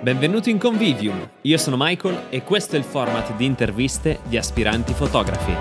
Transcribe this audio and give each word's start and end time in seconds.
Benvenuti 0.00 0.50
in 0.50 0.58
Convivium, 0.58 1.28
io 1.42 1.58
sono 1.58 1.74
Michael 1.76 2.26
e 2.30 2.44
questo 2.44 2.76
è 2.76 2.78
il 2.78 2.84
format 2.84 3.34
di 3.34 3.44
interviste 3.44 4.20
di 4.28 4.36
aspiranti 4.36 4.92
fotografi. 4.92 5.52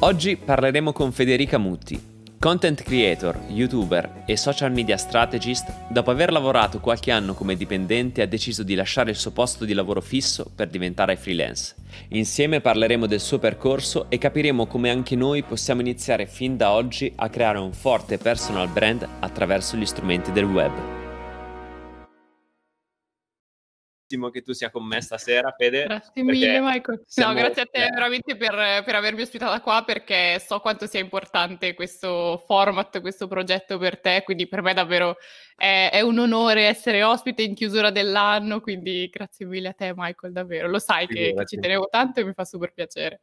Oggi 0.00 0.36
parleremo 0.36 0.92
con 0.92 1.12
Federica 1.12 1.58
Mutti, 1.58 1.98
content 2.40 2.82
creator, 2.82 3.38
youtuber 3.50 4.24
e 4.26 4.36
social 4.36 4.72
media 4.72 4.96
strategist, 4.96 5.72
dopo 5.90 6.10
aver 6.10 6.32
lavorato 6.32 6.80
qualche 6.80 7.12
anno 7.12 7.34
come 7.34 7.54
dipendente 7.54 8.20
ha 8.20 8.26
deciso 8.26 8.64
di 8.64 8.74
lasciare 8.74 9.10
il 9.10 9.16
suo 9.16 9.30
posto 9.30 9.64
di 9.64 9.72
lavoro 9.72 10.00
fisso 10.00 10.50
per 10.52 10.66
diventare 10.66 11.14
freelance. 11.14 11.76
Insieme 12.08 12.60
parleremo 12.60 13.06
del 13.06 13.20
suo 13.20 13.38
percorso 13.38 14.06
e 14.08 14.18
capiremo 14.18 14.66
come 14.66 14.90
anche 14.90 15.14
noi 15.14 15.44
possiamo 15.44 15.82
iniziare 15.82 16.26
fin 16.26 16.56
da 16.56 16.72
oggi 16.72 17.12
a 17.14 17.28
creare 17.28 17.58
un 17.58 17.72
forte 17.72 18.18
personal 18.18 18.68
brand 18.68 19.06
attraverso 19.20 19.76
gli 19.76 19.86
strumenti 19.86 20.32
del 20.32 20.44
web. 20.44 21.05
Che 24.30 24.42
tu 24.42 24.52
sia 24.52 24.70
con 24.70 24.86
me 24.86 25.00
stasera, 25.00 25.52
Fede. 25.56 25.84
Grazie 25.84 26.22
mille, 26.22 26.60
Michael. 26.60 27.02
No, 27.16 27.34
grazie 27.34 27.62
a 27.62 27.66
te 27.70 27.88
veramente 27.92 28.36
per, 28.36 28.82
per, 28.84 28.94
avermi 28.94 29.22
ospitata 29.22 29.60
qua 29.60 29.82
perché 29.84 30.40
so 30.44 30.60
quanto 30.60 30.86
sia 30.86 31.00
importante 31.00 31.74
questo 31.74 32.42
format, 32.46 33.00
questo 33.00 33.26
progetto 33.26 33.78
per 33.78 33.98
te, 33.98 34.22
quindi 34.24 34.46
per 34.46 34.62
me 34.62 34.74
davvero 34.74 35.16
è, 35.56 35.90
è 35.92 36.00
un 36.02 36.18
onore 36.18 36.66
essere 36.66 37.02
ospite 37.02 37.42
in 37.42 37.54
chiusura 37.54 37.90
dell'anno, 37.90 38.60
quindi 38.60 39.08
grazie 39.12 39.46
mille 39.46 39.68
a 39.68 39.72
te, 39.72 39.92
Michael, 39.94 40.32
davvero. 40.32 40.68
Lo 40.68 40.78
sai 40.78 41.06
che, 41.06 41.34
che, 41.36 41.44
ci 41.44 41.58
tenevo 41.58 41.88
tanto 41.90 42.20
e 42.20 42.24
mi 42.24 42.32
fa 42.32 42.44
super 42.44 42.72
piacere. 42.72 43.22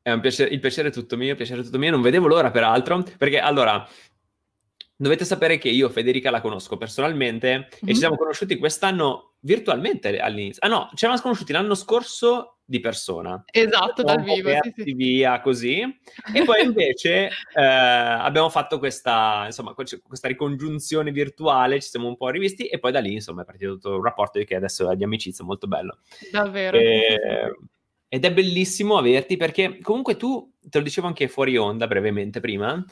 È 0.00 0.10
un 0.10 0.20
piacere, 0.20 0.50
il 0.50 0.58
piacere 0.58 0.88
è 0.88 0.92
tutto 0.92 1.16
mio, 1.16 1.30
il 1.30 1.36
piacere 1.36 1.60
è 1.60 1.64
tutto 1.64 1.78
mio, 1.78 1.90
non 1.90 2.00
vedevo 2.00 2.26
l'ora 2.26 2.50
peraltro, 2.50 3.04
perché 3.16 3.38
allora 3.38 3.86
Dovete 5.02 5.24
sapere 5.24 5.58
che 5.58 5.68
io 5.68 5.88
Federica 5.88 6.30
la 6.30 6.40
conosco 6.40 6.76
personalmente 6.76 7.48
mm-hmm. 7.48 7.66
e 7.66 7.86
ci 7.86 7.86
mhm. 7.86 7.94
siamo 7.94 8.16
conosciuti 8.16 8.56
quest'anno 8.56 9.32
virtualmente 9.40 10.16
all'inizio. 10.20 10.62
Ah 10.64 10.68
no, 10.68 10.88
ci 10.90 10.98
siamo 10.98 11.18
conosciuti 11.18 11.50
l'anno 11.50 11.74
scorso 11.74 12.58
di 12.64 12.78
persona. 12.78 13.42
Esatto, 13.50 14.04
dal 14.04 14.22
vivo. 14.22 14.50
Sì, 14.62 14.72
sì. 14.76 14.92
Via 14.92 15.40
così. 15.40 15.80
E 16.32 16.44
poi 16.44 16.62
invece 16.62 17.30
eh, 17.52 17.60
abbiamo 17.60 18.48
fatto 18.48 18.78
questa, 18.78 19.42
insomma, 19.46 19.74
questa 19.74 20.28
ricongiunzione 20.28 21.10
virtuale, 21.10 21.80
ci 21.80 21.88
siamo 21.88 22.06
un 22.06 22.16
po' 22.16 22.28
rivisti 22.28 22.68
e 22.68 22.78
poi 22.78 22.92
da 22.92 23.00
lì 23.00 23.14
insomma 23.14 23.42
è 23.42 23.44
partito 23.44 23.72
tutto 23.72 23.96
un 23.96 24.04
rapporto 24.04 24.40
che 24.44 24.54
adesso 24.54 24.88
è 24.88 24.94
di 24.94 25.02
amicizia 25.02 25.44
molto 25.44 25.66
bello. 25.66 25.98
Davvero. 26.30 26.78
E, 26.78 27.56
ed 28.06 28.24
è 28.24 28.32
bellissimo 28.32 28.98
averti 28.98 29.36
perché 29.38 29.78
comunque 29.80 30.16
tu, 30.16 30.52
te 30.60 30.78
lo 30.78 30.84
dicevo 30.84 31.06
anche 31.06 31.28
fuori 31.28 31.56
onda 31.56 31.86
brevemente 31.86 32.40
prima, 32.40 32.84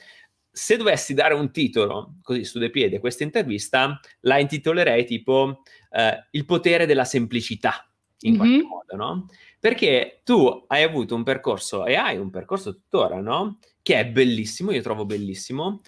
se 0.50 0.76
dovessi 0.76 1.14
dare 1.14 1.34
un 1.34 1.50
titolo 1.52 2.16
così 2.22 2.44
su 2.44 2.58
due 2.58 2.70
piedi 2.70 2.96
a 2.96 3.00
questa 3.00 3.24
intervista, 3.24 4.00
la 4.20 4.38
intitolerei 4.38 5.04
tipo 5.04 5.62
eh, 5.90 6.26
Il 6.30 6.44
potere 6.44 6.86
della 6.86 7.04
semplicità, 7.04 7.88
in 8.20 8.32
mm-hmm. 8.32 8.40
qualche 8.40 8.62
modo, 8.62 8.96
no? 8.96 9.26
Perché 9.58 10.20
tu 10.24 10.64
hai 10.68 10.82
avuto 10.82 11.14
un 11.14 11.22
percorso 11.22 11.84
e 11.86 11.94
hai 11.94 12.16
un 12.16 12.30
percorso 12.30 12.72
tuttora, 12.72 13.20
no? 13.20 13.58
Che 13.82 13.98
è 13.98 14.06
bellissimo, 14.06 14.72
io 14.72 14.82
trovo 14.82 15.04
bellissimo, 15.04 15.80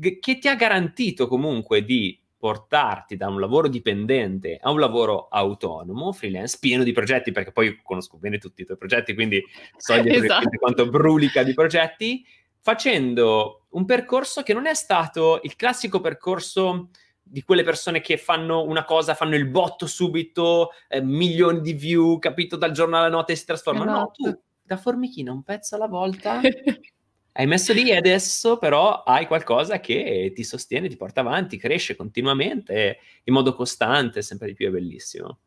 che 0.00 0.38
ti 0.38 0.48
ha 0.48 0.56
garantito 0.56 1.28
comunque 1.28 1.84
di 1.84 2.20
portarti 2.38 3.16
da 3.16 3.28
un 3.28 3.40
lavoro 3.40 3.66
dipendente 3.66 4.58
a 4.60 4.70
un 4.70 4.78
lavoro 4.78 5.28
autonomo, 5.28 6.12
freelance, 6.12 6.58
pieno 6.60 6.84
di 6.84 6.92
progetti, 6.92 7.32
perché 7.32 7.50
poi 7.50 7.80
conosco 7.82 8.18
bene 8.18 8.38
tutti 8.38 8.62
i 8.62 8.64
tuoi 8.64 8.76
progetti, 8.76 9.14
quindi 9.14 9.42
so 9.76 9.94
esatto. 10.04 10.48
quanto 10.58 10.88
brulica 10.88 11.42
di 11.42 11.54
progetti, 11.54 12.24
facendo 12.66 13.66
un 13.70 13.84
percorso 13.84 14.42
che 14.42 14.52
non 14.52 14.66
è 14.66 14.74
stato 14.74 15.38
il 15.44 15.54
classico 15.54 16.00
percorso 16.00 16.88
di 17.22 17.44
quelle 17.44 17.62
persone 17.62 18.00
che 18.00 18.16
fanno 18.16 18.64
una 18.64 18.84
cosa, 18.84 19.14
fanno 19.14 19.36
il 19.36 19.46
botto 19.46 19.86
subito, 19.86 20.70
eh, 20.88 21.00
milioni 21.00 21.60
di 21.60 21.74
view, 21.74 22.18
capito, 22.18 22.56
dal 22.56 22.72
giorno 22.72 22.96
alla 22.96 23.08
notte 23.08 23.34
e 23.34 23.36
si 23.36 23.44
trasformano. 23.44 23.92
Esatto. 23.92 24.10
No, 24.18 24.32
tu 24.32 24.40
da 24.62 24.76
formichina 24.76 25.30
un 25.30 25.44
pezzo 25.44 25.76
alla 25.76 25.86
volta 25.86 26.40
hai 27.34 27.46
messo 27.46 27.72
lì 27.72 27.88
e 27.88 27.96
adesso 27.96 28.58
però 28.58 29.04
hai 29.04 29.28
qualcosa 29.28 29.78
che 29.78 30.32
ti 30.34 30.42
sostiene, 30.42 30.88
ti 30.88 30.96
porta 30.96 31.20
avanti, 31.20 31.58
cresce 31.58 31.94
continuamente 31.94 32.98
in 33.22 33.32
modo 33.32 33.54
costante, 33.54 34.22
sempre 34.22 34.48
di 34.48 34.54
più 34.54 34.66
è 34.66 34.70
bellissimo. 34.70 35.38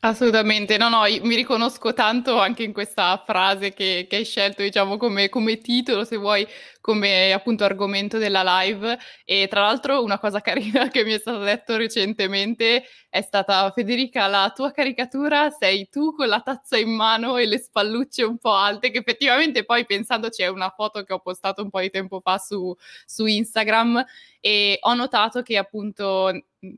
Assolutamente, 0.00 0.76
no, 0.76 0.90
no, 0.90 1.02
mi 1.22 1.34
riconosco 1.34 1.94
tanto 1.94 2.38
anche 2.38 2.62
in 2.62 2.74
questa 2.74 3.22
frase 3.24 3.72
che, 3.72 4.06
che 4.06 4.16
hai 4.16 4.24
scelto, 4.26 4.60
diciamo, 4.62 4.98
come, 4.98 5.30
come, 5.30 5.56
titolo, 5.58 6.04
se 6.04 6.16
vuoi, 6.18 6.46
come 6.82 7.32
appunto 7.32 7.64
argomento 7.64 8.18
della 8.18 8.42
live. 8.60 8.98
E 9.24 9.46
tra 9.48 9.62
l'altro 9.62 10.02
una 10.02 10.18
cosa 10.18 10.40
carina 10.42 10.88
che 10.90 11.04
mi 11.04 11.12
è 11.14 11.18
stata 11.18 11.38
detto 11.38 11.76
recentemente 11.78 12.84
è 13.08 13.22
stata 13.22 13.70
Federica, 13.70 14.26
la 14.26 14.52
tua 14.54 14.72
caricatura 14.72 15.48
sei 15.50 15.88
tu 15.88 16.12
con 16.14 16.28
la 16.28 16.40
tazza 16.40 16.76
in 16.76 16.90
mano 16.90 17.38
e 17.38 17.46
le 17.46 17.58
spallucce 17.58 18.24
un 18.24 18.36
po' 18.36 18.52
alte, 18.52 18.90
che 18.90 18.98
effettivamente 18.98 19.64
poi 19.64 19.86
pensandoci 19.86 20.42
è 20.42 20.48
una 20.48 20.68
foto 20.76 21.02
che 21.04 21.14
ho 21.14 21.20
postato 21.20 21.62
un 21.62 21.70
po' 21.70 21.80
di 21.80 21.88
tempo 21.90 22.20
fa 22.20 22.36
su, 22.36 22.74
su 23.06 23.24
Instagram 23.24 24.04
e 24.40 24.76
ho 24.80 24.94
notato 24.94 25.40
che 25.40 25.56
appunto 25.56 26.30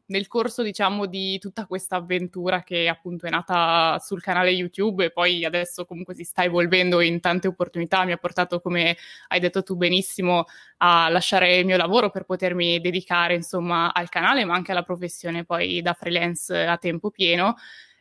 nel 0.07 0.27
corso 0.27 0.63
diciamo 0.63 1.07
di 1.07 1.39
tutta 1.39 1.67
questa 1.67 1.97
avventura 1.97 2.63
che 2.63 2.89
appunto 2.89 3.27
è 3.27 3.31
nata 3.31 3.99
sul 4.01 4.23
canale 4.23 4.51
YouTube 4.51 5.05
e 5.05 5.11
poi 5.11 5.45
adesso 5.45 5.85
comunque 5.85 6.15
si 6.15 6.25
sta 6.25 6.45
evolvendo 6.45 7.01
in 7.01 7.21
tante 7.21 7.49
opportunità, 7.49 8.05
mi 8.05 8.13
ha 8.13 8.17
portato 8.17 8.61
come 8.61 8.97
hai 9.29 9.41
detto 9.41 9.63
tu 9.63 9.77
benissimo 9.77 10.45
a 10.79 11.09
lasciare 11.09 11.57
il 11.57 11.67
mio 11.67 11.77
lavoro 11.77 12.11
per 12.11 12.25
potermi 12.25 12.81
dedicare 12.81 13.35
insomma 13.35 13.93
al 13.93 14.09
canale 14.09 14.45
ma 14.45 14.55
anche 14.55 14.73
alla 14.73 14.83
professione 14.83 15.45
poi 15.45 15.83
da 15.83 15.93
freelance 15.93 16.55
a 16.57 16.77
tempo 16.77 17.11
pieno. 17.11 17.57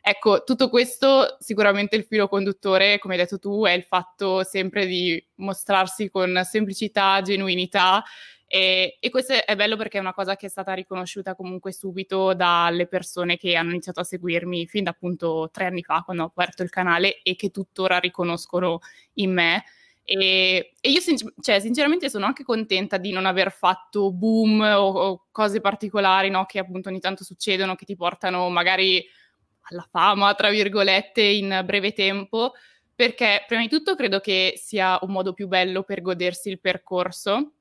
Ecco, 0.08 0.44
tutto 0.44 0.68
questo 0.68 1.36
sicuramente 1.40 1.96
il 1.96 2.04
filo 2.04 2.28
conduttore, 2.28 3.00
come 3.00 3.14
hai 3.14 3.20
detto 3.20 3.40
tu, 3.40 3.64
è 3.64 3.72
il 3.72 3.82
fatto 3.82 4.44
sempre 4.44 4.86
di 4.86 5.20
mostrarsi 5.38 6.10
con 6.10 6.42
semplicità, 6.44 7.20
genuinità 7.22 8.04
e, 8.48 8.96
e, 9.00 9.10
questo 9.10 9.32
è 9.44 9.56
bello 9.56 9.76
perché 9.76 9.98
è 9.98 10.00
una 10.00 10.14
cosa 10.14 10.36
che 10.36 10.46
è 10.46 10.48
stata 10.48 10.72
riconosciuta 10.72 11.34
comunque 11.34 11.72
subito 11.72 12.32
dalle 12.32 12.86
persone 12.86 13.36
che 13.36 13.56
hanno 13.56 13.70
iniziato 13.70 13.98
a 13.98 14.04
seguirmi 14.04 14.68
fin 14.68 14.84
da 14.84 14.90
appunto 14.90 15.50
tre 15.52 15.66
anni 15.66 15.82
fa 15.82 16.02
quando 16.04 16.22
ho 16.22 16.26
aperto 16.26 16.62
il 16.62 16.70
canale 16.70 17.22
e 17.22 17.34
che 17.34 17.50
tuttora 17.50 17.98
riconoscono 17.98 18.78
in 19.14 19.32
me. 19.32 19.64
E, 20.04 20.74
e 20.80 20.90
io 20.90 21.00
sin- 21.00 21.16
cioè, 21.40 21.58
sinceramente 21.58 22.08
sono 22.08 22.26
anche 22.26 22.44
contenta 22.44 22.98
di 22.98 23.10
non 23.10 23.26
aver 23.26 23.50
fatto 23.50 24.12
boom 24.12 24.60
o, 24.60 24.88
o 24.90 25.26
cose 25.32 25.60
particolari 25.60 26.30
no? 26.30 26.44
che 26.46 26.60
appunto 26.60 26.88
ogni 26.88 27.00
tanto 27.00 27.24
succedono 27.24 27.74
che 27.74 27.84
ti 27.84 27.96
portano 27.96 28.48
magari 28.48 29.04
alla 29.68 29.86
fama, 29.90 30.32
tra 30.34 30.50
virgolette, 30.50 31.20
in 31.20 31.62
breve 31.64 31.92
tempo, 31.92 32.52
perché 32.94 33.44
prima 33.48 33.62
di 33.62 33.68
tutto 33.68 33.96
credo 33.96 34.20
che 34.20 34.54
sia 34.56 34.96
un 35.02 35.10
modo 35.10 35.32
più 35.32 35.48
bello 35.48 35.82
per 35.82 36.02
godersi 36.02 36.48
il 36.48 36.60
percorso 36.60 37.55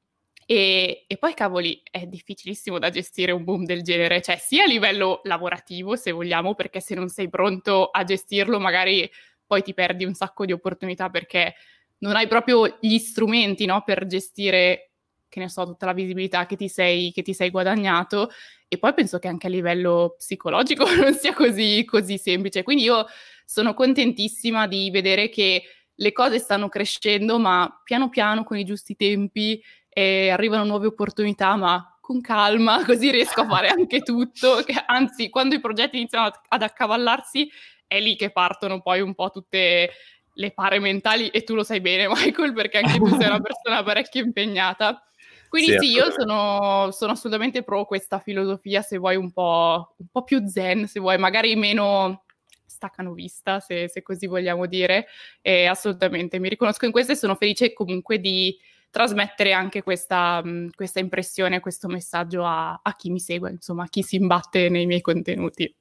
e, 0.48 1.06
e, 1.08 1.18
poi, 1.18 1.34
cavoli, 1.34 1.82
è 1.90 2.06
difficilissimo 2.06 2.78
da 2.78 2.92
gestire 2.92 3.32
un 3.32 3.44
boom 3.44 3.66
del 3.66 3.82
genere, 3.82 4.22
cioè 4.22 4.38
sia 4.38 4.64
a 4.64 4.68
livello 4.68 5.22
lavorativo, 5.24 5.96
se 5.96 6.12
vogliamo, 6.12 6.54
perché 6.54 6.80
se 6.80 6.94
non 6.94 7.10
sei 7.10 7.30
pronto 7.30 7.88
a 7.88 8.04
gestirlo, 8.04 8.60
magari 8.60 9.10
poi 9.46 9.64
ti 9.64 9.74
perdi 9.74 10.06
un 10.06 10.14
sacco 10.14 10.46
di 10.46 10.52
opportunità 10.52 11.10
perché 11.10 11.56
non 12.00 12.16
hai 12.16 12.28
proprio 12.28 12.78
gli 12.80 12.98
strumenti 13.00 13.66
no, 13.66 13.82
per 13.84 14.06
gestire, 14.06 14.92
che 15.28 15.40
ne 15.40 15.50
so, 15.50 15.66
tutta 15.66 15.88
la 15.88 15.94
visibilità 15.94 16.46
che 16.46 16.56
ti, 16.56 16.68
sei, 16.68 17.12
che 17.12 17.24
ti 17.24 17.34
sei 17.34 17.50
guadagnato. 17.50 18.30
E 18.68 18.78
poi 18.78 18.94
penso 18.94 19.18
che 19.18 19.28
anche 19.28 19.48
a 19.48 19.50
livello 19.50 20.16
psicologico 20.18 20.86
non 20.96 21.16
sia 21.16 21.34
così, 21.34 21.84
così 21.86 22.20
semplice. 22.20 22.62
Quindi 22.62 22.84
io 22.84 23.06
sono 23.46 23.74
contentissima 23.74 24.68
di 24.68 24.92
vedere 24.92 25.30
che 25.30 25.64
le 25.96 26.12
cose 26.12 26.38
stanno 26.38 26.70
crescendo, 26.70 27.40
ma 27.40 27.82
piano 27.84 28.10
piano, 28.10 28.44
con 28.44 28.58
i 28.58 28.66
giusti 28.66 28.96
tempi, 28.96 29.62
e 29.98 30.30
arrivano 30.30 30.66
nuove 30.66 30.88
opportunità, 30.88 31.56
ma 31.56 31.98
con 32.02 32.20
calma, 32.20 32.84
così 32.84 33.12
riesco 33.12 33.42
a 33.42 33.48
fare 33.48 33.70
anche 33.70 34.02
tutto. 34.02 34.62
Che, 34.66 34.74
anzi, 34.86 35.30
quando 35.30 35.56
i 35.56 35.62
progetti 35.62 35.96
iniziano 35.96 36.30
ad 36.50 36.62
accavallarsi, 36.62 37.50
è 37.88 38.02
lì 38.02 38.18
che 38.18 38.30
partono 38.30 38.82
poi 38.82 39.00
un 39.00 39.16
po' 39.16 39.30
tutte 39.30 39.90
le 40.34 40.52
pare 40.52 40.80
mentali 40.80 41.30
e 41.30 41.46
tu 41.46 41.56
lo 41.56 41.64
sai 41.64 41.80
bene, 41.80 42.10
Michael, 42.12 42.52
perché 42.52 42.80
anche 42.80 42.98
tu 42.98 43.08
sei 43.08 43.28
una 43.28 43.40
persona 43.40 43.84
parecchio 43.84 44.22
impegnata. 44.22 45.02
Quindi 45.48 45.72
sì, 45.72 45.78
sì 45.78 45.92
io 45.94 46.12
sono, 46.12 46.92
sono, 46.92 47.14
assolutamente 47.14 47.64
pro 47.64 47.86
questa 47.86 48.20
filosofia, 48.20 48.82
se 48.82 48.98
vuoi 48.98 49.16
un 49.16 49.32
po', 49.32 49.96
un 49.96 50.08
po', 50.12 50.26
più 50.26 50.46
zen, 50.46 50.88
se 50.88 51.00
vuoi 51.00 51.18
magari 51.18 51.56
meno 51.56 52.26
staccanovista, 52.66 53.62
se, 53.62 53.88
se 53.88 54.02
così 54.02 54.28
vogliamo 54.28 54.66
dire. 54.66 55.08
E 55.42 55.68
assolutamente 55.68 56.38
mi 56.38 56.50
riconosco 56.50 56.84
in 56.84 56.92
questo 56.92 57.14
e 57.14 57.16
sono 57.16 57.36
felice 57.36 57.72
comunque 57.72 58.20
di 58.20 58.60
trasmettere 58.96 59.52
anche 59.52 59.84
questa, 59.84 60.42
mh, 60.42 60.70
questa 60.74 61.02
impressione, 61.02 61.60
questo 61.60 61.90
messaggio 61.90 62.46
a, 62.46 62.80
a, 62.82 62.96
chi 62.96 63.10
mi 63.10 63.20
segue, 63.20 63.52
insomma, 63.52 63.84
a 63.84 63.88
chi 63.88 64.02
si 64.02 64.16
imbatte 64.16 64.70
nei 64.70 64.86
miei 64.86 65.02
contenuti. 65.02 65.76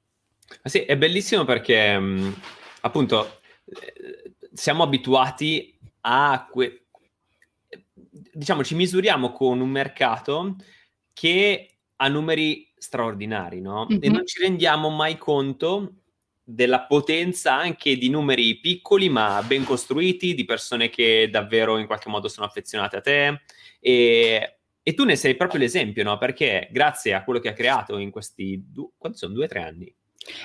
Sì, 0.61 0.79
è 0.79 0.97
bellissimo 0.97 1.45
perché 1.45 1.97
mh, 1.97 2.35
appunto 2.81 3.39
eh, 3.67 4.33
siamo 4.51 4.83
abituati 4.83 5.79
a... 6.01 6.45
Que- 6.51 6.87
diciamo, 8.33 8.65
ci 8.65 8.75
misuriamo 8.75 9.31
con 9.31 9.61
un 9.61 9.69
mercato 9.69 10.57
che 11.13 11.77
ha 11.95 12.07
numeri 12.09 12.69
straordinari, 12.77 13.61
no? 13.61 13.87
Mm-hmm. 13.89 14.03
E 14.03 14.09
non 14.09 14.25
ci 14.25 14.41
rendiamo 14.41 14.89
mai 14.89 15.17
conto 15.17 16.01
della 16.47 16.85
potenza 16.85 17.55
anche 17.55 17.97
di 17.97 18.07
numeri 18.07 18.59
piccoli 18.59 19.09
ma 19.09 19.41
ben 19.41 19.63
costruiti, 19.63 20.35
di 20.35 20.45
persone 20.45 20.89
che 20.89 21.27
davvero 21.31 21.79
in 21.79 21.87
qualche 21.87 22.09
modo 22.09 22.27
sono 22.27 22.45
affezionate 22.45 22.97
a 22.97 23.01
te 23.01 23.41
e, 23.79 24.57
e 24.83 24.93
tu 24.93 25.03
ne 25.03 25.15
sei 25.15 25.35
proprio 25.35 25.59
l'esempio, 25.59 26.03
no? 26.03 26.19
Perché 26.19 26.69
grazie 26.71 27.15
a 27.15 27.23
quello 27.23 27.39
che 27.39 27.49
ha 27.49 27.53
creato 27.53 27.97
in 27.97 28.11
questi, 28.11 28.63
due, 28.67 28.91
quanti 28.95 29.17
sono, 29.17 29.33
due 29.33 29.45
o 29.45 29.47
tre 29.47 29.61
anni? 29.63 29.95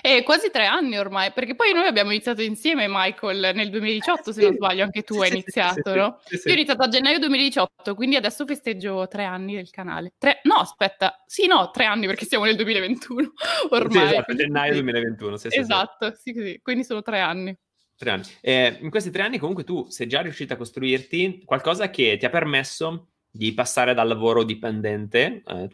Eh, 0.02 0.22
quasi 0.22 0.50
tre 0.50 0.66
anni 0.66 0.98
ormai, 0.98 1.32
perché 1.32 1.54
poi 1.54 1.72
noi 1.72 1.86
abbiamo 1.86 2.10
iniziato 2.10 2.42
insieme, 2.42 2.86
Michael, 2.88 3.54
nel 3.54 3.70
2018, 3.70 4.32
se 4.32 4.42
non 4.42 4.54
sbaglio, 4.54 4.84
anche 4.84 5.02
tu 5.02 5.14
sì, 5.14 5.20
hai 5.20 5.30
iniziato, 5.30 5.90
sì, 5.90 5.96
no? 5.96 6.20
Sì, 6.24 6.36
Io 6.36 6.50
ho 6.50 6.56
iniziato 6.56 6.82
a 6.82 6.88
gennaio 6.88 7.18
2018, 7.18 7.94
quindi 7.94 8.16
adesso 8.16 8.44
festeggio 8.46 9.06
tre 9.08 9.24
anni 9.24 9.54
del 9.54 9.70
canale. 9.70 10.12
Tre... 10.18 10.40
No, 10.44 10.56
aspetta, 10.56 11.22
sì, 11.26 11.46
no, 11.46 11.70
tre 11.70 11.84
anni 11.84 12.06
perché 12.06 12.24
siamo 12.26 12.44
nel 12.44 12.56
2021 12.56 13.32
ormai. 13.70 14.08
Sì, 14.08 14.14
esatto, 14.14 14.34
gennaio 14.34 14.72
2021. 14.72 15.36
esatto, 15.48 16.14
sì, 16.14 16.34
sì, 16.34 16.60
quindi 16.62 16.84
sono 16.84 17.02
tre 17.02 17.20
anni. 17.20 17.56
Tre 17.96 18.10
anni. 18.10 18.24
Eh, 18.40 18.78
in 18.80 18.90
questi 18.90 19.10
tre 19.10 19.22
anni 19.22 19.38
comunque 19.38 19.64
tu 19.64 19.86
sei 19.90 20.06
già 20.06 20.22
riuscita 20.22 20.54
a 20.54 20.56
costruirti 20.56 21.42
qualcosa 21.44 21.90
che 21.90 22.16
ti 22.18 22.24
ha 22.24 22.30
permesso 22.30 23.08
di 23.30 23.54
passare 23.54 23.94
dal 23.94 24.08
lavoro 24.08 24.42
dipendente 24.42 25.42
eh, 25.46 25.68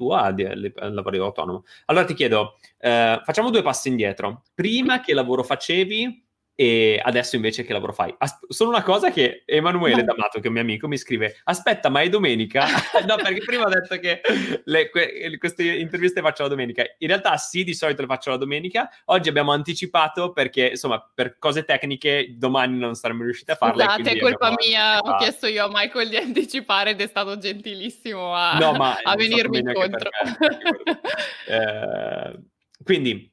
al, 0.44 0.72
al 0.76 0.94
lavoro 0.94 1.24
autonomo. 1.24 1.64
Allora 1.86 2.04
ti 2.04 2.14
chiedo, 2.14 2.58
eh, 2.78 3.20
facciamo 3.24 3.50
due 3.50 3.62
passi 3.62 3.88
indietro. 3.88 4.42
Prima 4.54 5.00
che 5.00 5.14
lavoro 5.14 5.42
facevi 5.42 6.25
e 6.58 6.98
adesso 7.04 7.36
invece 7.36 7.64
che 7.64 7.74
lavoro 7.74 7.92
fai? 7.92 8.14
As- 8.16 8.38
solo 8.48 8.70
una 8.70 8.82
cosa 8.82 9.10
che 9.10 9.42
Emanuele. 9.44 10.04
D'Amato, 10.04 10.40
che 10.40 10.44
è 10.44 10.48
un 10.48 10.54
mio 10.54 10.62
amico, 10.62 10.88
mi 10.88 10.96
scrive, 10.96 11.38
aspetta, 11.44 11.90
ma 11.90 12.00
è 12.00 12.08
domenica? 12.08 12.64
no, 13.06 13.16
perché 13.16 13.42
prima 13.44 13.64
ho 13.64 13.68
detto 13.68 13.98
che 13.98 14.22
le, 14.64 14.88
que- 14.88 15.36
queste 15.36 15.64
interviste 15.64 16.22
faccio 16.22 16.44
la 16.44 16.48
domenica. 16.48 16.82
In 16.98 17.08
realtà 17.08 17.36
sì, 17.36 17.62
di 17.62 17.74
solito 17.74 18.00
le 18.00 18.06
faccio 18.06 18.30
la 18.30 18.38
domenica. 18.38 18.88
Oggi 19.06 19.28
abbiamo 19.28 19.52
anticipato 19.52 20.32
perché, 20.32 20.68
insomma, 20.68 21.06
per 21.14 21.36
cose 21.38 21.64
tecniche 21.64 22.34
domani 22.38 22.78
non 22.78 22.94
saremmo 22.94 23.22
riusciti 23.22 23.50
a 23.50 23.56
farle. 23.56 23.84
Scusate, 23.84 24.12
è 24.12 24.18
colpa 24.18 24.54
mia, 24.56 24.98
ho 24.98 25.16
chiesto 25.18 25.46
io 25.48 25.66
a 25.66 25.68
Michael 25.70 26.08
di 26.08 26.16
anticipare 26.16 26.90
ed 26.92 27.00
è 27.02 27.06
stato 27.06 27.36
gentilissimo 27.36 28.32
a, 28.32 28.56
no, 28.56 28.72
ma 28.72 28.96
a 29.04 29.14
venirmi 29.14 29.58
incontro. 29.58 30.08
eh, 31.48 32.40
quindi, 32.82 33.30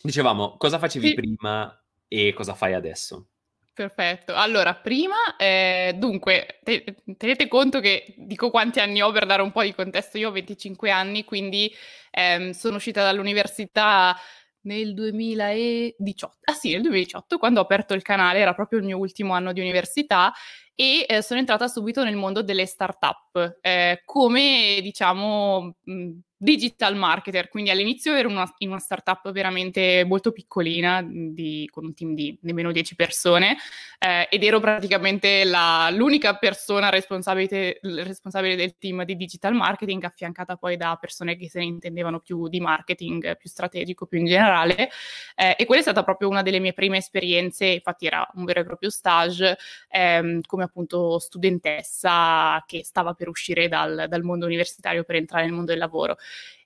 dicevamo, 0.00 0.56
cosa 0.58 0.78
facevi 0.78 1.08
sì. 1.08 1.14
prima 1.14 1.74
e 2.10 2.32
cosa 2.34 2.54
fai 2.54 2.74
adesso? 2.74 3.28
Perfetto. 3.72 4.34
Allora, 4.34 4.74
prima, 4.74 5.36
eh, 5.38 5.94
dunque, 5.96 6.58
te- 6.62 6.84
tenete 7.16 7.48
conto 7.48 7.80
che 7.80 8.14
dico 8.18 8.50
quanti 8.50 8.78
anni 8.80 9.00
ho 9.00 9.10
per 9.10 9.24
dare 9.24 9.40
un 9.42 9.52
po' 9.52 9.62
di 9.62 9.72
contesto. 9.74 10.18
Io 10.18 10.28
ho 10.28 10.32
25 10.32 10.90
anni, 10.90 11.24
quindi 11.24 11.72
ehm, 12.10 12.50
sono 12.50 12.76
uscita 12.76 13.02
dall'università 13.02 14.14
nel 14.62 14.92
2018. 14.92 16.38
Ah 16.44 16.52
sì, 16.52 16.72
nel 16.72 16.82
2018, 16.82 17.38
quando 17.38 17.60
ho 17.60 17.62
aperto 17.62 17.94
il 17.94 18.02
canale, 18.02 18.40
era 18.40 18.52
proprio 18.54 18.80
il 18.80 18.84
mio 18.84 18.98
ultimo 18.98 19.32
anno 19.32 19.52
di 19.52 19.60
università 19.60 20.30
e 20.74 21.06
eh, 21.08 21.22
sono 21.22 21.40
entrata 21.40 21.66
subito 21.66 22.04
nel 22.04 22.16
mondo 22.16 22.42
delle 22.42 22.66
start-up, 22.66 23.58
eh, 23.62 24.02
come 24.04 24.80
diciamo... 24.82 25.76
Mh, 25.84 26.10
digital 26.42 26.96
marketer, 26.96 27.50
quindi 27.50 27.68
all'inizio 27.68 28.14
ero 28.14 28.30
una, 28.30 28.50
in 28.58 28.70
una 28.70 28.78
startup 28.78 29.30
veramente 29.30 30.04
molto 30.06 30.32
piccolina, 30.32 31.04
di, 31.06 31.68
con 31.70 31.84
un 31.84 31.92
team 31.92 32.14
di 32.14 32.34
nemmeno 32.40 32.72
10 32.72 32.94
persone, 32.94 33.58
eh, 33.98 34.26
ed 34.30 34.42
ero 34.42 34.58
praticamente 34.58 35.44
la, 35.44 35.90
l'unica 35.92 36.38
persona 36.38 36.88
responsabile, 36.88 37.78
responsabile, 37.82 38.56
del 38.56 38.78
team 38.78 39.04
di 39.04 39.16
digital 39.16 39.52
marketing, 39.52 40.02
affiancata 40.02 40.56
poi 40.56 40.78
da 40.78 40.96
persone 40.98 41.36
che 41.36 41.50
se 41.50 41.58
ne 41.58 41.66
intendevano 41.66 42.20
più 42.20 42.48
di 42.48 42.58
marketing, 42.58 43.36
più 43.36 43.50
strategico, 43.50 44.06
più 44.06 44.20
in 44.20 44.24
generale, 44.24 44.88
eh, 45.36 45.56
e 45.58 45.66
quella 45.66 45.82
è 45.82 45.84
stata 45.84 46.02
proprio 46.02 46.30
una 46.30 46.40
delle 46.40 46.58
mie 46.58 46.72
prime 46.72 46.96
esperienze, 46.96 47.66
infatti 47.66 48.06
era 48.06 48.26
un 48.36 48.46
vero 48.46 48.60
e 48.60 48.64
proprio 48.64 48.88
stage, 48.88 49.58
ehm, 49.90 50.40
come 50.46 50.64
appunto 50.64 51.18
studentessa 51.18 52.64
che 52.66 52.82
stava 52.82 53.12
per 53.12 53.28
uscire 53.28 53.68
dal, 53.68 54.06
dal 54.08 54.22
mondo 54.22 54.46
universitario 54.46 55.04
per 55.04 55.16
entrare 55.16 55.44
nel 55.44 55.52
mondo 55.52 55.72
del 55.72 55.78
lavoro 55.78 56.16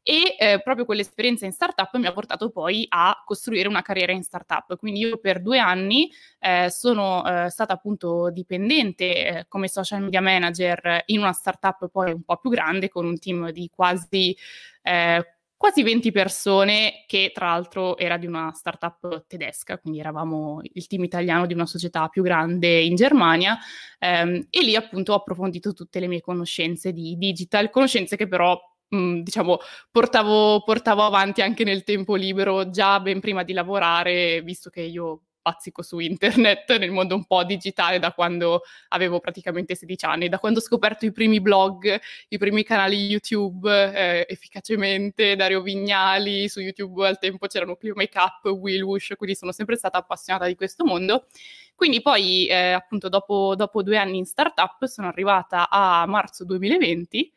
e 0.07 0.37
eh, 0.39 0.61
proprio 0.63 0.85
quell'esperienza 0.85 1.47
in 1.47 1.53
startup 1.53 1.97
mi 1.97 2.07
ha 2.07 2.13
portato 2.13 2.51
poi 2.51 2.85
a 2.91 3.23
costruire 3.25 3.69
una 3.69 3.81
carriera 3.81 4.13
in 4.13 4.23
startup. 4.23 4.77
Quindi 4.77 5.01
io 5.01 5.17
per 5.17 5.41
due 5.41 5.59
anni 5.59 6.11
eh, 6.39 6.69
sono 6.71 7.25
eh, 7.27 7.49
stata 7.49 7.73
appunto 7.73 8.31
dipendente 8.31 9.27
eh, 9.27 9.47
come 9.49 9.67
social 9.67 10.03
media 10.03 10.21
manager 10.21 11.05
in 11.07 11.21
una 11.21 11.33
startup 11.33 11.89
poi 11.89 12.13
un 12.13 12.23
po' 12.23 12.37
più 12.37 12.51
grande 12.51 12.91
con 12.91 13.07
un 13.07 13.19
team 13.19 13.51
di 13.51 13.71
quasi 13.75 14.37
eh, 14.83 15.27
quasi 15.57 15.83
20 15.83 16.13
persone 16.13 17.05
che 17.07 17.31
tra 17.33 17.47
l'altro 17.47 17.97
era 17.97 18.19
di 18.19 18.27
una 18.27 18.53
startup 18.53 19.25
tedesca, 19.27 19.79
quindi 19.79 19.99
eravamo 19.99 20.61
il 20.63 20.87
team 20.87 21.05
italiano 21.05 21.47
di 21.47 21.55
una 21.55 21.65
società 21.65 22.09
più 22.09 22.23
grande 22.23 22.81
in 22.81 22.95
Germania 22.97 23.57
ehm, 23.99 24.49
e 24.51 24.63
lì 24.63 24.77
appunto 24.77 25.13
ho 25.13 25.17
approfondito 25.17 25.73
tutte 25.73 26.01
le 26.01 26.07
mie 26.07 26.21
conoscenze 26.21 26.93
di 26.93 27.17
digital, 27.17 27.71
conoscenze 27.71 28.17
che 28.17 28.29
però 28.29 28.61
mh, 28.95 29.23
diciamo, 29.23 29.59
portavo, 29.91 30.63
portavo 30.63 31.03
avanti 31.03 31.43
anche 31.43 31.65
nel 31.65 31.85
tempo 31.85 32.15
libero, 32.15 32.71
già 32.71 33.01
ben 33.01 33.21
prima 33.21 33.43
di 33.43 33.53
lavorare, 33.53 34.43
visto 34.43 34.71
che 34.71 34.83
io 34.83 35.23
pazzico 35.45 35.83
su 35.83 35.99
internet 35.99 36.75
nel 36.79 36.91
mondo 36.91 37.15
un 37.15 37.27
po' 37.27 37.45
digitale 37.45 37.99
da 37.99 38.13
quando 38.13 38.63
avevo 38.89 39.21
praticamente 39.21 39.75
16 39.75 40.05
anni, 40.07 40.29
da 40.31 40.39
quando 40.39 40.59
ho 40.61 40.63
scoperto 40.63 41.05
i 41.05 41.13
primi 41.13 41.39
blog, 41.43 42.01
i 42.29 42.39
primi 42.39 42.65
canali 42.65 42.97
YouTube 42.97 43.71
eh, 43.71 44.27
efficacemente, 44.27 45.37
Dario 45.37 45.61
Vignali, 45.61 46.49
su 46.49 46.61
YouTube 46.61 47.07
al 47.07 47.19
tempo 47.19 47.47
c'erano 47.47 47.77
Clio 47.77 47.93
Makeup, 47.95 48.47
Willwush, 48.47 49.13
quindi 49.19 49.37
sono 49.37 49.53
sempre 49.53 49.77
stata 49.77 49.99
appassionata 49.99 50.47
di 50.47 50.55
questo 50.55 50.83
mondo. 50.83 51.27
Quindi 51.75 52.01
poi 52.01 52.47
eh, 52.47 52.73
appunto 52.73 53.11
dopo, 53.11 53.55
dopo 53.55 53.83
due 53.83 53.99
anni 53.99 54.17
in 54.17 54.25
startup 54.25 54.87
sono 54.87 55.09
arrivata 55.09 55.69
a 55.69 56.07
marzo 56.07 56.45
2020 56.47 57.33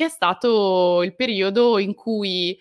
che 0.00 0.06
è 0.06 0.08
stato 0.08 1.02
il 1.02 1.14
periodo 1.14 1.78
in 1.78 1.94
cui, 1.94 2.58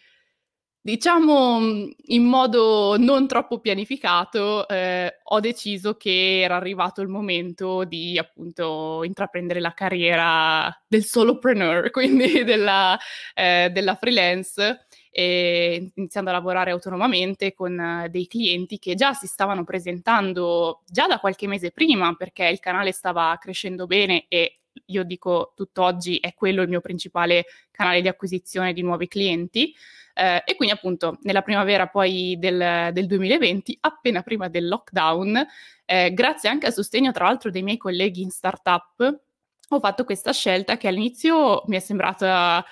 diciamo 0.81 1.87
in 2.07 2.23
modo 2.23 2.97
non 2.97 3.27
troppo 3.27 3.61
pianificato, 3.61 4.67
eh, 4.67 5.19
ho 5.23 5.39
deciso 5.39 5.95
che 5.95 6.41
era 6.41 6.57
arrivato 6.57 6.99
il 6.99 7.07
momento 7.07 7.85
di 7.85 8.17
appunto 8.17 9.05
intraprendere 9.05 9.61
la 9.61 9.73
carriera 9.73 10.83
del 10.85 11.05
solopreneur, 11.05 11.91
quindi 11.95 12.43
della, 12.43 12.99
eh, 13.33 13.69
della 13.71 13.95
freelance 13.95 14.87
iniziando 15.11 16.29
a 16.29 16.33
lavorare 16.33 16.71
autonomamente 16.71 17.53
con 17.53 17.77
uh, 17.77 18.07
dei 18.09 18.27
clienti 18.27 18.79
che 18.79 18.95
già 18.95 19.13
si 19.13 19.27
stavano 19.27 19.63
presentando 19.63 20.83
già 20.85 21.07
da 21.07 21.19
qualche 21.19 21.47
mese 21.47 21.71
prima 21.71 22.13
perché 22.13 22.45
il 22.45 22.59
canale 22.59 22.91
stava 22.91 23.35
crescendo 23.41 23.85
bene 23.85 24.25
e 24.29 24.59
io 24.87 25.03
dico 25.03 25.53
tutt'oggi 25.55 26.17
è 26.17 26.33
quello 26.33 26.61
il 26.61 26.69
mio 26.69 26.81
principale 26.81 27.45
canale 27.71 28.01
di 28.01 28.07
acquisizione 28.07 28.73
di 28.73 28.81
nuovi 28.81 29.07
clienti. 29.07 29.73
Eh, 30.13 30.43
e 30.45 30.55
quindi 30.55 30.73
appunto 30.73 31.17
nella 31.21 31.41
primavera 31.41 31.87
poi 31.87 32.35
del, 32.39 32.89
del 32.91 33.05
2020, 33.05 33.77
appena 33.81 34.21
prima 34.21 34.49
del 34.49 34.67
lockdown, 34.67 35.45
eh, 35.85 36.13
grazie 36.13 36.49
anche 36.49 36.65
al 36.65 36.73
sostegno 36.73 37.11
tra 37.11 37.25
l'altro 37.25 37.49
dei 37.49 37.63
miei 37.63 37.77
colleghi 37.77 38.21
in 38.21 38.29
startup, 38.29 39.21
ho 39.69 39.79
fatto 39.79 40.03
questa 40.03 40.33
scelta 40.33 40.77
che 40.77 40.87
all'inizio 40.87 41.63
mi 41.67 41.75
è 41.75 41.79
sembrata 41.79 42.65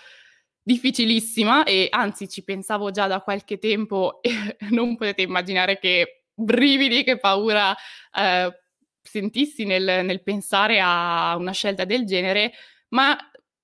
difficilissima 0.61 1.63
e 1.63 1.87
anzi 1.89 2.27
ci 2.27 2.43
pensavo 2.43 2.91
già 2.91 3.07
da 3.07 3.21
qualche 3.21 3.57
tempo 3.57 4.19
e 4.21 4.57
non 4.71 4.97
potete 4.97 5.21
immaginare 5.21 5.79
che 5.79 6.25
brividi, 6.33 7.03
che 7.03 7.17
paura 7.17 7.75
eh, 8.13 8.51
sentissi 9.07 9.65
nel, 9.65 10.05
nel 10.05 10.21
pensare 10.21 10.79
a 10.81 11.35
una 11.37 11.51
scelta 11.51 11.85
del 11.85 12.05
genere, 12.05 12.51
ma 12.89 13.17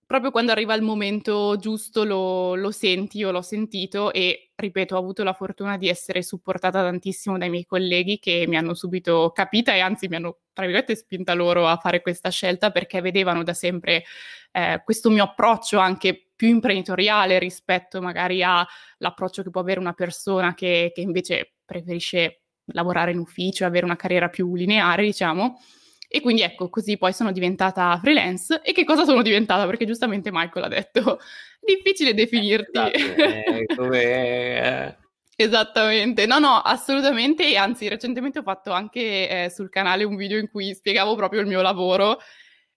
proprio 0.05 0.31
quando 0.31 0.51
arriva 0.51 0.75
il 0.75 0.83
momento 0.83 1.55
giusto 1.57 2.03
lo, 2.03 2.53
lo, 2.53 2.71
senti, 2.71 3.17
io 3.17 3.31
l'ho 3.31 3.41
sentito 3.41 4.12
e 4.13 4.51
ripeto, 4.55 4.95
ho 4.95 5.00
avuto 5.00 5.23
la 5.23 5.33
fortuna 5.33 5.75
di 5.77 5.88
essere 5.89 6.21
supportata 6.21 6.83
tantissimo 6.83 7.38
dai 7.38 7.50
miei 7.50 7.65
colleghi 7.65 8.19
che 8.19 8.45
mi 8.47 8.55
hanno 8.55 8.75
subito 8.75 9.31
capita 9.33 9.73
e 9.73 9.79
anzi 9.79 10.07
mi 10.07 10.17
hanno, 10.17 10.41
tra 10.53 10.67
spinta 10.95 11.33
loro 11.33 11.67
a 11.67 11.77
fare 11.77 12.01
questa 12.01 12.29
scelta 12.29 12.71
perché 12.71 13.01
vedevano 13.01 13.41
da 13.41 13.53
sempre 13.53 14.03
eh, 14.51 14.81
questo 14.83 15.09
mio 15.09 15.23
approccio 15.23 15.79
anche 15.79 16.27
più 16.35 16.47
imprenditoriale 16.47 17.39
rispetto 17.39 18.00
magari 18.00 18.43
all'approccio 18.43 19.41
che 19.41 19.50
può 19.50 19.62
avere 19.62 19.79
una 19.79 19.93
persona 19.93 20.53
che, 20.53 20.91
che 20.93 21.01
invece 21.01 21.55
preferisce 21.65 22.42
lavorare 22.67 23.12
in 23.12 23.20
ufficio, 23.20 23.65
avere 23.65 23.86
una 23.86 23.96
carriera 23.96 24.29
più 24.29 24.55
lineare, 24.55 25.03
diciamo. 25.03 25.60
E 26.08 26.22
quindi 26.22 26.43
ecco, 26.43 26.70
così 26.70 26.98
poi 26.98 27.12
sono 27.12 27.32
diventata 27.32 27.98
freelance. 28.00 28.62
E 28.63 28.72
che 28.72 28.84
cosa 28.84 29.03
sono 29.03 29.22
diventata? 29.22 29.65
Perché 29.65 29.86
giustamente 29.86 30.29
Michael 30.32 30.65
ha 30.65 30.70
detto, 30.70 31.20
difficile 31.65 32.13
definirti. 32.13 32.79
Esatto, 32.91 33.91
eh, 33.91 34.98
Esattamente, 35.36 36.27
no, 36.27 36.38
no, 36.38 36.58
assolutamente, 36.58 37.55
anzi, 37.58 37.88
recentemente 37.88 38.39
ho 38.39 38.43
fatto 38.43 38.72
anche 38.72 39.46
eh, 39.46 39.50
sul 39.50 39.70
canale 39.70 40.03
un 40.03 40.15
video 40.15 40.38
in 40.38 40.50
cui 40.50 40.74
spiegavo 40.75 41.15
proprio 41.15 41.41
il 41.41 41.48
mio 41.48 41.62
lavoro 41.62 42.20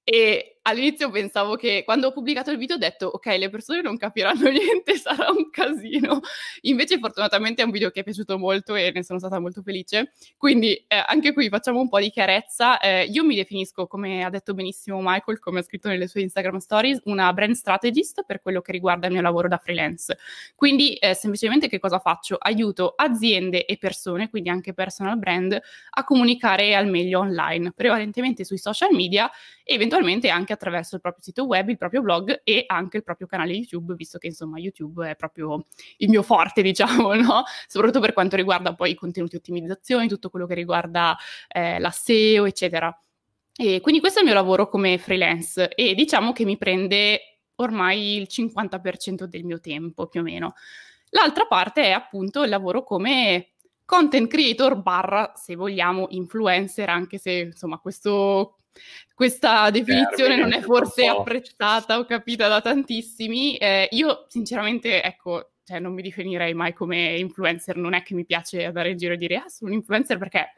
e 0.03 0.56
all'inizio 0.67 1.11
pensavo 1.11 1.55
che 1.57 1.83
quando 1.85 2.09
ho 2.09 2.13
pubblicato 2.13 2.51
il 2.51 2.59
video 2.59 2.77
ho 2.77 2.79
detto 2.79 3.07
ok, 3.07 3.27
le 3.39 3.49
persone 3.49 3.83
non 3.83 3.97
capiranno 3.97 4.49
niente, 4.51 4.97
sarà 4.97 5.31
un 5.31 5.51
casino. 5.51 6.21
Invece 6.63 6.99
fortunatamente 6.99 7.63
è 7.63 7.65
un 7.65 7.71
video 7.71 7.91
che 7.91 8.01
è 8.01 8.03
piaciuto 8.03 8.39
molto 8.39 8.75
e 8.75 8.91
ne 8.93 9.03
sono 9.03 9.19
stata 9.19 9.39
molto 9.39 9.63
felice. 9.63 10.13
Quindi 10.37 10.75
eh, 10.75 11.03
anche 11.07 11.33
qui 11.33 11.49
facciamo 11.49 11.81
un 11.81 11.89
po' 11.89 12.01
di 12.01 12.11
chiarezza. 12.11 12.79
Eh, 12.79 13.05
io 13.05 13.25
mi 13.25 13.37
definisco, 13.37 13.87
come 13.87 14.25
ha 14.25 14.31
detto 14.31 14.55
benissimo 14.55 14.99
Michael, 15.01 15.39
come 15.39 15.61
ha 15.61 15.63
scritto 15.63 15.89
nelle 15.89 16.09
sue 16.09 16.23
Instagram 16.23 16.59
stories, 16.59 17.01
una 17.05 17.33
brand 17.33 17.55
strategist 17.55 18.25
per 18.27 18.41
quello 18.41 18.61
che 18.61 18.73
riguarda 18.73 19.07
il 19.07 19.13
mio 19.13 19.23
lavoro 19.23 19.49
da 19.49 19.59
freelance. 19.59 20.19
Quindi 20.55 20.95
eh, 20.95 21.15
semplicemente 21.15 21.69
che 21.69 21.79
cosa 21.79 21.99
faccio? 22.01 22.37
Aiuto 22.39 22.93
aziende 22.97 23.65
e 23.65 23.77
persone, 23.79 24.29
quindi 24.29 24.49
anche 24.49 24.75
personal 24.75 25.17
brand, 25.19 25.59
a 25.91 26.05
comunicare 26.05 26.75
al 26.75 26.89
meglio 26.89 27.21
online, 27.21 27.73
prevalentemente 27.73 28.45
sui 28.45 28.59
social 28.59 28.93
media 28.93 29.31
e 29.63 29.75
eventualmente 29.75 30.29
anche 30.29 30.56
attraverso 30.57 30.97
il 30.97 31.01
proprio 31.01 31.23
sito 31.23 31.47
web, 31.47 31.69
il 31.69 31.77
proprio 31.77 32.03
blog 32.03 32.41
e 32.43 32.65
anche 32.67 32.99
il 32.99 33.03
proprio 33.03 33.27
canale 33.27 33.53
YouTube, 33.53 33.95
visto 33.95 34.19
che 34.19 34.27
insomma 34.27 34.59
YouTube 34.59 35.11
è 35.11 35.17
proprio 35.17 35.65
il 35.99 36.09
mio 36.09 36.23
forte, 36.23 36.63
diciamo, 36.63 37.15
no? 37.15 37.45
Soprattutto 37.69 38.01
per 38.01 38.13
quanto 38.13 38.37
riguarda 38.37 38.75
poi 38.75 38.91
i 38.91 38.95
contenuti 38.95 39.37
ottimizzazione, 39.37 40.09
tutto 40.09 40.31
quello 40.31 40.47
che 40.47 40.55
riguarda 40.55 41.17
eh, 41.49 41.79
la 41.79 41.91
SEO, 41.91 42.47
eccetera. 42.47 42.97
E 43.59 43.81
quindi 43.81 44.01
questo 44.01 44.19
è 44.19 44.23
il 44.23 44.29
mio 44.29 44.37
lavoro 44.37 44.69
come 44.69 44.99
freelance 44.99 45.71
e 45.75 45.95
diciamo 45.95 46.33
che 46.33 46.45
mi 46.45 46.59
prende 46.59 47.39
ormai 47.57 48.17
il 48.17 48.27
50% 48.31 49.25
del 49.25 49.45
mio 49.45 49.61
tempo 49.61 50.07
più 50.09 50.21
o 50.21 50.23
meno. 50.23 50.55
L'altra 51.11 51.47
parte 51.47 51.85
è 51.85 51.91
appunto 51.93 52.43
il 52.43 52.51
lavoro 52.51 52.83
come 52.83 53.53
content 53.87 54.29
creator 54.29 54.77
barra, 54.83 55.33
se 55.37 55.55
vogliamo, 55.55 56.09
influencer, 56.11 56.91
anche 56.91 57.19
se 57.19 57.33
insomma 57.33 57.79
questo, 57.79 58.59
questa 59.15 59.71
definizione 59.71 60.37
Termine, 60.37 60.43
non 60.43 60.53
è 60.53 60.61
forse 60.61 61.07
apprezzata 61.07 61.99
o 61.99 62.05
capita 62.05 62.49
da 62.49 62.61
tantissimi. 62.61 63.57
Eh, 63.57 63.89
io 63.93 64.27
sinceramente, 64.29 65.03
ecco, 65.03 65.53
cioè, 65.65 65.81
non 65.81 65.95
mi 65.95 66.03
definirei 66.03 66.55
mai 66.55 66.73
come 66.73 67.17
influencer, 67.17 67.77
non 67.77 67.95
è 67.95 68.03
che 68.03 68.15
mi 68.15 68.25
piace 68.25 68.65
andare 68.65 68.91
in 68.91 68.97
giro 68.97 69.15
e 69.15 69.17
dire 69.17 69.37
ah, 69.37 69.49
sono 69.49 69.71
un 69.71 69.77
influencer 69.77 70.19
perché 70.19 70.53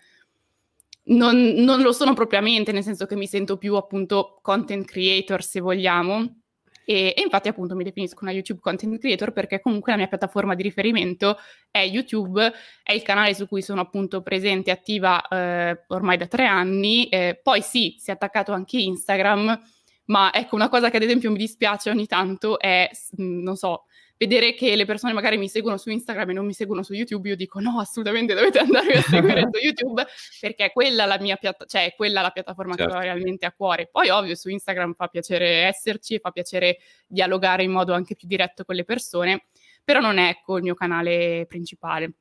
non, 1.05 1.37
non 1.37 1.81
lo 1.81 1.93
sono 1.93 2.15
propriamente, 2.15 2.73
nel 2.73 2.83
senso 2.83 3.07
che 3.07 3.17
mi 3.17 3.27
sento 3.27 3.57
più 3.57 3.75
appunto 3.77 4.39
content 4.43 4.85
creator, 4.85 5.43
se 5.43 5.61
vogliamo 5.61 6.41
e, 6.91 7.13
e, 7.15 7.21
infatti 7.21 7.49
appunto 7.49 7.77
mi 7.77 7.85
definisco 7.85 8.21
una 8.23 8.31
YouTube 8.31 8.61
content 8.61 8.99
creator 8.99 9.31
perché 9.35 9.61
comunque 9.61 9.93
la 9.93 9.99
mia 9.99 10.09
piattaforma 10.09 10.55
di 10.55 10.63
riferimento 10.63 11.37
è 11.71 11.81
YouTube, 11.81 12.51
è 12.83 12.93
il 12.93 13.03
canale 13.03 13.35
su 13.35 13.47
cui 13.47 13.61
sono 13.61 13.83
appunto 13.83 14.23
presente 14.23 14.71
e 14.71 14.73
attiva 14.73 15.21
eh, 15.29 15.85
ormai 15.89 16.17
da 16.17 16.27
tre 16.27 16.47
anni, 16.47 17.07
eh, 17.11 17.39
poi 17.43 17.61
sì, 17.61 17.97
si 17.99 18.09
è 18.09 18.15
attaccato 18.15 18.53
anche 18.53 18.79
Instagram, 18.79 19.61
ma 20.07 20.33
ecco 20.33 20.55
una 20.55 20.71
cosa 20.71 20.89
che 20.89 20.97
ad 20.97 21.03
esempio 21.03 21.31
mi 21.31 21.37
dispiace 21.37 21.91
ogni 21.91 22.07
tanto 22.07 22.59
è, 22.59 22.89
non 23.17 23.57
so, 23.57 23.85
vedere 24.19 24.53
che 24.55 24.75
le 24.75 24.85
persone 24.85 25.13
magari 25.13 25.39
mi 25.39 25.49
seguono 25.49 25.77
su 25.77 25.91
Instagram 25.91 26.31
e 26.31 26.33
non 26.33 26.45
mi 26.45 26.53
seguono 26.53 26.83
su 26.83 26.93
YouTube, 26.93 27.29
io 27.29 27.37
dico 27.37 27.61
no, 27.61 27.79
assolutamente 27.79 28.35
dovete 28.35 28.59
andare 28.59 28.95
a 28.95 29.03
seguire 29.03 29.49
su 29.51 29.61
YouTube 29.61 30.05
perché 30.41 30.67
è 30.67 30.73
quella 30.73 31.07
la 31.07 31.19
mia 31.21 31.37
piatta- 31.37 31.65
cioè 31.65 31.87
è 31.87 31.95
quella 31.95 32.21
la 32.21 32.31
piattaforma 32.31 32.75
certo. 32.75 32.93
che 32.93 32.99
ho 32.99 33.01
realmente 33.01 33.47
a 33.47 33.53
cuore. 33.53 33.89
Poi 33.91 34.11
ovvio 34.11 34.35
su 34.35 34.49
Instagram 34.49 34.95
fa 34.95 35.07
piacere 35.07 35.67
esserci 35.67 36.15
e 36.15 36.19
fa 36.19 36.33
piacere 36.33 36.79
dialogare 37.07 37.63
in 37.63 37.71
modo 37.71 37.95
anche 37.95 38.17
più 38.17 38.27
diretto 38.27 38.65
con 38.65 38.75
le 38.75 38.85
persone, 38.85 39.47
però 39.85 40.01
non 40.01 40.19
è 40.19 40.29
ecco 40.29 40.57
il 40.57 40.65
mio 40.65 40.75
canale 40.75 41.47
principale. 41.47 42.13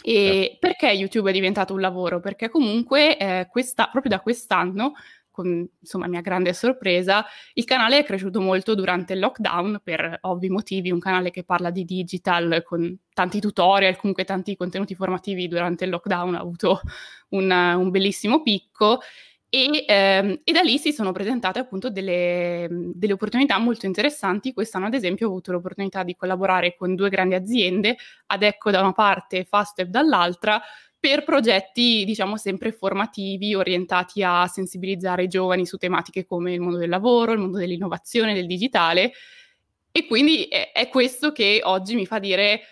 E 0.00 0.42
certo. 0.42 0.56
perché 0.60 0.86
YouTube 0.90 1.30
è 1.30 1.32
diventato 1.32 1.72
un 1.72 1.80
lavoro? 1.80 2.20
Perché 2.20 2.48
comunque 2.48 3.16
eh, 3.16 3.48
questa, 3.50 3.88
proprio 3.90 4.12
da 4.12 4.20
quest'anno 4.20 4.92
con 5.38 5.68
insomma 5.78 6.08
mia 6.08 6.20
grande 6.20 6.52
sorpresa, 6.52 7.24
il 7.54 7.64
canale 7.64 7.98
è 7.98 8.04
cresciuto 8.04 8.40
molto 8.40 8.74
durante 8.74 9.12
il 9.12 9.20
lockdown 9.20 9.80
per 9.84 10.18
ovvi 10.22 10.48
motivi, 10.48 10.90
un 10.90 10.98
canale 10.98 11.30
che 11.30 11.44
parla 11.44 11.70
di 11.70 11.84
digital 11.84 12.64
con 12.64 12.98
tanti 13.12 13.38
tutorial, 13.38 13.96
comunque 13.96 14.24
tanti 14.24 14.56
contenuti 14.56 14.96
formativi 14.96 15.46
durante 15.46 15.84
il 15.84 15.90
lockdown 15.90 16.34
ha 16.34 16.40
avuto 16.40 16.80
un, 17.30 17.48
un 17.50 17.90
bellissimo 17.90 18.42
picco 18.42 18.98
e, 19.50 19.84
ehm, 19.86 20.40
e, 20.44 20.52
da 20.52 20.60
lì 20.60 20.76
si 20.76 20.92
sono 20.92 21.10
presentate 21.12 21.58
appunto 21.58 21.88
delle, 21.88 22.66
delle, 22.70 23.12
opportunità 23.14 23.56
molto 23.58 23.86
interessanti. 23.86 24.52
Quest'anno, 24.52 24.86
ad 24.86 24.94
esempio, 24.94 25.26
ho 25.26 25.30
avuto 25.30 25.52
l'opportunità 25.52 26.02
di 26.02 26.14
collaborare 26.16 26.76
con 26.76 26.94
due 26.94 27.08
grandi 27.08 27.34
aziende, 27.34 27.96
Adecco 28.26 28.70
da 28.70 28.80
una 28.80 28.92
parte 28.92 29.38
e 29.38 29.44
Fastweb 29.44 29.88
dall'altra, 29.88 30.60
per 31.00 31.22
progetti, 31.24 32.04
diciamo, 32.04 32.36
sempre 32.36 32.72
formativi, 32.72 33.54
orientati 33.54 34.22
a 34.22 34.46
sensibilizzare 34.46 35.24
i 35.24 35.28
giovani 35.28 35.64
su 35.64 35.76
tematiche 35.76 36.24
come 36.24 36.54
il 36.54 36.60
mondo 36.60 36.78
del 36.78 36.88
lavoro, 36.88 37.32
il 37.32 37.38
mondo 37.38 37.58
dell'innovazione, 37.58 38.34
del 38.34 38.46
digitale. 38.46 39.12
E 39.92 40.06
quindi 40.06 40.44
è, 40.44 40.72
è 40.72 40.88
questo 40.88 41.32
che 41.32 41.60
oggi 41.62 41.94
mi 41.94 42.06
fa 42.06 42.18
dire, 42.18 42.62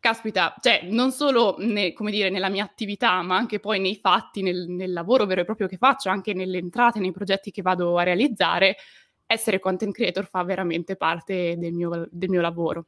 caspita, 0.00 0.54
cioè 0.60 0.82
non 0.84 1.12
solo 1.12 1.56
ne, 1.58 1.92
dire, 1.98 2.30
nella 2.30 2.48
mia 2.48 2.64
attività, 2.64 3.20
ma 3.22 3.36
anche 3.36 3.60
poi 3.60 3.78
nei 3.78 3.96
fatti, 3.96 4.40
nel, 4.40 4.68
nel 4.68 4.92
lavoro 4.92 5.26
vero 5.26 5.42
e 5.42 5.44
proprio 5.44 5.66
che 5.66 5.76
faccio, 5.76 6.08
anche 6.08 6.32
nelle 6.32 6.58
entrate, 6.58 6.98
nei 6.98 7.12
progetti 7.12 7.50
che 7.50 7.62
vado 7.62 7.98
a 7.98 8.04
realizzare, 8.04 8.76
essere 9.26 9.58
content 9.58 9.92
creator 9.92 10.26
fa 10.26 10.42
veramente 10.44 10.96
parte 10.96 11.56
del 11.58 11.72
mio, 11.72 12.08
del 12.10 12.28
mio 12.30 12.40
lavoro. 12.40 12.86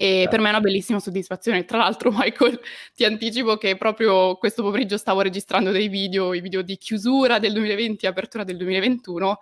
E 0.00 0.28
per 0.30 0.38
me 0.38 0.46
è 0.46 0.50
una 0.50 0.60
bellissima 0.60 1.00
soddisfazione. 1.00 1.64
Tra 1.64 1.78
l'altro, 1.78 2.12
Michael, 2.14 2.60
ti 2.94 3.04
anticipo 3.04 3.56
che 3.56 3.76
proprio 3.76 4.36
questo 4.36 4.62
pomeriggio 4.62 4.96
stavo 4.96 5.22
registrando 5.22 5.72
dei 5.72 5.88
video, 5.88 6.34
i 6.34 6.40
video 6.40 6.62
di 6.62 6.76
chiusura 6.76 7.40
del 7.40 7.52
2020 7.52 8.06
e 8.06 8.08
apertura 8.08 8.44
del 8.44 8.56
2021. 8.58 9.38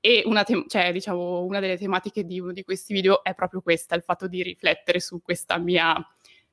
E 0.00 0.22
una, 0.24 0.42
te- 0.42 0.64
cioè, 0.68 0.90
diciamo, 0.90 1.42
una 1.42 1.60
delle 1.60 1.76
tematiche 1.76 2.24
di 2.24 2.40
uno 2.40 2.52
di 2.52 2.64
questi 2.64 2.94
video 2.94 3.22
è 3.22 3.34
proprio 3.34 3.60
questa, 3.60 3.94
il 3.94 4.00
fatto 4.02 4.26
di 4.26 4.42
riflettere 4.42 5.00
su 5.00 5.20
questa 5.20 5.58
mia, 5.58 5.94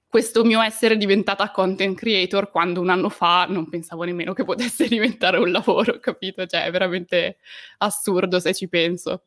questo 0.05 0.43
mio 0.43 0.59
essere 0.61 0.97
diventata 0.97 1.49
content 1.51 1.97
creator 1.97 2.51
quando 2.51 2.81
un 2.81 2.89
anno 2.89 3.07
fa 3.07 3.45
non 3.45 3.69
pensavo 3.69 4.03
nemmeno 4.03 4.33
che 4.33 4.43
potesse 4.43 4.87
diventare 4.89 5.37
un 5.37 5.51
lavoro, 5.51 5.99
capito? 5.99 6.45
Cioè, 6.45 6.65
è 6.65 6.71
veramente 6.71 7.37
assurdo 7.77 8.41
se 8.41 8.53
ci 8.53 8.67
penso. 8.67 9.23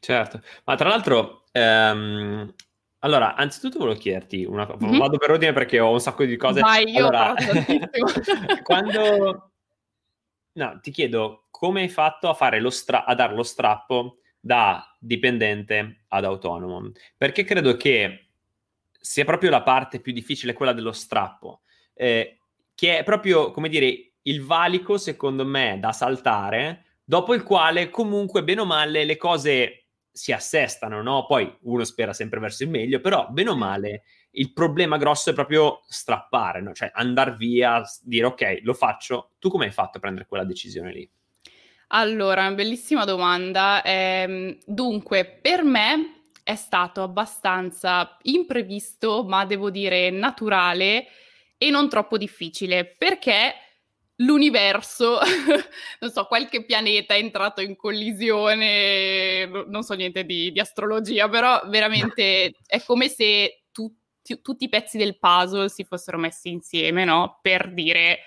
Certo, 0.00 0.40
ma 0.64 0.74
tra 0.74 0.88
l'altro 0.88 1.44
ehm, 1.52 2.54
allora, 3.00 3.34
anzitutto 3.36 3.78
volevo 3.78 3.98
chiederti 3.98 4.44
una 4.44 4.66
cosa, 4.66 4.84
mm-hmm. 4.84 4.98
vado 4.98 5.18
per 5.18 5.30
ordine 5.30 5.52
perché 5.52 5.78
ho 5.78 5.92
un 5.92 6.00
sacco 6.00 6.24
di 6.24 6.36
cose. 6.36 6.60
Vai, 6.60 6.90
io 6.90 6.98
allora, 6.98 7.34
quando... 8.62 9.52
No, 10.52 10.80
ti 10.80 10.90
chiedo 10.90 11.46
come 11.50 11.82
hai 11.82 11.88
fatto 11.88 12.28
a, 12.28 12.34
fare 12.34 12.58
lo 12.58 12.70
stra- 12.70 13.04
a 13.04 13.14
dare 13.14 13.34
lo 13.34 13.44
strappo 13.44 14.18
da 14.40 14.96
dipendente 14.98 16.04
ad 16.08 16.24
autonomo? 16.24 16.90
Perché 17.16 17.44
credo 17.44 17.76
che 17.76 18.30
sia 18.98 19.24
proprio 19.24 19.50
la 19.50 19.62
parte 19.62 20.00
più 20.00 20.12
difficile 20.12 20.52
quella 20.52 20.72
dello 20.72 20.92
strappo, 20.92 21.60
eh, 21.94 22.38
che 22.74 22.98
è 22.98 23.04
proprio, 23.04 23.52
come 23.52 23.68
dire, 23.68 24.12
il 24.22 24.44
valico, 24.44 24.98
secondo 24.98 25.44
me, 25.44 25.78
da 25.80 25.92
saltare, 25.92 26.84
dopo 27.04 27.34
il 27.34 27.44
quale 27.44 27.90
comunque, 27.90 28.42
bene 28.42 28.62
o 28.62 28.64
male, 28.64 29.04
le 29.04 29.16
cose 29.16 29.87
si 30.18 30.32
assestano, 30.32 31.00
no? 31.00 31.26
Poi 31.26 31.58
uno 31.62 31.84
spera 31.84 32.12
sempre 32.12 32.40
verso 32.40 32.64
il 32.64 32.70
meglio, 32.70 33.00
però 33.00 33.28
bene 33.30 33.50
o 33.50 33.56
male 33.56 34.02
il 34.32 34.52
problema 34.52 34.96
grosso 34.96 35.30
è 35.30 35.32
proprio 35.32 35.82
strappare, 35.86 36.60
no? 36.60 36.72
Cioè 36.72 36.90
andare 36.92 37.36
via, 37.36 37.82
dire 38.02 38.26
ok, 38.26 38.58
lo 38.62 38.74
faccio. 38.74 39.30
Tu 39.38 39.48
come 39.48 39.66
hai 39.66 39.70
fatto 39.70 39.98
a 39.98 40.00
prendere 40.00 40.26
quella 40.26 40.44
decisione 40.44 40.92
lì? 40.92 41.08
Allora, 41.88 42.46
una 42.46 42.54
bellissima 42.54 43.04
domanda. 43.04 43.80
Eh, 43.82 44.58
dunque, 44.66 45.24
per 45.40 45.62
me 45.62 46.22
è 46.42 46.56
stato 46.56 47.02
abbastanza 47.02 48.16
imprevisto, 48.22 49.24
ma 49.24 49.44
devo 49.46 49.70
dire 49.70 50.10
naturale 50.10 51.06
e 51.56 51.70
non 51.70 51.88
troppo 51.88 52.18
difficile, 52.18 52.84
perché 52.84 53.54
l'universo, 54.20 55.18
non 56.00 56.10
so, 56.10 56.24
qualche 56.26 56.64
pianeta 56.64 57.14
è 57.14 57.18
entrato 57.18 57.60
in 57.60 57.76
collisione, 57.76 59.46
non 59.46 59.82
so 59.82 59.94
niente 59.94 60.24
di, 60.24 60.50
di 60.52 60.60
astrologia, 60.60 61.28
però 61.28 61.60
veramente 61.66 62.54
è 62.66 62.82
come 62.82 63.08
se 63.08 63.64
tutti, 63.70 64.40
tutti 64.40 64.64
i 64.64 64.68
pezzi 64.68 64.98
del 64.98 65.18
puzzle 65.18 65.68
si 65.68 65.84
fossero 65.84 66.18
messi 66.18 66.50
insieme, 66.50 67.04
no? 67.04 67.38
Per 67.42 67.72
dire... 67.72 68.20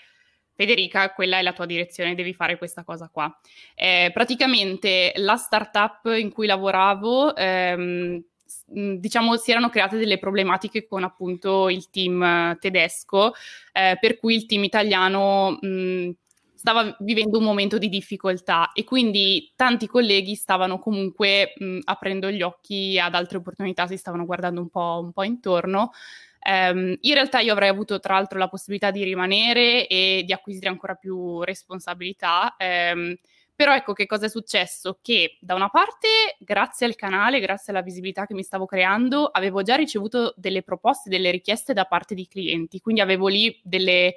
Federica, 0.53 1.11
quella 1.13 1.39
è 1.39 1.41
la 1.41 1.53
tua 1.53 1.65
direzione, 1.65 2.13
devi 2.13 2.35
fare 2.35 2.57
questa 2.59 2.83
cosa 2.83 3.09
qua. 3.11 3.35
Eh, 3.73 4.11
praticamente 4.13 5.11
la 5.15 5.35
startup 5.35 6.05
in 6.13 6.31
cui 6.31 6.45
lavoravo 6.45 7.35
ehm, 7.35 8.23
diciamo 8.65 9.37
si 9.37 9.51
erano 9.51 9.69
create 9.69 9.97
delle 9.97 10.17
problematiche 10.17 10.85
con 10.85 11.03
appunto 11.03 11.69
il 11.69 11.89
team 11.89 12.21
eh, 12.21 12.57
tedesco, 12.59 13.33
eh, 13.71 13.97
per 13.99 14.17
cui 14.17 14.35
il 14.35 14.45
team 14.45 14.63
italiano 14.63 15.57
mh, 15.59 16.09
stava 16.61 16.95
vivendo 16.99 17.39
un 17.39 17.43
momento 17.43 17.79
di 17.79 17.89
difficoltà 17.89 18.71
e 18.73 18.83
quindi 18.83 19.51
tanti 19.55 19.87
colleghi 19.87 20.35
stavano 20.35 20.77
comunque 20.77 21.53
mh, 21.57 21.79
aprendo 21.85 22.29
gli 22.29 22.43
occhi 22.43 22.99
ad 22.99 23.15
altre 23.15 23.37
opportunità, 23.37 23.87
si 23.87 23.97
stavano 23.97 24.25
guardando 24.25 24.61
un 24.61 24.69
po', 24.69 24.99
un 25.03 25.11
po 25.11 25.23
intorno. 25.23 25.91
Um, 26.43 26.95
in 27.01 27.13
realtà 27.13 27.39
io 27.39 27.51
avrei 27.51 27.69
avuto 27.69 27.99
tra 27.99 28.15
l'altro 28.15 28.39
la 28.39 28.47
possibilità 28.47 28.89
di 28.89 29.03
rimanere 29.03 29.85
e 29.87 30.23
di 30.25 30.33
acquisire 30.33 30.69
ancora 30.69 30.95
più 30.95 31.41
responsabilità. 31.41 32.55
Um, 32.59 33.15
Però 33.61 33.75
ecco 33.75 33.93
che 33.93 34.07
cosa 34.07 34.25
è 34.25 34.27
successo? 34.27 34.97
Che 35.03 35.37
da 35.39 35.53
una 35.53 35.69
parte, 35.69 36.07
grazie 36.39 36.87
al 36.87 36.95
canale, 36.95 37.39
grazie 37.39 37.71
alla 37.71 37.83
visibilità 37.83 38.25
che 38.25 38.33
mi 38.33 38.41
stavo 38.41 38.65
creando, 38.65 39.27
avevo 39.27 39.61
già 39.61 39.75
ricevuto 39.75 40.33
delle 40.35 40.63
proposte, 40.63 41.11
delle 41.11 41.29
richieste 41.29 41.71
da 41.73 41.85
parte 41.85 42.15
di 42.15 42.27
clienti, 42.27 42.79
quindi 42.79 43.01
avevo 43.01 43.27
lì 43.27 43.61
delle 43.63 44.15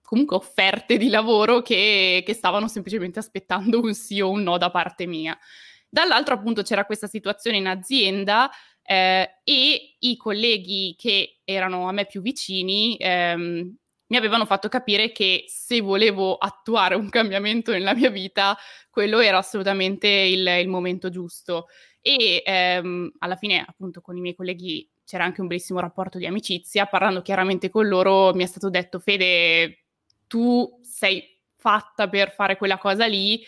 comunque 0.00 0.36
offerte 0.36 0.96
di 0.96 1.10
lavoro 1.10 1.60
che, 1.60 2.22
che 2.24 2.32
stavano 2.32 2.68
semplicemente 2.68 3.18
aspettando 3.18 3.80
un 3.80 3.92
sì 3.92 4.22
o 4.22 4.30
un 4.30 4.44
no 4.44 4.56
da 4.56 4.70
parte 4.70 5.04
mia. 5.04 5.38
Dall'altro 5.86 6.32
appunto 6.32 6.62
c'era 6.62 6.86
questa 6.86 7.06
situazione 7.06 7.58
in 7.58 7.66
azienda 7.66 8.50
eh, 8.82 9.40
e 9.44 9.96
i 9.98 10.16
colleghi 10.16 10.94
che 10.96 11.40
erano 11.44 11.86
a 11.86 11.92
me 11.92 12.06
più 12.06 12.22
vicini 12.22 12.96
ehm, 12.98 13.76
mi 14.10 14.16
avevano 14.16 14.44
fatto 14.44 14.68
capire 14.68 15.12
che 15.12 15.44
se 15.46 15.80
volevo 15.80 16.36
attuare 16.36 16.96
un 16.96 17.08
cambiamento 17.08 17.70
nella 17.70 17.94
mia 17.94 18.10
vita, 18.10 18.56
quello 18.90 19.20
era 19.20 19.38
assolutamente 19.38 20.08
il, 20.08 20.46
il 20.46 20.68
momento 20.68 21.10
giusto. 21.10 21.68
E 22.00 22.42
ehm, 22.44 23.12
alla 23.18 23.36
fine, 23.36 23.64
appunto, 23.66 24.00
con 24.00 24.16
i 24.16 24.20
miei 24.20 24.34
colleghi 24.34 24.88
c'era 25.04 25.24
anche 25.24 25.40
un 25.40 25.46
bellissimo 25.46 25.78
rapporto 25.78 26.18
di 26.18 26.26
amicizia. 26.26 26.86
Parlando 26.86 27.22
chiaramente 27.22 27.70
con 27.70 27.86
loro, 27.86 28.34
mi 28.34 28.42
è 28.42 28.46
stato 28.46 28.68
detto: 28.68 28.98
Fede, 28.98 29.84
tu 30.26 30.80
sei 30.82 31.38
fatta 31.56 32.08
per 32.08 32.32
fare 32.32 32.56
quella 32.56 32.78
cosa 32.78 33.06
lì, 33.06 33.44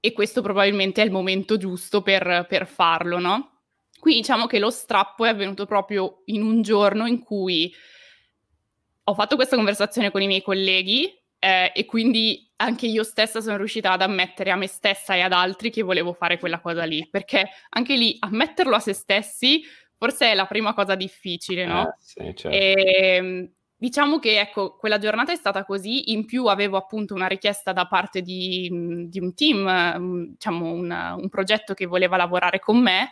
e 0.00 0.12
questo 0.12 0.42
probabilmente 0.42 1.00
è 1.00 1.04
il 1.06 1.12
momento 1.12 1.56
giusto 1.56 2.02
per, 2.02 2.44
per 2.46 2.66
farlo, 2.66 3.18
no? 3.18 3.62
Qui 3.98 4.16
diciamo 4.16 4.46
che 4.46 4.58
lo 4.58 4.68
strappo 4.68 5.24
è 5.24 5.30
avvenuto 5.30 5.64
proprio 5.64 6.20
in 6.26 6.42
un 6.42 6.60
giorno 6.60 7.06
in 7.06 7.20
cui 7.20 7.72
ho 9.04 9.14
fatto 9.14 9.36
questa 9.36 9.56
conversazione 9.56 10.10
con 10.10 10.22
i 10.22 10.26
miei 10.26 10.42
colleghi 10.42 11.12
eh, 11.38 11.72
e 11.74 11.84
quindi 11.84 12.50
anche 12.56 12.86
io 12.86 13.02
stessa 13.02 13.40
sono 13.40 13.56
riuscita 13.56 13.92
ad 13.92 14.02
ammettere 14.02 14.50
a 14.50 14.56
me 14.56 14.66
stessa 14.66 15.14
e 15.14 15.20
ad 15.20 15.32
altri 15.32 15.70
che 15.70 15.82
volevo 15.82 16.14
fare 16.14 16.38
quella 16.38 16.60
cosa 16.60 16.84
lì, 16.84 17.06
perché 17.10 17.48
anche 17.70 17.96
lì 17.96 18.16
ammetterlo 18.18 18.74
a 18.74 18.80
se 18.80 18.92
stessi 18.92 19.62
forse 19.96 20.32
è 20.32 20.34
la 20.34 20.46
prima 20.46 20.74
cosa 20.74 20.94
difficile, 20.94 21.66
no? 21.66 21.88
Eh, 21.88 21.94
sì, 21.98 22.34
certo. 22.34 22.48
e, 22.50 22.74
ehm, 22.76 23.50
diciamo 23.76 24.18
che 24.18 24.40
ecco, 24.40 24.76
quella 24.76 24.98
giornata 24.98 25.32
è 25.32 25.36
stata 25.36 25.64
così, 25.64 26.12
in 26.12 26.24
più 26.24 26.46
avevo 26.46 26.76
appunto 26.76 27.14
una 27.14 27.26
richiesta 27.26 27.72
da 27.72 27.86
parte 27.86 28.22
di, 28.22 29.06
di 29.08 29.18
un 29.18 29.34
team, 29.34 30.30
diciamo 30.30 30.72
un, 30.72 31.16
un 31.18 31.28
progetto 31.28 31.74
che 31.74 31.86
voleva 31.86 32.16
lavorare 32.16 32.58
con 32.58 32.80
me 32.80 33.10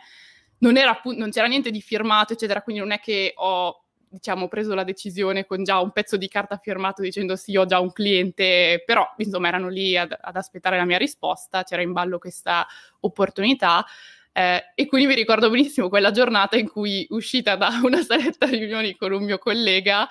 non, 0.59 0.77
era, 0.77 0.99
non 1.15 1.29
c'era 1.29 1.47
niente 1.47 1.71
di 1.71 1.81
firmato, 1.81 2.33
eccetera, 2.33 2.61
quindi 2.61 2.81
non 2.81 2.91
è 2.91 2.99
che 2.99 3.33
ho 3.35 3.82
diciamo, 4.13 4.47
preso 4.47 4.75
la 4.75 4.83
decisione 4.83 5.45
con 5.45 5.63
già 5.63 5.79
un 5.79 5.91
pezzo 5.91 6.17
di 6.17 6.27
carta 6.27 6.57
firmato 6.57 7.01
dicendo 7.01 7.35
sì, 7.35 7.57
ho 7.57 7.65
già 7.65 7.79
un 7.79 7.91
cliente, 7.91 8.83
però 8.85 9.11
insomma 9.17 9.47
erano 9.47 9.69
lì 9.69 9.97
ad, 9.97 10.15
ad 10.19 10.35
aspettare 10.35 10.77
la 10.77 10.85
mia 10.85 10.99
risposta, 10.99 11.63
c'era 11.63 11.81
in 11.81 11.93
ballo 11.93 12.19
questa 12.19 12.67
opportunità. 12.99 13.83
Eh, 14.31 14.63
e 14.75 14.85
quindi 14.85 15.07
mi 15.07 15.15
ricordo 15.15 15.49
benissimo 15.49 15.89
quella 15.89 16.11
giornata 16.11 16.57
in 16.57 16.69
cui, 16.69 17.07
uscita 17.09 17.55
da 17.55 17.79
una 17.81 18.01
saletta 18.05 18.45
riunioni 18.45 18.95
con 18.95 19.11
un 19.11 19.23
mio 19.23 19.39
collega, 19.39 20.07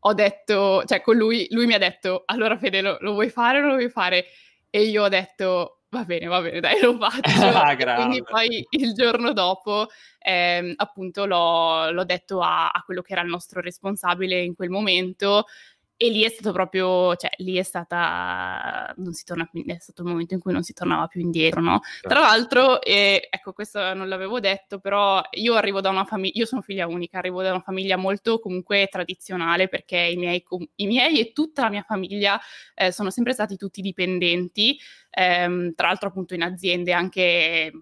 ho 0.00 0.12
detto, 0.12 0.82
cioè 0.84 1.00
con 1.00 1.16
lui, 1.16 1.46
lui 1.50 1.66
mi 1.66 1.74
ha 1.74 1.78
detto, 1.78 2.24
allora 2.26 2.58
Fede, 2.58 2.80
lo, 2.80 2.96
lo 3.00 3.12
vuoi 3.12 3.30
fare 3.30 3.58
o 3.58 3.60
non 3.60 3.70
lo 3.70 3.76
vuoi 3.76 3.90
fare? 3.90 4.26
E 4.70 4.82
io 4.82 5.04
ho 5.04 5.08
detto, 5.08 5.75
va 5.96 6.04
bene, 6.04 6.26
va 6.26 6.40
bene, 6.40 6.60
dai, 6.60 6.80
lo 6.80 6.96
faccio. 6.98 7.46
ah, 7.46 7.94
quindi 7.94 8.22
poi 8.22 8.66
il 8.70 8.92
giorno 8.92 9.32
dopo, 9.32 9.88
ehm, 10.18 10.74
appunto, 10.76 11.26
l'ho, 11.26 11.90
l'ho 11.90 12.04
detto 12.04 12.40
a, 12.40 12.68
a, 12.68 12.82
quello 12.82 13.02
che 13.02 13.12
era 13.12 13.22
il 13.22 13.28
nostro 13.28 13.60
responsabile 13.60 14.40
in 14.40 14.54
quel 14.54 14.70
momento 14.70 15.46
e 15.98 16.10
lì 16.10 16.24
è 16.24 16.28
stato 16.28 16.52
proprio, 16.52 17.16
cioè 17.16 17.30
lì 17.38 17.56
è 17.56 17.62
stata, 17.62 18.92
non 18.98 19.14
si 19.14 19.24
torna 19.24 19.48
più, 19.50 19.64
è 19.64 19.78
stato 19.78 20.02
il 20.02 20.08
momento 20.08 20.34
in 20.34 20.40
cui 20.40 20.52
non 20.52 20.62
si 20.62 20.74
tornava 20.74 21.06
più 21.06 21.22
indietro, 21.22 21.62
no? 21.62 21.80
Certo. 21.82 22.08
Tra 22.08 22.20
l'altro, 22.20 22.82
eh, 22.82 23.26
ecco, 23.30 23.54
questo 23.54 23.94
non 23.94 24.06
l'avevo 24.06 24.38
detto, 24.38 24.78
però 24.78 25.22
io 25.32 25.54
arrivo 25.54 25.80
da 25.80 25.88
una 25.88 26.04
famiglia, 26.04 26.34
io 26.34 26.44
sono 26.44 26.60
figlia 26.60 26.86
unica, 26.86 27.16
arrivo 27.16 27.40
da 27.40 27.50
una 27.50 27.60
famiglia 27.60 27.96
molto 27.96 28.38
comunque 28.40 28.88
tradizionale 28.90 29.68
perché 29.68 29.96
i 29.96 30.16
miei, 30.16 30.44
i 30.76 30.86
miei 30.86 31.18
e 31.18 31.32
tutta 31.32 31.62
la 31.62 31.70
mia 31.70 31.82
famiglia 31.82 32.38
eh, 32.74 32.92
sono 32.92 33.10
sempre 33.10 33.32
stati 33.32 33.56
tutti 33.56 33.80
dipendenti, 33.80 34.78
ehm, 35.08 35.72
tra 35.74 35.86
l'altro 35.86 36.08
appunto 36.08 36.34
in 36.34 36.42
aziende 36.42 36.92
anche 36.92 37.72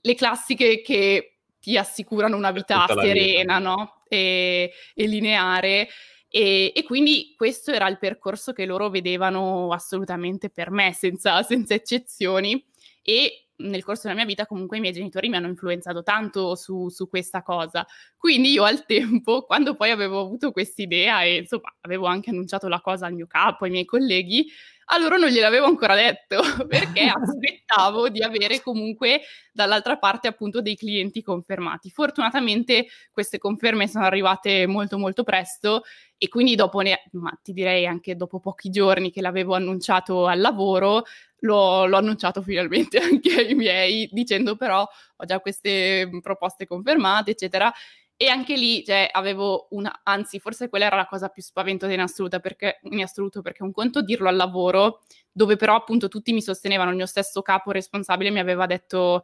le 0.00 0.14
classiche 0.14 0.80
che 0.80 1.38
ti 1.60 1.76
assicurano 1.76 2.36
una 2.36 2.52
vita 2.52 2.86
serena, 2.88 3.58
no? 3.58 4.02
E, 4.08 4.72
e 4.94 5.06
lineare. 5.06 5.88
E, 6.36 6.70
e, 6.76 6.82
quindi 6.82 7.32
questo 7.34 7.70
era 7.72 7.88
il 7.88 7.96
percorso 7.96 8.52
che 8.52 8.66
loro 8.66 8.90
vedevano 8.90 9.72
assolutamente 9.72 10.50
per 10.50 10.70
me, 10.70 10.92
senza, 10.92 11.42
senza 11.42 11.72
eccezioni. 11.72 12.62
E 13.00 13.46
nel 13.60 13.82
corso 13.82 14.02
della 14.02 14.16
mia 14.16 14.26
vita 14.26 14.44
comunque 14.44 14.76
i 14.76 14.80
miei 14.80 14.92
genitori 14.92 15.30
mi 15.30 15.36
hanno 15.36 15.46
influenzato 15.46 16.02
tanto 16.02 16.54
su, 16.54 16.90
su 16.90 17.08
questa 17.08 17.42
cosa. 17.42 17.86
Quindi 18.18 18.50
io 18.50 18.64
al 18.64 18.84
tempo, 18.84 19.44
quando 19.46 19.74
poi 19.74 19.90
avevo 19.90 20.20
avuto 20.20 20.52
quest'idea 20.52 21.22
e 21.22 21.36
insomma 21.36 21.74
avevo 21.80 22.04
anche 22.04 22.28
annunciato 22.28 22.68
la 22.68 22.82
cosa 22.82 23.06
al 23.06 23.14
mio 23.14 23.26
capo, 23.26 23.64
ai 23.64 23.70
miei 23.70 23.86
colleghi, 23.86 24.46
a 24.88 24.98
loro 24.98 25.16
non 25.16 25.30
gliel'avevo 25.30 25.66
ancora 25.66 25.94
detto 25.94 26.40
perché 26.68 27.10
aspettavo 27.12 28.08
di 28.08 28.22
avere 28.22 28.60
comunque 28.60 29.22
dall'altra 29.52 29.96
parte 29.96 30.28
appunto 30.28 30.60
dei 30.60 30.76
clienti 30.76 31.22
confermati. 31.22 31.90
Fortunatamente 31.90 32.86
queste 33.10 33.38
conferme 33.38 33.88
sono 33.88 34.04
arrivate 34.04 34.66
molto 34.66 34.98
molto 34.98 35.24
presto 35.24 35.82
e 36.18 36.28
quindi 36.28 36.54
dopo 36.54 36.80
ne, 36.80 37.02
ma 37.12 37.36
ti 37.42 37.52
direi 37.52 37.86
anche 37.86 38.16
dopo 38.16 38.38
pochi 38.38 38.70
giorni 38.70 39.10
che 39.10 39.20
l'avevo 39.20 39.54
annunciato 39.54 40.26
al 40.26 40.40
lavoro, 40.40 41.04
l'ho, 41.40 41.86
l'ho 41.86 41.96
annunciato 41.96 42.42
finalmente 42.42 42.98
anche 43.00 43.34
ai 43.34 43.54
miei 43.54 44.08
dicendo 44.12 44.56
però 44.56 44.86
ho 45.16 45.24
già 45.24 45.40
queste 45.40 46.08
proposte 46.22 46.66
confermate 46.66 47.32
eccetera 47.32 47.72
e 48.18 48.28
anche 48.28 48.56
lì, 48.56 48.82
cioè, 48.82 49.08
avevo 49.12 49.66
una, 49.70 50.00
anzi, 50.02 50.38
forse 50.38 50.68
quella 50.70 50.86
era 50.86 50.96
la 50.96 51.06
cosa 51.06 51.28
più 51.28 51.42
spaventosa 51.42 51.92
in 51.92 52.00
assoluto, 52.00 52.40
perché, 52.40 52.80
in 52.84 53.02
assoluto, 53.02 53.42
perché 53.42 53.62
un 53.62 53.72
conto 53.72 54.00
dirlo 54.00 54.28
al 54.28 54.36
lavoro, 54.36 55.02
dove 55.30 55.56
però 55.56 55.74
appunto 55.74 56.08
tutti 56.08 56.32
mi 56.32 56.40
sostenevano, 56.40 56.90
il 56.90 56.96
mio 56.96 57.06
stesso 57.06 57.42
capo 57.42 57.72
responsabile 57.72 58.30
mi 58.30 58.38
aveva 58.38 58.64
detto, 58.64 59.22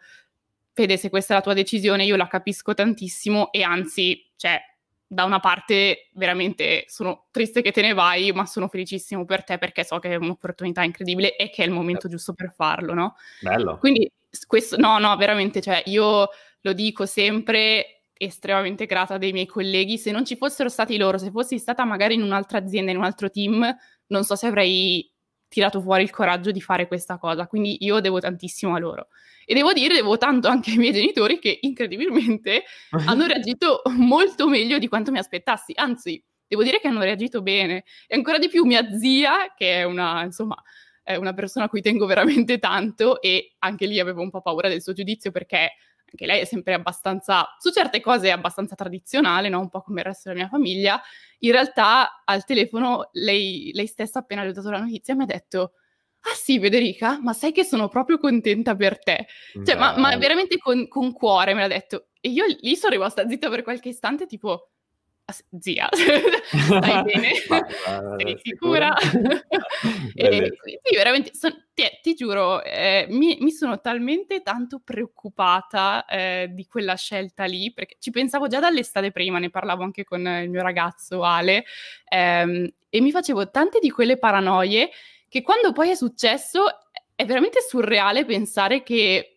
Fede, 0.75 0.99
se 0.99 1.09
questa 1.09 1.33
è 1.33 1.37
la 1.37 1.43
tua 1.43 1.55
decisione, 1.55 2.05
io 2.05 2.17
la 2.17 2.27
capisco 2.27 2.75
tantissimo 2.75 3.51
e 3.51 3.63
anzi, 3.63 4.31
cioè, 4.37 4.61
da 5.07 5.25
una 5.25 5.41
parte 5.41 6.09
veramente 6.15 6.85
sono 6.87 7.27
triste 7.31 7.61
che 7.63 7.73
te 7.73 7.83
ne 7.83 7.93
vai, 7.93 8.33
ma 8.33 8.47
sono 8.47 8.69
felicissimo 8.69 9.27
per 9.27 9.45
te 9.45 9.59
perché 9.59 9.85
so 9.85 9.99
che 9.99 10.11
è 10.11 10.17
un'opportunità 10.17 10.83
incredibile 10.83 11.37
e 11.37 11.51
che 11.51 11.63
è 11.63 11.67
il 11.67 11.73
momento 11.73 12.03
certo. 12.03 12.17
giusto 12.17 12.33
per 12.33 12.53
farlo, 12.55 12.95
no? 12.95 13.17
Bello. 13.41 13.77
Quindi 13.79 14.11
questo, 14.47 14.77
no, 14.79 14.99
no, 14.99 15.15
veramente, 15.17 15.61
cioè, 15.61 15.83
io 15.87 16.29
lo 16.61 16.73
dico 16.73 17.05
sempre, 17.05 18.02
estremamente 18.25 18.87
grata 18.87 19.19
dei 19.19 19.33
miei 19.33 19.47
colleghi. 19.47 19.99
Se 19.99 20.11
non 20.11 20.25
ci 20.25 20.37
fossero 20.37 20.69
stati 20.69 20.97
loro, 20.97 21.19
se 21.19 21.31
fossi 21.31 21.59
stata 21.59 21.85
magari 21.85 22.15
in 22.15 22.23
un'altra 22.23 22.59
azienda, 22.59 22.91
in 22.91 22.99
un 22.99 23.05
altro 23.05 23.31
team, 23.31 23.75
non 24.07 24.25
so 24.25 24.37
se 24.37 24.47
avrei 24.47 25.11
tirato 25.49 25.81
fuori 25.81 26.03
il 26.03 26.11
coraggio 26.11 26.51
di 26.51 26.61
fare 26.61 26.87
questa 26.87 27.19
cosa. 27.19 27.47
Quindi 27.47 27.85
io 27.85 28.01
devo 28.01 28.21
tantissimo 28.21 28.75
a 28.75 28.79
loro. 28.79 29.09
E 29.45 29.55
devo 29.55 29.73
dire, 29.73 29.95
devo 29.95 30.17
tanto 30.17 30.49
anche 30.49 30.71
ai 30.71 30.77
miei 30.79 30.93
genitori 30.93 31.39
che 31.39 31.59
incredibilmente 31.63 32.65
hanno 33.07 33.27
reagito 33.27 33.83
molto 33.91 34.49
meglio 34.49 34.79
di 34.79 34.89
quanto 34.89 35.11
mi 35.11 35.19
aspettassi. 35.19 35.73
Anzi, 35.75 36.23
devo 36.47 36.63
dire 36.63 36.81
che 36.81 36.89
hanno 36.89 37.03
reagito 37.03 37.43
bene. 37.43 37.85
E 38.07 38.15
ancora 38.15 38.39
di 38.39 38.49
più 38.49 38.65
mia 38.65 38.89
zia, 38.97 39.53
che 39.57 39.81
è 39.81 39.85
una, 39.85 40.23
insomma, 40.23 40.57
è 41.03 41.17
una 41.17 41.35
persona 41.35 41.67
a 41.67 41.69
cui 41.69 41.83
tengo 41.83 42.07
veramente 42.07 42.59
tanto 42.59 43.21
e 43.21 43.55
anche 43.59 43.87
lì 43.87 43.99
avevo 43.99 44.23
un 44.23 44.31
po' 44.31 44.41
paura 44.41 44.69
del 44.69 44.81
suo 44.81 44.93
giudizio 44.93 45.31
perché 45.33 45.73
anche 46.13 46.27
lei 46.27 46.41
è 46.41 46.45
sempre 46.45 46.75
abbastanza, 46.75 47.57
su 47.59 47.71
certe 47.71 48.01
cose 48.01 48.29
è 48.29 48.31
abbastanza 48.31 48.75
tradizionale, 48.75 49.49
no? 49.49 49.61
un 49.61 49.69
po' 49.69 49.81
come 49.83 50.01
il 50.01 50.07
resto 50.07 50.29
della 50.29 50.43
mia 50.43 50.51
famiglia, 50.51 51.01
in 51.39 51.53
realtà 51.53 52.23
al 52.25 52.45
telefono 52.45 53.09
lei, 53.13 53.71
lei 53.73 53.87
stessa 53.87 54.21
appena 54.21 54.43
le 54.43 54.51
ho 54.51 54.53
dato 54.53 54.71
la 54.71 54.81
notizia 54.81 55.15
mi 55.15 55.23
ha 55.23 55.27
detto 55.27 55.73
ah 56.25 56.35
sì 56.35 56.61
Federica, 56.61 57.19
ma 57.21 57.33
sai 57.33 57.51
che 57.51 57.65
sono 57.65 57.89
proprio 57.89 58.19
contenta 58.19 58.77
per 58.77 58.99
te, 59.03 59.27
cioè 59.65 59.75
ma, 59.75 59.97
ma, 59.97 60.17
veramente 60.17 60.59
con, 60.59 60.87
con 60.87 61.13
cuore 61.13 61.55
me 61.55 61.63
l'ha 61.63 61.69
detto. 61.69 62.09
E 62.21 62.29
io 62.29 62.45
lì 62.61 62.77
sono 62.77 62.93
rimasta 62.93 63.27
zitta 63.27 63.49
per 63.49 63.63
qualche 63.63 63.89
istante 63.89 64.27
tipo 64.27 64.71
zia, 65.59 65.89
stai 65.93 67.03
bene? 67.05 67.33
Sei 68.19 68.41
sicura? 68.43 68.95
e, 70.15 70.53
sì, 70.83 70.97
veramente, 70.97 71.31
son, 71.35 71.69
ti, 71.73 71.85
ti, 72.03 72.15
giuro, 72.15 72.63
eh, 72.63 73.07
mi, 73.11 73.39
mi, 73.41 73.51
sono 73.51 73.81
talmente 73.81 74.43
tanto 74.43 74.81
preoccupata 74.83 76.05
eh, 76.07 76.49
di 76.51 76.67
quella 76.67 76.95
scelta 76.95 77.45
lì, 77.45 77.73
perché 77.73 77.97
ci 77.99 78.11
pensavo 78.11 78.49
già 78.49 78.61
dall'estate 78.61 79.11
prima, 79.11 79.39
ne 79.39 79.51
parlavo 79.51 79.83
anche 79.83 80.05
con 80.05 80.27
il 80.27 80.51
mio 80.51 80.63
ragazzo 80.63 81.23
Ale, 81.23 81.65
ehm, 82.09 82.69
e 82.89 83.01
mi 83.01 83.11
facevo 83.11 83.51
tante 83.51 83.79
di 83.81 83.91
quelle 83.91 84.19
paranoie 84.19 84.91
che 85.29 85.41
quando 85.41 85.73
poi 85.73 85.91
è 85.91 85.95
successo 85.95 86.65
è 87.15 87.25
veramente 87.25 87.61
surreale 87.61 88.27
pensare 88.27 88.83
che 88.83 89.33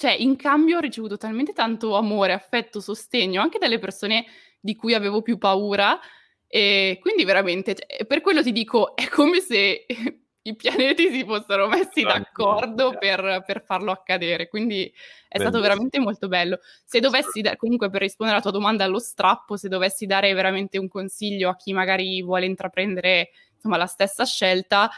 cioè, 0.00 0.12
in 0.12 0.36
cambio 0.36 0.78
ho 0.78 0.80
ricevuto 0.80 1.18
talmente 1.18 1.52
tanto 1.52 1.94
amore, 1.94 2.32
affetto, 2.32 2.80
sostegno 2.80 3.42
anche 3.42 3.58
dalle 3.58 3.78
persone 3.78 4.24
di 4.60 4.76
cui 4.76 4.94
avevo 4.94 5.22
più 5.22 5.38
paura. 5.38 5.98
E 6.46 6.98
quindi 7.00 7.24
veramente, 7.24 7.74
cioè, 7.74 8.04
per 8.04 8.20
quello 8.20 8.42
ti 8.42 8.52
dico, 8.52 8.94
è 8.94 9.08
come 9.08 9.40
se 9.40 9.86
i 10.42 10.56
pianeti 10.56 11.10
si 11.10 11.24
fossero 11.24 11.68
messi 11.68 12.02
d'accordo 12.02 12.96
per, 12.98 13.42
per 13.46 13.62
farlo 13.64 13.92
accadere. 13.92 14.48
Quindi 14.48 14.84
è 14.84 15.36
Bellissimo. 15.36 15.48
stato 15.48 15.60
veramente 15.60 15.98
molto 15.98 16.28
bello. 16.28 16.58
Se 16.84 17.00
dovessi, 17.00 17.40
da- 17.40 17.56
comunque 17.56 17.90
per 17.90 18.00
rispondere 18.00 18.38
alla 18.38 18.48
tua 18.48 18.58
domanda 18.58 18.84
allo 18.84 18.98
strappo, 18.98 19.56
se 19.56 19.68
dovessi 19.68 20.06
dare 20.06 20.32
veramente 20.32 20.78
un 20.78 20.88
consiglio 20.88 21.50
a 21.50 21.56
chi 21.56 21.72
magari 21.72 22.22
vuole 22.22 22.46
intraprendere 22.46 23.30
insomma, 23.54 23.76
la 23.76 23.86
stessa 23.86 24.24
scelta, 24.24 24.90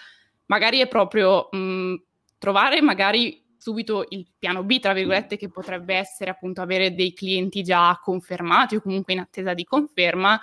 magari 0.47 0.79
è 0.79 0.87
proprio 0.87 1.49
mh, 1.51 1.95
trovare 2.39 2.81
magari 2.81 3.42
subito 3.63 4.07
il 4.09 4.27
piano 4.37 4.65
B, 4.65 4.81
tra 4.81 4.93
virgolette, 4.93 5.37
che 5.37 5.49
potrebbe 5.49 5.95
essere 5.95 6.31
appunto 6.31 6.61
avere 6.61 6.97
dei 6.97 7.13
clienti 7.13 7.63
già 7.63 7.97
confermati 8.03 8.75
o 8.75 8.81
comunque 8.81 9.13
in 9.13 9.21
attesa 9.21 9.55
di 9.55 9.63
conferma 9.63 10.41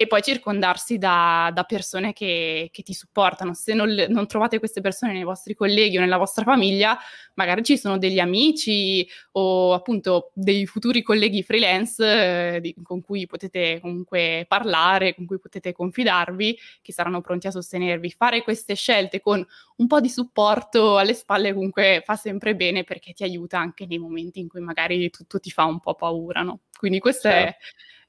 e 0.00 0.06
poi 0.06 0.22
circondarsi 0.22 0.96
da, 0.96 1.50
da 1.52 1.64
persone 1.64 2.14
che, 2.14 2.70
che, 2.72 2.82
ti 2.82 2.94
supportano. 2.94 3.52
Se 3.52 3.74
non, 3.74 3.90
non, 4.08 4.26
trovate 4.26 4.58
queste 4.58 4.80
persone 4.80 5.12
nei 5.12 5.24
vostri 5.24 5.52
colleghi 5.52 5.98
o 5.98 6.00
nella 6.00 6.16
vostra 6.16 6.42
famiglia, 6.42 6.98
magari 7.34 7.62
ci 7.62 7.76
sono 7.76 7.98
degli 7.98 8.18
amici 8.18 9.06
o 9.32 9.74
appunto 9.74 10.30
dei 10.32 10.64
futuri 10.64 11.02
colleghi 11.02 11.42
freelance 11.42 12.54
eh, 12.54 12.60
di, 12.62 12.74
con 12.82 13.02
cui 13.02 13.26
potete 13.26 13.78
comunque 13.78 14.46
parlare, 14.48 15.14
con 15.14 15.26
cui 15.26 15.38
potete 15.38 15.72
confidarvi, 15.72 16.58
che 16.80 16.92
saranno 16.94 17.20
pronti 17.20 17.48
a 17.48 17.50
sostenervi. 17.50 18.10
Fare 18.10 18.42
queste 18.42 18.74
scelte 18.74 19.20
con 19.20 19.46
un 19.76 19.86
po' 19.86 20.00
di 20.00 20.08
supporto 20.08 20.96
alle 20.96 21.12
spalle 21.12 21.52
comunque 21.52 22.00
fa 22.06 22.16
sempre 22.16 22.56
bene 22.56 22.84
perché 22.84 23.12
ti 23.12 23.22
aiuta 23.22 23.58
anche 23.58 23.84
nei 23.84 23.98
momenti 23.98 24.40
in 24.40 24.48
cui 24.48 24.62
magari 24.62 25.10
tutto 25.10 25.38
ti 25.38 25.50
fa 25.50 25.64
un 25.64 25.78
po' 25.78 25.94
paura, 25.94 26.40
no? 26.40 26.60
Quindi 26.78 27.00
questo 27.00 27.28
certo. 27.28 27.48
è 27.48 27.56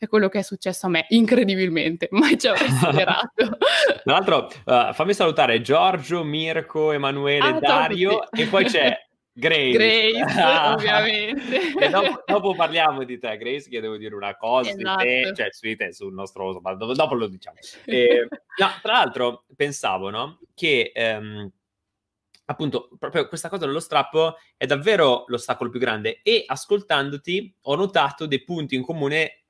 è 0.01 0.07
quello 0.07 0.29
che 0.29 0.39
è 0.39 0.41
successo 0.41 0.87
a 0.87 0.89
me, 0.89 1.05
incredibilmente, 1.09 2.07
mai 2.11 2.35
ci 2.39 2.47
avrei 2.47 2.69
sperato. 2.73 3.29
Tra 3.35 4.01
l'altro, 4.03 4.49
uh, 4.65 4.93
fammi 4.93 5.13
salutare 5.13 5.61
Giorgio, 5.61 6.23
Mirko, 6.23 6.91
Emanuele, 6.91 7.49
ah, 7.49 7.59
Dario 7.59 8.31
e 8.31 8.47
poi 8.47 8.65
c'è 8.65 8.97
Grace. 9.31 9.71
Grace, 9.71 10.41
ah. 10.41 10.73
ovviamente. 10.73 11.87
dopo, 11.89 12.23
dopo, 12.25 12.55
parliamo 12.55 13.03
di 13.03 13.19
te, 13.19 13.37
Grace, 13.37 13.69
che 13.69 13.79
devo 13.79 13.97
dire 13.97 14.15
una 14.15 14.35
cosa 14.35 14.71
esatto. 14.71 15.03
di 15.03 15.03
te, 15.03 15.19
esatto. 15.19 15.35
cioè 15.35 15.47
su 15.51 15.67
di 15.67 15.75
te, 15.75 15.93
sul 15.93 16.13
nostro, 16.13 16.59
ma 16.61 16.73
dopo 16.73 17.13
lo 17.13 17.27
diciamo. 17.27 17.57
E, 17.85 18.27
no, 18.57 18.67
tra 18.81 18.93
l'altro, 18.93 19.45
pensavo, 19.55 20.09
no, 20.09 20.39
che... 20.55 20.91
Um, 20.95 21.51
appunto, 22.45 22.89
proprio 22.99 23.29
questa 23.29 23.47
cosa 23.47 23.65
dello 23.65 23.79
strappo 23.79 24.35
è 24.57 24.65
davvero 24.65 25.23
l'ostacolo 25.27 25.69
più 25.69 25.79
grande 25.79 26.19
e 26.21 26.43
ascoltandoti 26.45 27.55
ho 27.61 27.75
notato 27.75 28.25
dei 28.25 28.43
punti 28.43 28.75
in 28.75 28.83
comune 28.83 29.40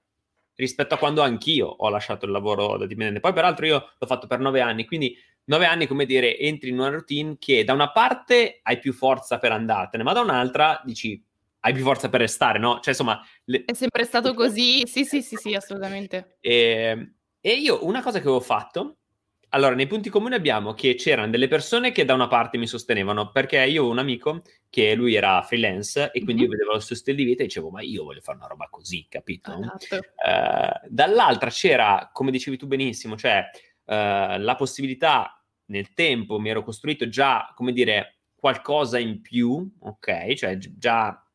rispetto 0.61 0.93
a 0.93 0.97
quando 0.97 1.23
anch'io 1.23 1.65
ho 1.65 1.89
lasciato 1.89 2.25
il 2.25 2.31
lavoro 2.31 2.77
da 2.77 2.85
dipendente. 2.85 3.19
Poi, 3.19 3.33
peraltro, 3.33 3.65
io 3.65 3.93
l'ho 3.97 4.07
fatto 4.07 4.27
per 4.27 4.39
nove 4.39 4.61
anni, 4.61 4.85
quindi 4.85 5.17
nove 5.45 5.65
anni, 5.65 5.87
come 5.87 6.05
dire, 6.05 6.37
entri 6.37 6.69
in 6.69 6.77
una 6.77 6.89
routine 6.89 7.37
che 7.39 7.63
da 7.63 7.73
una 7.73 7.91
parte 7.91 8.59
hai 8.61 8.77
più 8.77 8.93
forza 8.93 9.39
per 9.39 9.51
andartene, 9.51 10.03
ma 10.03 10.13
da 10.13 10.21
un'altra 10.21 10.79
dici 10.85 11.21
hai 11.63 11.73
più 11.73 11.83
forza 11.83 12.09
per 12.09 12.21
restare, 12.21 12.59
no? 12.59 12.75
Cioè, 12.75 12.89
insomma... 12.89 13.19
Le... 13.45 13.65
È 13.65 13.73
sempre 13.73 14.03
stato 14.03 14.33
così, 14.35 14.85
sì, 14.85 15.03
sì, 15.03 15.21
sì, 15.21 15.35
sì, 15.35 15.53
assolutamente. 15.53 16.37
E, 16.39 16.53
ehm, 16.53 17.15
e 17.39 17.53
io, 17.53 17.85
una 17.85 18.01
cosa 18.01 18.19
che 18.19 18.23
avevo 18.23 18.39
fatto 18.39 18.97
allora, 19.53 19.75
nei 19.75 19.87
punti 19.87 20.09
comuni 20.09 20.35
abbiamo 20.35 20.73
che 20.73 20.95
c'erano 20.95 21.29
delle 21.29 21.49
persone 21.49 21.91
che 21.91 22.05
da 22.05 22.13
una 22.13 22.27
parte 22.27 22.57
mi 22.57 22.67
sostenevano, 22.67 23.31
perché 23.31 23.61
io 23.65 23.83
ho 23.83 23.89
un 23.89 23.99
amico 23.99 24.41
che 24.69 24.95
lui 24.95 25.13
era 25.15 25.41
freelance 25.41 26.11
e 26.13 26.23
quindi 26.23 26.43
mm-hmm. 26.43 26.51
io 26.51 26.57
vedevo 26.57 26.75
il 26.75 26.81
suo 26.81 26.95
stile 26.95 27.17
di 27.17 27.23
vita 27.25 27.43
e 27.43 27.47
dicevo, 27.47 27.69
ma 27.69 27.81
io 27.81 28.05
voglio 28.05 28.21
fare 28.21 28.37
una 28.37 28.47
roba 28.47 28.67
così, 28.69 29.05
capito? 29.09 29.51
Esatto. 29.51 29.95
Uh, 29.95 30.87
dall'altra 30.87 31.49
c'era, 31.49 32.09
come 32.13 32.31
dicevi 32.31 32.55
tu 32.55 32.65
benissimo, 32.65 33.17
cioè 33.17 33.43
uh, 33.85 34.39
la 34.39 34.55
possibilità 34.57 35.43
nel 35.65 35.93
tempo, 35.93 36.39
mi 36.39 36.49
ero 36.49 36.63
costruito 36.63 37.09
già, 37.09 37.51
come 37.53 37.73
dire, 37.73 38.19
qualcosa 38.35 38.99
in 38.99 39.19
più, 39.19 39.69
ok? 39.81 40.33
Cioè 40.33 40.57
già 40.57 41.25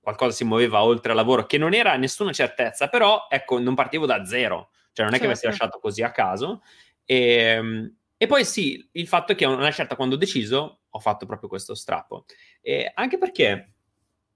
qualcosa 0.00 0.30
si 0.30 0.44
muoveva 0.44 0.84
oltre 0.84 1.10
al 1.10 1.16
lavoro, 1.16 1.46
che 1.46 1.58
non 1.58 1.74
era 1.74 1.96
nessuna 1.96 2.32
certezza, 2.32 2.88
però 2.88 3.26
ecco, 3.28 3.58
non 3.58 3.74
partivo 3.74 4.06
da 4.06 4.24
zero, 4.24 4.70
cioè 4.92 5.04
non 5.04 5.14
è 5.14 5.18
certo. 5.18 5.18
che 5.18 5.24
avessi 5.26 5.42
certo. 5.42 5.48
lasciato 5.48 5.78
così 5.80 6.02
a 6.02 6.12
caso 6.12 6.62
e, 7.06 7.16
ehm, 7.16 7.96
e, 8.18 8.26
poi 8.26 8.44
sì, 8.44 8.86
il 8.92 9.06
fatto 9.06 9.32
è 9.32 9.34
che 9.34 9.46
una 9.46 9.70
scelta 9.70 9.96
quando 9.96 10.16
ho 10.16 10.18
deciso 10.18 10.80
ho 10.88 10.98
fatto 10.98 11.24
proprio 11.26 11.48
questo 11.48 11.74
strappo. 11.74 12.24
E 12.60 12.90
anche 12.94 13.18
perché 13.18 13.72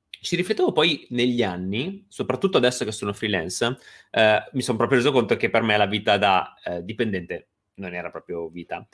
ci 0.08 0.36
riflettevo 0.36 0.72
poi 0.72 1.06
negli 1.10 1.42
anni, 1.42 2.04
soprattutto 2.08 2.58
adesso 2.58 2.84
che 2.84 2.92
sono 2.92 3.12
freelance, 3.12 3.76
eh, 4.10 4.42
mi 4.52 4.62
sono 4.62 4.76
proprio 4.76 4.98
reso 4.98 5.12
conto 5.12 5.36
che 5.36 5.50
per 5.50 5.62
me 5.62 5.76
la 5.76 5.86
vita 5.86 6.18
da 6.18 6.54
eh, 6.62 6.84
dipendente 6.84 7.48
non 7.74 7.94
era 7.94 8.10
proprio 8.10 8.48
vita. 8.48 8.86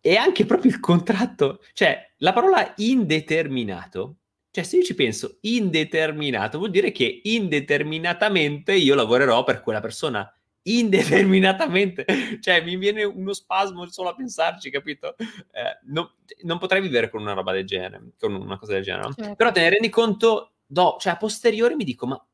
E 0.00 0.16
anche 0.16 0.46
proprio 0.46 0.70
il 0.70 0.80
contratto, 0.80 1.62
cioè 1.74 2.12
la 2.18 2.32
parola 2.32 2.72
indeterminato, 2.76 4.16
cioè 4.50 4.64
se 4.64 4.78
io 4.78 4.82
ci 4.82 4.94
penso 4.94 5.38
indeterminato, 5.42 6.58
vuol 6.58 6.70
dire 6.70 6.90
che 6.90 7.20
indeterminatamente 7.22 8.74
io 8.74 8.94
lavorerò 8.94 9.44
per 9.44 9.60
quella 9.60 9.80
persona 9.80 10.30
indeterminatamente, 10.64 12.04
cioè 12.40 12.62
mi 12.62 12.76
viene 12.76 13.04
uno 13.04 13.32
spasmo 13.32 13.86
solo 13.86 14.10
a 14.10 14.14
pensarci, 14.14 14.70
capito? 14.70 15.16
Eh, 15.18 15.78
no, 15.84 16.14
non 16.42 16.58
potrei 16.58 16.80
vivere 16.80 17.10
con 17.10 17.20
una 17.20 17.32
roba 17.32 17.52
del 17.52 17.66
genere, 17.66 18.12
con 18.18 18.34
una 18.34 18.58
cosa 18.58 18.72
del 18.72 18.82
genere, 18.82 19.12
certo. 19.14 19.34
però 19.34 19.50
te 19.50 19.60
ne 19.60 19.70
rendi 19.70 19.88
conto, 19.88 20.52
do, 20.66 20.96
cioè 21.00 21.12
a 21.12 21.16
posteriori 21.16 21.74
mi 21.74 21.84
dico, 21.84 22.06
ma 22.06 22.26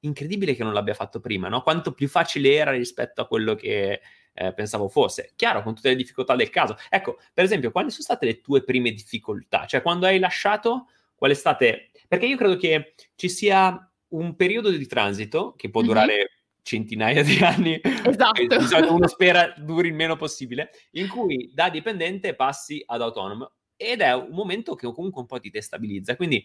incredibile 0.00 0.54
che 0.54 0.62
non 0.62 0.72
l'abbia 0.72 0.94
fatto 0.94 1.20
prima, 1.20 1.48
no? 1.48 1.62
Quanto 1.62 1.92
più 1.92 2.08
facile 2.08 2.54
era 2.54 2.70
rispetto 2.70 3.20
a 3.20 3.26
quello 3.26 3.54
che 3.54 4.00
eh, 4.32 4.54
pensavo 4.54 4.88
fosse. 4.88 5.32
Chiaro, 5.36 5.62
con 5.62 5.74
tutte 5.74 5.90
le 5.90 5.96
difficoltà 5.96 6.36
del 6.36 6.50
caso. 6.50 6.76
Ecco, 6.88 7.18
per 7.32 7.44
esempio, 7.44 7.70
quali 7.70 7.90
sono 7.90 8.04
state 8.04 8.26
le 8.26 8.40
tue 8.40 8.62
prime 8.64 8.90
difficoltà? 8.92 9.66
Cioè, 9.66 9.82
quando 9.82 10.06
hai 10.06 10.18
lasciato, 10.18 10.88
qual 11.14 11.30
è 11.30 11.34
state... 11.34 11.90
Perché 12.08 12.26
io 12.26 12.36
credo 12.36 12.56
che 12.56 12.94
ci 13.14 13.28
sia 13.28 13.90
un 14.08 14.34
periodo 14.34 14.70
di 14.70 14.86
transito 14.86 15.54
che 15.56 15.70
può 15.70 15.80
mm-hmm. 15.80 15.88
durare 15.88 16.30
centinaia 16.62 17.22
di 17.22 17.38
anni, 17.42 17.80
esatto. 17.82 18.94
uno 18.94 19.06
spera 19.06 19.52
duri 19.56 19.88
il 19.88 19.94
meno 19.94 20.16
possibile, 20.16 20.70
in 20.92 21.08
cui 21.08 21.50
da 21.52 21.68
dipendente 21.70 22.34
passi 22.34 22.82
ad 22.86 23.02
autonomo 23.02 23.52
ed 23.76 24.00
è 24.00 24.12
un 24.14 24.30
momento 24.32 24.74
che 24.74 24.92
comunque 24.92 25.22
un 25.22 25.26
po' 25.26 25.40
ti 25.40 25.50
destabilizza. 25.50 26.16
Quindi 26.16 26.44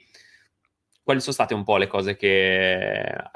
quali 1.06 1.19
sono 1.19 1.34
state 1.34 1.54
un 1.54 1.63
po' 1.63 1.78
le 1.78 1.86
cose 1.86 2.15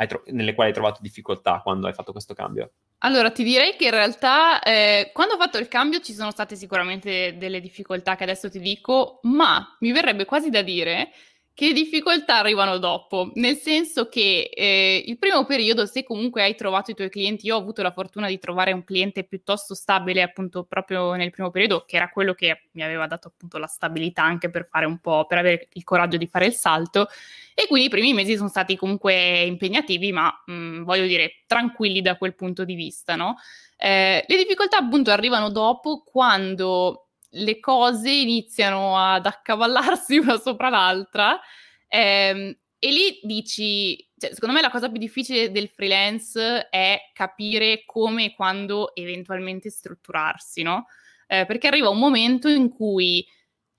tro- 0.08 0.24
nelle 0.28 0.56
quali 0.56 0.70
hai 0.70 0.76
trovato 0.76 1.02
difficoltà 1.04 1.62
quando 1.62 1.86
hai 1.86 1.94
fatto 1.94 2.12
questo 2.12 2.34
cambio? 2.34 2.72
Allora, 3.00 3.30
ti 3.30 3.44
direi 3.44 3.76
che 3.76 3.86
in 3.86 3.92
realtà 3.92 4.62
eh, 4.62 5.12
quando 5.14 5.36
ho 5.36 5.38
fatto 5.38 5.60
il 5.60 5.68
cambio 5.68 6.00
ci 6.02 6.14
sono 6.14 6.32
state 6.32 6.56
sicuramente 6.56 7.38
delle 7.38 7.62
difficoltà 7.62 8.16
che 8.16 8.24
adesso 8.24 8.50
ti 8.50 8.60
dico, 8.60 9.20
ma 9.24 9.78
mi 9.82 9.92
verrebbe 9.92 10.26
quasi 10.26 10.50
da 10.50 10.64
dire 10.64 11.12
che 11.60 11.74
difficoltà 11.74 12.38
arrivano 12.38 12.78
dopo? 12.78 13.32
Nel 13.34 13.58
senso 13.58 14.08
che 14.08 14.50
eh, 14.50 15.04
il 15.06 15.18
primo 15.18 15.44
periodo, 15.44 15.86
se 15.86 16.06
comunque 16.06 16.42
hai 16.42 16.56
trovato 16.56 16.92
i 16.92 16.94
tuoi 16.94 17.10
clienti, 17.10 17.48
io 17.48 17.58
ho 17.58 17.60
avuto 17.60 17.82
la 17.82 17.92
fortuna 17.92 18.30
di 18.30 18.40
trovare 18.40 18.72
un 18.72 18.86
cliente 18.86 19.26
piuttosto 19.26 19.76
stabile 19.76 20.22
appunto 20.22 20.64
proprio 20.64 21.16
nel 21.16 21.32
primo 21.32 21.52
periodo, 21.52 21.84
che 21.86 21.98
era 21.98 22.10
quello 22.12 22.34
che 22.34 22.62
mi 22.72 22.82
aveva 22.82 23.08
dato 23.08 23.28
appunto 23.28 23.58
la 23.58 23.68
stabilità 23.68 24.24
anche 24.24 24.50
per 24.50 24.70
fare 24.72 24.86
un 24.86 25.00
po', 25.00 25.26
per 25.28 25.40
avere 25.40 25.68
il 25.74 25.84
coraggio 25.84 26.16
di 26.16 26.28
fare 26.28 26.46
il 26.46 26.54
salto. 26.54 27.10
E 27.54 27.68
quindi 27.68 27.88
i 27.88 27.92
primi 27.92 28.14
mesi 28.14 28.38
sono 28.38 28.48
stati 28.48 28.78
comunque 28.78 29.42
impegnativi, 29.42 30.14
ma 30.14 30.32
mh, 30.46 30.54
mm, 30.54 30.84
voglio 30.84 31.08
dire 31.08 31.44
tranquilli 31.46 32.02
da 32.02 32.16
quel 32.16 32.36
punto 32.36 32.64
di 32.64 32.76
vista, 32.76 33.18
no? 33.18 33.36
Eh, 33.76 34.24
le 34.26 34.38
difficoltà 34.38 34.78
appunto 34.78 35.12
arrivano 35.12 35.50
dopo 35.50 36.04
quando 36.06 37.09
le 37.32 37.60
cose 37.60 38.10
iniziano 38.10 38.98
ad 38.98 39.26
accavallarsi 39.26 40.18
una 40.20 40.38
sopra 40.38 40.70
l'altra 40.70 41.40
ehm, 41.88 42.56
e 42.82 42.92
lì 42.92 43.20
dici, 43.24 43.98
cioè, 44.18 44.34
secondo 44.34 44.56
me 44.56 44.62
la 44.62 44.70
cosa 44.70 44.90
più 44.90 44.98
difficile 45.00 45.52
del 45.52 45.68
freelance 45.68 46.70
è 46.70 47.10
capire 47.14 47.84
come 47.86 48.26
e 48.26 48.34
quando 48.34 48.96
eventualmente 48.96 49.70
strutturarsi, 49.70 50.62
no? 50.62 50.86
Eh, 51.28 51.46
perché 51.46 51.68
arriva 51.68 51.90
un 51.90 52.00
momento 52.00 52.48
in 52.48 52.70
cui 52.70 53.28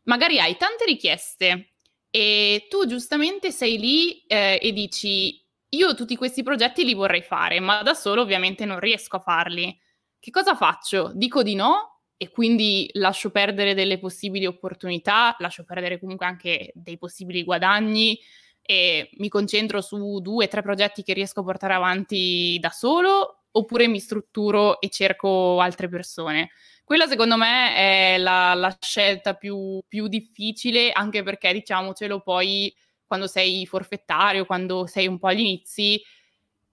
magari 0.02 0.38
hai 0.38 0.56
tante 0.58 0.84
richieste 0.84 1.72
e 2.10 2.66
tu 2.68 2.86
giustamente 2.86 3.50
sei 3.50 3.78
lì 3.78 4.20
eh, 4.26 4.58
e 4.60 4.72
dici 4.72 5.42
io 5.70 5.94
tutti 5.94 6.16
questi 6.16 6.42
progetti 6.42 6.84
li 6.84 6.94
vorrei 6.94 7.22
fare, 7.22 7.58
ma 7.58 7.82
da 7.82 7.94
solo 7.94 8.20
ovviamente 8.20 8.66
non 8.66 8.80
riesco 8.80 9.16
a 9.16 9.20
farli. 9.20 9.76
Che 10.18 10.30
cosa 10.30 10.54
faccio? 10.54 11.12
Dico 11.14 11.42
di 11.42 11.54
no 11.54 11.89
e 12.22 12.28
quindi 12.28 12.86
lascio 12.92 13.30
perdere 13.30 13.72
delle 13.72 13.98
possibili 13.98 14.44
opportunità, 14.44 15.34
lascio 15.38 15.64
perdere 15.64 15.98
comunque 15.98 16.26
anche 16.26 16.70
dei 16.74 16.98
possibili 16.98 17.42
guadagni 17.44 18.20
e 18.60 19.08
mi 19.14 19.30
concentro 19.30 19.80
su 19.80 20.20
due 20.20 20.44
o 20.44 20.48
tre 20.48 20.60
progetti 20.60 21.02
che 21.02 21.14
riesco 21.14 21.40
a 21.40 21.44
portare 21.44 21.72
avanti 21.72 22.58
da 22.60 22.68
solo 22.68 23.44
oppure 23.52 23.88
mi 23.88 23.98
strutturo 23.98 24.82
e 24.82 24.90
cerco 24.90 25.60
altre 25.60 25.88
persone. 25.88 26.50
Quella 26.84 27.06
secondo 27.06 27.38
me 27.38 27.74
è 27.74 28.18
la, 28.18 28.52
la 28.52 28.76
scelta 28.78 29.32
più, 29.32 29.80
più 29.88 30.06
difficile 30.06 30.92
anche 30.92 31.22
perché 31.22 31.54
diciamocelo 31.54 32.20
poi 32.20 32.70
quando 33.06 33.28
sei 33.28 33.64
forfettario, 33.64 34.44
quando 34.44 34.86
sei 34.86 35.06
un 35.06 35.18
po' 35.18 35.28
agli 35.28 35.40
inizi, 35.40 36.02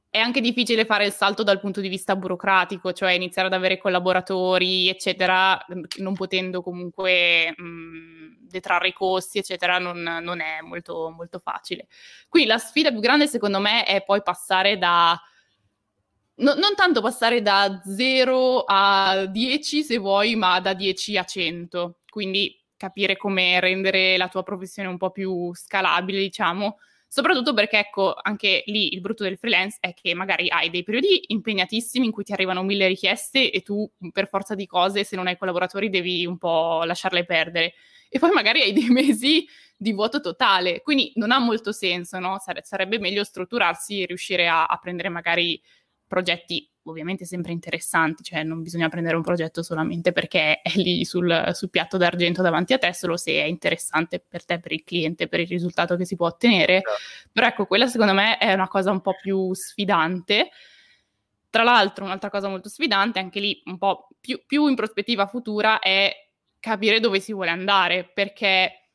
è 0.09 0.19
anche 0.19 0.41
difficile 0.41 0.85
fare 0.85 1.05
il 1.05 1.11
salto 1.11 1.43
dal 1.43 1.59
punto 1.59 1.81
di 1.81 1.89
vista 1.89 2.15
burocratico, 2.15 2.93
cioè 2.93 3.11
iniziare 3.11 3.47
ad 3.47 3.53
avere 3.53 3.77
collaboratori, 3.77 4.87
eccetera, 4.89 5.59
non 5.97 6.13
potendo 6.13 6.61
comunque 6.61 7.53
mh, 7.55 8.47
detrarre 8.47 8.89
i 8.89 8.93
costi, 8.93 9.37
eccetera, 9.39 9.79
non, 9.79 10.01
non 10.01 10.39
è 10.39 10.61
molto, 10.61 11.11
molto 11.15 11.39
facile. 11.39 11.87
Qui 12.29 12.45
la 12.45 12.57
sfida 12.57 12.89
più 12.91 12.99
grande, 12.99 13.27
secondo 13.27 13.59
me, 13.59 13.83
è 13.83 14.03
poi 14.03 14.21
passare 14.23 14.77
da 14.77 15.19
No, 16.39 16.53
non 16.53 16.75
tanto 16.75 17.01
passare 17.01 17.41
da 17.41 17.81
0 17.83 18.63
a 18.67 19.25
10 19.25 19.83
se 19.83 19.97
vuoi, 19.97 20.35
ma 20.35 20.59
da 20.59 20.73
10 20.75 21.17
a 21.17 21.23
100. 21.23 22.01
Quindi 22.09 22.55
capire 22.77 23.17
come 23.17 23.59
rendere 23.59 24.17
la 24.17 24.27
tua 24.27 24.43
professione 24.43 24.87
un 24.87 24.97
po' 24.97 25.09
più 25.09 25.51
scalabile, 25.55 26.19
diciamo. 26.19 26.77
Soprattutto 27.17 27.55
perché, 27.55 27.79
ecco, 27.79 28.13
anche 28.21 28.61
lì 28.67 28.93
il 28.93 29.01
brutto 29.01 29.23
del 29.23 29.39
freelance 29.39 29.79
è 29.79 29.95
che 29.95 30.13
magari 30.13 30.49
hai 30.51 30.69
dei 30.69 30.83
periodi 30.83 31.23
impegnatissimi 31.29 32.05
in 32.05 32.11
cui 32.11 32.23
ti 32.23 32.31
arrivano 32.31 32.61
mille 32.61 32.85
richieste 32.85 33.49
e 33.51 33.63
tu, 33.63 33.89
per 34.11 34.27
forza 34.27 34.53
di 34.53 34.67
cose, 34.67 35.03
se 35.03 35.15
non 35.15 35.25
hai 35.25 35.35
collaboratori, 35.35 35.89
devi 35.89 36.27
un 36.27 36.37
po' 36.37 36.83
lasciarle 36.83 37.25
perdere. 37.25 37.73
E 38.07 38.19
poi 38.19 38.29
magari 38.29 38.61
hai 38.61 38.71
dei 38.71 38.89
mesi 38.93 39.47
di 39.75 39.93
vuoto 39.93 40.19
totale, 40.19 40.83
quindi 40.83 41.11
non 41.15 41.31
ha 41.31 41.39
molto 41.39 41.71
senso, 41.71 42.19
no? 42.19 42.39
Sarebbe 42.61 42.99
meglio 42.99 43.23
strutturarsi 43.23 44.03
e 44.03 44.05
riuscire 44.05 44.47
a, 44.47 44.65
a 44.65 44.77
prendere 44.77 45.09
magari 45.09 45.59
progetti 46.07 46.69
ovviamente 46.89 47.25
sempre 47.25 47.51
interessanti, 47.51 48.23
cioè 48.23 48.43
non 48.43 48.61
bisogna 48.61 48.89
prendere 48.89 49.15
un 49.15 49.21
progetto 49.21 49.61
solamente 49.61 50.11
perché 50.11 50.61
è 50.61 50.71
lì 50.75 51.03
sul, 51.05 51.51
sul, 51.53 51.69
piatto 51.69 51.97
d'argento 51.97 52.41
davanti 52.41 52.73
a 52.73 52.77
te, 52.77 52.93
solo 52.93 53.17
se 53.17 53.33
è 53.33 53.43
interessante 53.43 54.23
per 54.25 54.45
te, 54.45 54.59
per 54.59 54.71
il 54.71 54.83
cliente, 54.83 55.27
per 55.27 55.41
il 55.41 55.47
risultato 55.47 55.95
che 55.95 56.05
si 56.05 56.15
può 56.15 56.27
ottenere. 56.27 56.81
Certo. 56.81 57.29
Però 57.31 57.47
ecco, 57.47 57.65
quella 57.65 57.87
secondo 57.87 58.13
me 58.13 58.37
è 58.37 58.53
una 58.53 58.67
cosa 58.67 58.91
un 58.91 59.01
po' 59.01 59.15
più 59.21 59.53
sfidante. 59.53 60.49
Tra 61.49 61.63
l'altro, 61.63 62.05
un'altra 62.05 62.29
cosa 62.29 62.47
molto 62.47 62.69
sfidante, 62.69 63.19
anche 63.19 63.39
lì 63.39 63.61
un 63.65 63.77
po' 63.77 64.07
più, 64.19 64.41
più 64.45 64.67
in 64.67 64.75
prospettiva 64.75 65.27
futura, 65.27 65.79
è 65.79 66.13
capire 66.59 66.99
dove 66.99 67.19
si 67.19 67.33
vuole 67.33 67.49
andare, 67.49 68.09
perché 68.13 68.89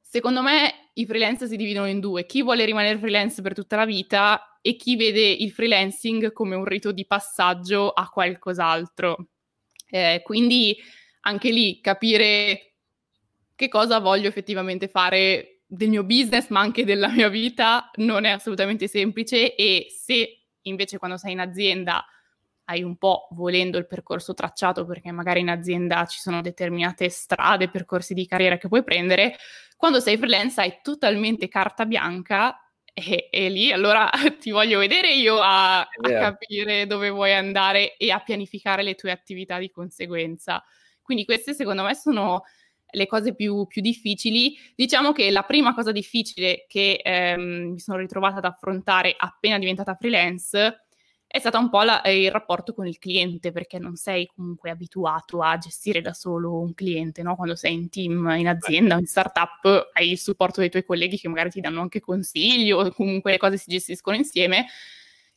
secondo 0.00 0.42
me 0.42 0.90
i 0.94 1.06
freelance 1.06 1.46
si 1.46 1.56
dividono 1.56 1.86
in 1.86 2.00
due. 2.00 2.26
Chi 2.26 2.42
vuole 2.42 2.64
rimanere 2.64 2.98
freelance 2.98 3.42
per 3.42 3.54
tutta 3.54 3.76
la 3.76 3.84
vita 3.84 4.53
e 4.66 4.76
chi 4.76 4.96
vede 4.96 5.20
il 5.20 5.50
freelancing 5.50 6.32
come 6.32 6.56
un 6.56 6.64
rito 6.64 6.90
di 6.90 7.04
passaggio 7.04 7.90
a 7.90 8.08
qualcos'altro. 8.08 9.26
Eh, 9.90 10.22
quindi 10.24 10.74
anche 11.20 11.50
lì 11.50 11.82
capire 11.82 12.76
che 13.54 13.68
cosa 13.68 13.98
voglio 13.98 14.26
effettivamente 14.26 14.88
fare 14.88 15.60
del 15.66 15.90
mio 15.90 16.02
business, 16.02 16.48
ma 16.48 16.60
anche 16.60 16.86
della 16.86 17.08
mia 17.10 17.28
vita, 17.28 17.90
non 17.96 18.24
è 18.24 18.30
assolutamente 18.30 18.88
semplice 18.88 19.54
e 19.54 19.88
se 19.90 20.46
invece 20.62 20.96
quando 20.96 21.18
sei 21.18 21.32
in 21.32 21.40
azienda 21.40 22.02
hai 22.64 22.82
un 22.82 22.96
po' 22.96 23.28
volendo 23.32 23.76
il 23.76 23.86
percorso 23.86 24.32
tracciato 24.32 24.86
perché 24.86 25.10
magari 25.10 25.40
in 25.40 25.50
azienda 25.50 26.06
ci 26.06 26.20
sono 26.20 26.40
determinate 26.40 27.10
strade, 27.10 27.68
percorsi 27.68 28.14
di 28.14 28.26
carriera 28.26 28.56
che 28.56 28.68
puoi 28.68 28.82
prendere, 28.82 29.36
quando 29.76 30.00
sei 30.00 30.16
freelance 30.16 30.58
hai 30.58 30.78
totalmente 30.82 31.48
carta 31.48 31.84
bianca 31.84 32.63
e, 32.94 33.28
e, 33.30 33.48
lì 33.48 33.72
allora 33.72 34.08
ti 34.40 34.52
voglio 34.52 34.78
vedere 34.78 35.12
io 35.12 35.40
a, 35.40 35.80
a, 35.80 35.86
capire 36.00 36.86
dove 36.86 37.10
vuoi 37.10 37.34
andare 37.34 37.96
e 37.96 38.12
a 38.12 38.20
pianificare 38.20 38.84
le 38.84 38.94
tue 38.94 39.10
attività 39.10 39.58
di 39.58 39.70
conseguenza. 39.70 40.62
Quindi 41.02 41.24
queste 41.24 41.54
secondo 41.54 41.82
me 41.82 41.94
sono 41.94 42.44
le 42.94 43.06
cose 43.06 43.34
più, 43.34 43.66
più 43.66 43.82
difficili. 43.82 44.56
Diciamo 44.74 45.12
che 45.12 45.30
la 45.30 45.42
prima 45.42 45.74
cosa 45.74 45.90
difficile 45.90 46.64
che 46.68 47.00
ehm, 47.02 47.72
mi 47.72 47.80
sono 47.80 47.98
ritrovata 47.98 48.36
ad 48.36 48.44
affrontare 48.44 49.14
appena 49.16 49.58
diventata 49.58 49.96
freelance 49.96 50.83
è 51.34 51.40
stato 51.40 51.58
un 51.58 51.68
po' 51.68 51.82
la, 51.82 52.00
eh, 52.02 52.22
il 52.22 52.30
rapporto 52.30 52.72
con 52.72 52.86
il 52.86 53.00
cliente, 53.00 53.50
perché 53.50 53.80
non 53.80 53.96
sei 53.96 54.30
comunque 54.32 54.70
abituato 54.70 55.42
a 55.42 55.58
gestire 55.58 56.00
da 56.00 56.12
solo 56.12 56.60
un 56.60 56.74
cliente, 56.74 57.24
no? 57.24 57.34
Quando 57.34 57.56
sei 57.56 57.74
in 57.74 57.88
team, 57.88 58.32
in 58.38 58.46
azienda, 58.46 58.96
in 59.00 59.06
startup, 59.06 59.90
hai 59.94 60.12
il 60.12 60.18
supporto 60.20 60.60
dei 60.60 60.70
tuoi 60.70 60.84
colleghi 60.84 61.18
che 61.18 61.26
magari 61.26 61.50
ti 61.50 61.60
danno 61.60 61.80
anche 61.80 61.98
consigli 61.98 62.70
o 62.70 62.88
comunque 62.92 63.32
le 63.32 63.38
cose 63.38 63.56
si 63.56 63.64
gestiscono 63.66 64.14
insieme. 64.14 64.66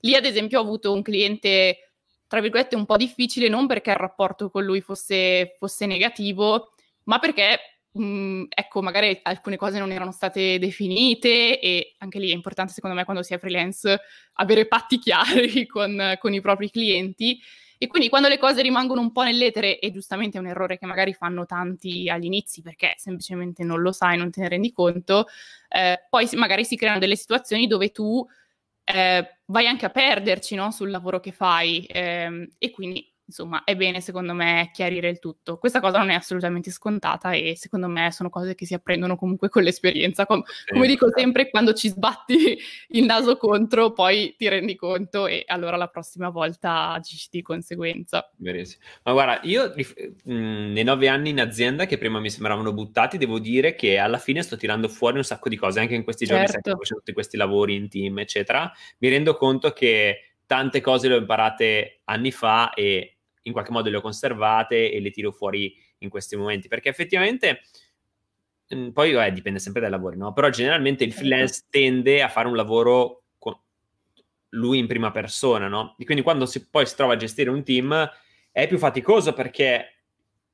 Lì, 0.02 0.14
ad 0.14 0.26
esempio, 0.26 0.60
ho 0.60 0.62
avuto 0.62 0.94
un 0.94 1.02
cliente, 1.02 1.90
tra 2.28 2.42
virgolette, 2.42 2.76
un 2.76 2.86
po' 2.86 2.96
difficile, 2.98 3.50
non 3.50 3.66
perché 3.66 3.90
il 3.90 3.96
rapporto 3.96 4.52
con 4.52 4.64
lui 4.64 4.82
fosse, 4.82 5.56
fosse 5.58 5.88
negativo, 5.88 6.74
ma 7.06 7.18
perché 7.18 7.77
mh, 7.98 8.04
mhmm, 8.04 8.46
ecco, 8.50 8.82
magari 8.82 9.20
alcune 9.24 9.58
cose 9.58 9.80
non 9.80 9.92
erano 9.92 10.12
state 10.12 10.60
definite 10.60 11.60
e 11.60 11.96
anche 12.00 12.20
lì 12.20 12.32
è 12.32 12.34
importante 12.34 12.74
secondo 12.74 12.96
me 12.96 13.04
quando 13.04 13.24
si 13.24 13.34
è 13.34 13.38
freelance 13.38 14.00
avere 14.34 14.68
patti 14.68 15.00
chiari 15.00 15.66
con, 15.66 16.16
con 16.20 16.34
i 16.34 16.42
propri 16.42 16.70
clienti. 16.70 17.40
E 17.80 17.86
quindi 17.86 18.10
quando 18.10 18.28
le 18.28 18.40
cose 18.40 18.64
rimangono 18.64 19.02
un 19.02 19.12
po' 19.12 19.22
nell'etere, 19.22 19.78
e 19.78 19.92
giustamente 19.92 20.38
è 20.38 20.42
un 20.42 20.48
errore 20.48 20.80
che 20.80 20.88
magari 20.88 21.14
fanno 21.14 21.46
tanti 21.46 22.10
agli 22.10 22.26
inizi 22.26 22.64
perché 22.64 22.96
semplicemente 22.98 23.64
non 23.64 23.82
lo 23.82 23.92
sai, 23.92 24.18
non 24.18 24.32
te 24.32 24.42
ne 24.42 24.50
rendi 24.50 24.72
conto, 24.72 25.28
eh, 25.70 26.06
poi 26.10 26.28
magari 26.34 26.66
si 26.66 26.76
creano 26.76 26.98
delle 26.98 27.16
situazioni 27.16 27.68
dove 27.68 27.92
tu 27.92 28.26
eh, 28.84 29.40
vai 29.46 29.68
anche 29.68 29.86
a 29.86 29.90
perderci 29.90 30.56
no? 30.56 30.72
sul 30.72 30.90
lavoro 30.90 31.20
che 31.20 31.32
fai 31.32 31.86
eh, 31.86 32.50
e 32.58 32.72
quindi 32.72 33.14
insomma, 33.28 33.64
è 33.64 33.76
bene 33.76 34.02
secondo 34.02 34.34
me 34.34 34.70
chiarire 34.74 35.10
il 35.10 35.20
tutto. 35.20 35.58
Questa 35.58 35.80
cosa 35.80 36.00
non 36.00 36.10
è 36.10 36.16
assolutamente 36.16 36.72
scontata 36.72 37.32
e 37.32 37.56
secondo 37.56 37.88
me 37.88 38.12
sono 38.12 38.30
cose 38.30 38.56
che 38.56 38.66
si 38.66 38.74
apprendono 38.74 39.16
comunque 39.16 39.50
con 39.50 39.64
l'esperienza. 39.64 40.26
Com- 40.26 40.44
come 40.66 40.88
dico 40.88 41.10
sempre, 41.14 41.50
quando 41.50 41.74
ci 41.74 41.90
sbatti 41.90 42.58
il 42.90 43.06
naso 43.06 43.38
contro, 43.38 43.92
poi 43.92 44.34
ti 44.38 44.48
rendi 44.48 44.76
conto 44.76 45.28
e 45.28 45.44
allora 45.46 45.78
la 45.78 45.88
prossima 45.88 46.30
volta 46.30 46.94
agisci 46.94 47.28
di 47.32 47.42
conseguenza. 47.42 48.30
Verissimo. 48.38 48.84
Ma 49.04 49.12
guarda, 49.12 49.40
io 49.44 49.74
mh, 50.24 50.34
nei 50.72 50.84
nove 50.84 51.08
anni 51.10 51.30
in 51.30 51.42
azienda 51.42 51.86
che 51.86 51.98
prima 51.98 52.20
mi 52.20 52.30
sembravano 52.30 52.74
buttati, 52.74 53.18
devo 53.18 53.40
dire 53.40 53.76
che 53.76 53.98
alla 53.98 54.18
fine 54.18 54.42
sto 54.42 54.56
tirando 54.56 54.88
fuori 54.88 55.18
un 55.18 55.24
sacco 55.24 55.50
di 55.50 55.58
cose, 55.58 55.80
anche 55.80 55.96
in 55.96 56.04
questi 56.04 56.26
giorni, 56.26 56.48
certo. 56.48 56.70
sai, 56.70 56.80
facendo 56.80 57.00
tutti 57.04 57.14
questi 57.14 57.38
lavori 57.38 57.76
in 57.76 57.90
team, 57.90 58.20
eccetera. 58.20 58.72
Mi 59.00 59.10
rendo 59.10 59.36
conto 59.36 59.72
che 59.72 60.22
tante 60.48 60.80
cose 60.80 61.10
le 61.10 61.16
ho 61.16 61.20
imparate 61.20 62.02
anni 62.06 62.32
fa 62.32 62.74
e 62.74 63.17
in 63.48 63.54
qualche 63.54 63.72
modo 63.72 63.90
le 63.90 63.98
ho 63.98 64.02
conservate 64.02 64.92
e 64.92 65.00
le 65.00 65.10
tiro 65.10 65.32
fuori 65.32 65.76
in 66.00 66.10
questi 66.10 66.36
momenti, 66.36 66.68
perché 66.68 66.90
effettivamente 66.90 67.62
mh, 68.68 68.90
poi 68.90 69.14
vabbè, 69.14 69.32
dipende 69.32 69.60
sempre 69.60 69.82
dai 69.82 69.90
lavori, 69.90 70.18
no? 70.18 70.34
Però 70.34 70.50
generalmente 70.50 71.04
il 71.04 71.12
certo. 71.12 71.26
freelance 71.26 71.66
tende 71.70 72.22
a 72.22 72.30
fare 72.30 72.48
un 72.48 72.56
lavoro 72.56 73.24
con 73.40 73.58
lui 74.50 74.78
in 74.78 74.88
prima 74.88 75.12
persona, 75.12 75.68
no? 75.68 75.96
E 75.98 76.06
quindi 76.06 76.24
quando 76.24 76.46
si, 76.46 76.68
poi 76.70 76.86
si 76.86 76.96
trova 76.96 77.14
a 77.14 77.18
gestire 77.18 77.50
un 77.50 77.64
team 77.64 78.10
è 78.52 78.68
più 78.68 78.78
faticoso 78.78 79.34
perché 79.34 79.94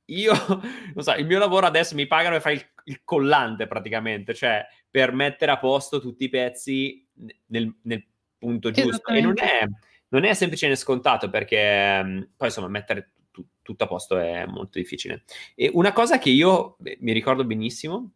io, 0.06 0.32
non 0.94 1.02
so, 1.02 1.14
il 1.14 1.26
mio 1.26 1.38
lavoro 1.38 1.66
adesso 1.66 1.94
mi 1.94 2.06
pagano 2.06 2.36
e 2.36 2.40
fare 2.40 2.54
il, 2.54 2.66
il, 2.84 3.00
collante 3.04 3.66
praticamente, 3.66 4.34
cioè 4.34 4.64
per 4.90 5.12
mettere 5.12 5.52
a 5.52 5.58
posto 5.58 6.00
tutti 6.00 6.24
i 6.24 6.28
pezzi 6.28 7.06
nel, 7.46 7.74
nel 7.82 8.04
punto 8.38 8.70
giusto. 8.70 9.10
E 9.10 9.20
non 9.20 9.34
è 9.36 9.66
non 10.08 10.24
è 10.24 10.34
semplice 10.34 10.68
né 10.68 10.76
scontato 10.76 11.30
perché 11.30 12.02
mm, 12.02 12.22
poi 12.36 12.48
insomma 12.48 12.68
mettere 12.68 13.12
t- 13.30 13.44
tutto 13.62 13.84
a 13.84 13.86
posto 13.86 14.16
è 14.18 14.46
molto 14.46 14.78
difficile. 14.78 15.24
E 15.54 15.70
una 15.72 15.92
cosa 15.92 16.18
che 16.18 16.30
io 16.30 16.76
mi 16.78 17.12
ricordo 17.12 17.44
benissimo 17.44 18.12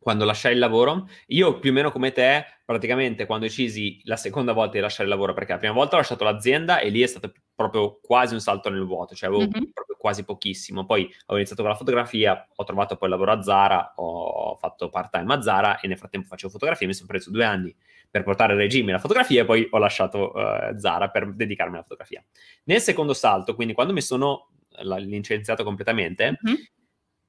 quando 0.00 0.24
lasciai 0.24 0.54
il 0.54 0.58
lavoro, 0.58 1.08
io 1.26 1.58
più 1.58 1.70
o 1.70 1.72
meno 1.74 1.92
come 1.92 2.10
te, 2.10 2.46
praticamente 2.64 3.26
quando 3.26 3.44
decisi 3.46 4.00
la 4.04 4.16
seconda 4.16 4.52
volta 4.54 4.72
di 4.72 4.80
lasciare 4.80 5.04
il 5.04 5.10
lavoro, 5.10 5.34
perché 5.34 5.52
la 5.52 5.58
prima 5.58 5.74
volta 5.74 5.96
ho 5.96 5.98
lasciato 5.98 6.24
l'azienda 6.24 6.78
e 6.80 6.88
lì 6.88 7.02
è 7.02 7.06
stato 7.06 7.32
proprio 7.54 8.00
quasi 8.00 8.32
un 8.32 8.40
salto 8.40 8.70
nel 8.70 8.86
vuoto, 8.86 9.14
cioè 9.14 9.28
avevo 9.28 9.42
mm-hmm. 9.42 9.72
proprio 9.74 9.96
quasi 9.98 10.24
pochissimo. 10.24 10.86
Poi 10.86 11.06
ho 11.26 11.36
iniziato 11.36 11.60
con 11.60 11.70
la 11.70 11.76
fotografia, 11.76 12.48
ho 12.54 12.64
trovato 12.64 12.96
poi 12.96 13.10
lavoro 13.10 13.32
a 13.32 13.42
Zara, 13.42 13.92
ho 13.96 14.56
fatto 14.56 14.88
part 14.88 15.10
time 15.10 15.34
a 15.34 15.42
Zara 15.42 15.80
e 15.80 15.86
nel 15.86 15.98
frattempo 15.98 16.28
facevo 16.28 16.50
fotografia, 16.50 16.86
mi 16.86 16.94
sono 16.94 17.06
preso 17.06 17.30
due 17.30 17.44
anni 17.44 17.76
per 18.10 18.24
portare 18.24 18.54
a 18.54 18.56
regime 18.56 18.92
la 18.92 18.98
fotografia 18.98 19.42
e 19.42 19.44
poi 19.44 19.66
ho 19.70 19.78
lasciato 19.78 20.32
uh, 20.32 20.76
Zara 20.76 21.10
per 21.10 21.32
dedicarmi 21.32 21.74
alla 21.74 21.82
fotografia. 21.82 22.24
Nel 22.64 22.80
secondo 22.80 23.14
salto, 23.14 23.54
quindi 23.54 23.72
quando 23.72 23.92
mi 23.92 24.02
sono 24.02 24.50
licenziato 24.82 25.62
completamente, 25.62 26.38
mm-hmm. 26.44 26.56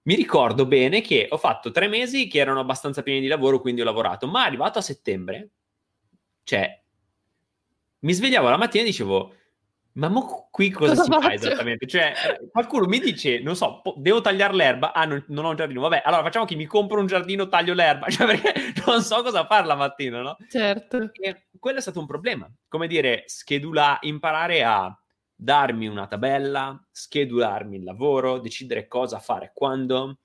mi 0.03 0.15
ricordo 0.15 0.65
bene 0.65 1.01
che 1.01 1.27
ho 1.29 1.37
fatto 1.37 1.71
tre 1.71 1.87
mesi 1.87 2.27
che 2.27 2.39
erano 2.39 2.59
abbastanza 2.59 3.03
pieni 3.03 3.19
di 3.19 3.27
lavoro, 3.27 3.59
quindi 3.59 3.81
ho 3.81 3.85
lavorato, 3.85 4.27
ma 4.27 4.43
arrivato 4.43 4.79
a 4.79 4.81
settembre, 4.81 5.49
cioè, 6.43 6.81
mi 7.99 8.13
svegliavo 8.13 8.49
la 8.49 8.57
mattina 8.57 8.83
e 8.83 8.87
dicevo, 8.87 9.35
ma 9.93 10.07
mo 10.07 10.47
qui 10.51 10.69
cosa, 10.69 10.91
cosa 10.91 11.03
si 11.03 11.09
faccio? 11.09 11.27
fa 11.27 11.33
esattamente? 11.33 11.87
Cioè, 11.87 12.13
qualcuno 12.51 12.85
mi 12.85 12.99
dice, 12.99 13.39
non 13.39 13.55
so, 13.55 13.81
po- 13.81 13.95
devo 13.97 14.21
tagliare 14.21 14.53
l'erba. 14.53 14.93
Ah, 14.93 15.05
non, 15.05 15.23
non, 15.27 15.45
ho 15.45 15.49
un 15.49 15.55
giardino. 15.55 15.81
Vabbè, 15.81 16.01
allora 16.05 16.23
facciamo 16.23 16.45
che 16.45 16.55
mi 16.55 16.65
compro 16.65 16.99
un 16.99 17.07
giardino, 17.07 17.47
taglio 17.47 17.73
l'erba. 17.73 18.07
Cioè, 18.09 18.25
perché 18.25 18.53
non 18.85 19.01
so 19.01 19.21
cosa 19.21 19.45
fare 19.45 19.65
la 19.65 19.75
mattina, 19.75 20.21
no? 20.21 20.37
Certo. 20.49 21.11
E 21.13 21.47
quello 21.59 21.79
è 21.79 21.81
stato 21.81 21.99
un 21.99 22.05
problema. 22.05 22.49
Come 22.67 22.87
dire, 22.87 23.23
schedula, 23.25 23.97
imparare 24.01 24.63
a 24.63 24.95
darmi 25.33 25.87
una 25.87 26.07
tabella, 26.07 26.79
schedularmi 26.91 27.77
il 27.77 27.83
lavoro, 27.83 28.39
decidere 28.39 28.87
cosa 28.87 29.19
fare 29.19 29.51
quando. 29.53 30.19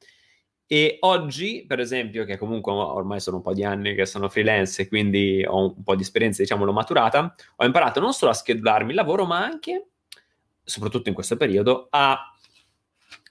E 0.69 0.97
oggi, 1.01 1.65
per 1.67 1.79
esempio, 1.79 2.25
che 2.25 2.37
comunque 2.37 2.73
ormai 2.73 3.21
sono 3.21 3.37
un 3.37 3.43
po' 3.43 3.55
di 3.55 3.63
anni 3.63 3.95
che 3.95 4.05
sono 4.05 4.29
freelance 4.29 4.83
e 4.83 4.89
quindi 4.89 5.45
ho 5.47 5.75
un 5.77 5.83
po' 5.85 5.95
di 5.95 6.03
esperienza, 6.03 6.43
diciamo, 6.43 6.65
l'ho 6.65 6.73
maturata, 6.73 7.35
ho 7.57 7.65
imparato 7.65 8.01
non 8.01 8.13
solo 8.13 8.33
a 8.33 8.35
schedularmi 8.35 8.91
il 8.91 8.97
lavoro, 8.97 9.27
ma 9.27 9.43
anche, 9.43 9.91
soprattutto 10.65 11.09
in 11.09 11.15
questo 11.15 11.37
periodo, 11.37 11.87
a, 11.91 12.19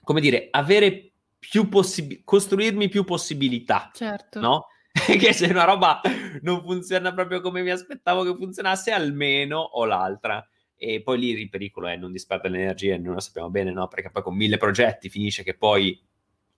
come 0.02 0.20
dire, 0.20 0.48
avere 0.50 1.12
più 1.38 1.68
possibilità, 1.68 2.22
costruirmi 2.24 2.88
più 2.88 3.04
possibilità. 3.04 3.90
Certo. 3.92 4.40
No? 4.40 4.66
che 5.18 5.32
se 5.34 5.46
una 5.46 5.64
roba 5.64 6.00
non 6.40 6.62
funziona 6.62 7.12
proprio 7.12 7.42
come 7.42 7.62
mi 7.62 7.70
aspettavo 7.70 8.24
che 8.24 8.34
funzionasse, 8.34 8.92
almeno 8.92 9.58
ho 9.58 9.84
l'altra. 9.84 10.46
E 10.74 11.02
poi 11.02 11.18
lì 11.18 11.28
il 11.30 11.48
pericolo 11.50 11.86
è 11.86 11.96
non 11.96 12.12
disperdere 12.12 12.54
l'energia, 12.54 12.94
e 12.94 12.98
noi 12.98 13.14
lo 13.14 13.20
sappiamo 13.20 13.50
bene, 13.50 13.72
no? 13.72 13.88
Perché 13.88 14.10
poi 14.10 14.22
con 14.22 14.34
mille 14.34 14.56
progetti 14.56 15.08
finisce 15.08 15.42
che 15.42 15.54
poi 15.54 15.98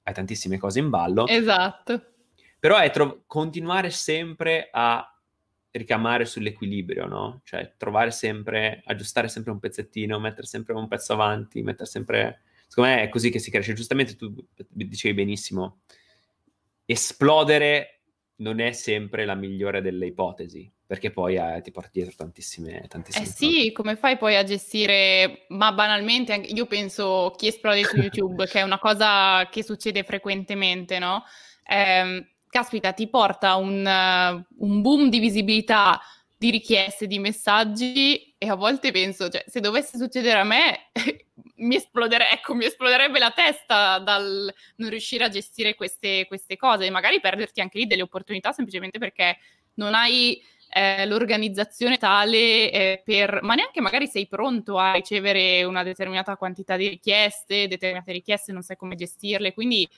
hai 0.09 0.15
tantissime 0.15 0.59
cose 0.59 0.79
in 0.79 0.89
ballo. 0.89 1.27
Esatto. 1.27 2.03
Però 2.59 2.79
è 2.79 2.91
tro- 2.91 3.23
continuare 3.27 3.91
sempre 3.91 4.69
a 4.73 5.07
ricamare 5.71 6.25
sull'equilibrio, 6.25 7.07
no? 7.07 7.43
Cioè 7.45 7.75
trovare 7.77 8.11
sempre, 8.11 8.83
aggiustare 8.85 9.29
sempre 9.29 9.53
un 9.53 9.59
pezzettino, 9.59 10.19
mettere 10.19 10.47
sempre 10.47 10.75
un 10.75 10.89
pezzo 10.89 11.13
avanti, 11.13 11.63
mettere 11.63 11.89
sempre... 11.89 12.41
Secondo 12.67 12.91
me 12.91 13.03
è 13.03 13.09
così 13.09 13.31
che 13.31 13.39
si 13.39 13.51
cresce. 13.51 13.75
Giustamente 13.75 14.17
tu 14.17 14.35
dicevi 14.69 15.15
benissimo, 15.15 15.81
esplodere 16.85 17.98
non 18.39 18.61
è 18.61 18.73
sempre 18.73 19.25
la 19.25 19.35
migliore 19.35 19.81
delle 19.81 20.07
ipotesi, 20.07 20.71
perché 20.87 21.11
poi 21.11 21.37
eh, 21.37 21.61
ti 21.63 21.71
porti 21.71 21.91
dietro 21.95 22.15
tantissime, 22.17 22.85
tantissime 22.89 23.25
Eh 23.25 23.29
sì, 23.29 23.73
come 23.73 23.97
fai 23.97 24.17
poi 24.17 24.37
a 24.37 24.45
gestire, 24.45 25.45
ma 25.49 25.73
banalmente, 25.73 26.35
io 26.35 26.67
penso 26.67 27.35
chi 27.37 27.49
esplode 27.49 27.85
su 27.85 27.97
YouTube, 27.97 28.47
che 28.47 28.61
è 28.61 28.63
una 28.63 28.79
cosa 28.79 29.49
che 29.51 29.63
succede 29.63 30.03
frequentemente, 30.05 30.99
no? 30.99 31.25
Eh, 31.65 32.27
caspita, 32.49 32.93
ti 32.93 33.09
porta 33.09 33.57
un, 33.57 33.85
uh, 33.85 34.65
un 34.65 34.81
boom 34.81 35.09
di 35.09 35.19
visibilità 35.19 36.01
di 36.37 36.51
richieste, 36.51 37.09
di 37.09 37.19
messaggi 37.19 38.35
e 38.39 38.49
a 38.49 38.55
volte 38.55 38.93
penso, 38.93 39.29
cioè, 39.29 39.45
se 39.49 39.59
dovesse 39.59 39.99
succedere 39.99 40.39
a 40.39 40.45
me, 40.45 40.91
mi, 41.59 41.77
esplodere- 41.77 42.31
ecco, 42.31 42.55
mi 42.55 42.65
esploderebbe 42.65 43.19
la 43.19 43.31
testa 43.31 43.99
dal 43.99 44.53
non 44.77 44.91
riuscire 44.91 45.25
a 45.25 45.29
gestire 45.29 45.75
queste, 45.75 46.27
queste 46.27 46.57
cose. 46.57 46.87
E 46.87 46.91
magari 46.91 47.21
perderti 47.21 47.61
anche 47.61 47.79
lì 47.79 47.87
delle 47.87 48.03
opportunità 48.03 48.53
semplicemente 48.53 48.99
perché 48.99 49.39
non 49.75 49.95
hai 49.95 50.43
eh, 50.71 51.07
l'organizzazione 51.07 51.97
tale 51.97 52.71
eh, 52.71 53.03
per, 53.05 53.41
ma 53.43 53.55
neanche 53.55 53.81
magari 53.81 54.07
sei 54.07 54.27
pronto 54.27 54.79
a 54.79 54.93
ricevere 54.93 55.65
una 55.65 55.83
determinata 55.83 56.37
quantità 56.37 56.77
di 56.77 56.89
richieste, 56.89 57.69
determinate 57.69 58.13
richieste 58.13 58.53
non 58.53 58.63
sai 58.63 58.77
come 58.77 58.95
gestirle, 58.95 59.55
quindi 59.55 59.89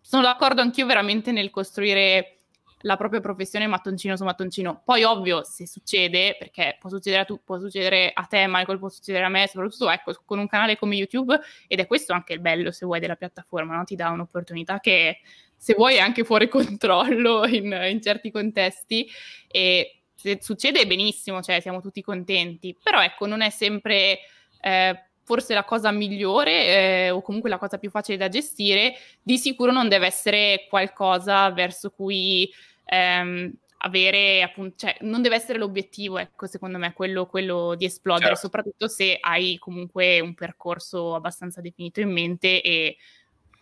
sono 0.00 0.22
d'accordo 0.22 0.60
anch'io 0.60 0.86
veramente 0.86 1.30
nel 1.30 1.50
costruire 1.50 2.39
la 2.82 2.96
propria 2.96 3.20
professione 3.20 3.66
mattoncino 3.66 4.16
su 4.16 4.24
mattoncino. 4.24 4.82
Poi, 4.84 5.04
ovvio, 5.04 5.44
se 5.44 5.66
succede, 5.66 6.36
perché 6.38 6.76
può 6.78 6.88
succedere 6.88 7.22
a, 7.22 7.24
tu, 7.24 7.40
può 7.44 7.58
succedere 7.58 8.10
a 8.12 8.24
te, 8.24 8.46
Michael, 8.48 8.78
può 8.78 8.88
succedere 8.88 9.24
a 9.24 9.28
me, 9.28 9.46
soprattutto 9.48 9.90
ecco, 9.90 10.12
con 10.24 10.38
un 10.38 10.46
canale 10.46 10.78
come 10.78 10.96
YouTube, 10.96 11.38
ed 11.66 11.80
è 11.80 11.86
questo 11.86 12.12
anche 12.12 12.32
il 12.32 12.40
bello, 12.40 12.70
se 12.70 12.86
vuoi, 12.86 13.00
della 13.00 13.16
piattaforma, 13.16 13.76
no? 13.76 13.84
ti 13.84 13.96
dà 13.96 14.10
un'opportunità 14.10 14.80
che, 14.80 15.20
se 15.56 15.74
vuoi, 15.74 15.96
è 15.96 16.00
anche 16.00 16.24
fuori 16.24 16.48
controllo 16.50 17.46
in, 17.46 17.72
in 17.90 18.00
certi 18.00 18.30
contesti. 18.30 19.08
E 19.48 20.02
se 20.14 20.38
succede 20.40 20.86
benissimo, 20.86 21.42
cioè 21.42 21.60
siamo 21.60 21.80
tutti 21.80 22.02
contenti, 22.02 22.76
però 22.82 23.02
ecco, 23.02 23.26
non 23.26 23.42
è 23.42 23.50
sempre... 23.50 24.20
Eh, 24.60 25.04
forse 25.30 25.54
la 25.54 25.62
cosa 25.62 25.92
migliore 25.92 26.66
eh, 27.06 27.10
o 27.10 27.22
comunque 27.22 27.48
la 27.48 27.58
cosa 27.58 27.78
più 27.78 27.88
facile 27.88 28.18
da 28.18 28.28
gestire, 28.28 28.96
di 29.22 29.38
sicuro 29.38 29.70
non 29.70 29.88
deve 29.88 30.06
essere 30.06 30.66
qualcosa 30.68 31.48
verso 31.52 31.90
cui 31.90 32.52
ehm, 32.90 33.52
avere 33.82 34.42
appunto, 34.42 34.74
cioè 34.76 34.96
non 35.02 35.22
deve 35.22 35.36
essere 35.36 35.58
l'obiettivo, 35.58 36.18
ecco, 36.18 36.46
secondo 36.46 36.76
me, 36.76 36.92
quello, 36.92 37.26
quello 37.26 37.74
di 37.76 37.84
esplodere, 37.84 38.26
certo. 38.26 38.40
soprattutto 38.40 38.88
se 38.88 39.16
hai 39.20 39.56
comunque 39.58 40.20
un 40.20 40.34
percorso 40.34 41.14
abbastanza 41.14 41.60
definito 41.60 42.00
in 42.00 42.10
mente 42.10 42.60
e, 42.60 42.96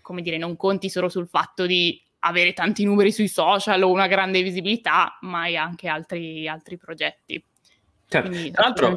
come 0.01 0.23
dire, 0.23 0.39
non 0.39 0.57
conti 0.57 0.89
solo 0.89 1.09
sul 1.09 1.29
fatto 1.29 1.67
di 1.67 2.03
avere 2.21 2.53
tanti 2.53 2.85
numeri 2.85 3.13
sui 3.13 3.29
social 3.29 3.81
o 3.83 3.91
una 3.91 4.09
grande 4.09 4.43
visibilità, 4.43 5.19
ma 5.21 5.43
hai 5.43 5.57
anche 5.57 5.87
altri, 5.87 6.49
altri 6.49 6.77
progetti. 6.77 7.45
Certo. 8.09 8.29
Quindi, 8.29 8.51
Tra 8.51 8.63
l'altro, 8.63 8.97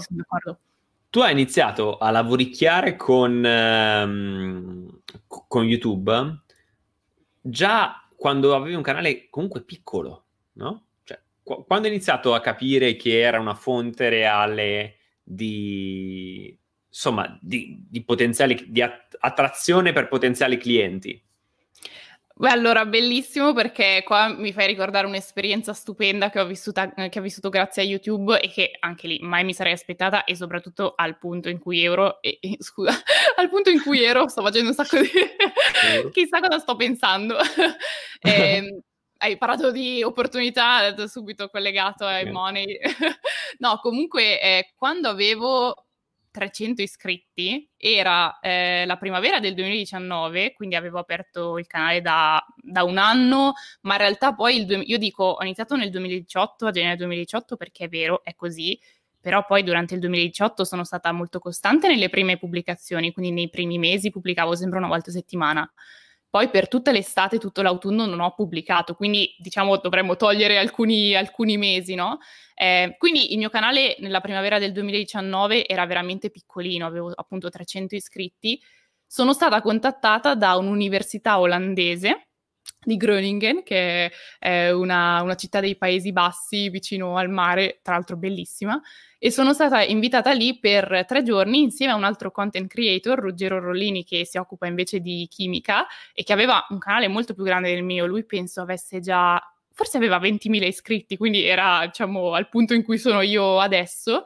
tu 1.10 1.20
hai 1.20 1.34
iniziato 1.34 1.98
a 1.98 2.10
lavoricchiare 2.10 2.96
con, 2.96 3.46
ehm, 3.46 5.02
con 5.28 5.66
YouTube 5.66 6.40
già 7.42 8.08
quando 8.16 8.56
avevi 8.56 8.76
un 8.76 8.82
canale 8.82 9.28
comunque 9.30 9.62
piccolo, 9.62 10.21
no? 10.54 10.88
Cioè, 11.04 11.20
qu- 11.44 11.66
quando 11.66 11.88
hai 11.88 11.94
iniziato 11.94 12.34
a 12.34 12.42
capire 12.42 12.96
che 12.96 13.20
era 13.20 13.40
una 13.40 13.56
fonte 13.56 14.10
reale 14.10 14.98
di, 15.24 16.58
insomma, 16.88 17.38
di, 17.42 17.86
di 17.90 18.04
potenziali, 18.04 18.66
di 18.68 18.82
attrazione 18.82 19.94
per 19.94 20.08
potenziali 20.08 20.58
clienti? 20.58 21.22
Beh, 22.42 22.50
allora, 22.50 22.88
bellissimo 22.88 23.54
perché 23.54 24.02
qua 24.04 24.28
mi 24.36 24.52
fai 24.52 24.66
ricordare 24.66 25.06
un'esperienza 25.06 25.74
stupenda 25.74 26.32
che 26.32 26.40
ho, 26.40 26.46
vissuta, 26.48 26.92
che 26.92 27.20
ho 27.20 27.22
vissuto 27.22 27.50
grazie 27.50 27.84
a 27.84 27.86
YouTube 27.86 28.40
e 28.40 28.50
che 28.50 28.72
anche 28.80 29.06
lì 29.06 29.20
mai 29.22 29.44
mi 29.44 29.54
sarei 29.54 29.74
aspettata 29.74 30.24
e 30.24 30.36
soprattutto 30.36 30.94
al 30.96 31.20
punto 31.20 31.50
in 31.50 31.60
cui 31.60 31.84
ero, 31.84 32.20
e, 32.20 32.40
e, 32.42 32.58
scusa, 32.60 32.94
al 33.38 33.48
punto 33.48 33.70
in 33.70 33.80
cui 33.84 34.04
ero 34.04 34.28
sto 34.28 34.42
facendo 34.42 34.70
un 34.70 34.74
sacco 34.74 35.00
di... 35.00 35.08
chissà 36.12 36.40
cosa 36.40 36.58
sto 36.58 36.76
pensando. 36.76 37.38
e, 38.20 38.32
ehm, 38.58 38.82
hai 39.22 39.38
parlato 39.38 39.72
di 39.72 40.02
opportunità, 40.04 41.08
subito 41.08 41.48
collegato 41.50 42.06
ai 42.06 42.22
okay. 42.22 42.32
money. 42.34 42.80
no, 43.60 43.78
comunque 43.80 44.42
eh, 44.42 44.74
quando 44.76 45.10
avevo 45.10 45.86
300 46.32 46.82
iscritti, 46.82 47.70
era 47.78 48.40
eh, 48.40 48.86
la 48.86 48.98
primavera 48.98 49.40
del 49.40 49.54
2019, 49.54 50.54
quindi 50.54 50.76
avevo 50.76 50.98
aperto 50.98 51.58
il 51.60 51.68
canale 51.68 52.02
da, 52.02 52.44
da 52.56 52.84
un 52.84 52.98
anno, 52.98 53.54
ma 53.82 53.94
in 53.94 54.00
realtà 54.00 54.34
poi 54.34 54.62
il, 54.62 54.82
io 54.86 54.98
dico 54.98 55.24
ho 55.24 55.44
iniziato 55.44 55.76
nel 55.76 55.92
2018, 55.92 56.66
a 56.66 56.72
gennaio 56.72 56.98
2018, 56.98 57.58
perché 57.58 57.86
è 57.86 57.90
vero, 57.90 58.24
è 58.24 58.34
così, 58.34 58.80
però 59.20 59.46
poi 59.46 59.62
durante 59.64 59.94
il 59.94 60.00
2018 60.00 60.64
sono 60.64 60.84
stata 60.84 61.12
molto 61.12 61.40
costante 61.40 61.88
nelle 61.88 62.10
prime 62.10 62.38
pubblicazioni, 62.38 63.12
quindi 63.12 63.32
nei 63.32 63.50
primi 63.50 63.78
mesi 63.78 64.10
pubblicavo 64.10 64.56
sempre 64.56 64.80
una 64.80 64.88
volta 64.88 65.12
a 65.12 65.14
settimana. 65.14 65.72
Poi 66.32 66.50
per 66.50 66.70
tutta 66.70 66.92
l'estate, 66.92 67.38
tutto 67.40 67.62
l'autunno 67.62 68.06
non 68.06 68.22
ho 68.22 68.34
pubblicato, 68.34 68.96
quindi 68.96 69.36
diciamo 69.38 69.78
dovremmo 69.78 70.16
togliere 70.16 70.58
alcuni, 70.58 71.14
alcuni 71.14 71.58
mesi, 71.58 71.94
no? 71.94 72.20
Eh, 72.56 72.96
quindi 72.98 73.34
il 73.34 73.38
mio 73.38 73.50
canale 73.50 73.98
nella 74.00 74.22
primavera 74.22 74.58
del 74.58 74.72
2019 74.72 75.68
era 75.68 75.86
veramente 75.86 76.30
piccolino, 76.32 76.86
avevo 76.86 77.12
appunto 77.14 77.50
300 77.50 77.96
iscritti. 77.96 78.60
Sono 79.06 79.34
stata 79.34 79.62
contattata 79.62 80.34
da 80.36 80.56
un'università 80.56 81.40
olandese 81.40 82.30
di 82.84 82.98
Groningen, 82.98 83.62
che 83.64 84.12
è 84.40 84.72
una, 84.72 85.22
una 85.22 85.36
città 85.36 85.60
dei 85.60 85.76
Paesi 85.76 86.12
Bassi 86.12 86.70
vicino 86.70 87.16
al 87.18 87.30
mare, 87.30 87.80
tra 87.84 87.94
l'altro 87.94 88.18
bellissima, 88.18 88.82
e 89.20 89.30
sono 89.30 89.54
stata 89.54 89.84
invitata 89.84 90.32
lì 90.32 90.58
per 90.58 91.06
tre 91.08 91.22
giorni 91.22 91.62
insieme 91.62 91.92
a 91.92 91.96
un 91.96 92.04
altro 92.04 92.32
content 92.32 92.68
creator, 92.68 93.20
Ruggero 93.20 93.60
Rollini, 93.60 94.04
che 94.04 94.26
si 94.26 94.40
occupa 94.40 94.66
invece 94.66 95.00
di 95.00 95.28
chimica 95.30 95.86
e 96.14 96.24
che 96.24 96.34
aveva 96.34 96.66
un 96.70 96.80
canale 96.80 97.08
molto 97.08 97.36
più 97.36 97.44
grande 97.44 97.72
del 97.72 97.84
mio. 97.84 98.08
Lui 98.08 98.26
penso 98.26 98.62
avesse 98.62 99.00
già, 99.00 99.40
forse 99.72 99.98
aveva 99.98 100.18
20.000 100.18 100.64
iscritti, 100.66 101.18
quindi 101.18 101.46
era 101.46 101.86
diciamo 101.86 102.34
al 102.34 102.50
punto 102.50 102.74
in 102.74 102.84
cui 102.84 102.98
sono 102.98 103.22
io 103.22 103.60
adesso. 103.60 104.26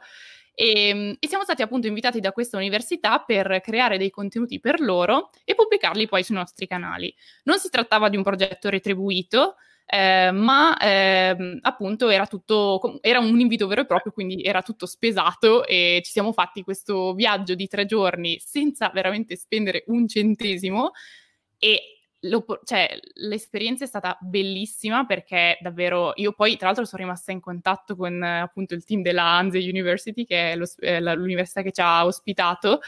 E, 0.58 0.88
ehm, 0.88 1.16
e, 1.20 1.28
siamo 1.28 1.44
stati 1.44 1.60
appunto 1.60 1.86
invitati 1.86 2.18
da 2.18 2.32
questa 2.32 2.56
università 2.56 3.18
per 3.18 3.60
creare 3.62 3.98
dei 3.98 4.10
contenuti 4.10 4.58
per 4.58 4.80
loro 4.80 5.30
e 5.44 5.54
pubblicarli 5.54 6.08
poi 6.08 6.24
sui 6.24 6.34
nostri 6.34 6.66
canali. 6.66 7.14
Non 7.44 7.58
si 7.58 7.68
trattava 7.68 8.08
di 8.08 8.16
un 8.16 8.22
progetto 8.22 8.70
retribuito, 8.70 9.56
eh, 9.84 10.30
ma 10.32 10.76
eh, 10.78 11.58
appunto 11.60 12.08
era 12.08 12.26
tutto, 12.26 12.98
era 13.02 13.20
un 13.20 13.38
invito 13.38 13.66
vero 13.66 13.82
e 13.82 13.86
proprio, 13.86 14.12
quindi 14.12 14.42
era 14.42 14.62
tutto 14.62 14.86
spesato 14.86 15.66
e 15.66 16.00
ci 16.02 16.10
siamo 16.10 16.32
fatti 16.32 16.62
questo 16.62 17.12
viaggio 17.12 17.54
di 17.54 17.68
tre 17.68 17.84
giorni 17.84 18.38
senza 18.40 18.90
veramente 18.92 19.36
spendere 19.36 19.84
un 19.88 20.08
centesimo 20.08 20.92
e 21.58 21.95
cioè, 22.64 22.98
l'esperienza 23.14 23.84
è 23.84 23.86
stata 23.86 24.16
bellissima 24.20 25.04
perché 25.04 25.58
davvero 25.60 26.12
io 26.16 26.32
poi 26.32 26.56
tra 26.56 26.66
l'altro 26.66 26.84
sono 26.84 27.02
rimasta 27.02 27.32
in 27.32 27.40
contatto 27.40 27.94
con 27.94 28.22
appunto 28.22 28.74
il 28.74 28.84
team 28.84 29.02
della 29.02 29.24
Hanze 29.24 29.58
University 29.58 30.24
che 30.24 30.52
è 30.52 30.56
lo, 30.56 30.66
eh, 30.78 31.00
l'università 31.00 31.62
che 31.62 31.72
ci 31.72 31.80
ha 31.80 32.04
ospitato 32.04 32.80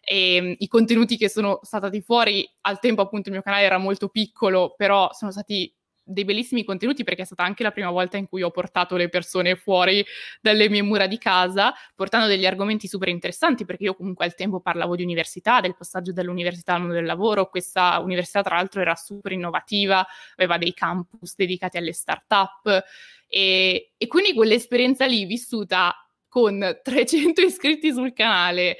e 0.00 0.38
um, 0.40 0.54
i 0.58 0.68
contenuti 0.68 1.16
che 1.16 1.28
sono 1.28 1.58
stati 1.62 2.00
fuori 2.00 2.48
al 2.62 2.78
tempo 2.78 3.02
appunto 3.02 3.28
il 3.28 3.34
mio 3.34 3.42
canale 3.42 3.64
era 3.64 3.78
molto 3.78 4.08
piccolo 4.08 4.74
però 4.76 5.12
sono 5.12 5.32
stati 5.32 5.72
dei 6.06 6.24
bellissimi 6.24 6.62
contenuti 6.62 7.02
perché 7.02 7.22
è 7.22 7.24
stata 7.24 7.42
anche 7.42 7.64
la 7.64 7.72
prima 7.72 7.90
volta 7.90 8.16
in 8.16 8.28
cui 8.28 8.42
ho 8.42 8.50
portato 8.50 8.96
le 8.96 9.08
persone 9.08 9.56
fuori 9.56 10.04
dalle 10.40 10.68
mie 10.68 10.82
mura 10.82 11.06
di 11.06 11.18
casa, 11.18 11.74
portando 11.94 12.28
degli 12.28 12.46
argomenti 12.46 12.86
super 12.86 13.08
interessanti 13.08 13.64
perché 13.64 13.84
io 13.84 13.94
comunque 13.94 14.24
al 14.24 14.34
tempo 14.34 14.60
parlavo 14.60 14.94
di 14.94 15.02
università, 15.02 15.60
del 15.60 15.76
passaggio 15.76 16.12
dall'università 16.12 16.74
al 16.74 16.80
mondo 16.80 16.94
del 16.94 17.04
lavoro, 17.04 17.48
questa 17.48 17.98
università 17.98 18.42
tra 18.42 18.54
l'altro 18.54 18.80
era 18.80 18.94
super 18.94 19.32
innovativa, 19.32 20.06
aveva 20.36 20.58
dei 20.58 20.72
campus 20.72 21.34
dedicati 21.34 21.76
alle 21.76 21.92
start-up 21.92 22.84
e, 23.28 23.92
e 23.96 24.06
quindi 24.06 24.32
quell'esperienza 24.32 25.06
lì 25.06 25.24
vissuta 25.24 25.92
con 26.28 26.80
300 26.82 27.40
iscritti 27.40 27.92
sul 27.92 28.12
canale 28.12 28.76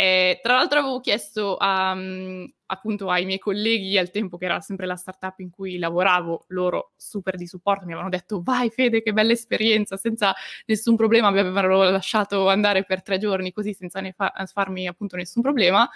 eh, 0.00 0.40
tra 0.42 0.54
l'altro 0.54 0.78
avevo 0.78 1.00
chiesto 1.00 1.56
a, 1.58 1.92
um, 1.92 2.50
appunto 2.64 3.10
ai 3.10 3.26
miei 3.26 3.38
colleghi 3.38 3.98
al 3.98 4.10
tempo, 4.10 4.38
che 4.38 4.46
era 4.46 4.58
sempre 4.62 4.86
la 4.86 4.96
startup 4.96 5.38
in 5.40 5.50
cui 5.50 5.76
lavoravo, 5.76 6.46
loro 6.48 6.92
super 6.96 7.36
di 7.36 7.46
supporto 7.46 7.84
mi 7.84 7.92
avevano 7.92 8.08
detto 8.08 8.40
vai 8.42 8.70
Fede 8.70 9.02
che 9.02 9.12
bella 9.12 9.32
esperienza, 9.32 9.98
senza 9.98 10.34
nessun 10.64 10.96
problema, 10.96 11.30
mi 11.30 11.38
avevano 11.38 11.82
lasciato 11.90 12.48
andare 12.48 12.84
per 12.84 13.02
tre 13.02 13.18
giorni 13.18 13.52
così 13.52 13.74
senza 13.74 14.00
fa- 14.16 14.32
farmi 14.50 14.86
appunto 14.86 15.16
nessun 15.16 15.42
problema. 15.42 15.86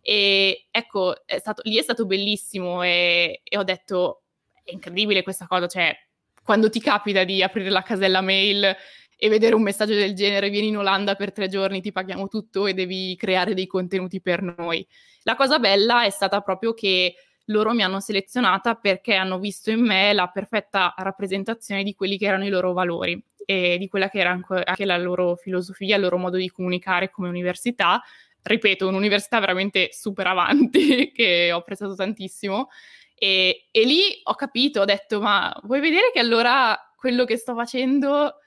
E 0.00 0.66
ecco, 0.68 1.24
è 1.24 1.38
stato, 1.38 1.62
lì 1.64 1.78
è 1.78 1.82
stato 1.82 2.04
bellissimo 2.04 2.82
e, 2.82 3.42
e 3.44 3.56
ho 3.56 3.62
detto 3.62 4.24
è 4.64 4.72
incredibile 4.72 5.22
questa 5.22 5.46
cosa, 5.46 5.68
cioè 5.68 5.96
quando 6.42 6.68
ti 6.68 6.80
capita 6.80 7.22
di 7.22 7.44
aprire 7.44 7.70
la 7.70 7.82
casella 7.82 8.22
mail 8.22 8.76
e 9.24 9.28
vedere 9.28 9.54
un 9.54 9.62
messaggio 9.62 9.94
del 9.94 10.14
genere, 10.16 10.50
vieni 10.50 10.66
in 10.66 10.78
Olanda 10.78 11.14
per 11.14 11.30
tre 11.30 11.46
giorni, 11.46 11.80
ti 11.80 11.92
paghiamo 11.92 12.26
tutto 12.26 12.66
e 12.66 12.74
devi 12.74 13.14
creare 13.14 13.54
dei 13.54 13.68
contenuti 13.68 14.20
per 14.20 14.42
noi. 14.42 14.84
La 15.22 15.36
cosa 15.36 15.60
bella 15.60 16.02
è 16.02 16.10
stata 16.10 16.40
proprio 16.40 16.74
che 16.74 17.14
loro 17.44 17.72
mi 17.72 17.84
hanno 17.84 18.00
selezionata 18.00 18.74
perché 18.74 19.14
hanno 19.14 19.38
visto 19.38 19.70
in 19.70 19.78
me 19.78 20.12
la 20.12 20.26
perfetta 20.26 20.92
rappresentazione 20.96 21.84
di 21.84 21.94
quelli 21.94 22.18
che 22.18 22.26
erano 22.26 22.44
i 22.44 22.48
loro 22.48 22.72
valori 22.72 23.22
e 23.44 23.76
di 23.78 23.86
quella 23.86 24.10
che 24.10 24.18
era 24.18 24.30
anche 24.32 24.84
la 24.84 24.98
loro 24.98 25.36
filosofia, 25.36 25.94
il 25.94 26.02
loro 26.02 26.18
modo 26.18 26.36
di 26.36 26.50
comunicare 26.50 27.08
come 27.08 27.28
università. 27.28 28.02
Ripeto, 28.42 28.88
un'università 28.88 29.38
veramente 29.38 29.90
super 29.92 30.26
avanti 30.26 31.12
che 31.14 31.52
ho 31.52 31.58
apprezzato 31.58 31.94
tantissimo. 31.94 32.70
E, 33.14 33.68
e 33.70 33.84
lì 33.84 34.00
ho 34.24 34.34
capito, 34.34 34.80
ho 34.80 34.84
detto, 34.84 35.20
ma 35.20 35.56
vuoi 35.62 35.78
vedere 35.78 36.10
che 36.12 36.18
allora 36.18 36.76
quello 36.96 37.24
che 37.24 37.36
sto 37.36 37.54
facendo 37.54 38.38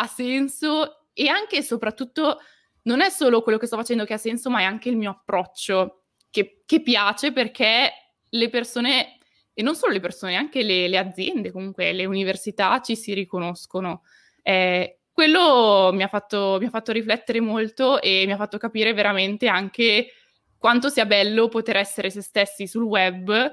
ha 0.00 0.06
senso 0.06 1.08
e 1.12 1.28
anche 1.28 1.58
e 1.58 1.62
soprattutto 1.62 2.38
non 2.82 3.02
è 3.02 3.10
solo 3.10 3.42
quello 3.42 3.58
che 3.58 3.66
sto 3.66 3.76
facendo 3.76 4.04
che 4.04 4.14
ha 4.14 4.18
senso, 4.18 4.48
ma 4.48 4.60
è 4.60 4.64
anche 4.64 4.88
il 4.88 4.96
mio 4.96 5.10
approccio 5.10 6.04
che, 6.30 6.62
che 6.64 6.82
piace 6.82 7.32
perché 7.32 7.92
le 8.28 8.48
persone, 8.48 9.18
e 9.52 9.62
non 9.62 9.76
solo 9.76 9.92
le 9.92 10.00
persone, 10.00 10.36
anche 10.36 10.62
le, 10.62 10.88
le 10.88 10.96
aziende, 10.96 11.52
comunque 11.52 11.92
le 11.92 12.06
università 12.06 12.80
ci 12.80 12.96
si 12.96 13.12
riconoscono. 13.12 14.02
Eh, 14.42 15.00
quello 15.12 15.90
mi 15.92 16.02
ha, 16.02 16.08
fatto, 16.08 16.56
mi 16.58 16.66
ha 16.66 16.70
fatto 16.70 16.92
riflettere 16.92 17.40
molto 17.40 18.00
e 18.00 18.22
mi 18.24 18.32
ha 18.32 18.36
fatto 18.36 18.56
capire 18.56 18.94
veramente 18.94 19.48
anche 19.48 20.12
quanto 20.56 20.88
sia 20.88 21.04
bello 21.04 21.48
poter 21.48 21.76
essere 21.76 22.08
se 22.08 22.22
stessi 22.22 22.66
sul 22.66 22.84
web 22.84 23.52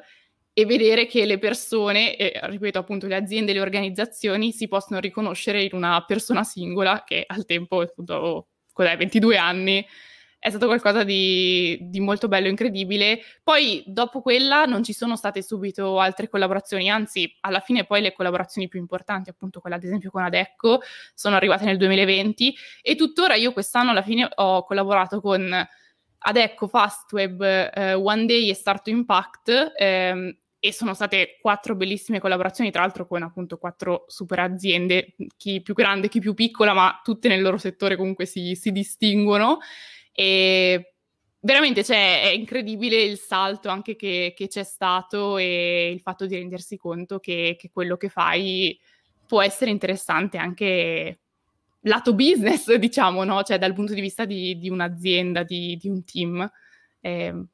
e 0.60 0.66
vedere 0.66 1.06
che 1.06 1.24
le 1.28 1.38
persone, 1.38 2.16
e, 2.16 2.40
ripeto 2.42 2.80
appunto 2.80 3.06
le 3.06 3.14
aziende 3.14 3.54
le 3.54 3.62
organizzazioni, 3.62 4.52
si 4.52 4.68
possono 4.68 5.00
riconoscere 5.00 5.62
in 5.62 5.70
una 5.74 6.04
persona 6.04 6.44
singola 6.44 7.04
che 7.06 7.26
al 7.28 7.46
tempo, 7.46 7.82
appunto, 7.82 8.48
cos'è, 8.74 8.98
22 8.98 9.38
anni, 9.38 9.86
è 10.40 10.50
stato 10.50 10.66
qualcosa 10.66 11.04
di, 11.04 11.78
di, 11.80 12.00
molto 12.00 12.28
bello 12.28 12.48
incredibile. 12.48 13.20
Poi 13.44 13.84
dopo 13.86 14.22
quella 14.22 14.66
non 14.66 14.84
ci 14.84 14.94
sono 14.94 15.16
state 15.16 15.44
subito 15.44 16.00
altre 16.00 16.28
collaborazioni, 16.28 16.90
anzi 16.90 17.32
alla 17.42 17.60
fine 17.60 17.86
poi 17.86 18.02
le 18.02 18.14
collaborazioni 18.14 18.68
più 18.68 18.80
importanti, 18.80 19.30
appunto 19.30 19.60
quella 19.60 19.76
ad 19.76 19.84
esempio 19.84 20.10
con 20.10 20.24
Adecco, 20.24 20.82
sono 21.14 21.36
arrivate 21.36 21.66
nel 21.66 21.78
2020 21.78 22.56
e 22.82 22.96
tuttora 22.96 23.36
io 23.36 23.54
quest'anno 23.54 23.92
alla 23.92 24.02
fine 24.02 24.28
ho 24.34 24.66
collaborato 24.66 25.22
con 25.22 25.68
Adecco, 26.18 26.68
Fastweb, 26.68 27.44
eh, 27.44 27.94
One 27.94 28.26
Day 28.26 28.50
e 28.50 28.56
Start 28.56 28.88
Impact. 28.88 29.74
Ehm, 29.78 30.36
e 30.60 30.74
sono 30.74 30.94
state 30.94 31.38
quattro 31.40 31.76
bellissime 31.76 32.20
collaborazioni, 32.20 32.72
tra 32.72 32.82
l'altro 32.82 33.06
con 33.06 33.22
appunto 33.22 33.58
quattro 33.58 34.06
super 34.08 34.40
aziende, 34.40 35.16
chi 35.38 35.62
più 35.62 35.74
grande, 35.74 36.10
chi 36.10 36.20
più 36.20 36.34
piccola, 36.34 36.74
ma 36.74 37.00
tutte 37.04 37.28
nel 37.28 37.42
loro 37.42 37.58
settore 37.58 37.96
comunque 37.96 38.26
si, 38.26 38.56
si 38.56 38.72
distinguono. 38.72 39.60
E 40.12 40.94
veramente 41.40 41.84
cioè, 41.84 42.24
è 42.24 42.30
incredibile 42.30 43.02
il 43.02 43.18
salto 43.20 43.70
anche 43.70 43.96
che, 43.96 44.34
che, 44.36 44.48
c'è 44.48 44.64
stato 44.64 45.38
e 45.38 45.92
il 45.94 46.02
fatto 46.02 46.26
di 46.26 46.36
rendersi 46.36 46.76
conto 46.76 47.20
che, 47.20 47.56
che, 47.58 47.70
quello 47.72 47.96
che 47.96 48.10
fai 48.10 48.78
può 49.28 49.42
essere 49.44 49.70
interessante 49.70 50.38
anche 50.38 51.20
lato 51.82 52.16
business, 52.16 52.74
diciamo, 52.76 53.24
no? 53.24 53.44
Cioè 53.44 53.60
dal 53.60 53.74
punto 53.74 53.94
di 53.94 54.02
vista 54.02 54.26
di, 54.26 54.58
di 54.58 54.70
un'azienda, 54.70 55.44
di, 55.44 55.78
di, 55.78 55.88
un 55.88 56.04
team. 56.04 56.52
Eh, 57.00 57.46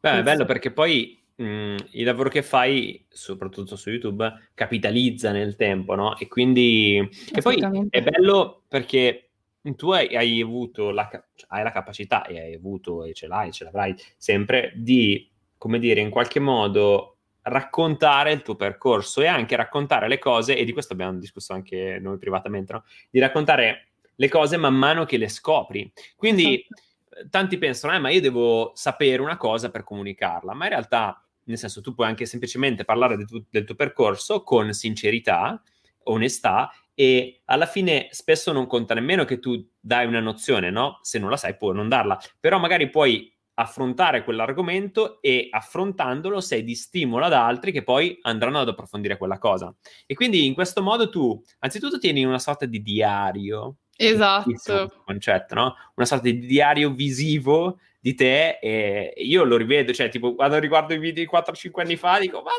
Beh, 0.00 0.18
è 0.18 0.22
bello 0.22 0.44
perché 0.44 0.72
poi 0.72 1.21
mh, 1.36 1.76
il 1.90 2.04
lavoro 2.04 2.28
che 2.28 2.42
fai, 2.42 3.04
soprattutto 3.08 3.76
su 3.76 3.90
YouTube, 3.90 4.50
capitalizza 4.54 5.30
nel 5.32 5.56
tempo, 5.56 5.94
no? 5.94 6.16
E 6.18 6.28
quindi... 6.28 6.96
E 7.32 7.40
poi 7.40 7.62
è 7.90 8.02
bello 8.02 8.62
perché 8.68 9.30
tu 9.76 9.90
hai, 9.90 10.14
hai 10.16 10.40
avuto 10.40 10.90
la, 10.90 11.08
hai 11.48 11.62
la 11.62 11.70
capacità, 11.70 12.24
e 12.26 12.40
hai 12.40 12.54
avuto, 12.54 13.04
e 13.04 13.12
ce 13.12 13.26
l'hai, 13.26 13.52
ce 13.52 13.64
l'avrai 13.64 13.94
sempre, 14.16 14.72
di, 14.74 15.30
come 15.56 15.78
dire, 15.78 16.00
in 16.00 16.10
qualche 16.10 16.40
modo 16.40 17.16
raccontare 17.42 18.32
il 18.32 18.42
tuo 18.42 18.54
percorso 18.54 19.20
e 19.20 19.26
anche 19.26 19.56
raccontare 19.56 20.08
le 20.08 20.18
cose, 20.18 20.56
e 20.56 20.64
di 20.64 20.72
questo 20.72 20.92
abbiamo 20.92 21.18
discusso 21.18 21.52
anche 21.52 21.98
noi 22.00 22.18
privatamente, 22.18 22.72
no? 22.72 22.84
Di 23.10 23.18
raccontare 23.18 23.88
le 24.14 24.28
cose 24.28 24.56
man 24.56 24.74
mano 24.74 25.04
che 25.04 25.16
le 25.16 25.28
scopri. 25.28 25.92
Quindi... 26.16 26.54
Esatto 26.54 26.90
tanti 27.30 27.58
pensano, 27.58 27.94
eh, 27.94 27.98
ma 27.98 28.10
io 28.10 28.20
devo 28.20 28.72
sapere 28.74 29.22
una 29.22 29.36
cosa 29.36 29.70
per 29.70 29.84
comunicarla, 29.84 30.54
ma 30.54 30.64
in 30.64 30.70
realtà, 30.70 31.24
nel 31.44 31.58
senso, 31.58 31.80
tu 31.80 31.94
puoi 31.94 32.06
anche 32.06 32.26
semplicemente 32.26 32.84
parlare 32.84 33.16
del 33.16 33.26
tuo, 33.26 33.44
del 33.50 33.64
tuo 33.64 33.74
percorso 33.74 34.42
con 34.42 34.72
sincerità, 34.72 35.60
onestà 36.04 36.70
e 36.94 37.42
alla 37.46 37.66
fine 37.66 38.08
spesso 38.10 38.52
non 38.52 38.66
conta 38.66 38.94
nemmeno 38.94 39.24
che 39.24 39.38
tu 39.38 39.66
dai 39.80 40.06
una 40.06 40.20
nozione, 40.20 40.70
no? 40.70 40.98
Se 41.02 41.18
non 41.18 41.30
la 41.30 41.36
sai 41.36 41.56
puoi 41.56 41.74
non 41.74 41.88
darla, 41.88 42.18
però 42.38 42.58
magari 42.58 42.90
puoi 42.90 43.30
affrontare 43.54 44.24
quell'argomento 44.24 45.20
e 45.20 45.48
affrontandolo 45.50 46.40
sei 46.40 46.64
di 46.64 46.74
stimolo 46.74 47.26
ad 47.26 47.32
altri 47.32 47.70
che 47.70 47.82
poi 47.82 48.18
andranno 48.22 48.60
ad 48.60 48.68
approfondire 48.68 49.18
quella 49.18 49.38
cosa. 49.38 49.74
E 50.06 50.14
quindi 50.14 50.46
in 50.46 50.54
questo 50.54 50.82
modo 50.82 51.08
tu 51.08 51.40
anzitutto 51.60 51.98
tieni 51.98 52.24
una 52.24 52.38
sorta 52.38 52.66
di 52.66 52.82
diario 52.82 53.76
Esatto. 53.96 55.02
Concetto, 55.04 55.54
no? 55.54 55.76
Una 55.94 56.06
sorta 56.06 56.24
di 56.24 56.38
diario 56.40 56.90
visivo 56.90 57.78
di 58.00 58.14
te 58.14 58.58
e 58.60 59.12
io 59.16 59.44
lo 59.44 59.56
rivedo, 59.56 59.92
cioè 59.92 60.08
tipo 60.08 60.34
quando 60.34 60.58
riguardo 60.58 60.92
i 60.92 60.98
video 60.98 61.22
di 61.22 61.30
4-5 61.30 61.82
anni 61.82 61.96
fa 61.96 62.18
dico 62.18 62.42
ma 62.42 62.50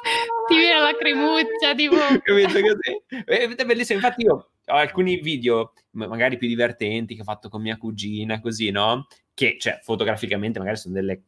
ti 0.48 0.56
viene 0.56 0.80
la 0.80 0.96
cremuccia 0.96 1.76
tipo. 1.76 1.98
È 3.26 3.66
bellissimo. 3.66 4.00
Infatti 4.00 4.24
io 4.24 4.52
ho 4.66 4.76
alcuni 4.76 5.20
video 5.20 5.74
magari 5.92 6.38
più 6.38 6.48
divertenti 6.48 7.16
che 7.16 7.22
ho 7.22 7.26
fatto 7.26 7.50
con 7.50 7.62
mia 7.62 7.78
cugina 7.78 8.40
così 8.40 8.72
no? 8.72 9.08
Che 9.34 9.58
cioè 9.60 9.80
fotograficamente 9.82 10.60
magari 10.60 10.78
sono 10.78 10.94
delle 10.94 11.22